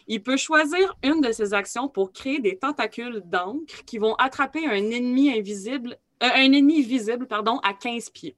il 0.07 0.23
peut 0.23 0.37
choisir 0.37 0.97
une 1.03 1.21
de 1.21 1.33
ses 1.33 1.55
actions 1.55 1.88
pour 1.88 2.12
créer 2.12 2.40
des 2.40 2.57
tentacules 2.59 3.23
d'encre 3.25 3.85
qui 3.87 3.99
vont 3.99 4.14
attraper 4.14 4.67
un 4.67 4.90
ennemi 4.90 5.37
invisible, 5.37 5.99
euh, 6.23 6.29
un 6.35 6.53
ennemi 6.53 6.83
visible, 6.83 7.27
pardon, 7.27 7.59
à 7.62 7.75
15 7.75 8.11
pieds. 8.11 8.37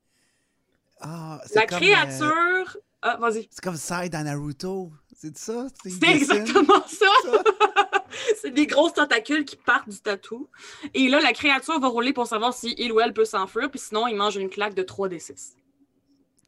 Ah, 1.00 1.40
c'est 1.46 1.56
La 1.56 1.66
comme, 1.66 1.78
euh, 1.78 1.80
créature. 1.80 2.76
Ah, 3.02 3.16
vas-y. 3.18 3.48
c'est 3.50 3.62
comme 3.62 3.76
Sai 3.76 4.08
dans 4.08 4.24
Naruto. 4.24 4.90
C'est 5.14 5.36
ça? 5.36 5.66
C'est 5.82 6.08
exactement 6.08 6.82
ça. 6.86 7.06
ça? 7.24 7.42
c'est 8.40 8.50
des 8.50 8.66
grosses 8.66 8.94
tentacules 8.94 9.44
qui 9.44 9.56
partent 9.56 9.88
du 9.88 9.98
tatou. 9.98 10.48
Et 10.94 11.08
là, 11.08 11.20
la 11.20 11.32
créature 11.32 11.78
va 11.80 11.88
rouler 11.88 12.12
pour 12.12 12.26
savoir 12.26 12.52
si 12.54 12.74
il 12.78 12.92
ou 12.92 13.00
elle 13.00 13.12
peut 13.12 13.24
s'enfuir, 13.24 13.70
puis 13.70 13.80
sinon, 13.80 14.06
il 14.06 14.16
mange 14.16 14.36
une 14.36 14.50
claque 14.50 14.74
de 14.74 14.82
3 14.82 15.08
d 15.08 15.18
6. 15.18 15.56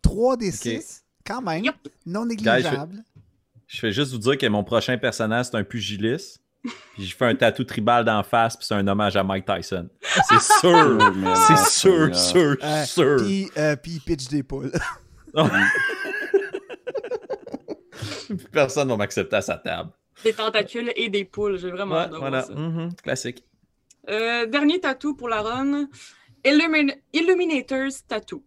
3 0.03 0.37
des 0.37 0.51
6, 0.51 1.05
quand 1.27 1.43
même. 1.43 1.65
Non 2.07 2.27
négligeable. 2.27 3.05
Je 3.69 3.79
fais 3.79 3.93
juste 3.93 4.11
vous 4.13 4.19
dire 4.19 4.37
que 4.39 4.47
mon 4.47 4.65
prochain 4.65 4.97
personnage, 4.99 5.47
c'est 5.47 5.57
un 5.57 5.63
pugiliste. 5.65 6.41
Puis 6.95 7.07
je 7.07 7.15
fais 7.15 7.27
un 7.27 7.35
tatou 7.37 7.63
tribal 7.65 8.05
d'en 8.05 8.23
face, 8.25 8.57
puis 8.57 8.67
c'est 8.67 8.75
un 8.75 8.87
hommage 8.89 9.17
à 9.17 9.23
Mike 9.23 9.45
Tyson. 9.47 9.89
C'est 10.29 10.41
sûr. 10.61 11.13
mais- 11.15 11.35
C'est 11.37 11.53
Ah, 11.53 11.65
sûr, 11.65 12.17
sûr, 12.17 12.57
Euh, 12.63 12.85
sûr. 12.85 13.17
Puis, 13.25 13.51
euh, 13.57 13.77
puis 13.77 13.93
il 13.93 14.01
pitch 14.01 14.27
des 14.29 14.43
poules. 14.43 14.73
Personne 18.53 18.89
ne 18.89 18.93
va 18.93 18.97
m'accepter 18.99 19.37
à 19.37 19.41
sa 19.43 19.57
table. 19.57 19.91
Des 20.25 20.33
tentacules 20.33 20.93
et 20.97 21.09
des 21.09 21.25
poules. 21.25 21.59
J'ai 21.59 21.71
vraiment 21.71 21.95
Ouais, 21.95 22.01
hâte 22.03 22.11
de 22.11 22.17
voir 22.17 22.31
voilà. 22.31 22.45
ça. 22.45 22.55
Mhm, 22.55 22.95
Classique. 23.03 23.45
Euh, 24.11 24.47
dernier 24.47 24.81
tatou 24.81 25.15
pour 25.15 25.29
la 25.29 25.43
run. 25.43 25.87
Illumin- 26.45 26.97
Illuminator's 27.13 28.07
Tattoo. 28.07 28.43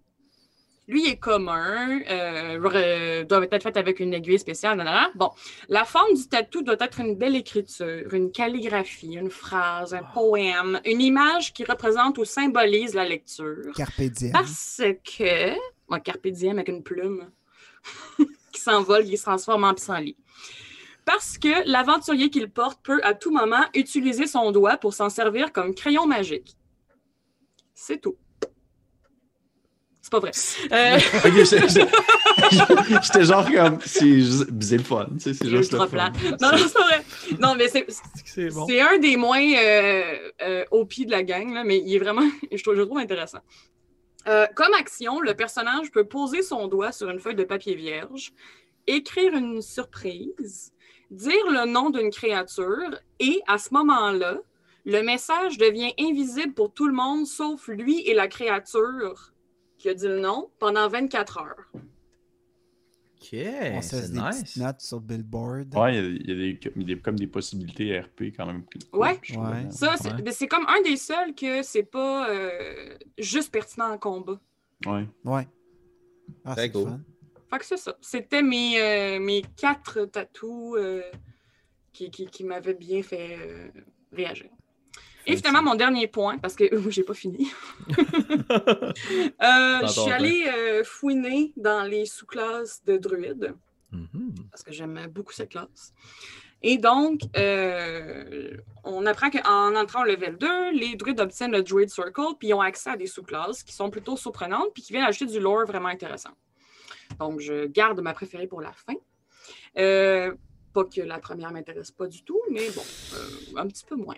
Lui 0.91 1.07
est 1.07 1.15
commun, 1.15 2.01
euh, 2.09 3.23
doit 3.23 3.45
être 3.49 3.63
fait 3.63 3.77
avec 3.77 4.01
une 4.01 4.13
aiguille 4.13 4.37
spéciale. 4.37 4.85
Bon, 5.15 5.29
la 5.69 5.85
forme 5.85 6.13
du 6.13 6.27
tatou 6.27 6.63
doit 6.63 6.75
être 6.81 6.99
une 6.99 7.15
belle 7.15 7.37
écriture, 7.37 8.13
une 8.13 8.29
calligraphie, 8.29 9.13
une 9.13 9.29
phrase, 9.29 9.93
un 9.93 10.03
poème, 10.03 10.81
une 10.83 10.99
image 10.99 11.53
qui 11.53 11.63
représente 11.63 12.17
ou 12.17 12.25
symbolise 12.25 12.93
la 12.93 13.05
lecture. 13.05 13.71
Carpe 13.73 14.01
diem. 14.01 14.33
Parce 14.33 14.81
que. 15.05 15.53
Ouais, 15.89 16.01
Carpe 16.03 16.27
diem 16.27 16.57
avec 16.57 16.67
une 16.67 16.83
plume 16.83 17.31
qui 18.51 18.59
s'envole, 18.59 19.05
qui 19.05 19.15
se 19.15 19.23
transforme 19.23 19.63
en 19.63 19.73
pissenlit. 19.73 20.17
Parce 21.05 21.37
que 21.37 21.69
l'aventurier 21.71 22.29
qu'il 22.29 22.49
porte 22.49 22.81
peut 22.83 22.99
à 23.03 23.13
tout 23.13 23.31
moment 23.31 23.63
utiliser 23.75 24.27
son 24.27 24.51
doigt 24.51 24.75
pour 24.75 24.93
s'en 24.93 25.09
servir 25.09 25.53
comme 25.53 25.73
crayon 25.73 26.05
magique. 26.05 26.57
C'est 27.73 28.01
tout. 28.01 28.17
C'est 30.01 30.11
pas 30.11 30.19
vrai. 30.19 30.31
Euh, 30.71 30.97
Ok, 31.25 31.33
j'étais- 33.03 33.23
genre 33.25 33.45
comme, 33.51 33.79
c'est 33.85 34.19
juste- 34.21 34.47
c'est 34.61 34.77
le 34.77 34.83
fun, 34.83 35.07
tu 35.13 35.19
sais, 35.19 35.33
c'est 35.33 35.49
juste 35.49 35.73
le 35.73 35.79
fun. 35.87 36.11
Non, 36.41 36.51
non, 36.51 36.57
c'est 36.57 36.73
pas 36.73 36.85
vrai. 36.85 37.03
Non, 37.39 37.55
mais 37.55 37.67
c'est 37.67 37.85
C'est 38.25 38.49
bon. 38.49 38.65
c'est 38.67 38.81
un 38.81 38.97
des 38.97 39.15
moins 39.17 39.41
euh, 39.41 40.29
euh, 40.41 40.65
au 40.71 40.85
pied 40.85 41.05
de 41.05 41.11
la 41.11 41.23
gang, 41.23 41.53
là, 41.53 41.63
mais 41.63 41.77
il 41.85 41.95
est 41.95 41.99
vraiment, 41.99 42.23
je 42.51 42.61
trouve, 42.63 42.75
je 42.75 42.79
le 42.81 42.85
trouve 42.85 42.97
intéressant. 42.99 43.39
Euh, 44.27 44.45
comme 44.55 44.73
action, 44.73 45.19
le 45.19 45.33
personnage 45.33 45.91
peut 45.91 46.05
poser 46.05 46.41
son 46.41 46.67
doigt 46.67 46.91
sur 46.91 47.09
une 47.09 47.19
feuille 47.19 47.35
de 47.35 47.43
papier 47.43 47.75
vierge 47.75 48.31
écrire 48.87 49.33
une 49.35 49.61
surprise, 49.61 50.71
dire 51.11 51.45
le 51.49 51.65
nom 51.65 51.89
d'une 51.91 52.09
créature 52.09 52.89
et 53.19 53.39
à 53.47 53.57
ce 53.59 53.69
moment-là, 53.73 54.37
le 54.85 55.01
message 55.03 55.57
devient 55.59 55.93
invisible 55.99 56.53
pour 56.53 56.73
tout 56.73 56.87
le 56.87 56.93
monde 56.93 57.27
sauf 57.27 57.67
lui 57.67 58.01
et 58.07 58.13
la 58.15 58.27
créature 58.27 59.31
qui 59.81 59.89
a 59.89 59.93
dit 59.95 60.07
le 60.07 60.19
nom 60.19 60.49
pendant 60.59 60.87
24 60.87 61.37
heures. 61.39 61.71
Ok, 61.73 63.29
On 63.33 63.81
se 63.81 63.89
c'est 63.97 64.11
des 64.11 64.19
nice. 64.19 64.41
petites 64.43 64.57
notes 64.57 64.81
sur 64.81 64.99
Billboard. 64.99 65.75
Ouais, 65.75 65.95
il 65.95 65.95
y 65.95 65.99
a, 65.99 66.09
il 66.09 66.29
y 66.29 66.31
a 66.31 66.35
des, 66.35 66.59
il 66.75 66.89
y 66.89 66.93
a 66.93 66.97
comme 66.97 67.15
des 67.17 67.27
possibilités 67.27 67.99
RP 67.99 68.21
quand 68.35 68.45
même. 68.45 68.63
Ouais. 68.93 69.19
je 69.23 69.33
trouve, 69.33 69.47
Ouais. 69.49 69.69
Ça, 69.71 69.95
c'est 69.97 70.11
Ouais. 70.13 70.21
ben, 70.21 70.33
c'est 70.33 70.47
comme 70.47 70.65
un 70.67 70.81
des 70.81 70.97
seuls 70.97 71.33
que 71.35 71.61
c'est 71.63 71.83
pas 71.83 72.29
euh, 72.29 72.95
juste 73.17 73.51
pertinent 73.51 73.91
en 73.91 73.97
combat. 73.97 74.39
Ouais. 74.85 75.05
Ouais. 75.25 75.47
Ah, 76.45 76.53
Très 76.53 76.63
c'est 76.63 76.71
cool. 76.71 76.85
fun. 76.85 76.99
Fait 77.51 77.59
que 77.59 77.65
c'est 77.65 77.77
ça. 77.77 77.95
C'était 78.01 78.41
mes, 78.41 78.79
euh, 78.81 79.19
mes 79.19 79.43
quatre 79.55 80.05
tatous 80.05 80.75
euh, 80.77 81.01
qui, 81.91 82.09
qui, 82.09 82.25
qui 82.27 82.43
m'avaient 82.43 82.73
bien 82.75 83.03
fait 83.03 83.37
euh, 83.39 83.67
réagir. 84.11 84.49
Et 85.27 85.35
finalement, 85.37 85.61
mon 85.61 85.75
dernier 85.75 86.07
point, 86.07 86.37
parce 86.37 86.55
que 86.55 86.63
euh, 86.73 86.89
j'ai 86.89 87.03
pas 87.03 87.13
fini. 87.13 87.51
Euh, 89.43 89.79
je 89.83 89.87
suis 89.87 90.11
allée 90.11 90.45
euh, 90.47 90.83
fouiner 90.83 91.53
dans 91.55 91.83
les 91.83 92.05
sous-classes 92.05 92.83
de 92.85 92.97
druides, 92.97 93.53
Mhm. 93.91 94.35
parce 94.51 94.63
que 94.63 94.71
j'aime 94.71 95.07
beaucoup 95.09 95.33
cette 95.33 95.49
classe. 95.49 95.93
Et 96.61 96.77
donc, 96.77 97.21
euh, 97.37 98.55
on 98.83 99.05
apprend 99.05 99.29
qu'en 99.31 99.75
entrant 99.75 100.03
au 100.03 100.05
level 100.05 100.37
2, 100.37 100.71
les 100.71 100.95
druides 100.95 101.19
obtiennent 101.19 101.51
le 101.51 101.63
Druid 101.63 101.89
Circle, 101.89 102.35
puis 102.39 102.49
ils 102.49 102.53
ont 102.53 102.61
accès 102.61 102.91
à 102.91 102.97
des 102.97 103.07
sous-classes 103.07 103.63
qui 103.63 103.73
sont 103.73 103.89
plutôt 103.89 104.15
surprenantes, 104.15 104.71
puis 104.73 104.83
qui 104.83 104.93
viennent 104.93 105.05
ajouter 105.05 105.25
du 105.25 105.39
lore 105.39 105.65
vraiment 105.65 105.89
intéressant. 105.89 106.31
Donc, 107.19 107.39
je 107.39 107.65
garde 107.65 107.99
ma 108.01 108.13
préférée 108.13 108.47
pour 108.47 108.61
la 108.61 108.71
fin. 108.73 108.93
Pas 110.73 110.83
que 110.85 111.01
la 111.01 111.19
première 111.19 111.51
m'intéresse 111.51 111.91
pas 111.91 112.07
du 112.07 112.23
tout, 112.23 112.39
mais 112.49 112.69
bon, 112.69 112.83
un 113.57 113.67
petit 113.67 113.83
peu 113.85 113.95
moins. 113.95 114.15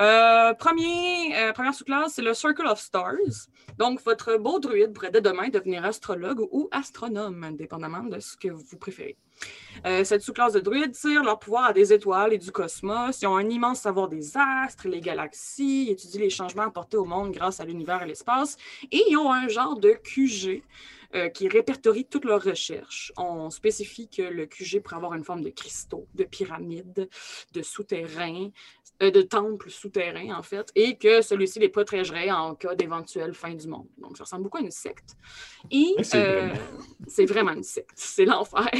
Euh, 0.00 0.52
euh, 0.52 0.54
première 0.54 1.74
sous-classe, 1.74 2.14
c'est 2.14 2.22
le 2.22 2.34
Circle 2.34 2.66
of 2.66 2.80
Stars. 2.80 3.48
Donc, 3.78 4.02
votre 4.02 4.36
beau 4.36 4.58
druide 4.58 4.92
pourrait 4.92 5.10
dès 5.10 5.20
demain 5.20 5.48
devenir 5.48 5.84
astrologue 5.84 6.40
ou 6.50 6.68
astronome, 6.72 7.56
dépendamment 7.56 8.02
de 8.02 8.18
ce 8.18 8.36
que 8.36 8.48
vous 8.48 8.76
préférez. 8.78 9.16
Euh, 9.86 10.04
cette 10.04 10.22
sous-classe 10.22 10.52
de 10.52 10.60
druides 10.60 10.92
tire 10.92 11.22
leur 11.22 11.38
pouvoir 11.38 11.66
à 11.66 11.72
des 11.72 11.92
étoiles 11.92 12.32
et 12.32 12.38
du 12.38 12.50
cosmos. 12.50 13.20
Ils 13.22 13.26
ont 13.26 13.36
un 13.36 13.48
immense 13.48 13.80
savoir 13.80 14.08
des 14.08 14.36
astres, 14.36 14.88
les 14.88 15.00
galaxies, 15.00 15.88
étudient 15.90 16.20
les 16.20 16.30
changements 16.30 16.62
apportés 16.64 16.96
au 16.96 17.04
monde 17.04 17.32
grâce 17.32 17.60
à 17.60 17.64
l'univers 17.64 18.02
et 18.02 18.06
l'espace. 18.06 18.56
Et 18.90 19.02
ils 19.08 19.16
ont 19.16 19.32
un 19.32 19.48
genre 19.48 19.78
de 19.78 19.90
QG 19.90 20.62
qui 21.32 21.46
répertorie 21.46 22.06
toutes 22.06 22.24
leurs 22.24 22.42
recherches. 22.42 23.12
On 23.16 23.48
spécifie 23.48 24.08
que 24.08 24.22
le 24.22 24.46
QG 24.46 24.80
pourrait 24.82 24.96
avoir 24.96 25.14
une 25.14 25.22
forme 25.22 25.42
de 25.42 25.50
cristaux, 25.50 26.08
de 26.14 26.24
pyramides, 26.24 27.08
de 27.52 27.62
souterrains, 27.62 28.50
euh, 29.02 29.10
de 29.10 29.22
temples 29.22 29.70
souterrains, 29.70 30.36
en 30.36 30.42
fait, 30.42 30.70
et 30.76 30.96
que 30.96 31.20
celui-ci 31.20 31.58
les 31.58 31.68
protégerait 31.68 32.30
en 32.30 32.54
cas 32.54 32.76
d'éventuelle 32.76 33.34
fin 33.34 33.52
du 33.52 33.66
monde. 33.66 33.88
Donc, 33.98 34.16
ça 34.16 34.24
ressemble 34.24 34.44
beaucoup 34.44 34.58
à 34.58 34.60
une 34.60 34.70
secte. 34.70 35.16
Et 35.70 35.94
c'est 36.02 36.16
euh, 36.16 36.46
vraiment. 36.46 36.78
c'est 37.08 37.26
vraiment 37.26 37.52
une 37.52 37.62
secte. 37.64 37.90
C'est 37.96 38.24
l'enfer. 38.24 38.68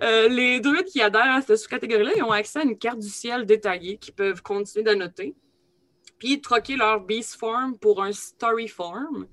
Euh, 0.00 0.28
les 0.28 0.60
druides 0.60 0.86
qui 0.86 1.02
adhèrent 1.02 1.34
à 1.34 1.42
cette 1.42 1.56
sous-catégorie-là, 1.56 2.12
ils 2.16 2.22
ont 2.22 2.30
accès 2.30 2.60
à 2.60 2.62
une 2.62 2.78
carte 2.78 3.00
du 3.00 3.08
ciel 3.08 3.44
détaillée 3.44 3.98
qu'ils 3.98 4.14
peuvent 4.14 4.40
continuer 4.40 4.84
d'annoter, 4.84 5.34
puis 6.18 6.40
troquer 6.40 6.76
leur 6.76 7.00
beast 7.00 7.34
form 7.34 7.76
pour 7.78 8.00
un 8.02 8.12
story 8.12 8.68
form 8.68 9.26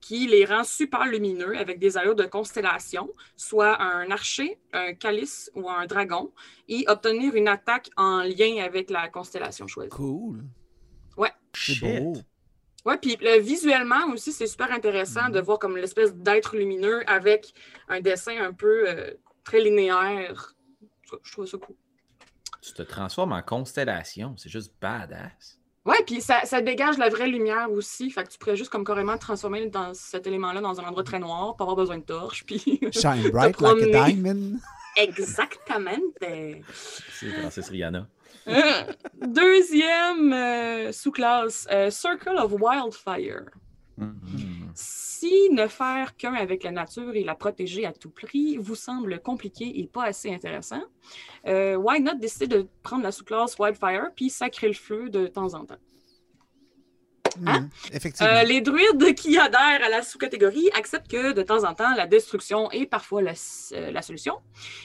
qui 0.00 0.26
les 0.26 0.44
rend 0.44 0.64
super 0.64 1.06
lumineux 1.06 1.56
avec 1.58 1.78
des 1.78 1.96
allures 1.96 2.14
de 2.14 2.24
constellation, 2.24 3.10
soit 3.36 3.80
un 3.82 4.10
archer, 4.10 4.58
un 4.72 4.94
calice 4.94 5.50
ou 5.54 5.68
un 5.68 5.86
dragon, 5.86 6.32
et 6.68 6.84
obtenir 6.88 7.34
une 7.34 7.48
attaque 7.48 7.90
en 7.96 8.22
lien 8.22 8.62
avec 8.64 8.90
la 8.90 9.08
constellation 9.08 9.66
choisie. 9.66 9.90
Cool. 9.90 10.44
C'est 11.54 11.74
Shit. 11.74 12.02
beau. 12.02 12.16
Ouais, 12.84 12.96
puis 12.98 13.18
euh, 13.22 13.38
visuellement 13.40 14.06
aussi, 14.12 14.32
c'est 14.32 14.46
super 14.46 14.70
intéressant 14.70 15.28
de 15.28 15.40
voir 15.40 15.58
comme 15.58 15.76
l'espèce 15.76 16.14
d'être 16.14 16.56
lumineux 16.56 17.08
avec 17.10 17.52
un 17.88 18.00
dessin 18.00 18.40
un 18.40 18.52
peu 18.52 18.88
euh, 18.88 19.10
très 19.44 19.60
linéaire. 19.60 20.54
Je 21.02 21.16
je 21.22 21.32
trouve 21.32 21.46
ça 21.46 21.58
cool. 21.58 21.76
Tu 22.62 22.72
te 22.72 22.82
transformes 22.82 23.32
en 23.32 23.42
constellation. 23.42 24.36
C'est 24.36 24.48
juste 24.48 24.72
badass. 24.80 25.57
Ouais, 25.88 25.96
puis 26.06 26.20
ça, 26.20 26.42
ça 26.44 26.60
dégage 26.60 26.98
la 26.98 27.08
vraie 27.08 27.28
lumière 27.28 27.70
aussi. 27.72 28.10
Fait 28.10 28.22
que 28.22 28.28
tu 28.28 28.36
pourrais 28.36 28.56
juste 28.56 28.70
comme 28.70 28.84
carrément 28.84 29.16
transformer 29.16 29.70
dans 29.70 29.94
cet 29.94 30.26
élément-là 30.26 30.60
dans 30.60 30.78
un 30.78 30.84
endroit 30.84 31.02
très 31.02 31.18
noir, 31.18 31.56
pas 31.56 31.64
avoir 31.64 31.76
besoin 31.76 31.96
de 31.96 32.02
torche. 32.02 32.44
Puis 32.44 32.60
Shine 32.92 33.30
bright 33.30 33.56
Te 33.56 33.64
like 33.64 33.94
a 33.94 34.10
diamond. 34.10 34.58
exactement. 34.98 35.98
C'est 36.20 37.30
Francis 37.40 37.70
Rihanna. 37.70 38.06
Euh, 38.48 38.92
Deuxième 39.26 40.30
euh, 40.34 40.92
sous-classe, 40.92 41.66
euh, 41.72 41.88
Circle 41.90 42.36
of 42.36 42.52
Wildfire. 42.52 43.46
Mhm. 43.96 44.68
Si 45.20 45.50
ne 45.50 45.66
faire 45.66 46.16
qu'un 46.16 46.34
avec 46.34 46.62
la 46.62 46.70
nature 46.70 47.16
et 47.16 47.24
la 47.24 47.34
protéger 47.34 47.84
à 47.84 47.92
tout 47.92 48.08
prix 48.08 48.56
vous 48.56 48.76
semble 48.76 49.18
compliqué 49.18 49.80
et 49.80 49.88
pas 49.88 50.04
assez 50.04 50.32
intéressant, 50.32 50.84
euh, 51.48 51.74
why 51.74 52.00
not 52.00 52.14
décider 52.20 52.46
de 52.46 52.68
prendre 52.84 53.02
la 53.02 53.10
sous-classe 53.10 53.58
Wildfire 53.58 54.12
puis 54.14 54.30
sacrer 54.30 54.68
le 54.68 54.74
feu 54.74 55.10
de 55.10 55.26
temps 55.26 55.54
en 55.54 55.64
temps? 55.64 55.80
Hein? 57.46 57.68
Effectivement. 57.92 58.32
Euh, 58.32 58.42
les 58.42 58.60
druides 58.60 59.14
qui 59.14 59.38
adhèrent 59.38 59.84
à 59.84 59.88
la 59.88 60.02
sous-catégorie 60.02 60.70
acceptent 60.74 61.10
que 61.10 61.32
de 61.32 61.42
temps 61.42 61.64
en 61.64 61.74
temps, 61.74 61.94
la 61.94 62.06
destruction 62.06 62.70
est 62.70 62.86
parfois 62.86 63.22
la, 63.22 63.32
euh, 63.72 63.90
la 63.90 64.02
solution. 64.02 64.38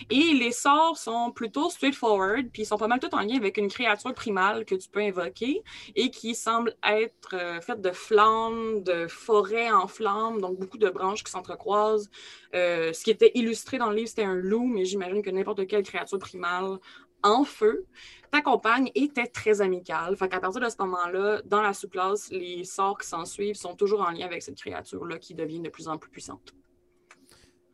Et 0.10 0.34
les 0.34 0.52
sorts 0.52 0.98
sont 0.98 1.32
plutôt 1.32 1.70
straightforward, 1.70 2.48
puis 2.52 2.64
ils 2.64 2.66
sont 2.66 2.78
pas 2.78 2.88
mal 2.88 3.00
tout 3.00 3.14
en 3.14 3.22
lien 3.22 3.38
avec 3.38 3.58
une 3.58 3.68
créature 3.68 4.14
primale 4.14 4.66
que 4.66 4.76
tu 4.76 4.90
peux 4.90 5.02
invoquer 5.02 5.62
et 5.96 6.10
qui 6.10 6.36
semble 6.36 6.76
être 6.88 7.34
euh, 7.34 7.62
faite 7.62 7.82
de 7.82 7.92
flammes, 7.92 8.84
de 8.84 9.08
forêts 9.08 9.72
en 9.72 9.88
flammes, 9.88 10.42
donc 10.42 10.60
beaucoup 10.60 10.78
de 10.78 10.90
branches 10.90 11.24
qui 11.24 11.32
s'entrecroisent. 11.32 12.10
Ce 12.54 13.04
qui 13.04 13.10
était 13.10 13.32
illustré 13.34 13.78
dans 13.80 13.90
le 13.90 13.96
livre, 13.96 14.10
c'était 14.10 14.24
un 14.24 14.36
loup, 14.36 14.68
mais 14.68 14.86
j'imagine 14.86 15.24
que 15.24 15.32
n'importe 15.32 15.66
quelle 15.68 15.84
créature 15.84 16.20
primale 16.20 16.78
en 17.24 17.44
feu 17.44 17.86
t'accompagne 18.32 18.90
et 18.96 19.10
t'es 19.10 19.28
très 19.28 19.62
amical. 19.62 20.16
Fait 20.18 20.28
qu'à 20.28 20.40
partir 20.40 20.60
de 20.62 20.68
ce 20.70 20.76
moment-là, 20.80 21.42
dans 21.46 21.62
la 21.62 21.74
sous-classe, 21.74 22.32
les 22.32 22.64
sorts 22.64 22.98
qui 22.98 23.08
s'en 23.08 23.26
suivent 23.26 23.56
sont 23.56 23.76
toujours 23.76 24.02
en 24.02 24.10
lien 24.12 24.26
avec 24.26 24.42
cette 24.42 24.58
créature-là 24.58 25.20
qui 25.20 25.36
devient 25.36 25.60
de 25.60 25.70
plus 25.70 25.88
en 25.88 25.98
plus 25.98 26.10
puissante. 26.10 26.54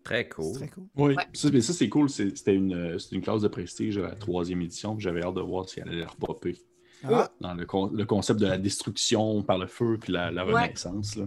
Très 0.04 0.28
cool. 0.28 0.54
très 0.56 0.70
cool. 0.70 0.86
Oui, 0.96 1.14
Ouais. 1.16 1.24
ça, 1.34 1.50
mais 1.52 1.62
ça 1.62 1.74
c'est 1.74 1.88
cool. 1.90 2.10
C'était 2.10 2.56
une, 2.56 2.74
euh, 2.74 2.98
une 3.12 3.22
classe 3.22 3.42
de 3.42 3.48
prestige 3.48 3.98
à 3.98 4.02
la 4.02 4.16
troisième 4.16 4.62
édition. 4.62 4.98
J'avais 5.00 5.24
hâte 5.24 5.36
de 5.36 5.42
voir 5.42 5.68
si 5.70 5.80
elle 5.80 5.90
allait 5.90 6.06
repopper 6.06 6.58
Ah, 7.04 7.30
dans 7.40 7.54
le, 7.54 7.66
con- 7.66 7.92
le 7.94 8.06
concept 8.06 8.40
de 8.40 8.48
la 8.48 8.58
destruction 8.58 9.44
par 9.44 9.58
le 9.58 9.68
feu 9.68 9.98
puis 10.02 10.12
la, 10.12 10.30
renaissance. 10.44 11.18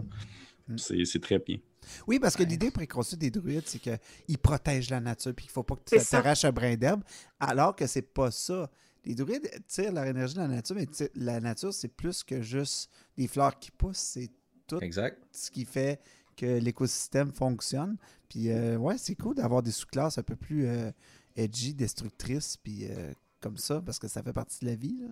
Mm. 0.69 0.77
C'est 0.79 1.21
très 1.23 1.39
bien. 1.39 1.59
Oui, 2.07 2.19
parce 2.19 2.37
que 2.37 2.43
l'idée 2.43 2.71
préconçue 2.71 3.17
des 3.17 3.31
druides, 3.31 3.65
c'est 3.67 3.79
qu'ils 3.79 4.39
protègent 4.39 4.91
la 4.91 5.01
nature 5.01 5.35
puis 5.35 5.45
qu'il 5.47 5.51
ne 5.51 5.55
faut 5.55 5.63
pas 5.63 5.77
que 5.77 5.83
tu 5.85 5.99
ça. 5.99 6.19
t'arraches 6.23 6.45
un 6.45 6.53
brin 6.53 6.77
d'herbe, 6.77 7.03
alors 7.41 7.75
que 7.77 7.87
c'est 7.87 8.03
pas 8.03 8.31
ça. 8.31 8.71
Les 9.05 9.15
druides 9.15 9.51
tirent 9.67 9.93
leur 9.93 10.05
énergie 10.05 10.35
de 10.35 10.41
la 10.41 10.49
nature, 10.49 10.77
mais 10.77 10.87
la 11.17 11.41
nature, 11.41 11.73
c'est 11.75 11.89
plus 11.89 12.23
que 12.23 12.41
juste 12.41 12.91
des 13.17 13.27
fleurs 13.27 13.59
qui 13.59 13.71
poussent, 13.73 13.97
c'est 13.99 14.31
tout 14.67 14.79
Exact. 14.81 15.21
ce 15.33 15.51
qui 15.51 15.65
fait 15.65 16.01
que 16.37 16.47
l'écosystème 16.47 17.33
fonctionne. 17.33 17.97
Puis, 18.29 18.51
euh, 18.51 18.77
ouais, 18.77 18.97
c'est 18.99 19.17
cool 19.17 19.35
d'avoir 19.35 19.63
des 19.63 19.73
sous-classes 19.73 20.19
un 20.19 20.23
peu 20.23 20.37
plus 20.37 20.67
euh, 20.67 20.91
edgy, 21.37 21.75
destructrices, 21.75 22.57
puis 22.57 22.87
euh, 22.89 23.13
comme 23.41 23.57
ça, 23.59 23.83
parce 23.85 23.99
que 23.99 24.07
ça 24.09 24.23
fait 24.23 24.33
partie 24.33 24.61
de 24.65 24.71
la 24.71 24.77
vie. 24.77 24.97
là. 25.01 25.09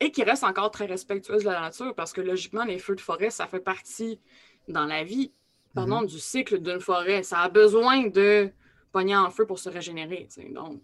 Et 0.00 0.12
qui 0.12 0.22
reste 0.22 0.44
encore 0.44 0.70
très 0.70 0.86
respectueuse 0.86 1.42
de 1.42 1.48
la 1.48 1.60
nature 1.60 1.94
parce 1.94 2.12
que 2.12 2.20
logiquement, 2.20 2.64
les 2.64 2.78
feux 2.78 2.94
de 2.94 3.00
forêt, 3.00 3.30
ça 3.30 3.46
fait 3.46 3.60
partie 3.60 4.20
dans 4.68 4.84
la 4.84 5.02
vie, 5.04 5.32
pardon, 5.76 6.02
du 6.02 6.18
cycle 6.18 6.60
d'une 6.60 6.80
forêt. 6.80 7.22
Ça 7.22 7.38
a 7.40 7.48
besoin 7.48 8.08
de 8.08 8.50
pogner 8.92 9.16
en 9.16 9.30
feu 9.30 9.46
pour 9.46 9.58
se 9.60 9.68
régénérer. 9.68 10.26
tu 10.32 10.42
sais. 10.42 10.48
Donc, 10.52 10.80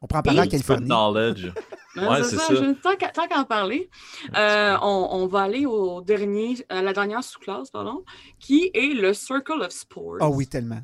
On 0.00 0.06
prend 0.06 0.22
peu 0.22 0.30
de 0.30 0.36
Californie. 0.36 0.86
knowledge. 0.86 1.52
Ouais, 1.94 2.22
c'est 2.22 2.30
c'est 2.30 2.36
ça. 2.36 2.46
ça. 2.46 2.54
je- 2.54 2.72
tant 2.80 2.96
qu'à 2.96 3.38
en 3.38 3.44
parler, 3.44 3.90
euh, 4.34 4.76
on, 4.80 5.08
on 5.12 5.26
va 5.26 5.42
aller 5.42 5.66
au 5.66 6.00
dernier, 6.00 6.56
à 6.70 6.80
la 6.80 6.94
dernière 6.94 7.22
sous-classe, 7.22 7.70
pardon, 7.70 8.02
qui 8.40 8.70
est 8.72 8.94
le 8.94 9.12
Circle 9.12 9.60
of 9.60 9.70
Spores. 9.72 10.16
Ah 10.22 10.30
oui, 10.30 10.46
tellement. 10.46 10.80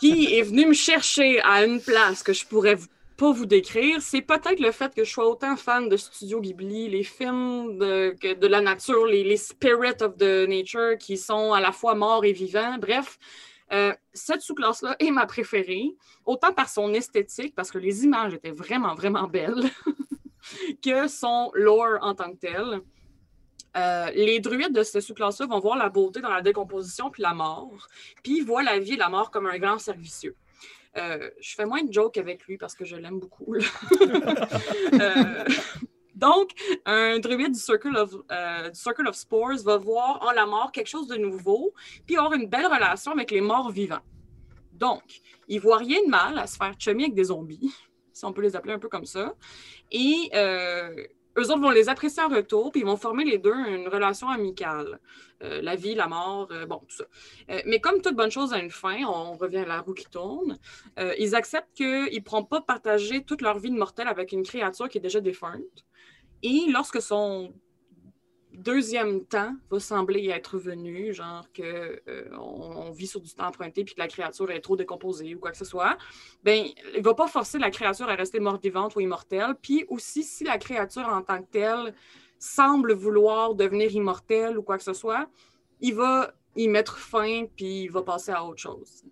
Qui 0.00 0.34
est 0.38 0.42
venu 0.42 0.64
me 0.68 0.72
chercher 0.72 1.42
à 1.42 1.66
une 1.66 1.82
place 1.82 2.22
que 2.22 2.32
je 2.32 2.46
pourrais 2.46 2.76
vous- 2.76 2.86
pas 3.20 3.32
vous 3.32 3.44
décrire. 3.44 4.00
C'est 4.00 4.22
peut-être 4.22 4.60
le 4.60 4.72
fait 4.72 4.94
que 4.94 5.04
je 5.04 5.10
sois 5.10 5.28
autant 5.28 5.54
fan 5.54 5.90
de 5.90 5.96
Studio 5.98 6.40
Ghibli, 6.40 6.88
les 6.88 7.02
films 7.02 7.76
de, 7.76 8.16
que- 8.18 8.32
de 8.32 8.46
la 8.46 8.62
nature, 8.62 9.04
les, 9.04 9.36
spirits 9.36 10.00
of 10.00 10.16
the 10.16 10.48
nature 10.48 10.96
qui 10.98 11.18
sont 11.18 11.52
à 11.52 11.60
la 11.60 11.70
fois 11.70 11.94
morts 11.94 12.24
et 12.24 12.32
vivants. 12.32 12.78
Bref, 12.78 13.18
euh, 13.72 13.92
cette 14.14 14.40
sous-classe-là 14.40 14.96
est 14.98 15.10
ma 15.10 15.26
préférée, 15.26 15.94
autant 16.24 16.54
par 16.54 16.70
son 16.70 16.94
esthétique, 16.94 17.54
parce 17.54 17.70
que 17.70 17.76
les 17.76 18.04
images 18.04 18.32
étaient 18.32 18.52
vraiment, 18.52 18.94
vraiment 18.94 19.28
belles, 19.28 19.68
que 20.82 21.06
son 21.06 21.50
lore 21.52 21.98
en 22.00 22.14
tant 22.14 22.32
que 22.32 22.38
tel. 22.38 22.80
Euh, 23.76 24.10
les 24.12 24.40
druides 24.40 24.72
de 24.72 24.82
cette 24.82 25.02
sous-classe-là 25.02 25.46
vont 25.46 25.60
voir 25.60 25.76
la 25.76 25.90
beauté 25.90 26.22
dans 26.22 26.30
la 26.30 26.40
décomposition 26.40 27.10
puis 27.10 27.22
la 27.22 27.34
mort, 27.34 27.86
puis 28.22 28.40
voient 28.40 28.62
la 28.62 28.78
vie 28.78 28.94
et 28.94 28.96
la 28.96 29.10
mort 29.10 29.30
comme 29.30 29.46
un 29.46 29.58
grand 29.58 29.78
servicieux. 29.78 30.34
Euh, 30.96 31.30
je 31.40 31.54
fais 31.54 31.66
moins 31.66 31.82
de 31.82 31.92
jokes 31.92 32.18
avec 32.18 32.44
lui 32.46 32.58
parce 32.58 32.74
que 32.74 32.84
je 32.84 32.96
l'aime 32.96 33.18
beaucoup. 33.18 33.54
Euh, 34.92 35.44
donc, 36.14 36.50
un 36.84 37.18
druide 37.18 37.52
du 37.52 37.58
Circle, 37.58 37.96
of, 37.96 38.14
euh, 38.30 38.68
du 38.68 38.78
Circle 38.78 39.06
of 39.06 39.14
Spores 39.14 39.62
va 39.64 39.76
voir 39.76 40.20
en 40.22 40.32
la 40.32 40.44
mort 40.44 40.72
quelque 40.72 40.88
chose 40.88 41.06
de 41.06 41.16
nouveau, 41.16 41.72
puis 42.04 42.16
avoir 42.16 42.34
une 42.34 42.48
belle 42.48 42.66
relation 42.66 43.12
avec 43.12 43.30
les 43.30 43.40
morts 43.40 43.70
vivants. 43.70 44.02
Donc, 44.72 45.02
il 45.48 45.60
voit 45.60 45.78
rien 45.78 46.02
de 46.04 46.10
mal 46.10 46.38
à 46.38 46.46
se 46.46 46.56
faire 46.56 46.74
chummer 46.78 47.04
avec 47.04 47.14
des 47.14 47.24
zombies, 47.24 47.72
si 48.12 48.24
on 48.24 48.32
peut 48.32 48.42
les 48.42 48.56
appeler 48.56 48.74
un 48.74 48.78
peu 48.78 48.88
comme 48.88 49.06
ça. 49.06 49.34
Et 49.90 50.30
eux 51.38 51.50
autres 51.50 51.60
vont 51.60 51.70
les 51.70 51.88
apprécier 51.88 52.22
en 52.22 52.28
retour, 52.28 52.72
puis 52.72 52.80
ils 52.80 52.86
vont 52.86 52.96
former 52.96 53.24
les 53.24 53.38
deux 53.38 53.54
une 53.54 53.88
relation 53.88 54.28
amicale. 54.28 54.98
Euh, 55.42 55.62
la 55.62 55.74
vie, 55.74 55.94
la 55.94 56.06
mort, 56.06 56.48
euh, 56.50 56.66
bon, 56.66 56.78
tout 56.86 56.96
ça. 56.96 57.04
Euh, 57.50 57.62
mais 57.64 57.80
comme 57.80 58.02
toute 58.02 58.14
bonne 58.14 58.30
chose 58.30 58.52
a 58.52 58.58
une 58.58 58.70
fin, 58.70 59.04
on 59.04 59.32
revient 59.32 59.58
à 59.58 59.66
la 59.66 59.80
roue 59.80 59.94
qui 59.94 60.06
tourne, 60.06 60.58
ils 61.18 61.34
acceptent 61.34 61.72
qu'ils 61.74 62.14
ne 62.14 62.20
pourront 62.20 62.44
pas 62.44 62.60
partager 62.60 63.24
toute 63.24 63.40
leur 63.40 63.58
vie 63.58 63.70
de 63.70 63.76
mortel 63.76 64.08
avec 64.08 64.32
une 64.32 64.42
créature 64.42 64.88
qui 64.88 64.98
est 64.98 65.00
déjà 65.00 65.20
défunte. 65.20 65.62
Et 66.42 66.66
lorsque 66.70 67.00
son 67.00 67.54
deuxième 68.52 69.24
temps 69.24 69.54
va 69.70 69.80
sembler 69.80 70.28
être 70.28 70.58
venu, 70.58 71.12
genre 71.14 71.46
que 71.52 72.02
euh, 72.08 72.36
on, 72.36 72.90
vit 72.90 73.06
sur 73.06 73.20
du 73.20 73.32
temps 73.32 73.46
emprunté 73.46 73.84
puis 73.84 73.94
que 73.94 74.00
la 74.00 74.08
créature 74.08 74.50
est 74.50 74.60
trop 74.60 74.76
décomposée 74.76 75.34
ou 75.34 75.38
quoi 75.38 75.50
que 75.50 75.56
ce 75.56 75.64
soit, 75.64 75.96
ben 76.42 76.66
il 76.94 77.02
va 77.02 77.14
pas 77.14 77.28
forcer 77.28 77.58
la 77.58 77.70
créature 77.70 78.08
à 78.08 78.14
rester 78.14 78.40
morte-vivante 78.40 78.96
ou 78.96 79.00
immortelle. 79.00 79.54
Puis 79.62 79.84
aussi, 79.88 80.22
si 80.22 80.44
la 80.44 80.58
créature 80.58 81.06
en 81.08 81.22
tant 81.22 81.42
que 81.42 81.50
telle 81.50 81.94
semble 82.38 82.92
vouloir 82.92 83.54
devenir 83.54 83.92
immortelle 83.92 84.58
ou 84.58 84.62
quoi 84.62 84.78
que 84.78 84.84
ce 84.84 84.94
soit, 84.94 85.28
il 85.80 85.94
va 85.94 86.32
y 86.56 86.68
mettre 86.68 86.98
fin 86.98 87.44
puis 87.56 87.82
il 87.84 87.88
va 87.88 88.02
passer 88.02 88.32
à 88.32 88.44
autre 88.44 88.60
chose. 88.60 89.04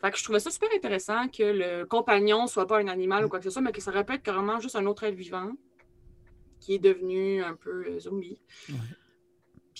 Fait 0.00 0.10
que 0.10 0.18
je 0.18 0.24
trouvais 0.24 0.40
ça 0.40 0.50
super 0.50 0.70
intéressant 0.74 1.28
que 1.28 1.42
le 1.42 1.84
compagnon 1.84 2.46
soit 2.46 2.66
pas 2.66 2.78
un 2.78 2.88
animal 2.88 3.24
ou 3.24 3.28
quoi 3.28 3.38
que 3.38 3.44
ce 3.44 3.50
soit, 3.50 3.62
mais 3.62 3.72
que 3.72 3.82
ça 3.82 3.90
répète 3.90 4.22
carrément 4.22 4.58
juste 4.58 4.76
un 4.76 4.86
autre 4.86 5.04
être 5.04 5.14
vivant 5.14 5.52
qui 6.60 6.74
est 6.74 6.78
devenu 6.78 7.42
un 7.42 7.56
peu 7.56 7.98
zombie. 7.98 8.40
Ouais. 8.68 8.76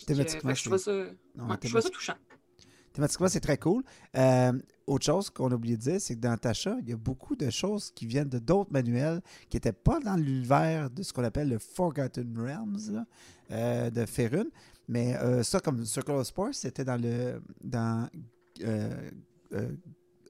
Thématiquement, 0.07 0.53
que 0.53 0.59
je 0.59 0.64
trouvais 0.64 0.78
ça, 0.78 0.93
Non, 1.37 1.49
ouais, 1.49 1.57
je 1.62 1.68
trouvais 1.68 1.83
ça 1.83 1.91
touchant. 1.91 2.14
Thématiquement, 2.93 3.28
c'est 3.28 3.41
très 3.41 3.59
cool. 3.59 3.85
Euh, 4.16 4.53
autre 4.87 5.05
chose 5.05 5.31
qu'on 5.31 5.53
a 5.53 5.55
oublié 5.55 5.76
de 5.76 5.83
dire, 5.83 6.01
c'est 6.01 6.16
que 6.16 6.20
dans 6.20 6.37
Tasha, 6.37 6.76
il 6.83 6.89
y 6.89 6.93
a 6.93 6.97
beaucoup 6.97 7.37
de 7.37 7.49
choses 7.51 7.93
qui 7.93 8.07
viennent 8.07 8.28
de 8.28 8.41
d'autres 8.41 8.72
manuels 8.72 9.20
qui 9.49 9.57
n'étaient 9.57 9.72
pas 9.72 10.01
dans 10.01 10.16
l'univers 10.16 10.91
de 10.91 11.03
ce 11.03 11.12
qu'on 11.12 11.22
appelle 11.22 11.49
le 11.49 11.59
Forgotten 11.59 12.37
Realms 12.37 12.93
là, 12.93 13.07
euh, 13.53 13.91
de 13.91 14.05
Ferun. 14.07 14.47
Mais 14.89 15.14
euh, 15.16 15.45
ça, 15.45 15.61
comme 15.61 15.85
Circle 15.85 16.12
of 16.12 16.26
Sports, 16.26 16.55
c'était 16.55 16.85
dans 16.85 17.01
le. 17.01 17.41
dans. 17.62 18.09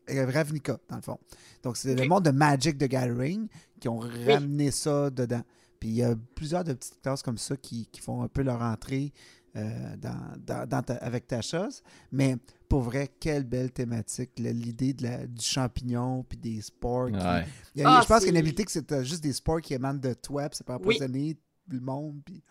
Ravnica, 0.09 0.79
dans 0.89 0.97
le 0.97 1.03
fond. 1.03 1.19
Donc, 1.63 1.77
c'est 1.77 1.95
le 1.95 2.07
monde 2.09 2.25
de 2.25 2.31
Magic 2.31 2.77
the 2.77 2.85
Gathering 2.85 3.47
qui 3.79 3.89
ont 3.89 4.01
ramené 4.01 4.71
ça 4.71 5.09
dedans. 5.09 5.43
Puis 5.81 5.89
il 5.89 5.95
y 5.97 6.03
a 6.03 6.15
plusieurs 6.35 6.63
de 6.63 6.75
petites 6.75 7.01
classes 7.01 7.23
comme 7.23 7.39
ça 7.39 7.57
qui, 7.57 7.87
qui 7.87 8.01
font 8.01 8.23
un 8.23 8.29
peu 8.29 8.43
leur 8.43 8.61
entrée 8.63 9.13
euh, 9.57 9.97
dans, 9.97 10.33
dans- 10.47 10.69
dans 10.69 10.83
ta- 10.83 10.95
avec 10.97 11.27
ta 11.27 11.41
chose. 11.43 11.83
Mais 12.13 12.37
pour 12.69 12.83
vrai, 12.83 13.09
quelle 13.19 13.43
belle 13.43 13.73
thématique. 13.73 14.31
L'idée 14.39 14.93
de 14.93 15.03
la- 15.03 15.27
du 15.27 15.43
champignon 15.45 16.23
puis 16.23 16.39
des 16.39 16.61
spores. 16.61 17.09
qui- 17.09 17.15
Ouais. 17.17 17.45
Il 17.75 17.81
y 17.81 17.85
a- 17.85 17.97
Ah, 17.97 18.01
je 18.03 18.07
pense 18.07 18.19
qu'il 18.25 18.27
y 18.27 18.29
a 18.29 18.31
une 18.31 18.35
c'est- 18.35 18.39
habilité 18.39 18.65
que 18.65 18.71
c'est 18.71 19.05
juste 19.05 19.23
des 19.25 19.33
spores 19.33 19.61
qui 19.61 19.75
émanent 19.75 19.99
de 19.99 20.15
toi, 20.15 20.49
puis 20.49 20.57
ça 20.59 20.63
peut 20.65 20.73
Oui. 20.75 20.79
empoisonner 20.79 21.37
le 21.69 21.81
monde. 21.81 22.21
Puis... 22.25 22.43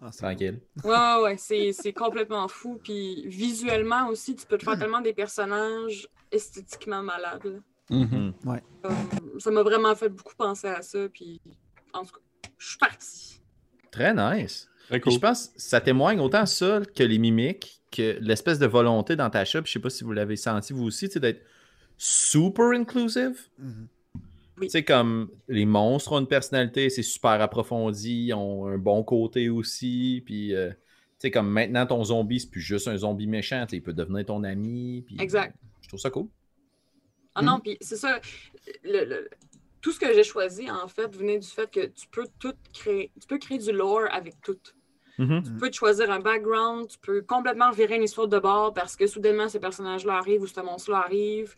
Ah, 0.00 0.10
c'est 0.12 0.22
Tranquille. 0.22 0.60
Ouais, 0.84 0.90
ouais, 0.90 1.22
ouais, 1.24 1.36
c'est, 1.38 1.72
c'est 1.72 1.92
complètement 1.92 2.48
fou. 2.48 2.78
Puis 2.82 3.26
visuellement 3.28 4.08
aussi, 4.08 4.34
tu 4.36 4.46
peux 4.46 4.56
te 4.56 4.64
faire 4.64 4.78
tellement 4.78 5.00
des 5.02 5.12
personnages 5.12 6.08
esthétiquement 6.30 7.02
malades. 7.02 7.60
Mhm. 7.90 8.32
Comme, 8.82 9.40
ça 9.40 9.50
m'a 9.50 9.62
vraiment 9.62 9.94
fait 9.94 10.08
beaucoup 10.08 10.34
penser 10.36 10.68
à 10.68 10.80
ça. 10.82 11.08
Puis 11.10 11.40
en 11.92 12.04
tout 12.04 12.12
cas, 12.14 12.20
je 12.58 12.68
suis 12.68 12.78
partie. 12.78 13.40
Très 13.90 14.12
nice. 14.14 14.68
Très 14.88 15.00
cool. 15.00 15.12
je 15.12 15.18
pense 15.18 15.48
que 15.48 15.54
ça 15.60 15.80
témoigne 15.80 16.20
autant 16.20 16.46
ça 16.46 16.80
que 16.94 17.02
les 17.02 17.18
mimiques, 17.18 17.80
que 17.90 18.18
l'espèce 18.20 18.58
de 18.58 18.66
volonté 18.66 19.16
dans 19.16 19.30
ta 19.30 19.44
shop. 19.44 19.62
Je 19.64 19.72
sais 19.72 19.78
pas 19.80 19.90
si 19.90 20.04
vous 20.04 20.12
l'avez 20.12 20.36
senti 20.36 20.72
vous 20.72 20.84
aussi, 20.84 21.08
d'être 21.08 21.42
super 21.96 22.66
inclusive. 22.66 23.48
Oui. 24.58 24.66
Tu 24.66 24.70
sais, 24.70 24.84
comme 24.84 25.30
les 25.48 25.66
monstres 25.66 26.12
ont 26.12 26.20
une 26.20 26.26
personnalité, 26.28 26.88
c'est 26.88 27.02
super 27.02 27.32
approfondi, 27.42 28.26
ils 28.28 28.32
ont 28.34 28.66
un 28.66 28.78
bon 28.78 29.02
côté 29.02 29.50
aussi. 29.50 30.22
Puis, 30.24 30.54
euh, 30.54 30.70
tu 30.70 30.76
sais, 31.18 31.30
comme 31.30 31.48
maintenant, 31.50 31.84
ton 31.86 32.04
zombie, 32.04 32.40
c'est 32.40 32.50
plus 32.50 32.60
juste 32.62 32.88
un 32.88 32.96
zombie 32.96 33.26
méchant, 33.26 33.66
il 33.72 33.82
peut 33.82 33.92
devenir 33.92 34.24
ton 34.24 34.44
ami. 34.44 35.02
Puis, 35.06 35.16
Exact. 35.18 35.54
euh, 35.56 35.68
je 35.82 35.88
trouve 35.88 36.00
ça 36.00 36.10
cool. 36.10 36.28
Ah 37.34 37.42
non, 37.42 37.60
puis 37.60 37.76
c'est 37.82 37.96
ça. 37.96 38.18
le- 38.82 39.04
le- 39.04 39.28
tout 39.86 39.92
ce 39.92 40.00
que 40.00 40.12
j'ai 40.12 40.24
choisi, 40.24 40.68
en 40.68 40.88
fait, 40.88 41.14
venait 41.16 41.38
du 41.38 41.46
fait 41.46 41.70
que 41.70 41.86
tu 41.86 42.08
peux 42.10 42.26
tout 42.40 42.54
créer. 42.74 43.12
Tu 43.20 43.28
peux 43.28 43.38
créer 43.38 43.58
du 43.58 43.70
lore 43.70 44.08
avec 44.10 44.34
tout. 44.42 44.58
Mhm. 45.16 45.44
Tu 45.44 45.52
peux 45.52 45.70
te 45.70 45.76
choisir 45.76 46.10
un 46.10 46.18
background, 46.18 46.88
tu 46.88 46.98
peux 46.98 47.22
complètement 47.22 47.70
virer 47.70 47.94
une 47.94 48.02
histoire 48.02 48.26
de 48.26 48.40
bord 48.40 48.74
parce 48.74 48.96
que 48.96 49.06
soudainement 49.06 49.48
ces 49.48 49.60
personnages-là 49.60 50.14
arrivent 50.14 50.42
ou 50.42 50.48
ce 50.48 50.60
monstre-là 50.60 51.04
arrive. 51.04 51.54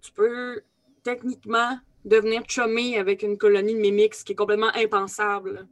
Tu 0.00 0.12
peux 0.12 0.60
techniquement 1.02 1.76
devenir 2.04 2.42
chumé 2.46 2.98
avec 2.98 3.24
une 3.24 3.36
colonie 3.36 3.74
de 3.74 3.80
mimics, 3.80 4.14
ce 4.14 4.24
qui 4.24 4.30
est 4.30 4.36
complètement 4.36 4.70
impensable. 4.72 5.66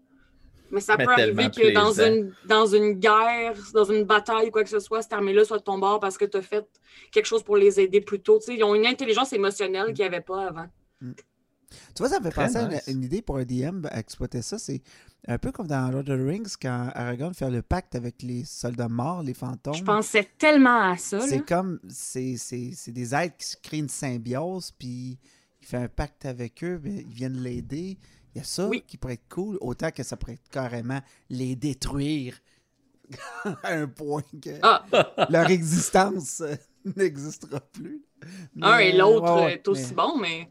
Mais 0.73 0.81
ça 0.81 0.97
Mais 0.97 1.05
peut 1.05 1.13
arriver 1.13 1.49
que 1.49 1.73
dans 1.73 1.93
une, 1.93 2.35
dans 2.45 2.67
une 2.67 2.95
guerre, 2.95 3.55
dans 3.73 3.85
une 3.85 4.03
bataille 4.03 4.49
ou 4.49 4.51
quoi 4.51 4.65
que 4.65 4.69
ce 4.69 4.81
soit, 4.81 5.03
cette 5.03 5.13
armée-là 5.13 5.45
soit 5.45 5.59
de 5.59 5.63
ton 5.63 5.79
bord 5.79 6.01
parce 6.01 6.19
que 6.19 6.25
tu 6.25 6.39
as 6.39 6.43
fait 6.43 6.67
quelque 7.13 7.27
chose 7.27 7.45
pour 7.45 7.57
les 7.57 7.79
aider 7.79 8.01
plus 8.01 8.21
tôt. 8.21 8.41
Tu 8.41 8.47
sais, 8.47 8.55
ils 8.57 8.65
ont 8.65 8.75
une 8.75 8.87
intelligence 8.87 9.33
émotionnelle 9.33 9.93
qu'ils 9.93 10.05
n'avaient 10.05 10.23
pas 10.23 10.49
avant. 10.49 10.67
Tu 11.95 11.99
vois, 12.03 12.09
ça 12.09 12.19
me 12.21 12.25
fait 12.25 12.31
Très 12.31 12.47
penser 12.47 12.57
à 12.59 12.63
une, 12.91 12.97
une 12.99 13.05
idée 13.05 13.23
pour 13.23 13.37
un 13.39 13.45
DM 13.45 13.87
à 13.91 13.99
exploiter 13.99 14.43
ça. 14.43 14.59
C'est 14.59 14.83
un 15.29 15.39
peu 15.39 15.53
comme 15.53 15.67
dans 15.67 15.89
Lord 15.91 16.01
of 16.09 16.19
the 16.19 16.21
Rings 16.27 16.55
quand 16.61 16.91
Aragorn 16.95 17.35
fait 17.35 17.51
le 17.51 17.63
pacte 17.63 17.95
avec 17.95 18.23
les 18.23 18.45
soldats 18.45 18.89
morts, 18.89 19.23
les 19.23 19.35
fantômes. 19.35 19.75
Je 19.75 19.85
pensais 19.85 20.29
tellement 20.39 20.91
à 20.93 20.97
ça. 20.97 21.21
C'est 21.21 21.45
comme. 21.47 21.79
C'est 21.89 22.37
c'est- 22.37 22.73
c'est 22.75 22.93
des 22.93 23.15
êtres 23.15 23.37
qui 23.37 23.47
se 23.47 23.57
créent 23.57 23.79
une 23.79 23.89
symbiose, 23.89 24.73
puis 24.73 25.19
il 25.61 25.67
fait 25.67 25.77
un 25.77 25.89
pacte 25.89 26.27
avec 26.27 26.63
eux, 26.65 26.81
mais 26.83 27.05
ils 27.09 27.15
viennent 27.15 27.41
l'aider. 27.43 27.99
Il 28.35 28.39
y 28.39 28.41
a 28.41 28.45
ça 28.45 28.67
Oui. 28.69 28.83
qui 28.87 28.97
pourrait 28.97 29.15
être 29.15 29.29
cool, 29.29 29.59
autant 29.61 29.91
que 29.91 30.03
ça 30.03 30.17
pourrait 30.17 30.33
être 30.35 30.49
carrément 30.51 31.01
les 31.29 31.55
détruire 31.55 32.41
à 33.63 33.73
un 33.75 33.87
point 33.87 34.23
que 34.43 34.51
Ah. 34.63 34.85
leur 35.31 35.51
existence 35.51 36.41
euh, 36.41 36.55
n'existera 36.97 37.61
plus. 37.61 38.03
Un 38.61 38.79
et 38.79 38.93
l'autre 38.93 39.35
ouais, 39.37 39.45
ouais, 39.45 39.53
est 39.55 39.69
aussi 39.69 39.89
mais- 39.89 39.95
bon, 39.95 40.19
mais 40.19 40.49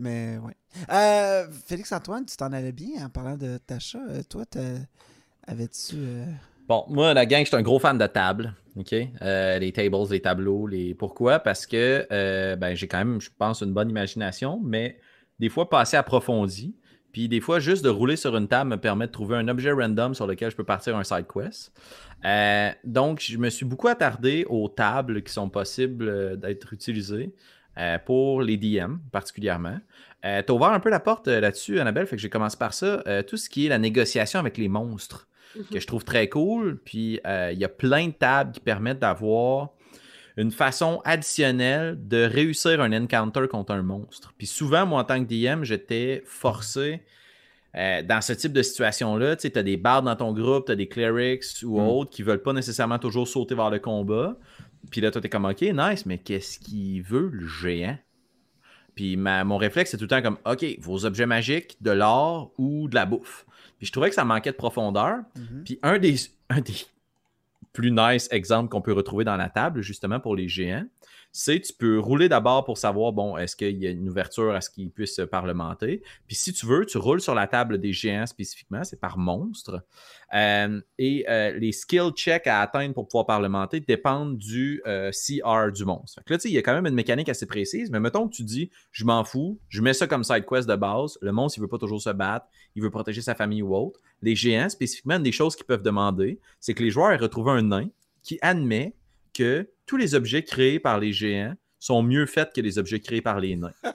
Mais 0.00 0.38
ouais. 0.38 0.54
Euh, 0.90 1.46
Félix-Antoine, 1.66 2.24
tu 2.24 2.34
t'en 2.34 2.52
allais 2.52 2.72
bien 2.72 3.04
en 3.04 3.10
parlant 3.10 3.36
de 3.36 3.58
Tasha? 3.58 3.98
Euh, 4.08 4.22
toi, 4.28 4.44
avais-tu. 5.46 5.96
euh, 5.96 6.24
Bon, 6.66 6.84
moi, 6.88 7.12
la 7.12 7.26
gang, 7.26 7.42
je 7.42 7.48
suis 7.48 7.56
un 7.56 7.62
gros 7.62 7.78
fan 7.78 7.98
de 7.98 8.06
table. 8.06 8.54
OK? 8.76 8.94
Euh, 8.94 9.58
les 9.58 9.72
tables, 9.72 9.96
les 10.10 10.20
tableaux, 10.20 10.66
les. 10.66 10.94
Pourquoi? 10.94 11.38
Parce 11.40 11.66
que 11.66 12.06
ben, 12.56 12.74
j'ai 12.74 12.88
quand 12.88 12.98
même, 12.98 13.20
je 13.20 13.28
pense, 13.36 13.60
une 13.60 13.74
bonne 13.74 13.90
imagination, 13.90 14.58
mais 14.64 14.98
des 15.38 15.50
fois 15.50 15.68
pas 15.68 15.80
assez 15.80 15.98
approfondie. 15.98 16.74
Puis 17.12 17.28
des 17.28 17.40
fois, 17.40 17.58
juste 17.58 17.84
de 17.84 17.90
rouler 17.90 18.16
sur 18.16 18.34
une 18.36 18.48
table 18.48 18.70
me 18.70 18.76
permet 18.76 19.06
de 19.06 19.12
trouver 19.12 19.36
un 19.36 19.48
objet 19.48 19.72
random 19.72 20.14
sur 20.14 20.26
lequel 20.28 20.50
je 20.50 20.56
peux 20.56 20.64
partir 20.64 20.96
un 20.96 21.04
side 21.04 21.26
quest. 21.26 21.72
Donc, 22.84 23.20
je 23.20 23.36
me 23.36 23.50
suis 23.50 23.66
beaucoup 23.66 23.88
attardé 23.88 24.46
aux 24.48 24.68
tables 24.68 25.22
qui 25.22 25.32
sont 25.32 25.50
possibles 25.50 26.38
d'être 26.38 26.72
utilisées 26.72 27.34
euh, 27.78 27.98
pour 27.98 28.42
les 28.42 28.56
DM 28.56 28.96
particulièrement. 29.12 29.78
Euh, 30.24 30.42
tu 30.46 30.52
as 30.52 30.54
ouvert 30.54 30.70
un 30.70 30.80
peu 30.80 30.90
la 30.90 31.00
porte 31.00 31.28
euh, 31.28 31.40
là-dessus, 31.40 31.80
Annabelle, 31.80 32.06
fait 32.06 32.16
que 32.16 32.22
j'ai 32.22 32.28
commencé 32.30 32.56
par 32.58 32.74
ça. 32.74 33.02
Euh, 33.06 33.22
tout 33.22 33.36
ce 33.36 33.48
qui 33.48 33.66
est 33.66 33.68
la 33.68 33.78
négociation 33.78 34.38
avec 34.38 34.58
les 34.58 34.68
monstres 34.68 35.28
que 35.72 35.80
je 35.80 35.86
trouve 35.86 36.04
très 36.04 36.28
cool. 36.28 36.78
Puis 36.84 37.20
il 37.24 37.58
y 37.58 37.64
a 37.64 37.68
plein 37.68 38.06
de 38.08 38.12
tables 38.12 38.52
qui 38.52 38.60
permettent 38.60 39.00
d'avoir 39.00 39.70
une 40.36 40.52
façon 40.52 41.00
additionnelle 41.04 41.98
de 42.00 42.22
réussir 42.24 42.80
un 42.80 42.92
encounter 42.92 43.48
contre 43.48 43.72
un 43.72 43.82
monstre. 43.82 44.32
Puis 44.38 44.46
souvent, 44.46 44.86
moi, 44.86 45.00
en 45.00 45.04
tant 45.04 45.24
que 45.24 45.28
DM, 45.28 45.64
j'étais 45.64 46.22
forcé 46.24 47.02
euh, 47.76 48.02
dans 48.02 48.20
ce 48.20 48.32
type 48.32 48.52
de 48.52 48.62
situation-là. 48.62 49.36
Tu 49.36 49.42
sais, 49.48 49.58
as 49.58 49.62
des 49.62 49.76
bardes 49.76 50.04
dans 50.04 50.16
ton 50.16 50.32
groupe, 50.32 50.66
tu 50.66 50.72
as 50.72 50.76
des 50.76 50.88
clerics 50.88 51.44
ou 51.64 51.80
Mm. 51.80 51.88
autres 51.88 52.10
qui 52.10 52.22
veulent 52.22 52.42
pas 52.42 52.52
nécessairement 52.52 52.98
toujours 52.98 53.28
sauter 53.28 53.54
vers 53.54 53.70
le 53.70 53.78
combat. 53.80 54.36
Puis 54.90 55.00
là, 55.00 55.10
toi, 55.10 55.20
t'es 55.20 55.28
comme, 55.28 55.44
OK, 55.44 55.60
nice, 55.62 56.06
mais 56.06 56.18
qu'est-ce 56.18 56.58
qu'il 56.58 57.02
veut, 57.02 57.28
le 57.32 57.46
géant? 57.46 57.98
Puis 58.94 59.16
ma- 59.16 59.44
mon 59.44 59.56
réflexe, 59.56 59.90
c'est 59.90 59.96
tout 59.96 60.04
le 60.04 60.08
temps 60.08 60.22
comme, 60.22 60.38
OK, 60.44 60.64
vos 60.80 61.04
objets 61.04 61.26
magiques, 61.26 61.76
de 61.80 61.90
l'or 61.90 62.52
ou 62.58 62.88
de 62.88 62.94
la 62.94 63.06
bouffe. 63.06 63.46
Puis 63.78 63.86
je 63.86 63.92
trouvais 63.92 64.08
que 64.08 64.14
ça 64.14 64.24
manquait 64.24 64.50
de 64.52 64.56
profondeur. 64.56 65.18
mhm. 65.36 65.62
Puis 65.64 65.78
un 65.82 65.98
des, 65.98 66.16
un 66.48 66.60
des 66.60 66.74
plus 67.72 67.90
nice 67.90 68.28
exemple 68.30 68.68
qu'on 68.68 68.82
peut 68.82 68.92
retrouver 68.92 69.24
dans 69.24 69.36
la 69.36 69.48
table, 69.48 69.80
justement 69.80 70.20
pour 70.20 70.36
les 70.36 70.48
géants, 70.48 70.86
c'est 71.32 71.60
tu 71.60 71.72
peux 71.72 71.98
rouler 71.98 72.28
d'abord 72.28 72.64
pour 72.64 72.76
savoir, 72.76 73.12
bon, 73.12 73.36
est-ce 73.36 73.54
qu'il 73.54 73.78
y 73.78 73.86
a 73.86 73.90
une 73.90 74.08
ouverture 74.08 74.52
à 74.52 74.60
ce 74.60 74.68
qu'ils 74.68 74.90
puissent 74.90 75.20
parlementer. 75.30 76.02
Puis 76.26 76.36
si 76.36 76.52
tu 76.52 76.66
veux, 76.66 76.84
tu 76.84 76.98
roules 76.98 77.20
sur 77.20 77.34
la 77.34 77.46
table 77.46 77.78
des 77.78 77.92
géants 77.92 78.26
spécifiquement, 78.26 78.82
c'est 78.82 79.00
par 79.00 79.16
monstre. 79.16 79.84
Euh, 80.34 80.80
et 80.98 81.24
euh, 81.28 81.52
les 81.52 81.72
skill 81.72 82.10
checks 82.14 82.46
à 82.46 82.60
atteindre 82.60 82.94
pour 82.94 83.06
pouvoir 83.06 83.26
parlementer 83.26 83.80
dépendent 83.80 84.36
du 84.36 84.82
euh, 84.86 85.10
CR 85.12 85.72
du 85.72 85.84
monstre. 85.84 86.20
Fait 86.26 86.34
là, 86.34 86.38
tu 86.38 86.42
sais, 86.42 86.48
il 86.48 86.54
y 86.54 86.58
a 86.58 86.62
quand 86.62 86.74
même 86.74 86.86
une 86.86 86.94
mécanique 86.94 87.28
assez 87.28 87.46
précise, 87.46 87.90
mais 87.90 88.00
mettons 88.00 88.28
que 88.28 88.34
tu 88.34 88.42
dis, 88.42 88.70
je 88.90 89.04
m'en 89.04 89.24
fous, 89.24 89.60
je 89.68 89.82
mets 89.82 89.94
ça 89.94 90.06
comme 90.06 90.24
side 90.24 90.46
quest 90.46 90.68
de 90.68 90.76
base, 90.76 91.18
le 91.20 91.32
monstre, 91.32 91.58
il 91.58 91.62
veut 91.62 91.68
pas 91.68 91.78
toujours 91.78 92.02
se 92.02 92.10
battre, 92.10 92.46
il 92.74 92.82
veut 92.82 92.90
protéger 92.90 93.22
sa 93.22 93.34
famille 93.34 93.62
ou 93.62 93.74
autre. 93.74 94.00
Les 94.22 94.34
géants, 94.34 94.68
spécifiquement, 94.68 95.18
des 95.18 95.32
choses 95.32 95.56
qu'ils 95.56 95.66
peuvent 95.66 95.82
demander, 95.82 96.40
c'est 96.60 96.74
que 96.74 96.82
les 96.82 96.90
joueurs 96.90 97.12
aient 97.12 97.16
retrouvé 97.16 97.52
un 97.52 97.62
nain 97.62 97.88
qui 98.22 98.38
admet 98.42 98.94
que 99.32 99.68
tous 99.86 99.96
les 99.96 100.14
objets 100.14 100.42
créés 100.42 100.78
par 100.78 100.98
les 100.98 101.12
géants 101.12 101.54
sont 101.78 102.02
mieux 102.02 102.26
faits 102.26 102.52
que 102.54 102.60
les 102.60 102.78
objets 102.78 103.00
créés 103.00 103.22
par 103.22 103.40
les 103.40 103.56
nains. 103.56 103.72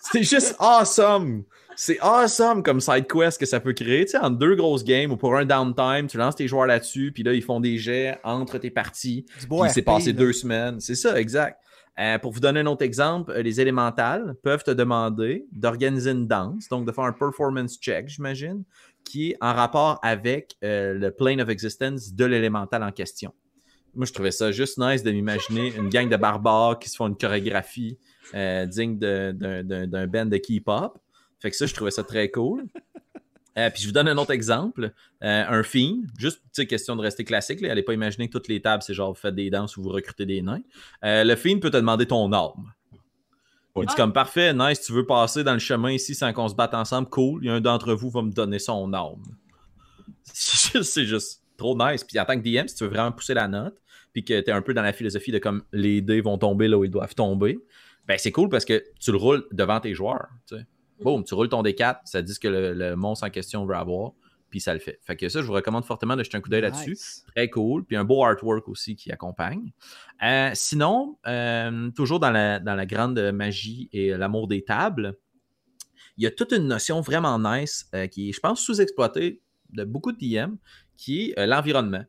C'est 0.00 0.22
juste 0.22 0.56
awesome! 0.58 1.44
C'est 1.76 1.98
awesome 2.00 2.62
comme 2.62 2.80
side 2.80 3.06
quest 3.08 3.38
que 3.38 3.46
ça 3.46 3.58
peut 3.58 3.72
créer. 3.72 4.04
Tu 4.04 4.12
sais, 4.12 4.18
en 4.18 4.30
deux 4.30 4.54
grosses 4.54 4.84
games 4.84 5.10
ou 5.10 5.16
pour 5.16 5.34
un 5.34 5.44
downtime, 5.44 6.06
tu 6.06 6.18
lances 6.18 6.36
tes 6.36 6.46
joueurs 6.46 6.66
là-dessus, 6.66 7.10
puis 7.12 7.22
là, 7.24 7.32
ils 7.32 7.42
font 7.42 7.58
des 7.58 7.78
jets 7.78 8.18
entre 8.22 8.58
tes 8.58 8.70
parties. 8.70 9.26
Il 9.50 9.70
s'est 9.70 9.82
passé 9.82 10.12
deux 10.12 10.32
semaines. 10.32 10.78
C'est 10.80 10.94
ça, 10.94 11.18
exact. 11.18 11.58
Euh, 11.98 12.18
pour 12.18 12.32
vous 12.32 12.40
donner 12.40 12.60
un 12.60 12.66
autre 12.66 12.82
exemple, 12.82 13.30
euh, 13.30 13.42
les 13.42 13.60
élémentales 13.60 14.34
peuvent 14.42 14.64
te 14.64 14.72
demander 14.72 15.46
d'organiser 15.52 16.10
une 16.10 16.26
danse, 16.26 16.68
donc 16.68 16.86
de 16.86 16.92
faire 16.92 17.04
un 17.04 17.12
performance 17.12 17.78
check, 17.78 18.08
j'imagine, 18.08 18.64
qui 19.04 19.30
est 19.30 19.36
en 19.40 19.52
rapport 19.52 19.98
avec 20.02 20.56
euh, 20.64 20.94
le 20.94 21.10
plane 21.10 21.40
of 21.40 21.48
existence 21.48 22.14
de 22.14 22.24
l'élémental 22.24 22.82
en 22.82 22.90
question. 22.90 23.32
Moi, 23.94 24.06
je 24.06 24.12
trouvais 24.12 24.32
ça 24.32 24.50
juste 24.50 24.78
nice 24.78 25.02
de 25.02 25.12
m'imaginer 25.12 25.72
une 25.76 25.88
gang 25.88 26.08
de 26.08 26.16
barbares 26.16 26.80
qui 26.80 26.88
se 26.88 26.96
font 26.96 27.06
une 27.06 27.16
chorégraphie 27.16 27.98
euh, 28.34 28.66
digne 28.66 28.98
d'un 28.98 30.06
band 30.08 30.26
de 30.26 30.36
K-pop. 30.36 30.98
Fait 31.38 31.50
que 31.50 31.56
ça, 31.56 31.66
je 31.66 31.74
trouvais 31.74 31.92
ça 31.92 32.02
très 32.02 32.30
cool. 32.30 32.64
Euh, 33.56 33.70
puis 33.70 33.82
je 33.82 33.86
vous 33.86 33.92
donne 33.92 34.08
un 34.08 34.18
autre 34.18 34.32
exemple. 34.32 34.92
Un 35.20 35.62
fiend, 35.62 36.02
juste 36.18 36.42
question 36.66 36.96
de 36.96 37.02
rester 37.02 37.22
classique. 37.22 37.60
Là. 37.60 37.70
Allez 37.70 37.84
pas 37.84 37.94
imaginer 37.94 38.26
que 38.26 38.32
toutes 38.32 38.48
les 38.48 38.60
tables, 38.60 38.82
c'est 38.82 38.94
genre 38.94 39.12
vous 39.12 39.20
faites 39.20 39.36
des 39.36 39.48
danses 39.48 39.76
ou 39.76 39.82
vous 39.84 39.90
recrutez 39.90 40.26
des 40.26 40.42
nains. 40.42 40.62
le 41.04 41.36
fiend 41.36 41.60
peut 41.60 41.70
te 41.70 41.76
demander 41.76 42.06
ton 42.06 42.32
arme. 42.32 42.72
Il 43.76 43.86
dit 43.86 43.94
comme 43.96 44.12
parfait, 44.12 44.54
nice, 44.54 44.80
tu 44.82 44.92
veux 44.92 45.04
passer 45.04 45.42
dans 45.42 45.52
le 45.52 45.58
chemin 45.58 45.90
ici 45.90 46.14
sans 46.14 46.32
qu'on 46.32 46.48
se 46.48 46.54
batte 46.54 46.74
ensemble, 46.74 47.08
cool. 47.08 47.42
Il 47.42 47.46
y 47.46 47.50
a 47.50 47.54
un 47.54 47.60
d'entre 47.60 47.92
vous 47.92 48.08
va 48.08 48.22
me 48.22 48.30
donner 48.30 48.60
son 48.60 48.92
arme. 48.92 49.22
C'est 50.32 51.04
juste 51.04 51.42
trop 51.56 51.76
nice. 51.76 52.04
Puis 52.04 52.18
en 52.20 52.24
tant 52.24 52.40
que 52.40 52.42
DM, 52.42 52.68
si 52.68 52.76
tu 52.76 52.84
veux 52.84 52.90
vraiment 52.90 53.10
pousser 53.10 53.34
la 53.34 53.48
note, 53.48 53.74
puis 54.12 54.24
que 54.24 54.40
tu 54.40 54.48
es 54.48 54.52
un 54.52 54.62
peu 54.62 54.74
dans 54.74 54.82
la 54.82 54.92
philosophie 54.92 55.32
de 55.32 55.38
comme 55.38 55.64
les 55.72 56.00
dés 56.00 56.20
vont 56.20 56.38
tomber 56.38 56.68
là 56.68 56.78
où 56.78 56.84
ils 56.84 56.90
doivent 56.90 57.16
tomber, 57.16 57.58
ben 58.06 58.16
c'est 58.16 58.30
cool 58.30 58.48
parce 58.48 58.64
que 58.64 58.84
tu 59.00 59.10
le 59.10 59.18
roules 59.18 59.44
devant 59.50 59.80
tes 59.80 59.92
joueurs. 59.92 60.28
Tu 60.46 60.56
sais. 60.56 60.66
Boum, 61.00 61.24
tu 61.24 61.34
roules 61.34 61.48
ton 61.48 61.62
D4, 61.62 62.00
ça 62.04 62.22
dit 62.22 62.32
ce 62.32 62.40
que 62.40 62.46
le, 62.46 62.94
monstre 62.94 63.26
en 63.26 63.30
question 63.30 63.66
veut 63.66 63.74
avoir, 63.74 64.12
puis 64.54 64.60
ça 64.60 64.72
le 64.72 64.78
fait. 64.78 65.00
Fait 65.02 65.16
que 65.16 65.28
ça, 65.28 65.40
je 65.40 65.46
vous 65.46 65.52
recommande 65.52 65.84
fortement 65.84 66.14
de 66.14 66.22
jeter 66.22 66.36
un 66.36 66.40
coup 66.40 66.48
d'œil 66.48 66.60
là-dessus. 66.60 66.96
Très 67.34 67.50
cool. 67.50 67.84
Puis 67.84 67.96
un 67.96 68.04
beau 68.04 68.24
artwork 68.24 68.68
aussi 68.68 68.94
qui 68.94 69.10
accompagne. 69.10 69.72
Euh, 70.22 70.52
sinon, 70.54 71.18
euh, 71.26 71.90
toujours 71.90 72.20
dans 72.20 72.30
la, 72.30 72.60
dans 72.60 72.76
la 72.76 72.86
grande 72.86 73.18
magie 73.32 73.88
et 73.92 74.10
l'amour 74.10 74.46
des 74.46 74.62
tables, 74.62 75.18
il 76.16 76.22
y 76.22 76.28
a 76.28 76.30
toute 76.30 76.52
une 76.52 76.68
notion 76.68 77.00
vraiment 77.00 77.36
nice 77.40 77.88
euh, 77.96 78.06
qui 78.06 78.28
est, 78.28 78.32
je 78.32 78.38
pense, 78.38 78.60
sous-exploitée 78.60 79.42
de 79.70 79.82
beaucoup 79.82 80.12
de 80.12 80.18
DM, 80.18 80.54
qui 80.96 81.34
est 81.36 81.46
l'environnement 81.48 82.04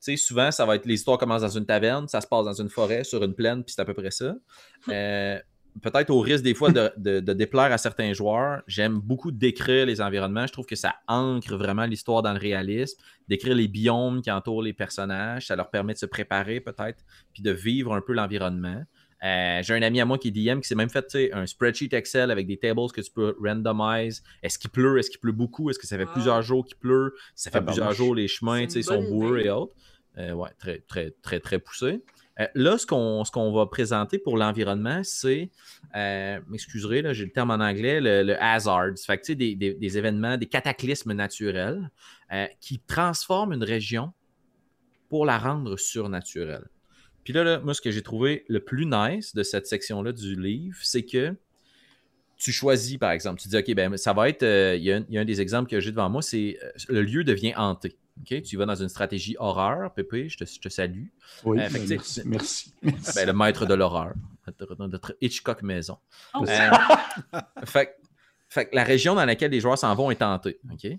sais, 0.00 0.16
souvent, 0.16 0.50
ça 0.50 0.64
va 0.64 0.76
être 0.76 0.86
les 0.86 0.94
histoires 0.94 1.18
commencent 1.18 1.42
dans 1.42 1.48
une 1.48 1.66
taverne, 1.66 2.08
ça 2.08 2.20
se 2.20 2.26
passe 2.26 2.44
dans 2.44 2.60
une 2.60 2.70
forêt, 2.70 3.04
sur 3.04 3.22
une 3.22 3.34
plaine, 3.34 3.62
puis 3.62 3.74
c'est 3.74 3.82
à 3.82 3.84
peu 3.84 3.94
près 3.94 4.10
ça. 4.10 4.34
Euh, 4.88 5.38
peut-être 5.82 6.10
au 6.10 6.20
risque 6.20 6.44
des 6.44 6.54
fois 6.54 6.70
de, 6.70 7.20
déplaire 7.32 7.72
à 7.72 7.78
certains 7.78 8.12
joueurs, 8.12 8.62
j'aime 8.66 8.98
beaucoup 8.98 9.30
décrire 9.30 9.86
les 9.86 10.00
environnements. 10.00 10.46
Je 10.46 10.52
trouve 10.52 10.66
que 10.66 10.76
ça 10.76 10.94
ancre 11.06 11.56
vraiment 11.56 11.86
l'histoire 11.86 12.22
dans 12.22 12.32
le 12.32 12.38
réalisme. 12.38 13.00
Décrire 13.28 13.54
les 13.54 13.68
biomes 13.68 14.22
qui 14.22 14.30
entourent 14.30 14.62
les 14.62 14.72
personnages, 14.72 15.46
ça 15.46 15.56
leur 15.56 15.70
permet 15.70 15.94
de 15.94 15.98
se 15.98 16.06
préparer 16.06 16.60
peut-être, 16.60 17.04
puis 17.32 17.42
de 17.42 17.50
vivre 17.50 17.94
un 17.94 18.00
peu 18.00 18.12
l'environnement. 18.12 18.82
Euh, 19.22 19.62
j'ai 19.62 19.74
un 19.74 19.82
ami 19.82 20.00
à 20.00 20.06
moi 20.06 20.16
qui 20.16 20.28
est 20.28 20.30
DM 20.30 20.60
qui 20.60 20.68
s'est 20.68 20.74
même 20.74 20.88
fait 20.88 21.30
un 21.34 21.44
spreadsheet 21.44 21.90
Excel 21.92 22.30
avec 22.30 22.46
des 22.46 22.56
tables 22.56 22.90
que 22.92 23.02
tu 23.02 23.10
peux 23.10 23.36
randomize. 23.42 24.22
Est-ce 24.42 24.58
qu'il 24.58 24.70
pleut? 24.70 24.98
Est-ce 24.98 25.10
qu'il 25.10 25.20
pleut 25.20 25.32
beaucoup? 25.32 25.68
Est-ce 25.68 25.78
que 25.78 25.86
ça 25.86 25.98
fait 25.98 26.06
plusieurs 26.06 26.40
jours 26.42 26.64
qu'il 26.64 26.78
pleut? 26.78 27.14
Ça 27.34 27.50
fait 27.50 27.60
plusieurs 27.60 27.92
jours 27.92 28.14
les 28.14 28.28
chemins 28.28 28.66
sont 28.68 29.02
boueux 29.02 29.40
et 29.40 29.50
autres. 29.50 29.74
Euh, 30.18 30.32
ouais, 30.32 30.50
très, 30.58 30.78
très, 30.80 31.12
très, 31.22 31.38
très 31.38 31.58
poussé. 31.58 32.02
Euh, 32.40 32.46
là, 32.54 32.78
ce 32.78 32.86
qu'on, 32.86 33.52
va 33.52 33.66
présenter 33.66 34.18
pour 34.18 34.36
l'environnement, 34.36 35.02
c'est, 35.04 35.50
euh, 35.94 36.40
m'excuserez, 36.48 37.02
j'ai 37.14 37.24
le 37.24 37.32
terme 37.32 37.50
en 37.50 37.60
anglais, 37.60 38.00
le, 38.00 38.42
hazard. 38.42 38.92
Fait 39.04 39.18
que, 39.18 39.32
des, 39.32 39.54
des, 39.54 39.74
des, 39.74 39.98
événements, 39.98 40.36
des 40.36 40.46
cataclysmes 40.46 41.12
naturels 41.12 41.90
qui 42.60 42.78
transforment 42.78 43.54
une 43.54 43.64
région 43.64 44.12
pour 45.08 45.26
la 45.26 45.36
rendre 45.36 45.76
surnaturelle. 45.76 46.68
Puis 47.24 47.32
là, 47.32 47.42
là, 47.42 47.58
moi, 47.58 47.74
ce 47.74 47.80
que 47.80 47.90
j'ai 47.90 48.02
trouvé 48.02 48.44
le 48.48 48.60
plus 48.60 48.86
nice 48.86 49.34
de 49.34 49.42
cette 49.42 49.66
section-là 49.66 50.12
du 50.12 50.40
livre, 50.40 50.78
c'est 50.80 51.04
que 51.04 51.34
tu 52.36 52.52
choisis, 52.52 52.96
par 52.96 53.10
exemple, 53.10 53.40
tu 53.40 53.48
dis, 53.48 53.56
OK, 53.56 53.74
ben, 53.74 53.96
ça 53.96 54.12
va 54.12 54.28
être, 54.28 54.44
il 54.44 54.82
y, 54.82 54.86
y, 54.86 55.18
a 55.18 55.20
un 55.20 55.24
des 55.24 55.40
exemples 55.40 55.68
que 55.68 55.80
j'ai 55.80 55.90
devant 55.90 56.08
moi, 56.08 56.22
c'est 56.22 56.56
le 56.88 57.02
lieu 57.02 57.24
devient 57.24 57.52
hanté. 57.56 57.98
Tu 58.24 58.56
vas 58.56 58.66
dans 58.66 58.74
une 58.74 58.88
stratégie 58.88 59.36
horreur, 59.38 59.92
Pépé, 59.92 60.28
je 60.28 60.38
te, 60.38 60.44
je 60.44 60.60
te 60.60 60.68
salue. 60.68 61.06
Oui, 61.44 61.58
euh, 61.60 61.68
merci, 61.72 62.22
merci, 62.24 62.74
Ben, 62.82 63.26
le 63.26 63.32
maître 63.32 63.66
de 63.66 63.74
l'horreur, 63.74 64.14
notre 64.78 65.16
Hitchcock 65.20 65.62
maison. 65.62 65.98
Oh. 66.34 66.44
Euh, 66.46 67.38
fait, 67.64 67.96
fait, 68.48 68.68
la 68.72 68.84
région 68.84 69.14
dans 69.14 69.24
laquelle 69.24 69.50
les 69.50 69.60
joueurs 69.60 69.78
s'en 69.78 69.94
vont 69.94 70.10
est 70.10 70.16
tentée. 70.16 70.58
OK? 70.70 70.90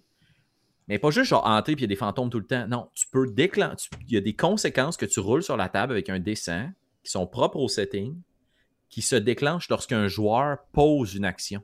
Mais 0.87 0.99
pas 0.99 1.11
juste 1.11 1.29
genre 1.29 1.45
hanté 1.45 1.75
puis 1.75 1.83
il 1.83 1.87
y 1.87 1.89
a 1.91 1.93
des 1.93 1.95
fantômes 1.95 2.29
tout 2.29 2.39
le 2.39 2.45
temps. 2.45 2.67
Non, 2.67 2.89
tu 2.93 3.05
peux 3.07 3.27
déclencher. 3.27 3.89
Il 4.07 4.13
y 4.13 4.17
a 4.17 4.21
des 4.21 4.35
conséquences 4.35 4.97
que 4.97 5.05
tu 5.05 5.19
roules 5.19 5.43
sur 5.43 5.57
la 5.57 5.69
table 5.69 5.93
avec 5.93 6.09
un 6.09 6.19
dessin 6.19 6.71
qui 7.03 7.11
sont 7.11 7.27
propres 7.27 7.57
au 7.57 7.67
setting, 7.67 8.19
qui 8.89 9.01
se 9.01 9.15
déclenchent 9.15 9.69
lorsqu'un 9.69 10.07
joueur 10.07 10.57
pose 10.73 11.15
une 11.15 11.25
action. 11.25 11.63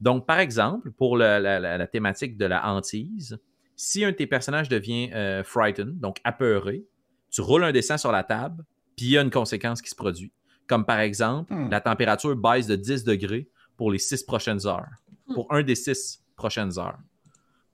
Donc, 0.00 0.26
par 0.26 0.40
exemple, 0.40 0.90
pour 0.90 1.16
la, 1.16 1.40
la 1.40 1.86
thématique 1.86 2.36
de 2.36 2.44
la 2.44 2.68
hantise, 2.68 3.38
si 3.76 4.04
un 4.04 4.10
de 4.10 4.16
tes 4.16 4.26
personnages 4.26 4.68
devient 4.68 5.10
euh, 5.12 5.44
frightened, 5.44 6.00
donc 6.00 6.18
apeuré, 6.24 6.86
tu 7.30 7.42
roules 7.42 7.64
un 7.64 7.72
dessin 7.72 7.98
sur 7.98 8.10
la 8.10 8.24
table, 8.24 8.64
puis 8.96 9.06
il 9.06 9.12
y 9.12 9.18
a 9.18 9.22
une 9.22 9.30
conséquence 9.30 9.82
qui 9.82 9.90
se 9.90 9.94
produit. 9.94 10.32
Comme 10.66 10.86
par 10.86 11.00
exemple, 11.00 11.52
hmm. 11.52 11.70
la 11.70 11.80
température 11.80 12.34
baisse 12.34 12.66
de 12.66 12.76
10 12.76 13.04
degrés 13.04 13.48
pour 13.76 13.92
les 13.92 13.98
6 13.98 14.24
prochaines 14.24 14.66
heures. 14.66 14.88
Hmm. 15.28 15.34
Pour 15.34 15.52
un 15.52 15.62
des 15.62 15.74
6 15.74 16.24
prochaines 16.34 16.78
heures. 16.78 16.98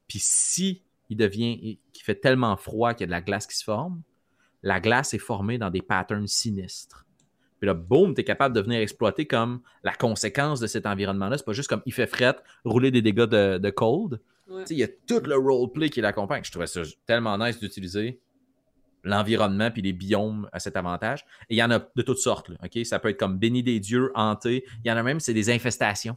Puis 0.08 0.18
si 0.20 0.82
il 1.08 1.16
devient, 1.16 1.78
qui 1.92 2.02
fait 2.02 2.16
tellement 2.16 2.56
froid 2.56 2.94
qu'il 2.94 3.02
y 3.02 3.04
a 3.04 3.06
de 3.06 3.12
la 3.12 3.20
glace 3.20 3.46
qui 3.46 3.56
se 3.56 3.64
forme, 3.64 4.02
la 4.62 4.80
glace 4.80 5.14
est 5.14 5.18
formée 5.18 5.58
dans 5.58 5.70
des 5.70 5.82
patterns 5.82 6.26
sinistres. 6.26 7.06
Puis 7.60 7.66
là, 7.66 7.74
boum, 7.74 8.14
tu 8.14 8.22
es 8.22 8.24
capable 8.24 8.54
de 8.54 8.60
venir 8.60 8.80
exploiter 8.80 9.26
comme 9.26 9.60
la 9.84 9.92
conséquence 9.92 10.58
de 10.58 10.66
cet 10.66 10.84
environnement-là. 10.86 11.38
C'est 11.38 11.44
pas 11.44 11.52
juste 11.52 11.68
comme 11.68 11.82
il 11.86 11.92
fait 11.92 12.08
fret, 12.08 12.36
rouler 12.64 12.90
des 12.90 13.02
dégâts 13.02 13.24
de 13.24 13.70
cold. 13.70 14.20
Il 14.70 14.76
y 14.76 14.82
a 14.82 14.88
tout 14.88 15.20
le 15.24 15.36
roleplay 15.36 15.90
qui 15.90 16.00
l'accompagne. 16.00 16.44
Je 16.44 16.50
trouvais 16.50 16.66
ça 16.66 16.82
tellement 17.06 17.38
nice 17.38 17.58
d'utiliser 17.58 18.20
l'environnement 19.04 19.70
puis 19.70 19.82
les 19.82 19.92
biomes 19.92 20.48
à 20.52 20.60
cet 20.60 20.76
avantage. 20.76 21.24
Et 21.50 21.54
il 21.54 21.56
y 21.56 21.62
en 21.62 21.70
a 21.70 21.78
de 21.78 22.02
toutes 22.02 22.18
sortes. 22.18 22.50
ok? 22.62 22.84
Ça 22.84 22.98
peut 22.98 23.08
être 23.08 23.18
comme 23.18 23.38
béni 23.38 23.62
des 23.62 23.80
dieux, 23.80 24.12
hanté. 24.14 24.64
Il 24.84 24.88
y 24.88 24.92
en 24.92 24.96
a 24.96 25.02
même, 25.02 25.20
c'est 25.20 25.34
des 25.34 25.50
infestations. 25.50 26.16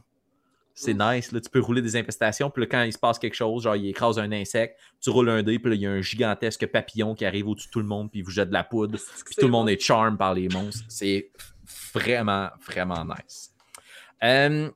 C'est 0.74 0.92
nice. 0.92 1.32
Là. 1.32 1.40
Tu 1.40 1.48
peux 1.48 1.60
rouler 1.60 1.80
des 1.80 1.96
infestations. 1.96 2.50
Puis 2.50 2.68
quand 2.68 2.82
il 2.82 2.92
se 2.92 2.98
passe 2.98 3.18
quelque 3.18 3.34
chose, 3.34 3.62
genre 3.62 3.76
il 3.76 3.88
écrase 3.88 4.18
un 4.18 4.30
insecte, 4.30 4.78
tu 5.00 5.08
roules 5.08 5.30
un 5.30 5.42
dé, 5.42 5.58
puis 5.58 5.74
il 5.74 5.80
y 5.80 5.86
a 5.86 5.90
un 5.90 6.02
gigantesque 6.02 6.66
papillon 6.66 7.14
qui 7.14 7.24
arrive 7.24 7.48
au-dessus 7.48 7.68
de 7.68 7.72
tout 7.72 7.80
le 7.80 7.86
monde, 7.86 8.10
puis 8.10 8.20
il 8.20 8.22
vous 8.22 8.30
jette 8.30 8.48
de 8.48 8.52
la 8.52 8.62
poudre. 8.62 8.98
Puis 9.24 9.34
tout 9.36 9.46
le 9.46 9.52
monde 9.52 9.70
est 9.70 9.80
charme 9.80 10.18
par 10.18 10.34
les 10.34 10.48
monstres. 10.48 10.84
C'est 10.88 11.30
vraiment, 11.94 12.50
vraiment 12.66 13.06
nice. 13.06 13.54
Euh, 14.22 14.70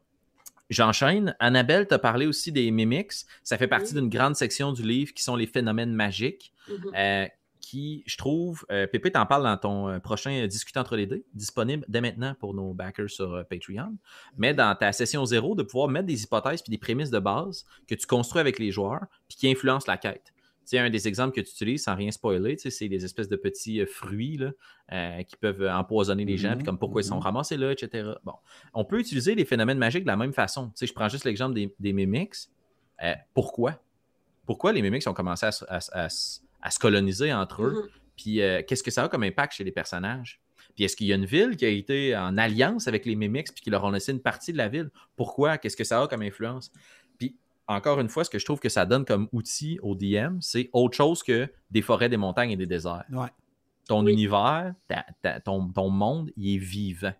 J'enchaîne. 0.71 1.35
Annabelle 1.41 1.87
t'a 1.87 1.99
parlé 1.99 2.27
aussi 2.27 2.53
des 2.53 2.71
mimics. 2.71 3.13
Ça 3.43 3.59
fait 3.59 3.69
partie 3.69 3.93
d'une 3.93 4.09
grande 4.09 4.37
section 4.37 4.73
du 4.73 4.83
livre 4.83 5.13
qui 5.13 5.23
sont 5.23 5.37
les 5.37 5.47
phénomènes 5.47 5.93
magiques. 5.93 6.53
Mm-hmm. 6.69 6.97
Euh, 6.97 7.29
qui, 7.61 8.03
je 8.07 8.17
trouve, 8.17 8.65
euh, 8.73 8.87
Pépé 8.87 9.13
t'en 9.13 9.27
parle 9.27 9.45
dans 9.45 9.57
ton 9.57 9.89
euh, 9.89 9.99
prochain 9.99 10.47
Discuter 10.47 10.81
entre 10.81 10.97
les 10.97 11.07
deux, 11.07 11.25
disponible 11.35 11.85
dès 11.89 12.01
maintenant 12.01 12.35
pour 12.41 12.55
nos 12.55 12.73
backers 12.73 13.11
sur 13.11 13.45
Patreon. 13.49 13.97
Mais 14.39 14.55
dans 14.55 14.75
ta 14.75 14.93
session 14.93 15.25
zéro, 15.27 15.55
de 15.55 15.63
pouvoir 15.63 15.89
mettre 15.89 16.07
des 16.07 16.23
hypothèses 16.23 16.63
puis 16.63 16.71
des 16.71 16.79
prémices 16.79 17.11
de 17.11 17.19
base 17.19 17.67
que 17.87 17.95
tu 17.95 18.07
construis 18.07 18.41
avec 18.41 18.59
les 18.59 18.73
joueurs 18.73 19.05
puis 19.29 19.37
qui 19.37 19.51
influencent 19.51 19.87
la 19.87 19.99
quête 19.99 20.33
un 20.79 20.91
des 20.91 21.09
exemples 21.09 21.35
que 21.35 21.41
tu 21.41 21.51
utilises 21.51 21.85
sans 21.85 21.95
rien 21.95 22.11
spoiler, 22.11 22.57
c'est 22.59 22.89
des 22.89 23.05
espèces 23.05 23.29
de 23.29 23.37
petits 23.37 23.81
euh, 23.81 23.87
fruits 23.87 24.37
là, 24.37 24.53
euh, 24.93 25.23
qui 25.23 25.37
peuvent 25.37 25.67
empoisonner 25.69 26.25
les 26.25 26.37
gens, 26.37 26.55
puis 26.55 26.65
comme 26.65 26.79
pourquoi 26.79 27.01
ils 27.01 27.05
sont 27.05 27.19
mm-hmm. 27.19 27.23
ramassés 27.23 27.57
là, 27.57 27.73
etc. 27.73 28.11
Bon, 28.25 28.35
on 28.75 28.85
peut 28.85 29.01
utiliser 29.01 29.35
les 29.35 29.45
phénomènes 29.45 29.79
magiques 29.79 30.05
de 30.05 30.09
la 30.09 30.17
même 30.17 30.33
façon. 30.33 30.73
je 30.81 30.93
prends 30.93 31.09
juste 31.09 31.25
l'exemple 31.25 31.55
des, 31.55 31.75
des 31.79 31.93
mimics. 31.93 32.35
Euh, 33.03 33.15
pourquoi? 33.35 33.83
Pourquoi 34.47 34.73
les 34.73 34.83
mimics 34.83 35.07
ont 35.07 35.15
commencé 35.15 35.47
à, 35.47 35.79
à 35.79 36.09
se 36.09 36.79
coloniser 36.79 37.33
entre 37.33 37.63
eux? 37.63 37.85
Mhm. 37.85 38.01
Puis 38.21 38.43
euh, 38.43 38.63
qu'est-ce 38.67 38.83
que 38.83 38.91
ça 38.91 39.05
a 39.05 39.09
comme 39.09 39.23
impact 39.23 39.55
chez 39.55 39.65
les 39.65 39.73
personnages? 39.73 40.41
Puis 40.75 40.85
est-ce 40.85 40.95
qu'il 40.95 41.07
y 41.07 41.13
a 41.13 41.17
une 41.17 41.25
ville 41.25 41.57
qui 41.57 41.65
a 41.65 41.69
été 41.69 42.15
en 42.17 42.37
alliance 42.37 42.87
avec 42.87 43.07
les 43.07 43.17
Mimics 43.17 43.53
puis 43.53 43.65
qui 43.65 43.71
leur 43.71 43.83
ont 43.85 43.91
laissé 43.91 44.13
une 44.13 44.21
partie 44.21 44.53
de 44.53 44.59
la 44.59 44.69
ville? 44.69 44.91
Pourquoi? 45.17 45.59
Qu'est-ce 45.59 45.77
que 45.77 45.85
ça 45.85 46.03
a 46.03 46.07
comme 46.07 46.23
influence? 46.23 46.71
Encore 47.71 48.01
une 48.01 48.09
fois, 48.09 48.25
ce 48.25 48.31
que 48.31 48.39
je 48.39 48.45
trouve 48.45 48.59
que 48.59 48.69
ça 48.69 48.85
donne 48.85 49.05
comme 49.05 49.29
outil 49.33 49.79
au 49.83 49.95
DM, 49.95 50.39
c'est 50.41 50.69
autre 50.73 50.97
chose 50.97 51.23
que 51.23 51.49
des 51.71 51.83
forêts, 51.83 52.09
des 52.09 52.17
montagnes 52.17 52.51
et 52.51 52.57
des 52.57 52.67
déserts. 52.67 53.05
Ouais. 53.13 53.29
Ton 53.89 54.05
Oui. 54.05 54.13
univers, 54.13 54.75
ta- 54.89 55.07
ta- 55.23 55.41
ton, 55.41 55.69
ton 55.73 55.89
monde, 55.89 56.31
il 56.37 56.57
est 56.57 56.59
vivant. 56.59 57.13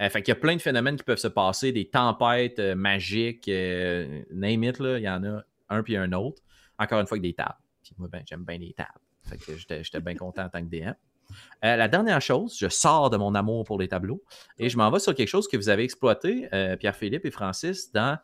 Euh, 0.00 0.08
fait 0.08 0.22
qu'il 0.22 0.30
y 0.32 0.36
a 0.36 0.40
plein 0.40 0.54
de 0.56 0.62
phénomènes 0.62 0.96
qui 0.96 1.02
peuvent 1.02 1.18
se 1.18 1.28
passer, 1.28 1.72
des 1.72 1.88
tempêtes 1.90 2.58
euh, 2.60 2.74
magiques, 2.74 3.48
euh, 3.48 4.22
name 4.32 4.64
it, 4.64 4.78
là, 4.78 4.98
il 4.98 5.02
y 5.04 5.08
en 5.08 5.22
a 5.24 5.42
un 5.68 5.82
puis 5.82 5.96
un 5.96 6.12
autre. 6.12 6.40
Encore 6.78 7.00
une 7.00 7.06
fois, 7.06 7.16
avec 7.16 7.22
des 7.22 7.34
tables. 7.34 7.58
Puis 7.82 7.92
moi, 7.98 8.08
ben, 8.10 8.22
j'aime 8.26 8.44
bien 8.44 8.58
les 8.58 8.72
tables. 8.72 8.88
Fait 9.24 9.36
que 9.38 9.56
j'étais 9.56 9.82
j'étais 9.84 10.00
bien 10.00 10.14
content 10.14 10.44
en 10.44 10.48
tant 10.48 10.60
que 10.64 10.70
DM. 10.70 10.92
Euh, 11.64 11.76
la 11.76 11.86
dernière 11.88 12.20
chose, 12.20 12.56
je 12.58 12.68
sors 12.68 13.10
de 13.10 13.16
mon 13.16 13.34
amour 13.34 13.64
pour 13.64 13.78
les 13.78 13.86
tableaux 13.88 14.22
et 14.58 14.68
je 14.68 14.76
m'en 14.76 14.90
vais 14.90 14.98
sur 14.98 15.14
quelque 15.14 15.28
chose 15.28 15.46
que 15.46 15.56
vous 15.56 15.68
avez 15.68 15.84
exploité, 15.84 16.48
euh, 16.54 16.76
Pierre-Philippe 16.76 17.24
et 17.26 17.30
Francis, 17.30 17.92
dans 17.92 18.18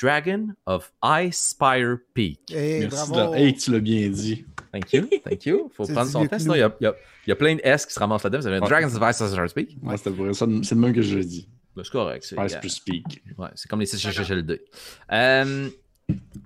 Dragon 0.00 0.48
of 0.66 0.92
Ice 1.22 1.50
Spire 1.50 1.98
Peak. 2.14 2.40
Et 2.50 2.80
Merci. 2.80 3.10
bravo. 3.10 3.32
de- 3.32 3.36
Hey, 3.38 3.54
tu 3.54 3.70
l'as 3.72 3.80
bien 3.80 4.08
dit. 4.08 4.44
Thank 4.72 4.92
you, 4.92 5.06
thank 5.24 5.46
you. 5.46 5.70
Faut 5.74 5.86
prendre 5.86 6.10
son 6.10 6.26
sinon 6.38 6.54
il 6.54 6.58
y 6.58 6.62
a, 6.62 6.74
y 7.26 7.30
y 7.30 7.34
plein 7.34 7.54
de 7.56 7.60
S 7.64 7.86
qui 7.86 7.92
se 7.94 7.98
ramassent 7.98 8.22
là-dedans. 8.24 8.40
Vous 8.40 8.46
avez 8.46 8.60
Ouais. 8.60 8.68
Dragons 8.68 8.94
of 8.94 9.10
Ice 9.10 9.16
Spire 9.24 9.52
Peak. 9.54 9.78
Ça. 10.34 10.46
C'est 10.62 10.74
le 10.74 10.80
même 10.80 10.92
que 10.92 11.02
je 11.02 11.18
dis. 11.18 11.48
Ben, 11.74 11.82
C'est 11.84 11.92
correct. 11.92 12.24
C'est 12.24 12.36
yeah. 12.36 12.58
plus 12.58 12.70
speak. 12.70 13.22
Ouais, 13.38 13.48
c'est 13.54 13.68
comme 13.68 13.80
les 13.80 13.86
CHHLD. 13.86 14.60
Euh, 15.12 15.68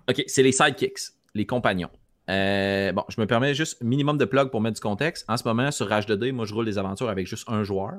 OK, 0.08 0.24
c'est 0.26 0.42
les 0.42 0.52
sidekicks, 0.52 0.98
les 1.34 1.46
compagnons. 1.46 1.90
Euh, 2.30 2.92
bon, 2.92 3.02
je 3.08 3.20
me 3.20 3.26
permets 3.26 3.54
juste 3.54 3.82
minimum 3.82 4.18
de 4.18 4.24
plug 4.24 4.50
pour 4.50 4.60
mettre 4.60 4.74
du 4.76 4.80
contexte. 4.80 5.24
En 5.28 5.36
ce 5.36 5.44
moment, 5.44 5.70
sur 5.70 5.88
H2D, 5.88 6.32
moi, 6.32 6.44
je 6.46 6.54
roule 6.54 6.64
des 6.66 6.78
aventures 6.78 7.08
avec 7.08 7.26
juste 7.26 7.48
un 7.48 7.64
joueur. 7.64 7.94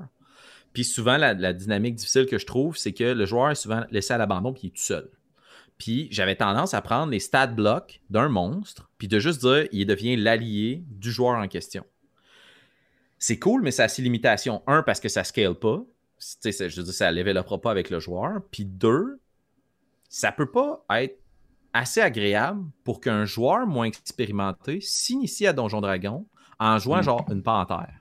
Puis 0.74 0.84
souvent, 0.84 1.18
la, 1.18 1.34
la 1.34 1.54
dynamique 1.54 1.96
difficile 1.96 2.26
que 2.26 2.38
je 2.38 2.46
trouve, 2.46 2.78
c'est 2.78 2.94
que 2.94 3.04
le 3.04 3.26
joueur 3.26 3.52
est 3.52 3.56
souvent 3.56 3.84
laissé 3.92 4.14
à 4.14 4.18
l'abandon 4.18 4.54
puis 4.54 4.62
il 4.64 4.68
est 4.68 4.72
tout 4.72 4.82
seul. 4.82 5.10
Puis 5.78 6.08
j'avais 6.12 6.36
tendance 6.36 6.74
à 6.74 6.82
prendre 6.82 7.12
les 7.12 7.20
stat 7.20 7.48
blocks 7.48 8.02
d'un 8.10 8.30
monstre 8.30 8.90
puis 8.98 9.08
de 9.08 9.20
juste 9.20 9.42
dire 9.42 9.68
il 9.72 9.86
devient 9.86 10.16
l'allié 10.16 10.84
du 10.88 11.12
joueur 11.12 11.38
en 11.38 11.48
question. 11.48 11.86
C'est 13.18 13.40
cool, 13.40 13.62
mais 13.62 13.72
ça 13.72 13.86
a 13.86 13.88
ses 13.88 14.02
limitations. 14.02 14.62
Un, 14.68 14.84
parce 14.84 15.00
que 15.00 15.10
ça 15.10 15.24
scale 15.24 15.56
pas. 15.56 15.84
Je 16.20 16.76
veux 16.76 16.84
dire, 16.84 16.94
ça 16.94 17.12
ne 17.12 17.16
levelera 17.18 17.60
pas 17.60 17.72
avec 17.72 17.90
le 17.90 18.00
joueur. 18.00 18.42
Puis 18.52 18.66
deux, 18.66 19.20
ça 20.10 20.32
peut 20.32 20.52
pas 20.52 20.86
être 20.92 21.20
assez 21.74 22.02
agréable 22.02 22.66
pour 22.84 23.02
qu'un 23.02 23.26
joueur 23.26 23.66
moins 23.66 23.86
expérimenté 23.88 24.80
s'initie 24.82 25.48
à 25.48 25.54
Donjon 25.54 25.82
Dragon 25.82 26.26
en 26.60 26.78
jouant 26.80 27.00
Mm. 27.00 27.04
genre 27.04 27.26
une 27.32 27.44
panthère. 27.44 28.00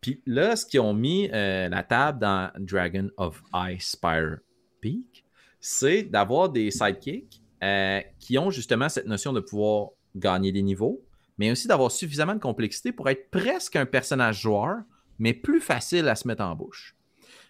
Puis 0.00 0.22
là, 0.26 0.56
ce 0.56 0.64
qu'ils 0.66 0.80
ont 0.80 0.94
mis 0.94 1.28
euh, 1.32 1.68
la 1.68 1.82
table 1.82 2.18
dans 2.20 2.50
Dragon 2.58 3.08
of 3.16 3.42
Ice 3.70 3.90
Spire 3.90 4.38
Peak, 4.80 5.17
c'est 5.60 6.02
d'avoir 6.04 6.48
des 6.50 6.70
sidekicks 6.70 7.40
euh, 7.62 8.00
qui 8.18 8.38
ont 8.38 8.50
justement 8.50 8.88
cette 8.88 9.06
notion 9.06 9.32
de 9.32 9.40
pouvoir 9.40 9.90
gagner 10.16 10.52
des 10.52 10.62
niveaux, 10.62 11.04
mais 11.38 11.50
aussi 11.50 11.66
d'avoir 11.68 11.90
suffisamment 11.90 12.34
de 12.34 12.40
complexité 12.40 12.92
pour 12.92 13.08
être 13.08 13.30
presque 13.30 13.76
un 13.76 13.86
personnage 13.86 14.40
joueur, 14.40 14.78
mais 15.18 15.34
plus 15.34 15.60
facile 15.60 16.08
à 16.08 16.14
se 16.14 16.26
mettre 16.28 16.42
en 16.42 16.54
bouche. 16.54 16.96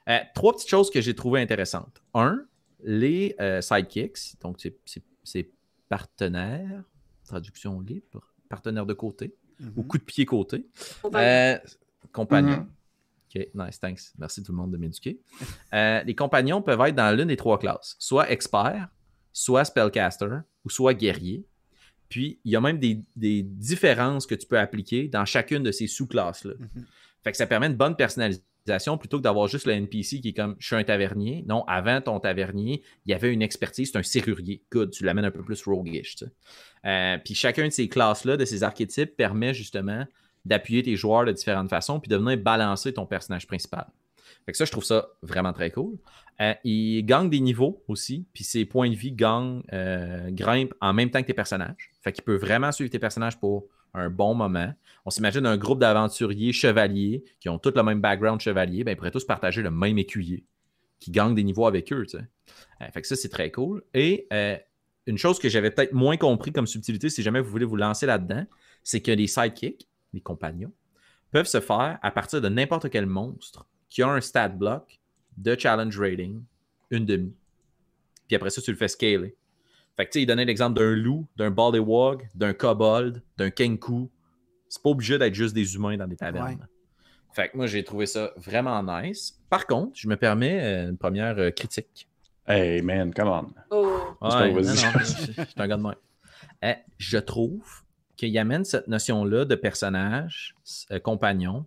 Euh, 0.09 0.19
trois 0.35 0.55
petites 0.55 0.71
choses 0.71 0.91
que 0.91 1.01
j'ai 1.01 1.15
trouvées 1.15 1.41
intéressantes. 1.41 2.03
Un, 2.15 2.45
les 2.83 3.35
euh, 3.41 3.61
sidekicks, 3.61 4.41
donc 4.41 4.59
c'est- 4.61 5.51
partenaires, 5.89 6.85
traduction 7.25 7.81
libre, 7.81 8.21
partenaires 8.49 8.87
de 8.87 8.95
côté, 8.95 9.35
ou 9.77 9.83
coup 9.83 9.99
de 9.99 10.03
pied 10.05 10.25
côté. 10.27 10.67
On 11.03 11.09
va- 11.09 11.55
Euh, 11.55 11.59
compagnons. 12.13 12.67
OK, 13.35 13.49
nice, 13.55 13.79
thanks. 13.81 14.13
Merci 14.19 14.43
tout 14.43 14.53
le 14.53 14.59
monde 14.59 14.73
de 14.73 14.77
m'éduquer. 14.77 15.21
Euh, 15.75 16.03
les 16.03 16.15
compagnons 16.15 16.63
peuvent 16.63 16.81
être 16.81 16.95
dans 16.95 17.15
l'une 17.15 17.29
des 17.29 17.37
trois 17.37 17.59
classes, 17.59 17.97
soit 17.99 18.31
expert, 18.31 18.89
soit 19.33 19.65
spellcaster, 19.65 20.39
ou 20.65 20.71
soit 20.71 20.95
guerrier. 20.95 21.45
Puis, 22.09 22.41
il 22.45 22.53
y 22.53 22.57
a 22.57 22.61
même 22.61 22.79
des, 22.79 23.03
des 23.17 23.43
différences 23.43 24.27
que 24.27 24.35
tu 24.35 24.47
peux 24.47 24.59
appliquer 24.59 25.09
dans 25.09 25.25
chacune 25.25 25.63
de 25.63 25.73
ces 25.73 25.87
sous-classes-là. 25.87 26.55
Mhm. 26.59 26.87
Fait 27.23 27.33
que 27.33 27.37
ça 27.37 27.47
permet 27.47 27.67
une 27.67 27.77
bonne 27.77 27.97
personnalisation 27.97 28.99
plutôt 28.99 29.19
que 29.19 29.23
d'avoir 29.23 29.49
juste 29.49 29.67
le 29.67 29.73
NPC 29.73 30.21
qui 30.21 30.29
est 30.29 30.33
comme 30.33 30.57
je 30.59 30.67
suis 30.67 30.77
un 30.77 30.85
tavernier. 30.85 31.45
Non, 31.47 31.65
avant 31.67 32.01
ton 32.01 32.21
tavernier, 32.21 32.83
il 33.07 33.11
y 33.11 33.15
avait 33.15 33.33
une 33.33 33.43
expertise, 33.43 33.91
c'est 33.93 33.99
un 33.99 34.03
serrurier. 34.03 34.63
Good, 34.71 34.91
tu 34.91 35.05
l'amènes 35.05 35.25
un 35.25 35.31
peu 35.31 35.43
plus 35.43 35.63
roguish. 35.65 36.17
Euh, 36.85 37.19
puis 37.25 37.35
chacun 37.35 37.67
de 37.67 37.73
ces 37.73 37.89
classes-là, 37.89 38.37
de 38.37 38.45
ces 38.45 38.63
archétypes, 38.63 39.17
permet 39.17 39.55
justement 39.55 40.07
d'appuyer 40.49 40.83
tes 40.83 40.97
joueurs 40.97 41.25
de 41.25 41.33
différentes 41.33 41.71
façons 41.71 42.01
puis 42.01 42.09
de 42.09 42.17
venir 42.17 42.39
balancer 42.39 42.93
ton 42.93 43.07
personnage 43.07 43.47
principal. 43.47 43.87
Fait 44.47 44.53
que 44.53 44.59
ça, 44.59 44.65
je 44.65 44.73
trouve 44.73 44.85
ça 44.85 45.09
vraiment 45.23 45.53
très 45.53 45.71
cool. 45.71 45.99
Euh, 46.41 46.55
il 46.65 47.03
gagne 47.03 47.29
des 47.29 47.41
niveaux 47.41 47.83
aussi, 47.89 48.27
puis 48.33 48.45
ses 48.45 48.65
points 48.65 48.89
de 48.89 48.95
vie 48.95 49.13
gagnent, 49.13 49.63
euh, 49.73 50.31
grimpent 50.31 50.75
en 50.81 50.93
même 50.93 51.11
temps 51.11 51.21
que 51.21 51.27
tes 51.27 51.35
personnages. 51.35 51.91
Fait 52.03 52.13
qu'il 52.13 52.25
peut 52.25 52.37
vraiment 52.37 52.73
suivre 52.73 52.91
tes 52.91 52.99
personnages 52.99 53.39
pour 53.39 53.67
un 53.95 54.11
bon 54.11 54.35
moment. 54.35 54.73
On 55.05 55.11
s'imagine 55.11 55.47
un 55.47 55.57
groupe 55.57 55.81
d'aventuriers 55.81 56.53
chevaliers 56.53 57.25
qui 57.41 57.49
ont 57.49 57.59
tous 57.59 57.73
le 57.75 57.83
même 57.83 58.01
background 58.01 58.41
chevalier, 58.41 58.85
ben, 58.85 58.93
ils 58.93 58.97
pourraient 58.97 59.11
tous 59.11 59.25
partager 59.25 59.63
le 59.63 59.71
même 59.71 59.99
écuyer 59.99 60.45
qui 61.01 61.11
gagne 61.11 61.35
des 61.35 61.45
niveaux 61.45 61.67
avec 61.67 61.93
eux. 61.93 62.05
Euh, 62.15 62.87
fait 62.93 63.03
que 63.03 63.07
ça, 63.07 63.17
c'est 63.17 63.29
très 63.29 63.51
cool. 63.51 63.83
Et 63.95 64.27
euh, 64.33 64.57
une 65.07 65.19
chose 65.19 65.39
que 65.39 65.49
j'avais 65.49 65.71
peut-être 65.71 65.93
moins 65.93 66.17
compris 66.17 66.53
comme 66.53 66.67
subtilité, 66.67 67.09
si 67.09 67.23
jamais 67.23 67.41
vous 67.41 67.51
voulez 67.51 67.65
vous 67.65 67.77
lancer 67.77 68.07
là-dedans, 68.07 68.45
c'est 68.83 69.01
que 69.01 69.11
les 69.11 69.27
sidekicks, 69.27 69.87
les 70.13 70.21
compagnons, 70.21 70.73
peuvent 71.31 71.47
se 71.47 71.61
faire 71.61 71.99
à 72.03 72.11
partir 72.11 72.41
de 72.41 72.49
n'importe 72.49 72.91
quel 72.91 73.07
monstre 73.07 73.67
qui 73.89 74.03
a 74.03 74.09
un 74.09 74.21
stat 74.21 74.49
block 74.49 75.01
de 75.37 75.57
challenge 75.59 75.99
rating, 75.99 76.43
une 76.91 77.07
demi. 77.07 77.35
Puis 78.27 78.37
après 78.37 78.51
ça, 78.51 78.61
tu 78.61 78.71
le 78.71 78.77
fais 78.77 78.89
scaler. 78.89 79.37
Fait 79.97 80.07
que 80.07 80.13
tu 80.13 80.19
sais, 80.19 80.23
il 80.23 80.27
donnait 80.27 80.45
l'exemple 80.45 80.79
d'un 80.79 80.95
loup, 80.95 81.27
d'un 81.37 81.51
ballywog, 81.51 82.29
d'un 82.35 82.53
kobold, 82.53 83.23
d'un 83.37 83.51
kenku. 83.51 84.11
C'est 84.69 84.83
pas 84.83 84.91
obligé 84.91 85.19
d'être 85.19 85.35
juste 85.35 85.55
des 85.55 85.75
humains 85.75 85.97
dans 85.97 86.07
des 86.07 86.17
tavernes. 86.17 86.47
Ouais. 86.47 86.67
Fait 87.33 87.49
que 87.49 87.57
moi, 87.57 87.67
j'ai 87.67 87.83
trouvé 87.85 88.07
ça 88.07 88.33
vraiment 88.37 88.83
nice. 88.83 89.41
Par 89.49 89.67
contre, 89.67 89.93
je 89.95 90.09
me 90.09 90.17
permets 90.17 90.61
euh, 90.63 90.91
une 90.91 90.99
première 90.99 91.39
euh, 91.39 91.51
critique. 91.51 92.09
Hey 92.47 92.81
man, 92.83 93.13
come 93.13 93.29
on. 93.29 93.47
Oh. 93.71 94.17
Ouais, 94.23 94.53
non, 94.53 94.61
non, 94.61 94.63
je 94.63 94.99
je 94.99 95.43
suis 95.43 95.55
un 95.57 95.69
gars 95.69 95.77
de 95.77 95.83
même. 95.83 95.95
Euh, 96.65 96.75
je 96.97 97.19
trouve 97.19 97.83
qu'il 98.19 98.37
amène 98.37 98.65
cette 98.65 98.89
notion-là 98.89 99.47
de 99.47 99.55
personnage, 99.55 100.55
euh, 100.91 100.99
compagnon, 100.99 101.65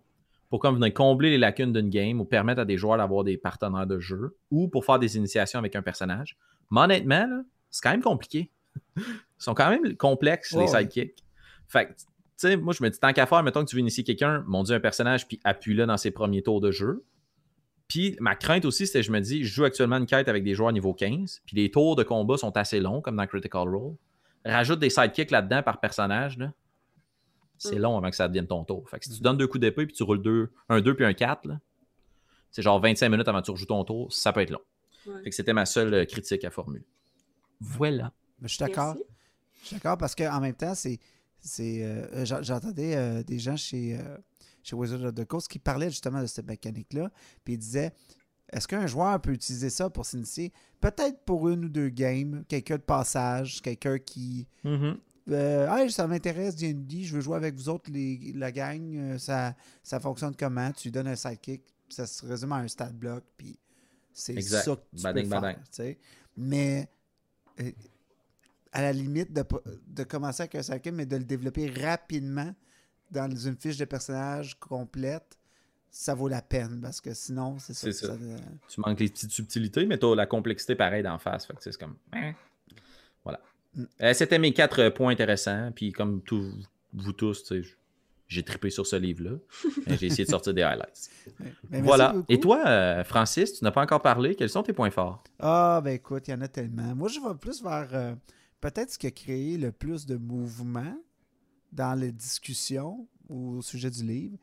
pour 0.50 0.60
comme 0.60 0.76
venir 0.76 0.92
combler 0.92 1.30
les 1.30 1.38
lacunes 1.38 1.72
d'une 1.72 1.88
game 1.88 2.20
ou 2.20 2.26
permettre 2.26 2.60
à 2.60 2.64
des 2.66 2.76
joueurs 2.76 2.98
d'avoir 2.98 3.24
des 3.24 3.38
partenaires 3.38 3.86
de 3.86 3.98
jeu 3.98 4.36
ou 4.50 4.68
pour 4.68 4.84
faire 4.84 4.98
des 4.98 5.16
initiations 5.16 5.58
avec 5.58 5.74
un 5.74 5.82
personnage. 5.82 6.36
Mais 6.70 6.82
honnêtement, 6.82 7.26
c'est 7.70 7.82
quand 7.82 7.90
même 7.90 8.02
compliqué. 8.02 8.50
Ils 8.96 9.04
sont 9.38 9.54
quand 9.54 9.70
même 9.70 9.96
complexes, 9.96 10.54
les 10.54 10.66
sidekicks. 10.66 11.24
Fait 11.68 11.86
que, 11.86 11.92
tu 11.92 11.96
sais, 12.36 12.56
moi, 12.56 12.74
je 12.78 12.84
me 12.84 12.90
dis, 12.90 13.00
tant 13.00 13.14
qu'à 13.14 13.24
faire, 13.24 13.42
mettons 13.42 13.64
que 13.64 13.70
tu 13.70 13.76
veux 13.76 13.80
initier 13.80 14.04
quelqu'un, 14.04 14.44
mon 14.46 14.62
Dieu, 14.62 14.76
un 14.76 14.80
personnage, 14.80 15.26
puis 15.26 15.40
appuie-le 15.42 15.86
dans 15.86 15.96
ses 15.96 16.10
premiers 16.10 16.42
tours 16.42 16.60
de 16.60 16.70
jeu. 16.70 17.02
Puis 17.88 18.14
ma 18.20 18.36
crainte 18.36 18.66
aussi, 18.66 18.86
c'était, 18.86 19.02
je 19.02 19.10
me 19.10 19.20
dis, 19.20 19.44
je 19.44 19.54
joue 19.54 19.64
actuellement 19.64 19.96
une 19.96 20.06
quête 20.06 20.28
avec 20.28 20.44
des 20.44 20.54
joueurs 20.54 20.72
niveau 20.72 20.92
15, 20.92 21.42
puis 21.46 21.56
les 21.56 21.70
tours 21.70 21.96
de 21.96 22.02
combat 22.02 22.36
sont 22.36 22.54
assez 22.58 22.78
longs, 22.78 23.00
comme 23.00 23.16
dans 23.16 23.26
Critical 23.26 23.66
Role. 23.68 23.96
Rajoute 24.44 24.78
des 24.80 24.90
sidekicks 24.90 25.30
là-dedans 25.30 25.62
par 25.62 25.80
personnage, 25.80 26.38
là. 26.38 26.52
C'est 27.58 27.76
Mm. 27.76 27.82
long 27.82 27.96
avant 27.98 28.10
que 28.10 28.16
ça 28.16 28.26
devienne 28.26 28.46
ton 28.48 28.64
tour. 28.64 28.88
Fait 28.90 28.98
que 28.98 29.04
si 29.04 29.12
tu 29.12 29.20
donnes 29.22 29.36
deux 29.36 29.46
coups 29.46 29.60
d'épée, 29.60 29.86
puis 29.86 29.94
tu 29.94 30.02
roules 30.02 30.20
deux, 30.22 30.50
un 30.68 30.80
2 30.80 30.94
puis 30.96 31.04
un 31.04 31.14
4, 31.14 31.46
là, 31.46 31.60
c'est 32.50 32.60
genre 32.62 32.80
25 32.80 33.08
minutes 33.08 33.28
avant 33.28 33.40
que 33.40 33.44
tu 33.46 33.50
rejoues 33.52 33.66
ton 33.66 33.84
tour, 33.84 34.12
ça 34.12 34.32
peut 34.32 34.40
être 34.40 34.50
long. 34.50 34.60
Ouais. 35.06 35.22
Fait 35.24 35.30
que 35.30 35.36
c'était 35.36 35.52
ma 35.52 35.64
seule 35.66 35.94
euh, 35.94 36.04
critique 36.04 36.44
à 36.44 36.50
formuler. 36.50 36.84
Voilà. 37.60 38.12
Mais 38.40 38.48
je 38.48 38.54
suis 38.54 38.64
d'accord. 38.64 38.96
Je 39.62 39.66
suis 39.68 39.76
d'accord 39.76 39.96
parce 39.96 40.14
qu'en 40.14 40.40
même 40.40 40.54
temps, 40.54 40.74
c'est. 40.74 40.98
c'est 41.40 41.84
euh, 41.84 42.24
j'en- 42.24 42.42
J'entendais 42.42 42.96
euh, 42.96 43.22
des 43.22 43.38
gens 43.38 43.56
chez, 43.56 43.96
euh, 43.98 44.16
chez 44.64 44.74
Wizard 44.74 45.02
of 45.04 45.14
the 45.14 45.24
Coast 45.24 45.48
qui 45.48 45.58
parlaient 45.60 45.90
justement 45.90 46.20
de 46.20 46.26
cette 46.26 46.46
mécanique-là. 46.46 47.10
Puis 47.44 47.54
ils 47.54 47.58
disaient 47.58 47.92
est-ce 48.52 48.68
qu'un 48.68 48.86
joueur 48.86 49.20
peut 49.20 49.32
utiliser 49.32 49.70
ça 49.70 49.88
pour 49.90 50.04
s'initier 50.06 50.52
Peut-être 50.80 51.20
pour 51.24 51.48
une 51.48 51.64
ou 51.64 51.68
deux 51.68 51.88
games, 51.88 52.44
quelqu'un 52.48 52.76
de 52.76 52.82
passage, 52.82 53.62
quelqu'un 53.62 53.98
qui. 53.98 54.46
Euh, 55.30 55.68
hey, 55.76 55.90
ça 55.90 56.06
m'intéresse, 56.08 56.56
D&D, 56.56 57.04
je 57.04 57.14
veux 57.14 57.20
jouer 57.20 57.36
avec 57.36 57.54
vous 57.54 57.68
autres, 57.68 57.90
les, 57.90 58.32
la 58.34 58.50
gang. 58.50 58.82
euh, 58.96 59.18
ça, 59.18 59.54
ça 59.82 60.00
fonctionne 60.00 60.34
comment 60.36 60.72
Tu 60.72 60.88
lui 60.88 60.92
donnes 60.92 61.06
un 61.06 61.14
sidekick, 61.16 61.62
ça 61.88 62.06
se 62.06 62.26
résume 62.26 62.50
à 62.52 62.56
un 62.56 62.66
stat 62.68 62.90
block, 62.90 63.22
puis 63.36 63.56
c'est 64.12 64.34
ça 64.42 64.62
que 64.76 64.96
tu 64.96 65.02
Bading, 65.02 65.24
peux 65.24 65.28
bading. 65.30 65.96
Mais 66.36 66.88
euh, 67.60 67.70
à 68.72 68.82
la 68.82 68.92
limite 68.92 69.32
de, 69.32 69.44
de 69.86 70.02
commencer 70.02 70.42
avec 70.42 70.56
un 70.56 70.62
sidekick, 70.62 70.92
mais 70.92 71.06
de 71.06 71.16
le 71.16 71.24
développer 71.24 71.70
rapidement 71.70 72.52
dans 73.10 73.30
une 73.34 73.56
fiche 73.56 73.76
de 73.76 73.84
personnage 73.84 74.58
complète, 74.58 75.38
ça 75.94 76.14
vaut 76.14 76.26
la 76.28 76.40
peine 76.40 76.80
parce 76.80 77.00
que 77.02 77.12
sinon, 77.12 77.58
c'est 77.58 77.74
ça. 77.74 77.92
Ça. 77.92 78.12
euh, 78.14 78.38
Tu 78.68 78.80
manques 78.80 78.98
les 78.98 79.08
petites 79.10 79.30
subtilités, 79.30 79.84
mais 79.84 79.98
tu 79.98 80.06
as 80.06 80.14
la 80.14 80.24
complexité 80.26 80.74
pareille 80.74 81.02
d'en 81.02 81.18
face. 81.18 81.44
Fait 81.46 81.52
que 81.54 81.62
c'est 81.62 81.76
comme. 81.76 81.96
hein? 82.14 82.32
Voilà. 83.22 83.40
Mm. 83.74 83.84
Euh, 84.02 84.14
C'était 84.14 84.38
mes 84.38 84.52
quatre 84.54 84.80
euh, 84.80 84.90
points 84.90 85.12
intéressants. 85.12 85.70
Puis 85.74 85.92
comme 85.92 86.22
tout, 86.22 86.50
vous 86.94 87.12
tous, 87.12 87.52
j'ai 88.26 88.42
trippé 88.42 88.70
sur 88.70 88.86
ce 88.86 88.96
livre-là. 88.96 89.36
j'ai 89.98 90.06
essayé 90.06 90.24
de 90.24 90.30
sortir 90.30 90.54
des 90.54 90.62
highlights. 90.62 91.10
Mais 91.38 91.52
merci 91.70 91.82
voilà. 91.86 92.12
beaucoup. 92.14 92.24
Et 92.30 92.40
toi, 92.40 92.66
euh, 92.66 93.04
Francis, 93.04 93.52
tu 93.58 93.62
n'as 93.64 93.70
pas 93.70 93.82
encore 93.82 94.00
parlé. 94.00 94.34
Quels 94.34 94.48
sont 94.48 94.62
tes 94.62 94.72
points 94.72 94.90
forts? 94.90 95.22
Ah, 95.38 95.82
ben 95.84 95.90
écoute, 95.92 96.26
il 96.28 96.30
y 96.30 96.34
en 96.34 96.40
a 96.40 96.48
tellement. 96.48 96.94
Moi, 96.94 97.08
je 97.08 97.20
vais 97.20 97.34
plus 97.38 97.62
vers 97.62 98.16
peut-être 98.62 98.90
ce 98.92 98.98
qui 98.98 99.06
a 99.08 99.10
créé 99.10 99.58
le 99.58 99.72
plus 99.72 100.06
de 100.06 100.16
mouvement 100.16 100.96
dans 101.70 101.94
les 101.98 102.12
discussions 102.12 103.06
au 103.28 103.60
sujet 103.62 103.90
du 103.90 104.02
livre. 104.04 104.38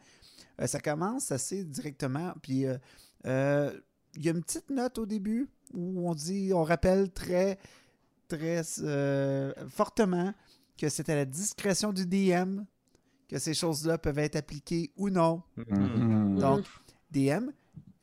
Euh, 0.59 0.67
ça 0.67 0.79
commence 0.79 1.31
assez 1.31 1.63
directement, 1.63 2.33
puis 2.41 2.65
euh, 2.65 2.77
euh, 3.25 3.71
il 4.15 4.25
y 4.25 4.29
a 4.29 4.31
une 4.31 4.41
petite 4.41 4.69
note 4.69 4.97
au 4.97 5.05
début 5.05 5.49
où 5.73 6.09
on 6.09 6.15
dit, 6.15 6.51
on 6.53 6.63
rappelle 6.63 7.11
très, 7.11 7.57
très 8.27 8.63
fortement 9.69 10.33
que 10.77 10.89
c'est 10.89 11.09
à 11.09 11.15
la 11.15 11.25
discrétion 11.25 11.93
du 11.93 12.05
DM 12.05 12.61
que 13.27 13.37
ces 13.37 13.53
choses-là 13.53 13.97
peuvent 13.99 14.17
être 14.17 14.35
appliquées 14.35 14.91
ou 14.97 15.09
non. 15.09 15.43
Mhm. 15.55 16.39
Donc, 16.39 16.65
DM, 17.11 17.49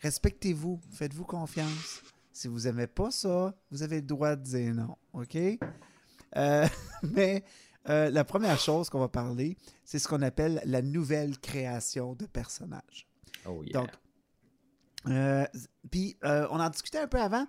respectez-vous, 0.00 0.80
faites-vous 0.92 1.24
confiance. 1.24 2.02
Si 2.32 2.48
vous 2.48 2.60
n'aimez 2.60 2.86
pas 2.86 3.10
ça, 3.10 3.54
vous 3.70 3.82
avez 3.82 3.96
le 3.96 4.06
droit 4.06 4.36
de 4.36 4.42
dire 4.42 4.74
non, 4.74 4.96
OK? 5.14 5.36
Euh, 6.36 6.66
mais 7.02 7.42
euh, 7.88 8.10
la 8.10 8.24
première 8.24 8.58
chose 8.58 8.90
qu'on 8.90 8.98
va 8.98 9.08
parler, 9.08 9.56
c'est 9.84 9.98
ce 9.98 10.08
qu'on 10.08 10.22
appelle 10.22 10.60
la 10.64 10.82
nouvelle 10.82 11.38
création 11.38 12.14
de 12.14 12.26
personnages. 12.26 13.08
Oh 13.46 13.62
yeah. 13.62 13.72
Donc, 13.72 13.90
euh, 15.08 15.46
puis 15.90 16.16
euh, 16.24 16.46
on 16.50 16.58
en 16.58 16.68
discutait 16.68 16.98
un 16.98 17.06
peu 17.06 17.20
avant. 17.20 17.46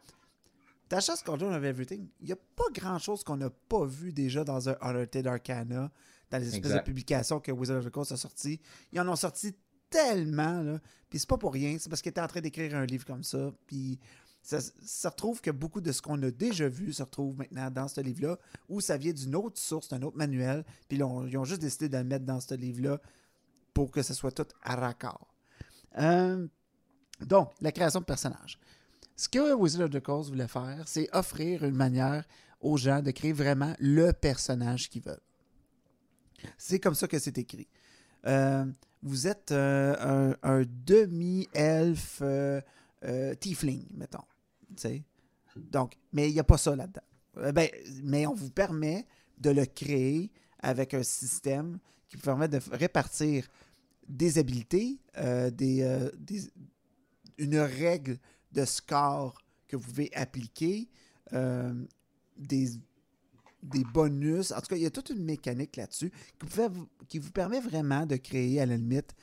Tasha 0.90 1.16
Squadron 1.16 1.54
of 1.54 1.64
Everything, 1.64 2.08
il 2.22 2.28
n'y 2.28 2.32
a 2.32 2.38
pas 2.38 2.64
grand-chose 2.74 3.24
qu'on 3.24 3.38
n'a 3.38 3.50
pas 3.50 3.86
vu 3.86 4.14
déjà 4.14 4.44
dans 4.44 4.70
un 4.70 4.78
Unearthed 4.82 5.28
Arcana, 5.28 5.92
dans 6.30 6.38
les 6.38 6.48
espèces 6.48 6.58
Exact. 6.58 6.80
de 6.80 6.84
publications 6.84 7.40
que 7.40 7.52
Wizard 7.52 7.80
of 7.80 7.86
the 7.86 7.90
Coast 7.90 8.14
a 8.14 8.18
sorti. 8.18 8.62
Ils 8.94 9.00
en 9.00 9.08
ont 9.10 9.16
sorti 9.16 9.54
tellement, 9.90 10.62
là. 10.62 10.80
Puis 11.10 11.20
c'est 11.20 11.30
pas 11.30 11.38
pour 11.38 11.54
rien, 11.54 11.78
c'est 11.80 11.90
parce 11.90 12.02
qu'il 12.02 12.10
était 12.10 12.22
en 12.22 12.28
train 12.28 12.42
d'écrire 12.42 12.76
un 12.76 12.86
livre 12.86 13.06
comme 13.06 13.24
ça. 13.24 13.52
Puis 13.66 14.00
ça, 14.48 14.60
ça 14.82 15.10
retrouve 15.10 15.42
que 15.42 15.52
beaucoup 15.52 15.82
de 15.82 15.92
ce 15.92 16.02
qu'on 16.02 16.24
a 16.24 16.32
déjà 16.32 16.70
vu 16.70 16.94
se 16.94 17.04
retrouve 17.04 17.38
maintenant 17.38 17.70
dans 17.70 17.90
ce 17.90 18.00
livre-là, 18.00 18.40
où 18.70 18.80
ça 18.80 18.96
vient 18.96 19.12
d'une 19.12 19.36
autre 19.36 19.60
source, 19.60 19.90
d'un 19.90 20.02
autre 20.04 20.16
manuel. 20.16 20.64
Puis 20.88 20.98
ils 20.98 21.04
ont 21.04 21.44
juste 21.44 21.60
décidé 21.60 21.90
de 21.90 21.98
le 21.98 22.06
mettre 22.06 22.24
dans 22.24 22.40
ce 22.40 22.54
livre-là 22.54 23.02
pour 23.74 23.92
que 23.92 24.02
ce 24.02 24.14
soit 24.14 24.32
tout 24.32 24.48
à 24.64 24.78
raccord. 24.78 25.36
Euh, 25.98 26.48
donc, 27.20 27.52
la 27.60 27.74
création 27.74 28.00
de 28.00 28.06
personnages. 28.06 28.58
Ce 29.18 29.28
que 29.28 29.54
Wizard 29.54 29.88
of 29.88 29.92
the 29.92 30.00
Coast 30.00 30.30
voulait 30.30 30.48
faire, 30.48 30.88
c'est 30.88 31.10
offrir 31.14 31.66
une 31.66 31.76
manière 31.76 32.24
aux 32.62 32.78
gens 32.78 33.02
de 33.02 33.12
créer 33.12 33.34
vraiment 33.34 33.76
le 33.80 34.14
personnage 34.14 34.90
qu'ils 34.90 35.04
veulent. 35.04 35.20
C'est 36.58 36.80
comme 36.80 36.96
ça 36.96 37.10
que 37.10 37.20
c'est 37.20 37.38
écrit. 37.38 37.68
Euh, 38.26 38.66
vous 39.02 39.28
êtes 39.28 39.52
euh, 39.52 40.34
un, 40.42 40.64
demi-elfe 40.86 42.24
tiefling, 43.42 43.86
mettons. 43.94 44.24
Donc, 45.56 45.98
mais 46.14 46.30
il 46.30 46.34
n'y 46.34 46.40
a 46.40 46.44
pas 46.44 46.58
ça 46.58 46.76
là-dedans. 46.76 47.02
Euh, 47.38 47.52
ben, 47.52 47.70
mais 48.04 48.26
on 48.28 48.34
vous 48.34 48.50
permet 48.52 49.06
de 49.38 49.50
le 49.52 49.66
créer 49.66 50.32
avec 50.60 50.94
un 50.94 51.04
système 51.04 51.80
qui 52.10 52.16
vous 52.18 52.24
permet 52.24 52.48
de 52.48 52.60
répartir 52.72 53.48
des 54.08 54.38
habilités, 54.38 55.00
euh, 55.18 55.50
des, 55.52 55.82
euh, 55.82 56.10
des- 56.18 56.50
une 57.38 57.58
règle 57.58 58.18
de 58.52 58.66
score 58.66 59.38
que 59.68 59.76
vous 59.76 59.84
pouvez 59.84 60.12
appliquer, 60.16 60.88
des, 62.38 62.70
des 63.62 63.84
bonus. 63.84 64.52
En 64.54 64.62
tout 64.62 64.68
cas, 64.68 64.76
il 64.78 64.84
y 64.84 64.86
a 64.86 64.92
toute 64.92 65.10
une 65.10 65.24
mécanique 65.24 65.76
là-dessus 65.76 66.12
qui, 66.40 66.48
qui 67.10 67.20
vous 67.20 67.32
permet 67.32 67.60
vraiment 67.60 68.06
de 68.06 68.16
créer, 68.16 68.62
à 68.62 68.66
la 68.66 68.78
limite, 68.78 69.14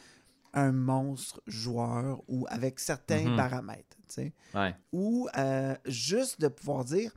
un 0.55 0.73
monstre 0.73 1.43
joueur 1.47 2.23
ou 2.29 2.47
avec 2.49 2.79
certains 2.81 3.29
Mhm. 3.31 3.37
paramètres. 3.37 3.97
Ouais. 4.55 4.75
ou 4.93 5.29
euh, 5.37 5.75
juste 5.87 6.41
de 6.41 6.47
pouvoir 6.49 6.85
dire 6.85 7.13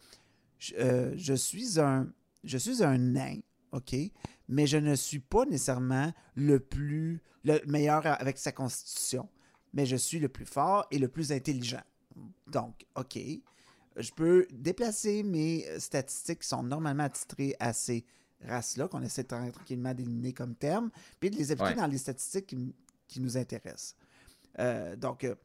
je, 0.57 0.73
euh, 0.75 1.13
je 1.15 1.33
suis 1.35 1.79
un 1.79 2.11
je 2.43 2.57
suis 2.57 2.83
un 2.83 2.97
nain, 2.97 3.39
OK, 3.71 3.93
mais 4.47 4.65
je 4.67 4.77
ne 4.77 4.95
suis 4.95 5.19
pas 5.19 5.45
nécessairement 5.45 6.11
le 6.35 6.59
plus 6.59 7.21
le 7.43 7.59
meilleur 7.67 8.05
avec 8.07 8.37
sa 8.39 8.51
constitution, 8.51 9.29
mais 9.73 9.85
je 9.85 9.95
suis 9.97 10.17
le 10.19 10.29
plus 10.29 10.45
fort 10.45 10.87
et 10.89 10.97
le 10.97 11.07
plus 11.07 11.31
intelligent. 11.31 11.83
Donc, 12.47 12.85
OK, 12.95 13.19
je 13.97 14.11
peux 14.13 14.47
déplacer 14.51 15.21
mes 15.23 15.65
statistiques 15.79 16.39
qui 16.39 16.47
sont 16.47 16.63
normalement 16.63 17.03
attitrées 17.03 17.55
à 17.59 17.73
ces 17.73 18.03
races-là, 18.45 18.87
qu'on 18.87 19.01
essaie 19.03 19.23
tra- 19.23 19.51
tranquillement 19.51 19.93
d'éliminer 19.93 20.33
comme 20.33 20.55
terme, 20.55 20.89
puis 21.19 21.29
de 21.29 21.35
les 21.35 21.51
appliquer 21.51 21.71
Ouais. 21.71 21.75
dans 21.81 21.87
les 21.87 21.97
statistiques 21.97 22.47
qui, 22.47 22.73
qui 23.07 23.19
nous 23.19 23.37
intéressent. 23.37 23.95
Euh, 24.59 24.95
donc, 24.95 25.23
euh, 25.23 25.35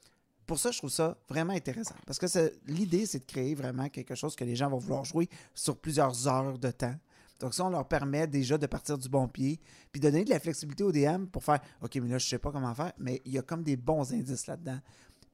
pour 0.47 0.59
ça, 0.59 0.71
je 0.71 0.79
trouve 0.79 0.91
ça 0.91 1.17
vraiment 1.29 1.53
intéressant. 1.53 1.95
Parce 2.07 2.19
que 2.19 2.53
l'idée, 2.67 3.07
c'est 3.07 3.21
de 3.21 3.25
créer 3.25 3.55
vraiment 3.55 3.89
quelque 3.89 4.15
chose 4.15 4.35
que 4.37 4.45
les 4.45 4.57
gens 4.57 4.69
vont 4.69 4.79
vouloir 4.79 5.05
jouer 5.05 5.29
sur 5.55 5.77
plusieurs 5.77 6.29
heures 6.29 6.59
de 6.59 6.71
temps. 6.71 6.95
Donc, 7.41 7.55
ça, 7.55 7.65
on 7.65 7.71
leur 7.71 7.89
permet 7.89 8.27
déjà 8.27 8.57
de 8.57 8.67
partir 8.67 8.97
du 8.99 9.09
bon 9.09 9.27
pied, 9.29 9.61
puis 9.91 10.01
de 10.01 10.09
donner 10.09 10.25
de 10.25 10.31
la 10.31 10.39
flexibilité 10.39 10.85
au 10.85 10.93
DM 10.93 11.27
pour 11.27 11.43
faire 11.43 11.61
OK, 11.81 11.97
mais 11.97 12.09
là, 12.09 12.19
je 12.19 12.27
sais 12.29 12.39
pas 12.39 12.53
comment 12.53 12.75
faire, 12.75 12.93
mais 12.99 13.21
il 13.25 13.33
y 13.33 13.39
a 13.39 13.43
comme 13.43 13.63
des 13.63 13.77
bons 13.77 14.13
indices 14.13 14.47
là-dedans 14.47 14.79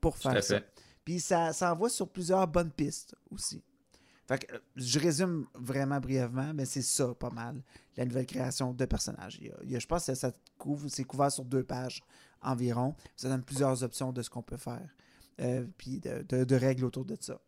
pour 0.01 0.17
faire 0.17 0.43
ça. 0.43 0.61
fait. 0.61 0.73
Puis 1.05 1.21
ça, 1.21 1.53
ça 1.53 1.73
envoie 1.73 1.91
sur 1.91 2.09
plusieurs 2.09 2.47
bonnes 2.47 2.71
pistes 2.71 3.15
aussi. 3.31 3.63
Fait 4.29 4.45
que, 4.45 4.55
euh, 4.55 4.59
je 4.77 4.99
résume 4.99 5.47
vraiment 5.55 6.01
brièvement, 6.01 6.53
mais 6.53 6.67
c'est 6.67 6.83
ça 6.83 7.15
pas 7.15 7.31
mal, 7.31 7.63
la 7.97 8.05
nouvelle 8.05 8.27
création 8.27 8.75
de 8.75 8.85
personnages. 8.85 9.39
Il 9.41 9.71
y 9.71 9.75
a- 9.75 9.79
je 9.79 9.87
pense 9.87 10.05
que 10.05 10.15
ça 10.15 10.33
couvre, 10.59 10.87
c'est 10.89 11.05
couvert 11.05 11.33
sur 11.33 11.47
deux 11.47 11.65
pages 11.65 12.03
environ. 12.43 12.95
Ça 13.17 13.31
donne 13.31 13.43
plusieurs 13.43 13.83
options 13.83 14.13
de 14.13 14.21
ce 14.21 14.29
qu'on 14.29 14.43
peut 14.43 14.59
faire, 14.59 14.87
euh, 15.41 15.67
puis 15.79 16.01
de, 16.01 16.55
règles 16.55 16.85
autour 16.85 17.07
de 17.07 17.17
ça. 17.19 17.41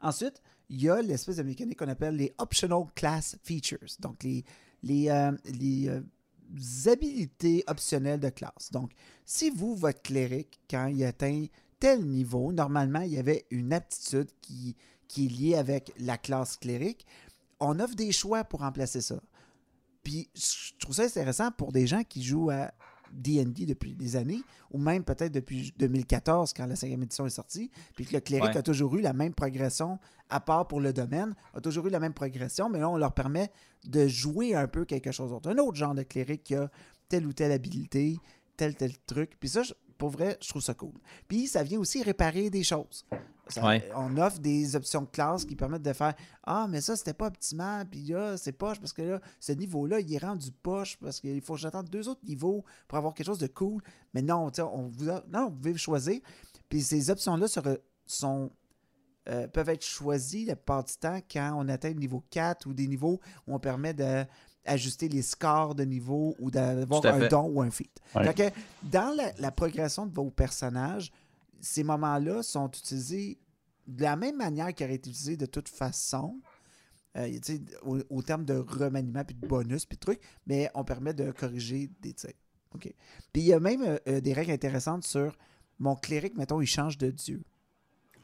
Ensuite, 0.00 0.40
il 0.70 0.82
y 0.82 0.88
a 0.88 1.02
l'espèce 1.02 1.36
de 1.36 1.42
mécanique 1.42 1.78
qu'on 1.78 1.88
appelle 1.88 2.16
les 2.16 2.34
optional 2.38 2.84
class 2.94 3.36
features, 3.42 3.96
donc 4.00 4.22
les, 4.22 4.44
les, 4.82 5.10
euh, 5.10 5.32
les 5.44 6.88
habilités 6.88 7.62
optionnelles 7.66 8.20
de 8.20 8.30
classe. 8.30 8.70
Donc, 8.72 8.92
si 9.26 9.50
vous, 9.50 9.74
votre 9.76 10.00
cléric, 10.00 10.60
quand 10.70 10.86
il 10.86 11.04
atteint 11.04 11.44
tel 11.78 12.06
niveau, 12.06 12.52
normalement, 12.52 13.00
il 13.00 13.12
y 13.12 13.18
avait 13.18 13.46
une 13.50 13.72
aptitude 13.74 14.30
qui, 14.40 14.76
qui 15.08 15.26
est 15.26 15.28
liée 15.28 15.54
avec 15.56 15.92
la 15.98 16.16
classe 16.18 16.56
cléric, 16.56 17.06
on 17.60 17.80
offre 17.80 17.94
des 17.96 18.12
choix 18.12 18.44
pour 18.44 18.60
remplacer 18.60 19.00
ça. 19.00 19.20
Puis, 20.02 20.28
je 20.34 20.72
trouve 20.78 20.94
ça 20.94 21.02
intéressant 21.04 21.50
pour 21.50 21.72
des 21.72 21.86
gens 21.86 22.02
qui 22.04 22.22
jouent 22.22 22.50
à 22.50 22.72
D&D 23.12 23.64
depuis 23.66 23.94
des 23.94 24.16
années, 24.16 24.42
ou 24.70 24.78
même 24.78 25.02
peut-être 25.02 25.32
depuis 25.32 25.72
2014, 25.78 26.52
quand 26.54 26.66
la 26.66 26.76
cinquième 26.76 27.02
édition 27.02 27.26
est 27.26 27.30
sortie, 27.30 27.70
puis 27.94 28.04
que 28.04 28.12
le 28.14 28.20
cléric 28.20 28.50
Ouais. 28.50 28.56
a 28.58 28.62
toujours 28.62 28.94
eu 28.96 29.00
la 29.00 29.14
même 29.14 29.32
progression, 29.34 29.98
à 30.28 30.40
part 30.40 30.68
pour 30.68 30.80
le 30.80 30.92
domaine, 30.92 31.34
a 31.54 31.60
toujours 31.60 31.86
eu 31.86 31.90
la 31.90 32.00
même 32.00 32.12
progression, 32.12 32.68
mais 32.68 32.78
là, 32.80 32.88
on 32.90 32.98
leur 32.98 33.12
permet 33.14 33.50
de 33.86 34.06
jouer 34.06 34.54
un 34.54 34.68
peu 34.68 34.84
quelque 34.84 35.10
chose 35.10 35.30
d'autre. 35.30 35.50
Un 35.50 35.56
autre 35.58 35.76
genre 35.76 35.94
de 35.94 36.02
cléric 36.02 36.44
qui 36.44 36.54
a 36.54 36.70
telle 37.08 37.26
ou 37.26 37.32
telle 37.32 37.50
habilité, 37.52 38.18
tel, 38.58 38.76
tel 38.76 38.92
truc. 39.06 39.32
Puis 39.40 39.48
ça, 39.48 39.62
je- 39.62 39.72
pour 39.98 40.10
vrai, 40.10 40.38
je 40.40 40.48
trouve 40.48 40.62
ça 40.62 40.74
cool. 40.74 40.94
Puis 41.26 41.46
ça 41.48 41.62
vient 41.62 41.78
aussi 41.80 42.02
réparer 42.02 42.48
des 42.50 42.62
choses. 42.64 43.04
Ça- 43.48 43.66
Ouais. 43.66 43.88
On 43.96 44.16
offre 44.18 44.38
des 44.40 44.76
options 44.76 45.00
de 45.02 45.06
classe 45.06 45.44
qui 45.46 45.56
permettent 45.56 45.82
de 45.82 45.92
faire 45.94 46.14
Ah, 46.44 46.66
mais 46.68 46.80
ça, 46.82 46.96
c'était 46.96 47.14
pas 47.14 47.26
optimal, 47.28 47.88
puis 47.88 48.02
là, 48.04 48.36
c'est 48.36 48.52
poche 48.52 48.78
parce 48.78 48.92
que 48.92 49.02
là, 49.02 49.20
ce 49.40 49.52
niveau-là, 49.52 50.00
il 50.00 50.14
est 50.14 50.18
rendu 50.18 50.50
poche 50.52 50.96
parce 50.98 51.18
qu'il 51.20 51.40
faut 51.40 51.54
que 51.54 51.60
j'attende 51.60 51.88
deux 51.88 52.08
autres 52.08 52.20
niveaux 52.26 52.64
pour 52.86 52.98
avoir 52.98 53.12
quelque 53.14 53.26
chose 53.26 53.38
de 53.38 53.46
cool. 53.46 53.82
Mais 54.14 54.22
non, 54.22 54.50
on 54.58 54.88
vous 54.88 55.08
a- 55.10 55.24
non, 55.32 55.48
vous 55.50 55.56
pouvez 55.56 55.76
choisir. 55.76 56.20
Puis 56.68 56.82
ces 56.82 57.08
options-là 57.10 57.46
sont, 58.06 58.50
euh, 59.30 59.46
peuvent 59.48 59.68
être 59.70 59.84
choisies 59.84 60.44
la 60.44 60.56
plupart 60.56 60.84
du 60.84 60.94
temps 60.94 61.20
quand 61.30 61.54
on 61.56 61.68
atteint 61.68 61.88
le 61.90 61.94
niveau 61.94 62.22
4 62.30 62.66
ou 62.66 62.72
des 62.74 62.86
niveaux 62.86 63.18
où 63.46 63.54
on 63.54 63.58
permet 63.58 63.94
d'ajuster 64.68 65.08
les 65.08 65.22
scores 65.22 65.74
de 65.74 65.84
niveau 65.84 66.34
ou 66.38 66.50
d'avoir 66.50 67.04
un 67.06 67.20
fait. 67.20 67.28
don 67.28 67.44
ou 67.50 67.62
un 67.62 67.70
feat. 67.70 67.90
Ouais. 68.14 68.24
Fait 68.32 68.34
que 68.52 68.56
dans 68.82 69.14
la, 69.16 69.32
la 69.38 69.50
progression 69.50 70.06
de 70.06 70.14
vos 70.14 70.30
personnages, 70.30 71.10
ces 71.60 71.82
moments-là 71.84 72.42
sont 72.42 72.68
utilisés 72.68 73.38
de 73.86 74.02
la 74.02 74.16
même 74.16 74.36
manière 74.36 74.72
qu'ils 74.74 74.84
auraient 74.86 74.94
été 74.96 75.10
utilisés 75.10 75.36
de 75.36 75.46
toute 75.46 75.68
façon. 75.68 76.40
euh, 77.16 77.38
au, 77.82 77.98
au 78.10 78.22
terme 78.22 78.44
de 78.44 78.54
remaniement, 78.54 79.24
puis 79.24 79.34
de 79.34 79.46
bonus, 79.46 79.86
puis 79.86 79.96
de 79.96 80.00
trucs, 80.00 80.20
mais 80.46 80.70
on 80.74 80.84
permet 80.84 81.14
de 81.14 81.32
corriger 81.32 81.90
des 82.00 82.12
tirs. 82.12 82.32
OK. 82.74 82.82
Puis 83.32 83.42
il 83.42 83.46
y 83.46 83.52
a 83.54 83.58
même 83.60 83.82
euh, 83.82 83.96
euh, 84.08 84.20
des 84.20 84.32
règles 84.34 84.52
intéressantes 84.52 85.04
sur 85.04 85.36
mon 85.78 85.96
cléric, 85.96 86.36
mettons, 86.36 86.60
il 86.60 86.66
change 86.66 86.98
de 86.98 87.10
dieu. 87.10 87.42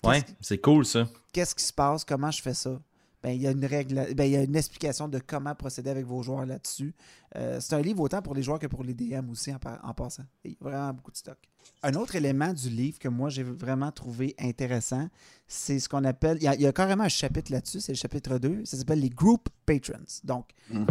Ouais, 0.04 0.22
c'est 0.40 0.58
cool 0.58 0.84
ça. 0.84 1.08
Qu'est-ce 1.32 1.54
qui 1.54 1.64
se 1.64 1.72
passe? 1.72 2.04
Comment 2.04 2.30
je 2.30 2.42
fais 2.42 2.52
ça? 2.54 2.78
Ben, 3.24 3.30
il 3.30 3.40
y 3.40 3.46
a 3.46 3.52
une 3.52 3.64
règle, 3.64 4.14
ben, 4.14 4.24
il 4.24 4.32
y 4.32 4.36
a 4.36 4.42
une 4.42 4.54
explication 4.54 5.08
de 5.08 5.18
comment 5.18 5.54
procéder 5.54 5.88
avec 5.88 6.04
vos 6.04 6.22
joueurs 6.22 6.44
là-dessus. 6.44 6.94
Euh, 7.36 7.58
c'est 7.58 7.74
un 7.74 7.80
livre 7.80 8.00
autant 8.02 8.20
pour 8.20 8.34
les 8.34 8.42
joueurs 8.42 8.58
que 8.58 8.66
pour 8.66 8.84
les 8.84 8.92
DM 8.92 9.30
aussi 9.30 9.50
en, 9.50 9.58
pa- 9.58 9.80
en 9.82 9.94
passant. 9.94 10.24
Il 10.44 10.50
y 10.50 10.56
a 10.60 10.64
vraiment 10.68 10.92
beaucoup 10.92 11.10
de 11.10 11.16
stock. 11.16 11.38
Un 11.82 11.94
autre 11.94 12.16
élément 12.16 12.52
du 12.52 12.68
livre 12.68 12.98
que 12.98 13.08
moi 13.08 13.30
j'ai 13.30 13.42
vraiment 13.42 13.90
trouvé 13.90 14.34
intéressant, 14.38 15.08
c'est 15.48 15.78
ce 15.80 15.88
qu'on 15.88 16.04
appelle. 16.04 16.36
Il 16.42 16.44
y, 16.44 16.48
a, 16.48 16.54
il 16.54 16.60
y 16.60 16.66
a 16.66 16.72
carrément 16.74 17.04
un 17.04 17.08
chapitre 17.08 17.50
là-dessus, 17.50 17.80
c'est 17.80 17.92
le 17.92 17.96
chapitre 17.96 18.36
2. 18.38 18.66
Ça 18.66 18.76
s'appelle 18.76 19.00
les 19.00 19.08
Group 19.08 19.48
Patrons. 19.64 20.04
Donc, 20.22 20.50
Mm. 20.70 20.84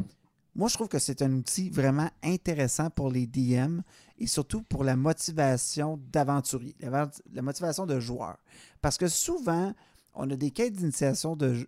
moi, 0.56 0.68
je 0.70 0.74
trouve 0.74 0.88
que 0.88 0.98
c'est 1.00 1.22
un 1.22 1.32
outil 1.34 1.70
vraiment 1.70 2.10
intéressant 2.24 2.90
pour 2.90 3.12
les 3.12 3.28
DM 3.28 3.82
et 4.18 4.26
surtout 4.26 4.64
pour 4.64 4.84
la 4.84 4.96
motivation 4.96 6.00
d'aventurier, 6.12 6.76
la, 6.80 7.12
la 7.32 7.42
motivation 7.44 7.86
de 7.86 8.00
joueur. 8.00 8.38
Parce 8.82 8.98
que 8.98 9.08
souvent, 9.08 9.74
on 10.16 10.30
a 10.30 10.36
des 10.36 10.52
quêtes 10.52 10.74
d'initiation 10.74 11.36
de, 11.36 11.68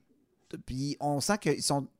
puis 0.66 0.98
on 1.00 1.20
sent 1.20 1.38
que 1.40 1.50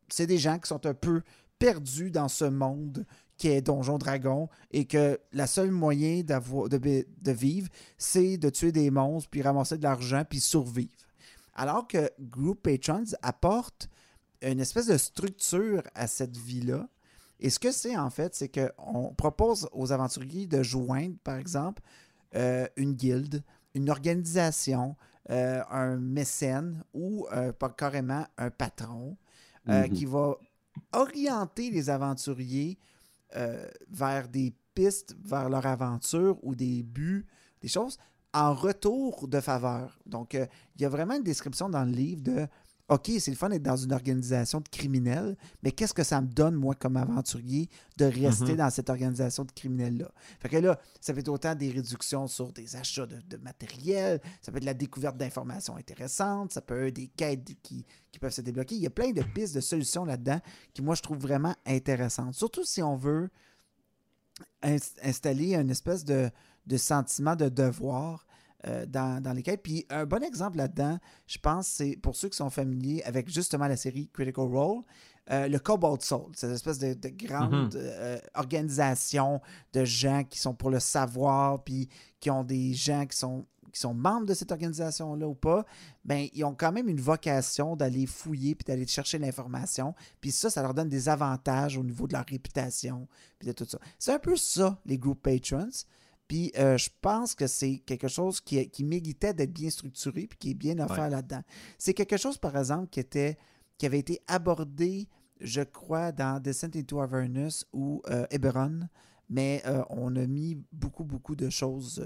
c'est 0.10 0.28
des 0.28 0.38
gens 0.38 0.60
qui 0.60 0.68
sont 0.68 0.86
un 0.86 0.94
peu 0.94 1.22
perdus 1.60 2.12
dans 2.12 2.28
ce 2.28 2.46
monde 2.46 3.06
qui 3.38 3.50
est 3.50 3.62
Donjon 3.62 3.98
Dragon 3.98 4.50
et 4.72 4.86
que 4.86 5.20
la 5.34 5.48
seule 5.48 5.72
moyen 5.72 6.22
de, 6.22 7.32
vivre, 7.32 7.68
c'est 7.98 8.38
de 8.38 8.50
tuer 8.50 8.72
des 8.72 8.92
monstres, 8.92 9.30
puis 9.30 9.42
ramasser 9.42 9.78
de 9.78 9.84
l'argent, 9.84 10.24
puis 10.28 10.40
survivre. 10.40 10.92
Alors 11.54 11.88
que 11.88 12.10
Group 12.20 12.62
Patrons 12.64 13.16
apporte 13.22 13.90
une 14.42 14.60
espèce 14.60 14.88
de 14.88 14.98
structure 14.98 15.84
à 15.96 16.08
cette 16.08 16.38
vie-là. 16.38 16.88
Et 17.40 17.50
ce 17.50 17.60
que 17.60 17.72
c'est 17.72 17.98
en 17.98 18.10
fait, 18.10 18.36
c'est 18.36 18.50
qu'on 18.50 19.14
propose 19.14 19.68
aux 19.74 19.92
aventuriers 19.92 20.48
de 20.48 20.64
joindre, 20.64 21.16
par 21.24 21.38
exemple, 21.38 21.82
euh, 22.36 22.68
une 22.78 22.94
guilde, 22.94 23.44
une 23.74 23.90
organisation, 23.90 24.96
euh, 25.30 25.62
un 25.70 25.98
mécène 25.98 26.84
ou 26.94 27.28
euh, 27.32 27.52
pas 27.52 27.70
carrément 27.70 28.26
un 28.38 28.52
patron 28.52 29.18
mm-hmm. 29.68 29.92
qui 29.92 30.06
va 30.06 30.36
orienter 30.94 31.72
les 31.72 31.90
aventuriers 31.90 32.78
vers 33.90 34.30
des 34.30 34.54
pistes, 34.74 35.14
vers 35.22 35.50
leur 35.50 35.66
aventure 35.66 36.38
ou 36.42 36.56
des 36.56 36.84
buts, 36.84 37.26
des 37.62 37.68
choses 37.68 37.98
en 38.34 38.54
retour 38.54 39.28
de 39.28 39.42
faveur. 39.42 40.00
Donc, 40.06 40.36
il 40.36 40.82
y 40.82 40.86
a 40.86 40.90
vraiment 40.90 41.16
une 41.16 41.24
description 41.24 41.68
dans 41.68 41.84
le 41.84 41.92
livre 41.92 42.22
de 42.22 42.48
OK, 42.88 43.12
c'est 43.20 43.32
le 43.32 43.38
fun 43.38 43.50
d'être 43.50 43.64
dans 43.64 43.76
une 43.76 43.94
organisation 43.94 44.62
de 44.62 44.68
criminels, 44.68 45.36
mais 45.64 45.72
qu'est-ce 45.72 45.94
que 45.94 46.04
ça 46.04 46.22
me 46.22 46.28
donne, 46.28 46.54
moi, 46.54 46.76
comme 46.76 46.98
aventurier, 46.98 47.68
de 47.98 48.06
rester 48.06 48.52
mhm. 48.52 48.58
dans 48.58 48.70
cette 48.70 48.92
organisation 48.92 49.44
de 49.44 49.52
criminels-là? 49.52 50.12
Fait 50.40 50.50
que 50.50 50.58
là, 50.58 50.80
ça 51.02 51.12
fait 51.12 51.28
autant 51.28 51.56
des 51.56 51.72
réductions 51.72 52.28
sur 52.28 52.54
des 52.54 52.76
achats 52.76 53.08
de, 53.08 53.38
matériel, 53.38 54.22
ça 54.40 54.52
peut 54.52 54.60
être 54.60 54.66
la 54.66 54.76
découverte 54.76 55.18
d'informations 55.18 55.78
intéressantes, 55.78 56.54
ça 56.54 56.62
peut 56.62 56.88
être 56.88 56.96
des 56.96 57.08
quêtes 57.08 57.44
qui, 57.64 57.86
peuvent 58.20 58.32
se 58.32 58.42
débloquer. 58.42 58.76
Il 58.76 58.82
y 58.82 58.88
a 58.88 58.92
plein 58.92 59.12
de 59.12 59.24
pistes 59.24 59.56
de 59.56 59.62
solutions 59.62 60.06
là-dedans 60.06 60.40
qui, 60.74 60.82
moi, 60.84 60.94
je 60.94 61.02
trouve 61.02 61.18
vraiment 61.18 61.56
intéressantes. 61.66 62.36
Surtout 62.36 62.64
si 62.64 62.84
on 62.84 62.96
veut 62.96 63.30
installer 64.62 65.56
une 65.56 65.70
espèce 65.72 66.06
de, 66.06 66.30
de 66.68 66.78
sentiment 66.78 67.36
de 67.36 67.50
devoir 67.50 68.26
euh, 68.68 68.86
dans, 68.86 69.22
dans, 69.22 69.34
les 69.34 69.44
quêtes. 69.44 69.62
Puis 69.62 69.86
un 69.90 70.06
bon 70.06 70.24
exemple 70.24 70.58
là-dedans, 70.58 70.98
je 71.28 71.38
pense, 71.38 71.68
c'est 71.68 71.98
pour 72.02 72.16
ceux 72.16 72.30
qui 72.30 72.38
sont 72.38 72.50
familiers 72.50 73.04
avec 73.04 73.30
justement 73.30 73.68
la 73.68 73.78
série 73.78 74.10
Critical 74.12 74.46
Role, 74.46 74.82
euh, 75.32 75.48
le 75.48 75.60
Cobalt 75.60 76.02
Soul, 76.02 76.32
cette 76.36 76.52
espèce 76.52 76.80
de, 76.80 76.96
grande 77.10 77.52
mhm. 77.52 77.70
euh, 77.76 78.18
organisation 78.34 79.42
de 79.74 79.84
gens 79.84 80.24
qui 80.24 80.40
sont 80.40 80.54
pour 80.54 80.70
le 80.70 80.80
savoir, 80.80 81.64
puis 81.64 81.90
qui 82.20 82.30
ont 82.30 82.44
des 82.44 82.74
gens 82.74 83.06
qui 83.06 83.18
sont 83.18 83.46
qui 83.76 83.82
sont 83.82 83.94
membres 83.94 84.26
de 84.26 84.34
cette 84.34 84.54
organisation-là 84.54 85.28
ou 85.28 85.36
pas, 85.36 85.66
ben, 86.06 86.30
ils 86.32 86.46
ont 86.46 86.56
quand 86.56 86.72
même 86.72 86.88
une 86.88 87.02
vocation 87.02 87.76
d'aller 87.76 88.06
fouiller 88.06 88.56
puis 88.56 88.64
d'aller 88.64 88.88
chercher 88.88 89.20
l'information. 89.20 89.94
Puis 90.22 90.32
ça, 90.32 90.50
ça 90.50 90.62
leur 90.62 90.74
donne 90.74 90.88
des 90.88 91.10
avantages 91.10 91.78
au 91.78 91.84
niveau 91.84 92.08
de 92.08 92.14
leur 92.14 92.26
réputation 92.26 93.06
puis 93.38 93.50
de 93.50 93.52
tout 93.52 93.66
ça. 93.66 93.78
C'est 94.00 94.14
un 94.14 94.20
peu 94.20 94.38
ça, 94.38 94.80
les 94.86 94.98
group 94.98 95.22
patrons. 95.22 95.68
Puis 96.28 96.52
euh, 96.58 96.78
je 96.78 96.90
pense 97.02 97.36
que 97.36 97.48
c'est 97.48 97.78
quelque 97.86 98.08
chose 98.08 98.42
qui, 98.42 98.68
qui 98.70 98.84
méritait 98.84 99.34
d'être 99.34 99.54
bien 99.54 99.70
structuré 99.70 100.28
puis 100.28 100.38
qui 100.38 100.52
est 100.52 100.56
bien 100.56 100.80
offert 100.80 101.10
là-dedans. 101.10 101.42
C'est 101.78 101.94
quelque 101.94 102.18
chose, 102.18 102.38
par 102.38 102.58
exemple, 102.58 102.88
qui, 102.90 103.00
était, 103.00 103.38
qui 103.78 103.86
avait 103.86 104.00
été 104.00 104.20
abordé, 104.28 105.08
je 105.40 105.62
crois, 105.62 106.12
dans 106.12 106.42
Descent 106.42 106.76
into 106.76 107.00
Avernus 107.00 107.66
ou 107.74 108.02
euh, 108.10 108.26
Eberron, 108.32 108.88
mais 109.30 109.62
euh, 109.66 109.84
on 109.90 110.16
a 110.16 110.26
mis 110.26 110.58
beaucoup, 110.72 111.04
beaucoup 111.04 111.36
de 111.36 111.50
choses 111.50 112.04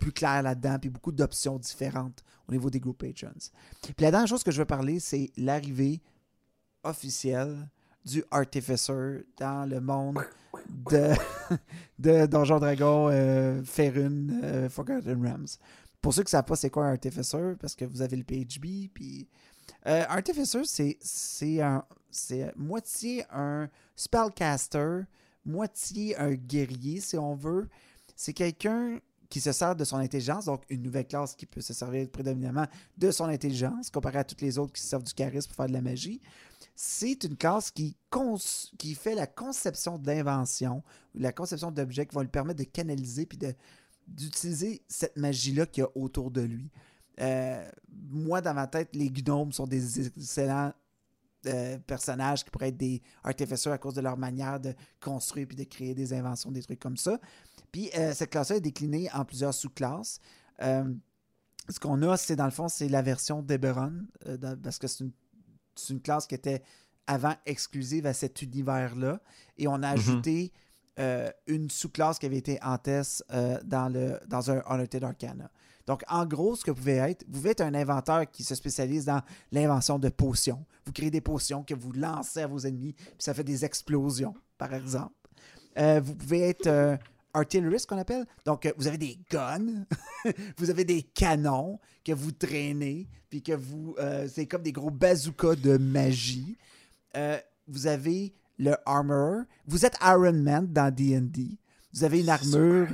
plus 0.00 0.10
claires 0.10 0.42
là-dedans, 0.42 0.76
puis 0.80 0.90
beaucoup 0.90 1.12
d'options 1.12 1.56
différentes 1.56 2.24
au 2.48 2.52
niveau 2.52 2.68
des 2.68 2.80
group 2.80 2.98
patrons. 2.98 3.38
Puis 3.80 3.94
la 4.00 4.10
dernière 4.10 4.26
chose 4.26 4.42
que 4.42 4.50
je 4.50 4.58
veux 4.58 4.66
parler, 4.66 4.98
c'est 4.98 5.30
l'arrivée 5.36 6.02
officielle 6.82 7.68
du 8.08 8.24
Artificer 8.30 9.26
dans 9.36 9.68
le 9.68 9.80
monde 9.80 10.18
de, 10.90 11.12
de 11.98 12.26
Donjon 12.26 12.58
Dragon 12.58 13.08
euh, 13.10 13.62
Faerun 13.64 14.42
euh, 14.42 14.68
Forgotten 14.68 15.22
Realms. 15.22 15.58
Pour 16.00 16.14
ceux 16.14 16.22
qui 16.22 16.28
ne 16.28 16.30
savent 16.30 16.44
pas 16.44 16.56
c'est 16.56 16.70
quoi 16.70 16.86
un 16.86 16.92
Artificer, 16.92 17.54
parce 17.60 17.74
que 17.74 17.84
vous 17.84 18.02
avez 18.02 18.16
le 18.16 18.24
PHB, 18.24 18.90
puis... 18.92 19.28
Euh, 19.86 20.04
Artificer, 20.08 20.62
c'est 20.64 21.60
un 21.60 21.84
c'est 22.10 22.50
moitié 22.56 23.24
un 23.30 23.68
spellcaster, 23.94 25.02
moitié 25.44 26.16
un 26.16 26.32
guerrier, 26.32 27.00
si 27.00 27.18
on 27.18 27.34
veut. 27.34 27.68
C'est 28.16 28.32
quelqu'un 28.32 28.98
qui 29.28 29.40
se 29.40 29.52
sert 29.52 29.76
de 29.76 29.84
son 29.84 29.98
intelligence, 29.98 30.46
donc 30.46 30.62
une 30.70 30.82
nouvelle 30.82 31.06
classe 31.06 31.34
qui 31.34 31.44
peut 31.44 31.60
se 31.60 31.74
servir 31.74 32.08
prédominamment 32.08 32.66
de 32.96 33.10
son 33.10 33.26
intelligence, 33.26 33.90
comparé 33.90 34.18
à 34.18 34.24
toutes 34.24 34.40
les 34.40 34.58
autres 34.58 34.72
qui 34.72 34.80
se 34.80 34.88
servent 34.88 35.04
du 35.04 35.12
charisme 35.12 35.48
pour 35.48 35.56
faire 35.56 35.66
de 35.66 35.74
la 35.74 35.82
magie 35.82 36.20
c'est 36.80 37.24
une 37.24 37.36
classe 37.36 37.72
qui, 37.72 37.96
fait 38.94 39.16
la 39.16 39.26
conception 39.26 39.98
d'invention, 39.98 40.84
la 41.12 41.32
conception 41.32 41.72
d'objets 41.72 42.06
qui 42.06 42.14
va 42.14 42.22
lui 42.22 42.30
permettre 42.30 42.60
de 42.60 42.70
canaliser 42.70 43.26
puis 43.26 43.36
d'utiliser 44.06 44.82
cette 44.86 45.16
magie-là 45.16 45.66
qu'il 45.66 45.82
y 45.82 45.84
a 45.84 45.90
autour 45.96 46.30
de 46.30 46.42
lui. 46.42 46.70
Euh, 47.20 47.68
moi, 48.10 48.40
dans 48.40 48.54
ma 48.54 48.68
tête, 48.68 48.94
les 48.94 49.10
gnomes 49.10 49.50
sont 49.50 49.66
des 49.66 50.06
excellents 50.06 50.72
euh, 51.46 51.78
personnages 51.78 52.44
qui 52.44 52.50
pourraient 52.50 52.68
être 52.68 52.76
des 52.76 53.02
artificers 53.24 53.72
à 53.72 53.78
cause 53.78 53.94
de 53.94 54.00
leur 54.00 54.16
manière 54.16 54.60
de 54.60 54.72
construire 55.00 55.48
puis 55.48 55.56
de 55.56 55.64
créer 55.64 55.96
des 55.96 56.12
inventions, 56.12 56.52
des 56.52 56.62
trucs 56.62 56.78
comme 56.78 56.96
ça. 56.96 57.18
Puis 57.72 57.90
euh, 57.96 58.14
cette 58.14 58.30
classe-là 58.30 58.58
est 58.58 58.60
déclinée 58.60 59.10
en 59.12 59.24
plusieurs 59.24 59.52
sous-classes. 59.52 60.20
ce 60.60 61.80
qu'on 61.80 62.02
a, 62.02 62.16
c'est 62.16 62.36
dans 62.36 62.44
le 62.44 62.52
fond, 62.52 62.68
c'est 62.68 62.88
la 62.88 63.02
version 63.02 63.42
d'Eberon, 63.42 64.06
parce 64.62 64.78
que 64.78 64.86
c'est 64.86 65.02
une 65.02 65.12
c'est 65.78 65.92
une 65.92 66.00
classe 66.00 66.26
qui 66.26 66.34
était 66.34 66.62
avant 67.06 67.34
exclusive 67.46 68.06
à 68.06 68.12
cet 68.12 68.42
univers-là. 68.42 69.20
Et 69.56 69.66
on 69.66 69.74
a 69.74 69.78
mhm. 69.78 69.84
ajouté 69.84 70.52
euh, 70.98 71.30
une 71.46 71.70
sous-classe 71.70 72.18
qui 72.18 72.26
avait 72.26 72.36
été 72.36 72.58
en 72.62 72.76
test 72.78 73.24
euh, 73.32 73.58
dans, 73.64 73.88
le, 73.88 74.18
dans 74.26 74.50
un 74.50 74.62
Unlimited 74.66 75.04
Arcana. 75.04 75.50
Donc, 75.86 76.02
en 76.08 76.26
gros, 76.26 76.54
ce 76.54 76.64
que 76.64 76.70
vous 76.70 76.76
pouvez 76.76 76.96
être, 76.96 77.24
vous 77.26 77.38
pouvez 77.38 77.50
être 77.50 77.62
un 77.62 77.72
inventeur 77.74 78.30
qui 78.30 78.44
se 78.44 78.54
spécialise 78.54 79.06
dans 79.06 79.22
l'invention 79.52 79.98
de 79.98 80.10
potions. 80.10 80.66
Vous 80.84 80.92
créez 80.92 81.10
des 81.10 81.22
potions 81.22 81.62
que 81.62 81.74
vous 81.74 81.92
lancez 81.92 82.42
à 82.42 82.46
vos 82.46 82.58
ennemis, 82.58 82.92
puis 82.92 83.14
ça 83.20 83.32
fait 83.32 83.44
des 83.44 83.64
explosions, 83.64 84.34
par 84.58 84.74
exemple. 84.74 85.14
Euh, 85.78 86.00
vous 86.04 86.14
pouvez 86.14 86.40
être 86.40 86.98
artillerist 87.38 87.86
qu'on 87.86 87.98
appelle. 87.98 88.26
Donc, 88.44 88.66
euh, 88.66 88.72
vous 88.76 88.86
avez 88.86 88.98
des 88.98 89.18
guns, 89.30 89.84
vous 90.56 90.70
avez 90.70 90.84
des 90.84 91.02
canons 91.02 91.78
que 92.04 92.12
vous 92.12 92.32
traînez, 92.32 93.08
puis 93.30 93.42
que 93.42 93.52
vous. 93.52 93.94
Euh, 93.98 94.28
c'est 94.32 94.46
comme 94.46 94.62
des 94.62 94.72
gros 94.72 94.90
bazookas 94.90 95.56
de 95.56 95.76
magie. 95.76 96.56
Euh, 97.16 97.38
vous 97.66 97.86
avez 97.86 98.34
le 98.58 98.76
armor. 98.86 99.42
Vous 99.66 99.84
êtes 99.84 99.96
Iron 100.02 100.32
Man 100.32 100.66
dans 100.66 100.94
DD. 100.94 101.58
Vous 101.92 102.04
avez 102.04 102.20
une 102.20 102.28
armure 102.28 102.88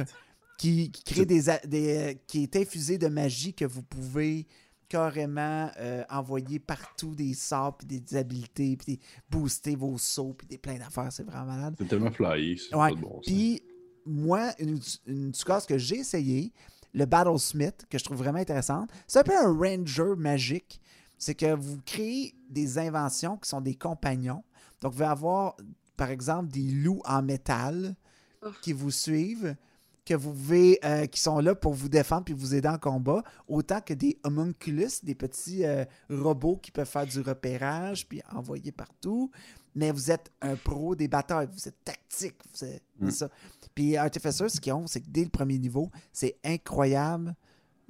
qui, 0.59 0.93
crée 1.05 1.27
des, 1.27 1.45
des, 1.67 2.21
qui 2.27 2.45
est 2.45 2.57
infusée 2.57 2.99
de 2.99 3.09
magie 3.09 3.55
que 3.55 3.65
vous 3.65 3.83
pouvez 3.83 4.47
carrément 4.89 5.71
envoyer 6.11 6.61
partout 6.61 7.15
des 7.15 7.35
sorts, 7.35 7.77
puis 7.77 7.87
des 7.87 8.17
habilités, 8.17 8.77
puis 8.77 9.01
booster 9.29 9.75
vos 9.75 9.99
sauts, 9.99 10.35
puis 10.35 10.47
des 10.47 10.59
plein 10.59 10.79
d'affaires. 10.79 11.11
C'est 11.11 11.25
vraiment 11.25 11.47
malade. 11.47 11.75
C'est 11.79 11.89
tellement 11.89 12.13
flyé. 12.13 12.57
Ouais. 12.73 12.95
Bon, 12.95 13.21
puis 13.25 13.63
moi, 14.07 14.53
une, 14.59 14.81
une 15.07 15.33
que 15.33 15.79
j'ai 15.79 15.99
essayé, 15.99 16.53
le 16.93 17.07
Battlesmith, 17.07 17.87
que 17.91 17.99
je 17.99 18.05
trouve 18.05 18.19
vraiment 18.19 18.39
intéressante, 18.39 18.91
c'est 19.07 19.19
un 19.19 19.25
peu 19.25 19.37
un 19.37 19.53
ranger 19.53 20.15
magique. 20.17 20.81
C'est 21.19 21.35
que 21.35 21.55
vous 21.55 21.79
créez 21.85 22.35
des 22.49 22.79
inventions 22.79 23.37
qui 23.37 23.49
sont 23.49 23.61
des 23.61 23.75
compagnons. 23.75 24.45
Donc, 24.81 24.93
vous 24.95 25.03
allez 25.03 25.11
avoir, 25.11 25.57
par 25.97 26.11
exemple, 26.11 26.49
des 26.51 26.71
loups 26.71 27.03
en 27.05 27.23
métal 27.23 27.97
oh. 28.43 28.49
qui 28.63 28.73
vous 28.73 28.91
suivent, 28.91 29.57
que 30.05 30.15
vous 30.15 30.33
pouvez, 30.33 30.79
euh, 30.85 31.07
qui 31.07 31.21
sont 31.21 31.39
là 31.39 31.55
pour 31.55 31.73
vous 31.73 31.89
défendre 31.89 32.25
puis 32.25 32.35
vous 32.35 32.55
aider 32.55 32.69
en 32.69 32.79
combat, 32.79 33.23
autant 33.49 33.81
que 33.81 33.95
des 33.95 34.19
homunculus, 34.23 35.03
des 35.03 35.15
petits 35.15 35.65
euh, 35.65 35.85
robots 36.11 36.57
qui 36.57 36.71
peuvent 36.71 36.89
faire 36.89 37.07
du 37.07 37.21
repérage 37.21 38.07
puis 38.07 38.21
envoyer 38.33 38.71
partout 38.71 39.31
mais 39.75 39.91
vous 39.91 40.11
êtes 40.11 40.31
un 40.41 40.57
pro 40.57 40.95
des 40.95 41.09
batailles, 41.09 41.49
vous 41.53 41.69
êtes 41.69 41.85
tactique, 41.85 42.37
vous 42.53 42.65
êtes 42.65 42.83
mm. 43.01 43.11
ça. 43.11 43.29
Puis 43.75 43.97
Artificer, 43.97 44.49
ce 44.49 44.61
qu'ils 44.61 44.73
ont, 44.73 44.87
c'est 44.87 45.01
que 45.01 45.09
dès 45.09 45.25
le 45.25 45.31
premier 45.31 45.59
niveau, 45.59 45.91
c'est 46.13 46.37
incroyable 46.45 47.35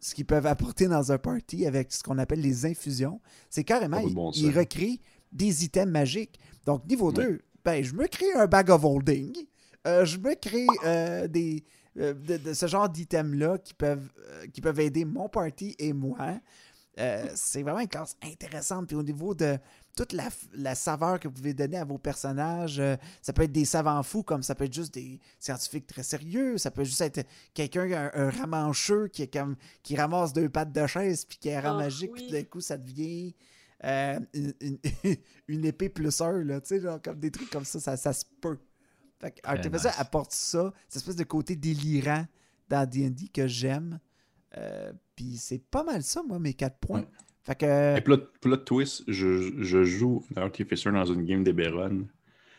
ce 0.01 0.15
qu'ils 0.15 0.27
peuvent 0.27 0.47
apporter 0.47 0.87
dans 0.87 1.13
un 1.13 1.19
party 1.19 1.67
avec 1.67 1.93
ce 1.93 2.03
qu'on 2.03 2.19
appelle 2.19 2.41
les 2.41 2.67
infusions. 2.67 3.21
C'est 3.49 3.65
carrément, 3.65 3.99
ils, 4.35 4.51
recréent 4.51 4.99
des 5.33 5.65
items 5.65 5.91
magiques. 5.91 6.39
Donc, 6.67 6.87
niveau 6.87 7.11
2, 7.13 7.41
ben, 7.65 7.83
je 7.83 7.95
me 7.95 8.07
crée 8.07 8.33
un 8.35 8.47
bag 8.47 8.71
of 8.71 8.85
holding. 8.85 9.35
Euh, 9.87 10.05
je 10.05 10.19
me 10.19 10.35
crée 10.35 10.67
euh, 10.85 11.27
des, 11.27 11.65
euh, 11.99 12.13
de, 12.13 12.53
ce 12.53 12.67
genre 12.67 12.89
d'items-là 12.89 13.59
qui 13.59 13.75
peuvent, 13.75 14.11
qui 14.53 14.61
peuvent 14.61 14.81
aider 14.81 15.05
mon 15.05 15.29
party 15.29 15.75
et 15.79 15.93
moi. 15.93 16.39
C'est 17.35 17.63
vraiment 17.63 17.81
une 17.81 17.89
classe 17.89 18.17
intéressante. 18.23 18.89
Puis 18.89 18.97
au 18.97 19.03
niveau 19.03 19.35
de 19.35 19.59
toute 19.97 20.13
la, 20.13 20.29
la 20.55 20.75
saveur 20.75 21.21
que 21.21 21.29
vous 21.29 21.35
pouvez 21.35 21.55
donner 21.55 21.77
à 21.77 21.85
vos 21.85 21.99
personnages, 21.99 22.81
euh, 22.81 22.97
ça 23.23 23.33
peut 23.33 23.43
être 23.43 23.53
des 23.53 23.65
savants 23.65 24.03
fous, 24.03 24.23
comme 24.23 24.43
ça 24.43 24.55
peut 24.55 24.65
être 24.65 24.75
juste 24.75 24.95
des 24.95 25.21
scientifiques 25.39 25.87
très 25.87 26.03
sérieux, 26.03 26.59
ça 26.59 26.71
peut 26.71 26.85
juste 26.85 27.01
être 27.01 27.27
quelqu'un, 27.55 27.91
un, 27.91 28.11
un 28.15 28.31
ramancheux 28.31 29.09
qui, 29.09 29.23
est 29.23 29.33
comme, 29.33 29.57
qui 29.83 29.97
ramasse 29.97 30.33
deux 30.33 30.49
pattes 30.49 30.73
de 30.73 30.87
chaise, 30.87 31.25
puis 31.25 31.39
qui 31.39 31.49
est 31.49 31.61
rang 31.61 31.75
Ah, 31.75 31.85
magique, 31.85 32.13
puis 32.13 32.23
oui. 32.23 32.29
tout 32.29 32.35
d'un 32.35 32.43
coup, 32.45 32.61
ça 32.61 32.77
devient 32.77 33.35
euh, 33.85 34.19
une, 34.33 34.55
une- 34.61 34.79
une 35.49 35.65
épée 35.65 35.89
plus 35.89 36.21
un, 36.21 36.43
là, 36.43 36.61
tu 36.61 36.69
sais, 36.69 36.81
genre, 36.81 37.01
comme 37.03 37.21
des 37.21 37.31
trucs 37.31 37.51
comme 37.51 37.65
ça, 37.65 37.79
ça, 37.81 37.97
ça 37.97 38.13
se 38.13 38.25
peut. 38.41 38.59
Fait 39.21 39.31
que 39.31 39.41
Artificer 39.45 39.89
nice. 39.89 40.01
apporte 40.01 40.33
ça, 40.33 40.73
cette 40.89 40.97
espèce 41.03 41.17
de 41.17 41.25
côté 41.25 41.55
délirant 41.57 42.27
dans 42.69 42.89
D&D 42.89 43.29
que 43.29 43.47
j'aime. 43.47 44.01
Euh, 44.57 44.93
puis 45.15 45.37
c'est 45.37 45.59
pas 45.59 45.83
mal 45.85 46.03
ça, 46.03 46.23
moi, 46.23 46.39
mes 46.39 46.55
quatre 46.55 46.79
points. 46.79 47.01
Ouais. 47.01 47.09
Fait 47.45 47.55
que... 47.57 47.97
Et 47.97 48.01
plot, 48.01 48.19
plot 48.41 48.57
twist, 48.59 49.05
je, 49.07 49.53
je 49.63 49.85
joue 49.85 50.25
Artificer 50.35 50.91
dans 50.91 51.05
une 51.05 51.25
game 51.25 51.45
d'Eberron. 51.45 52.07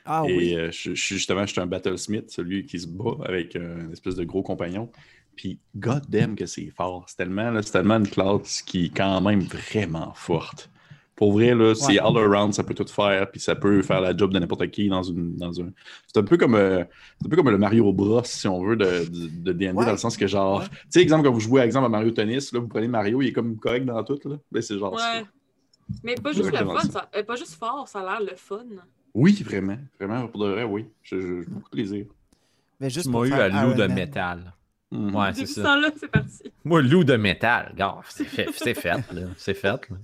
Ah 0.06 0.24
et 0.28 0.38
oui. 0.38 0.56
euh, 0.56 0.72
je, 0.72 0.94
je 0.94 1.02
suis 1.02 1.16
justement, 1.16 1.46
je 1.48 1.52
suis 1.54 1.62
un 1.62 1.66
Battlesmith, 1.66 2.30
celui 2.30 2.66
qui 2.66 2.80
se 2.80 2.88
bat 2.88 3.18
avec 3.26 3.56
euh, 3.56 3.86
une 3.86 3.92
espèce 3.92 4.16
de 4.16 4.24
gros 4.24 4.44
compagnon. 4.44 4.92
Puis, 5.36 5.60
god 5.76 6.04
damn 6.08 6.36
que 6.36 6.46
c'est 6.46 6.70
fort. 6.70 7.06
C'est 7.08 7.18
tellement, 7.18 7.50
là, 7.50 7.62
c'est 7.64 7.72
tellement 7.72 7.98
une 7.98 8.08
classe 8.08 8.62
qui 8.62 8.86
est 8.86 8.96
quand 8.96 9.20
même 9.22 9.42
vraiment 9.42 10.14
forte. 10.14 10.70
Pour 11.16 11.32
vrai, 11.32 11.56
là, 11.56 11.74
c'est 11.76 11.98
all 11.98 12.18
around, 12.18 12.54
ça 12.54 12.64
peut 12.64 12.74
tout 12.74 12.86
faire, 12.88 13.32
puis 13.32 13.40
ça 13.40 13.56
peut 13.56 13.82
faire 13.82 14.02
la 14.02 14.16
job 14.16 14.34
de 14.34 14.40
n'importe 14.40 14.70
qui 14.70 14.90
dans, 14.90 15.02
une, 15.04 15.36
dans 15.38 15.62
un. 15.62 15.70
C'est 16.08 16.20
un 16.20 16.24
peu 16.24 16.36
comme 16.36 16.56
euh, 16.56 16.84
c'est 17.22 17.28
un 17.28 17.30
peu 17.30 17.38
comme 17.38 17.50
le 17.50 17.58
Mario 17.58 17.94
Bros, 17.94 18.22
si 18.26 18.48
on 18.50 18.62
veut, 18.64 18.76
de 18.76 19.06
de, 19.06 19.28
de 19.44 19.52
D&D, 19.54 19.72
Ouais. 19.72 19.86
dans 19.86 19.92
le 19.92 19.98
sens 19.98 20.18
que 20.18 20.28
genre, 20.28 20.60
Ouais. 20.60 20.66
tu 20.70 20.78
sais, 20.90 21.02
exemple, 21.02 21.24
quand 21.26 21.32
vous 21.32 21.40
jouez, 21.40 21.62
exemple, 21.62 21.86
à 21.86 21.90
Mario 21.90 22.12
Tennis, 22.12 22.52
là, 22.52 22.60
vous 22.60 22.68
prenez 22.68 22.90
Mario, 22.90 23.22
il 23.22 23.28
est 23.30 23.32
comme 23.32 23.56
correct 23.58 23.86
dans 23.86 24.04
tout, 24.04 24.20
là. 24.26 24.36
Ben, 24.52 24.62
c'est 24.62 24.78
genre 24.78 25.00
ça. 25.00 25.20
Ouais. 25.20 25.26
Mais 26.04 26.16
pas 26.16 26.34
juste 26.34 26.52
le 26.52 26.58
fun, 26.58 26.80
ça. 26.82 26.90
ça- 26.92 27.10
euh, 27.16 27.24
pas 27.24 27.36
juste 27.36 27.54
fort, 27.56 27.88
ça 27.88 28.00
a 28.00 28.04
l'air 28.20 28.30
le 28.32 28.36
fun. 28.36 28.66
Oui, 29.14 29.42
vraiment, 29.46 29.78
vraiment, 29.98 30.28
pour 30.28 30.42
de 30.44 30.50
vrai, 30.52 30.64
oui. 30.66 30.86
J'ai 31.02 31.22
j'ai 31.22 31.46
beaucoup 31.48 31.70
de 31.70 31.76
plaisir. 31.78 32.06
Mais 32.82 32.90
juste 32.90 33.06
Tu 33.06 33.12
m'as 33.12 33.24
eu 33.24 33.32
à 33.32 33.48
loup 33.48 33.74
de 33.74 33.86
Man. 33.88 33.94
métal. 33.94 34.54
Mhm. 34.92 35.16
Ouais, 35.16 35.34
c'est 35.34 35.46
ça. 35.46 35.64
temps-là, 35.64 35.92
c'est 35.98 36.12
parti. 36.12 36.44
Moi, 36.66 36.82
loup 36.82 37.06
de 37.06 37.16
métal, 37.16 37.74
gars, 37.78 38.00
c'est 38.10 38.26
fait, 38.26 38.48
c'est 38.54 38.74
fait, 38.74 38.98
là. 39.14 39.22
C'est 39.38 39.54
fait, 39.54 39.68
là. 39.90 39.98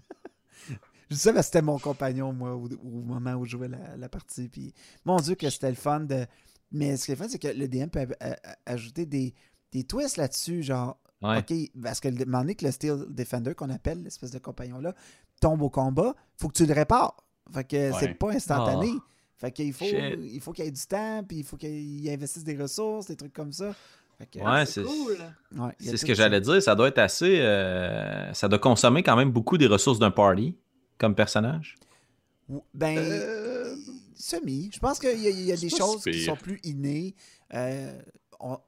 Je 1.11 1.23
parce 1.25 1.33
que 1.35 1.41
c'était 1.43 1.61
mon 1.61 1.77
compagnon, 1.77 2.33
moi, 2.33 2.55
au, 2.55 2.67
au 2.67 3.01
moment 3.03 3.33
où 3.33 3.45
je 3.45 3.51
jouais 3.51 3.67
la, 3.67 3.97
la 3.97 4.09
partie. 4.09 4.47
Puis, 4.49 4.73
mon 5.05 5.17
Dieu, 5.17 5.35
que 5.35 5.49
c'était 5.49 5.69
le 5.69 5.75
fun 5.75 5.99
de. 6.01 6.25
Mais 6.71 6.95
ce 6.97 7.05
qui 7.05 7.11
est 7.11 7.15
le 7.15 7.21
fun, 7.21 7.27
c'est 7.29 7.37
que 7.39 7.49
le 7.49 7.67
DM 7.67 7.87
peut 7.89 7.99
a- 8.19 8.31
a- 8.31 8.55
ajouter 8.65 9.05
des, 9.05 9.33
des 9.73 9.83
twists 9.83 10.17
là-dessus, 10.17 10.63
genre. 10.63 10.97
Ouais. 11.21 11.37
OK, 11.39 11.53
parce 11.83 11.99
que 11.99 12.07
le 12.07 12.25
moment 12.25 12.39
donné 12.39 12.55
que 12.55 12.65
le 12.65 12.71
Steel 12.71 13.05
Defender, 13.09 13.53
qu'on 13.53 13.69
appelle 13.69 14.01
l'espèce 14.03 14.31
de 14.31 14.39
compagnon-là, 14.39 14.95
tombe 15.39 15.61
au 15.61 15.69
combat, 15.69 16.15
faut 16.39 16.47
que 16.47 16.53
tu 16.57 16.65
le 16.65 16.73
répares. 16.73 17.15
Fait 17.53 17.63
que 17.63 17.91
c'est 17.99 18.13
pas 18.15 18.31
instantané. 18.31 18.91
Ah. 18.95 19.03
Fait 19.37 19.51
qu'il 19.51 19.73
faut, 19.73 19.85
Shit. 19.85 20.17
il 20.19 20.39
faut 20.39 20.51
qu'il 20.53 20.65
y 20.65 20.67
ait 20.67 20.71
du 20.71 20.85
temps, 20.87 21.23
puis 21.27 21.39
il 21.39 21.43
faut 21.43 21.57
qu'il 21.57 22.07
investisse 22.09 22.43
des 22.43 22.55
ressources, 22.55 23.07
des 23.07 23.15
trucs 23.15 23.33
comme 23.33 23.51
ça. 23.51 23.73
Fait 24.17 24.27
que, 24.27 24.39
Ouais, 24.39 24.65
c'est 24.65 24.83
c'est 24.83 24.83
cool. 24.83 25.17
ouais, 25.59 25.97
ce 25.97 26.05
que 26.05 26.13
j'allais 26.13 26.39
dire. 26.41 26.61
Ça 26.61 26.73
doit 26.75 26.87
être 26.87 26.99
assez. 26.99 27.39
euh, 27.41 28.31
ça 28.33 28.47
doit 28.47 28.59
consommer 28.59 29.03
quand 29.03 29.15
même 29.15 29.31
beaucoup 29.31 29.57
des 29.57 29.67
ressources 29.67 29.99
d'un 29.99 30.11
party 30.11 30.55
comme 31.01 31.15
personnage? 31.15 31.75
Ben, 32.73 32.97
Euh, 32.97 33.75
semi. 34.15 34.69
Je 34.73 34.79
pense 34.79 34.99
qu'il 34.99 35.19
y 35.19 35.27
a, 35.27 35.29
il 35.31 35.41
y 35.45 35.51
a 35.51 35.57
des 35.57 35.69
choses 35.69 36.03
si 36.03 36.11
qui 36.11 36.23
sont 36.25 36.35
plus 36.35 36.59
innées. 36.63 37.15
Euh, 37.53 37.99
on- 38.39 38.59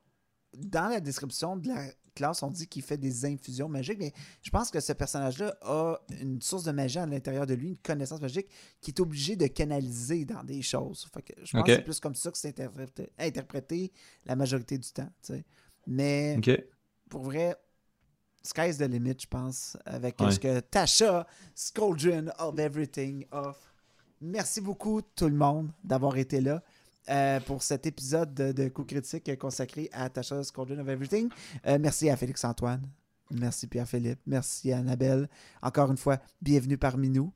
dans 0.57 0.87
la 0.89 0.99
description 0.99 1.57
de 1.57 1.67
la 1.67 1.85
classe, 2.15 2.43
on 2.43 2.49
dit 2.51 2.67
qu'il 2.67 2.81
fait 2.83 2.97
des 2.97 3.25
infusions 3.25 3.67
magiques, 3.67 3.97
mais 3.99 4.13
je 4.43 4.49
pense 4.51 4.69
que 4.71 4.79
ce 4.79 4.93
personnage-là 4.93 5.55
a 5.61 5.97
une 6.21 6.41
source 6.41 6.63
de 6.63 6.71
magie 6.71 6.99
à 6.99 7.05
l'intérieur 7.05 7.45
de 7.45 7.55
lui, 7.55 7.69
une 7.69 7.77
connaissance 7.77 8.21
magique 8.21 8.47
qui 8.81 8.91
est 8.91 8.99
obligé 8.99 9.35
de 9.35 9.47
canaliser 9.47 10.23
dans 10.25 10.43
des 10.43 10.61
choses. 10.61 11.07
Fait 11.13 11.21
que 11.23 11.33
je 11.43 11.51
pense 11.57 11.65
que 11.67 11.75
c'est 11.75 11.81
plus 11.83 11.99
comme 11.99 12.15
ça 12.15 12.31
que 12.31 12.37
c'est 12.37 12.49
interprété, 12.49 13.11
interprété 13.17 13.91
la 14.25 14.35
majorité 14.35 14.77
du 14.77 14.89
temps. 14.91 15.09
Mais 15.87 16.35
OK. 16.37 16.51
pour 17.09 17.23
vrai, 17.23 17.55
sky's 18.43 18.77
the 18.77 18.81
limit, 18.81 19.15
je 19.21 19.27
pense, 19.27 19.77
avec 19.85 20.19
Ouais. 20.19 20.31
ce 20.31 20.39
que 20.39 20.59
Tasha, 20.59 21.25
Scoldren 21.55 22.31
of 22.39 22.59
Everything, 22.59 23.25
offre. 23.31 23.73
Merci 24.21 24.61
beaucoup, 24.61 25.01
tout 25.01 25.27
le 25.27 25.35
monde, 25.35 25.69
d'avoir 25.83 26.17
été 26.17 26.39
là. 26.41 26.61
euh, 27.09 27.39
pour 27.41 27.61
cet 27.63 27.85
épisode 27.85 28.33
de, 28.33 28.51
de 28.53 28.69
Coup 28.69 28.85
Critique 28.85 29.37
consacré 29.37 29.89
à 29.91 30.09
Tasha 30.09 30.41
Scoldren 30.43 30.79
of 30.79 30.87
Everything. 30.87 31.29
Euh, 31.67 31.77
merci 31.77 32.09
à 32.09 32.15
Félix-Antoine. 32.15 32.81
Merci 33.29 33.67
Pierre-Philippe. 33.67 34.19
Merci 34.25 34.71
à 34.71 34.77
Annabelle. 34.77 35.27
Encore 35.61 35.91
une 35.91 35.97
fois, 35.97 36.19
bienvenue 36.41 36.77
parmi 36.77 37.09
nous. 37.09 37.33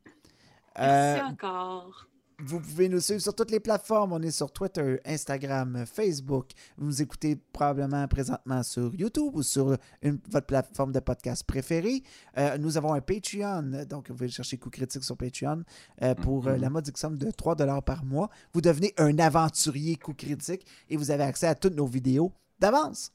Merci 0.78 1.22
Euh, 1.22 1.26
encore. 1.26 2.08
Vous 2.40 2.60
pouvez 2.60 2.88
nous 2.88 3.00
suivre 3.00 3.20
sur 3.22 3.34
toutes 3.34 3.50
les 3.50 3.60
plateformes. 3.60 4.14
On 4.14 4.22
est 4.22 4.30
sur 4.32 4.52
Twitter, 4.52 5.00
Instagram, 5.06 5.86
Facebook. 5.88 6.52
Vous 6.78 6.86
nous 6.86 7.02
écoutez 7.02 7.36
probablement 7.36 8.08
présentement 8.08 8.62
sur 8.62 8.94
YouTube 8.94 9.32
ou 9.36 9.42
sur 9.42 9.76
une- 10.04 10.20
votre 10.30 10.46
plateforme 10.46 10.92
de 10.92 11.00
podcast 11.00 11.44
préférée. 11.44 12.04
Euh, 12.38 12.58
nous 12.60 12.78
avons 12.78 12.94
un 12.94 13.02
Patreon, 13.02 13.86
donc 13.90 14.10
vous 14.10 14.16
pouvez 14.16 14.30
chercher 14.30 14.58
Coup 14.58 14.70
Critique 14.70 15.04
sur 15.04 15.18
Patreon 15.18 15.64
euh, 16.04 16.14
pour 16.14 16.48
euh, 16.48 16.54
Mhm. 16.56 16.62
la 16.62 16.70
modique 16.70 16.98
somme 17.00 17.18
de 17.18 17.32
3 17.32 17.56
par 17.82 18.06
mois. 18.06 18.30
Vous 18.54 18.62
devenez 18.62 18.94
un 18.98 19.18
aventurier 19.18 19.96
Coup 19.96 20.14
Critique 20.14 20.66
et 20.90 20.96
vous 20.98 21.10
avez 21.10 21.24
accès 21.24 21.48
à 21.48 21.56
toutes 21.56 21.76
nos 21.76 21.88
vidéos 21.88 22.32
d'avance. 22.60 23.12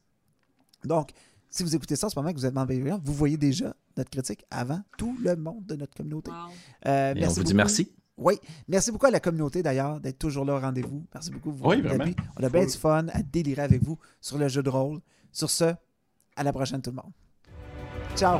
Donc, 0.84 1.10
si 1.48 1.62
vous 1.62 1.76
écoutez 1.76 1.94
ça 1.94 2.08
en 2.08 2.10
ce 2.10 2.18
moment 2.18 2.32
que 2.32 2.38
vous 2.38 2.46
êtes 2.46 2.54
membre 2.54 2.74
Patreon, 2.74 3.00
vous 3.04 3.14
voyez 3.14 3.36
déjà 3.36 3.72
notre 3.96 4.10
critique 4.10 4.44
avant 4.50 4.80
tout 4.98 5.16
le 5.22 5.36
monde 5.36 5.64
de 5.66 5.76
notre 5.76 5.94
communauté. 5.94 6.30
Wow. 6.32 6.36
Euh, 6.86 7.14
Et 7.14 7.24
on 7.24 7.30
vous 7.30 7.44
dit 7.44 7.54
merci. 7.54 7.92
Oui, 8.18 8.34
merci 8.68 8.92
beaucoup 8.92 9.06
à 9.06 9.10
la 9.10 9.20
communauté 9.20 9.62
d'ailleurs 9.62 9.98
d'être 10.00 10.18
toujours 10.18 10.44
là 10.44 10.54
au 10.54 10.60
rendez-vous. 10.60 11.04
Merci 11.14 11.30
beaucoup. 11.30 11.50
Vous 11.52 11.64
Oui, 11.68 11.80
vraiment. 11.80 12.04
On 12.38 12.44
a 12.44 12.48
bien 12.48 12.60
Cool. 12.62 12.70
du 12.72 12.78
fun 12.78 13.06
à 13.12 13.22
délirer 13.22 13.62
avec 13.62 13.82
vous 13.82 13.98
sur 14.20 14.38
le 14.38 14.48
jeu 14.48 14.62
de 14.62 14.70
rôle. 14.70 15.00
Sur 15.32 15.48
ce, 15.50 15.72
à 16.36 16.42
la 16.44 16.52
prochaine 16.52 16.82
tout 16.82 16.90
le 16.90 16.96
monde. 16.96 17.12
Ciao. 18.16 18.38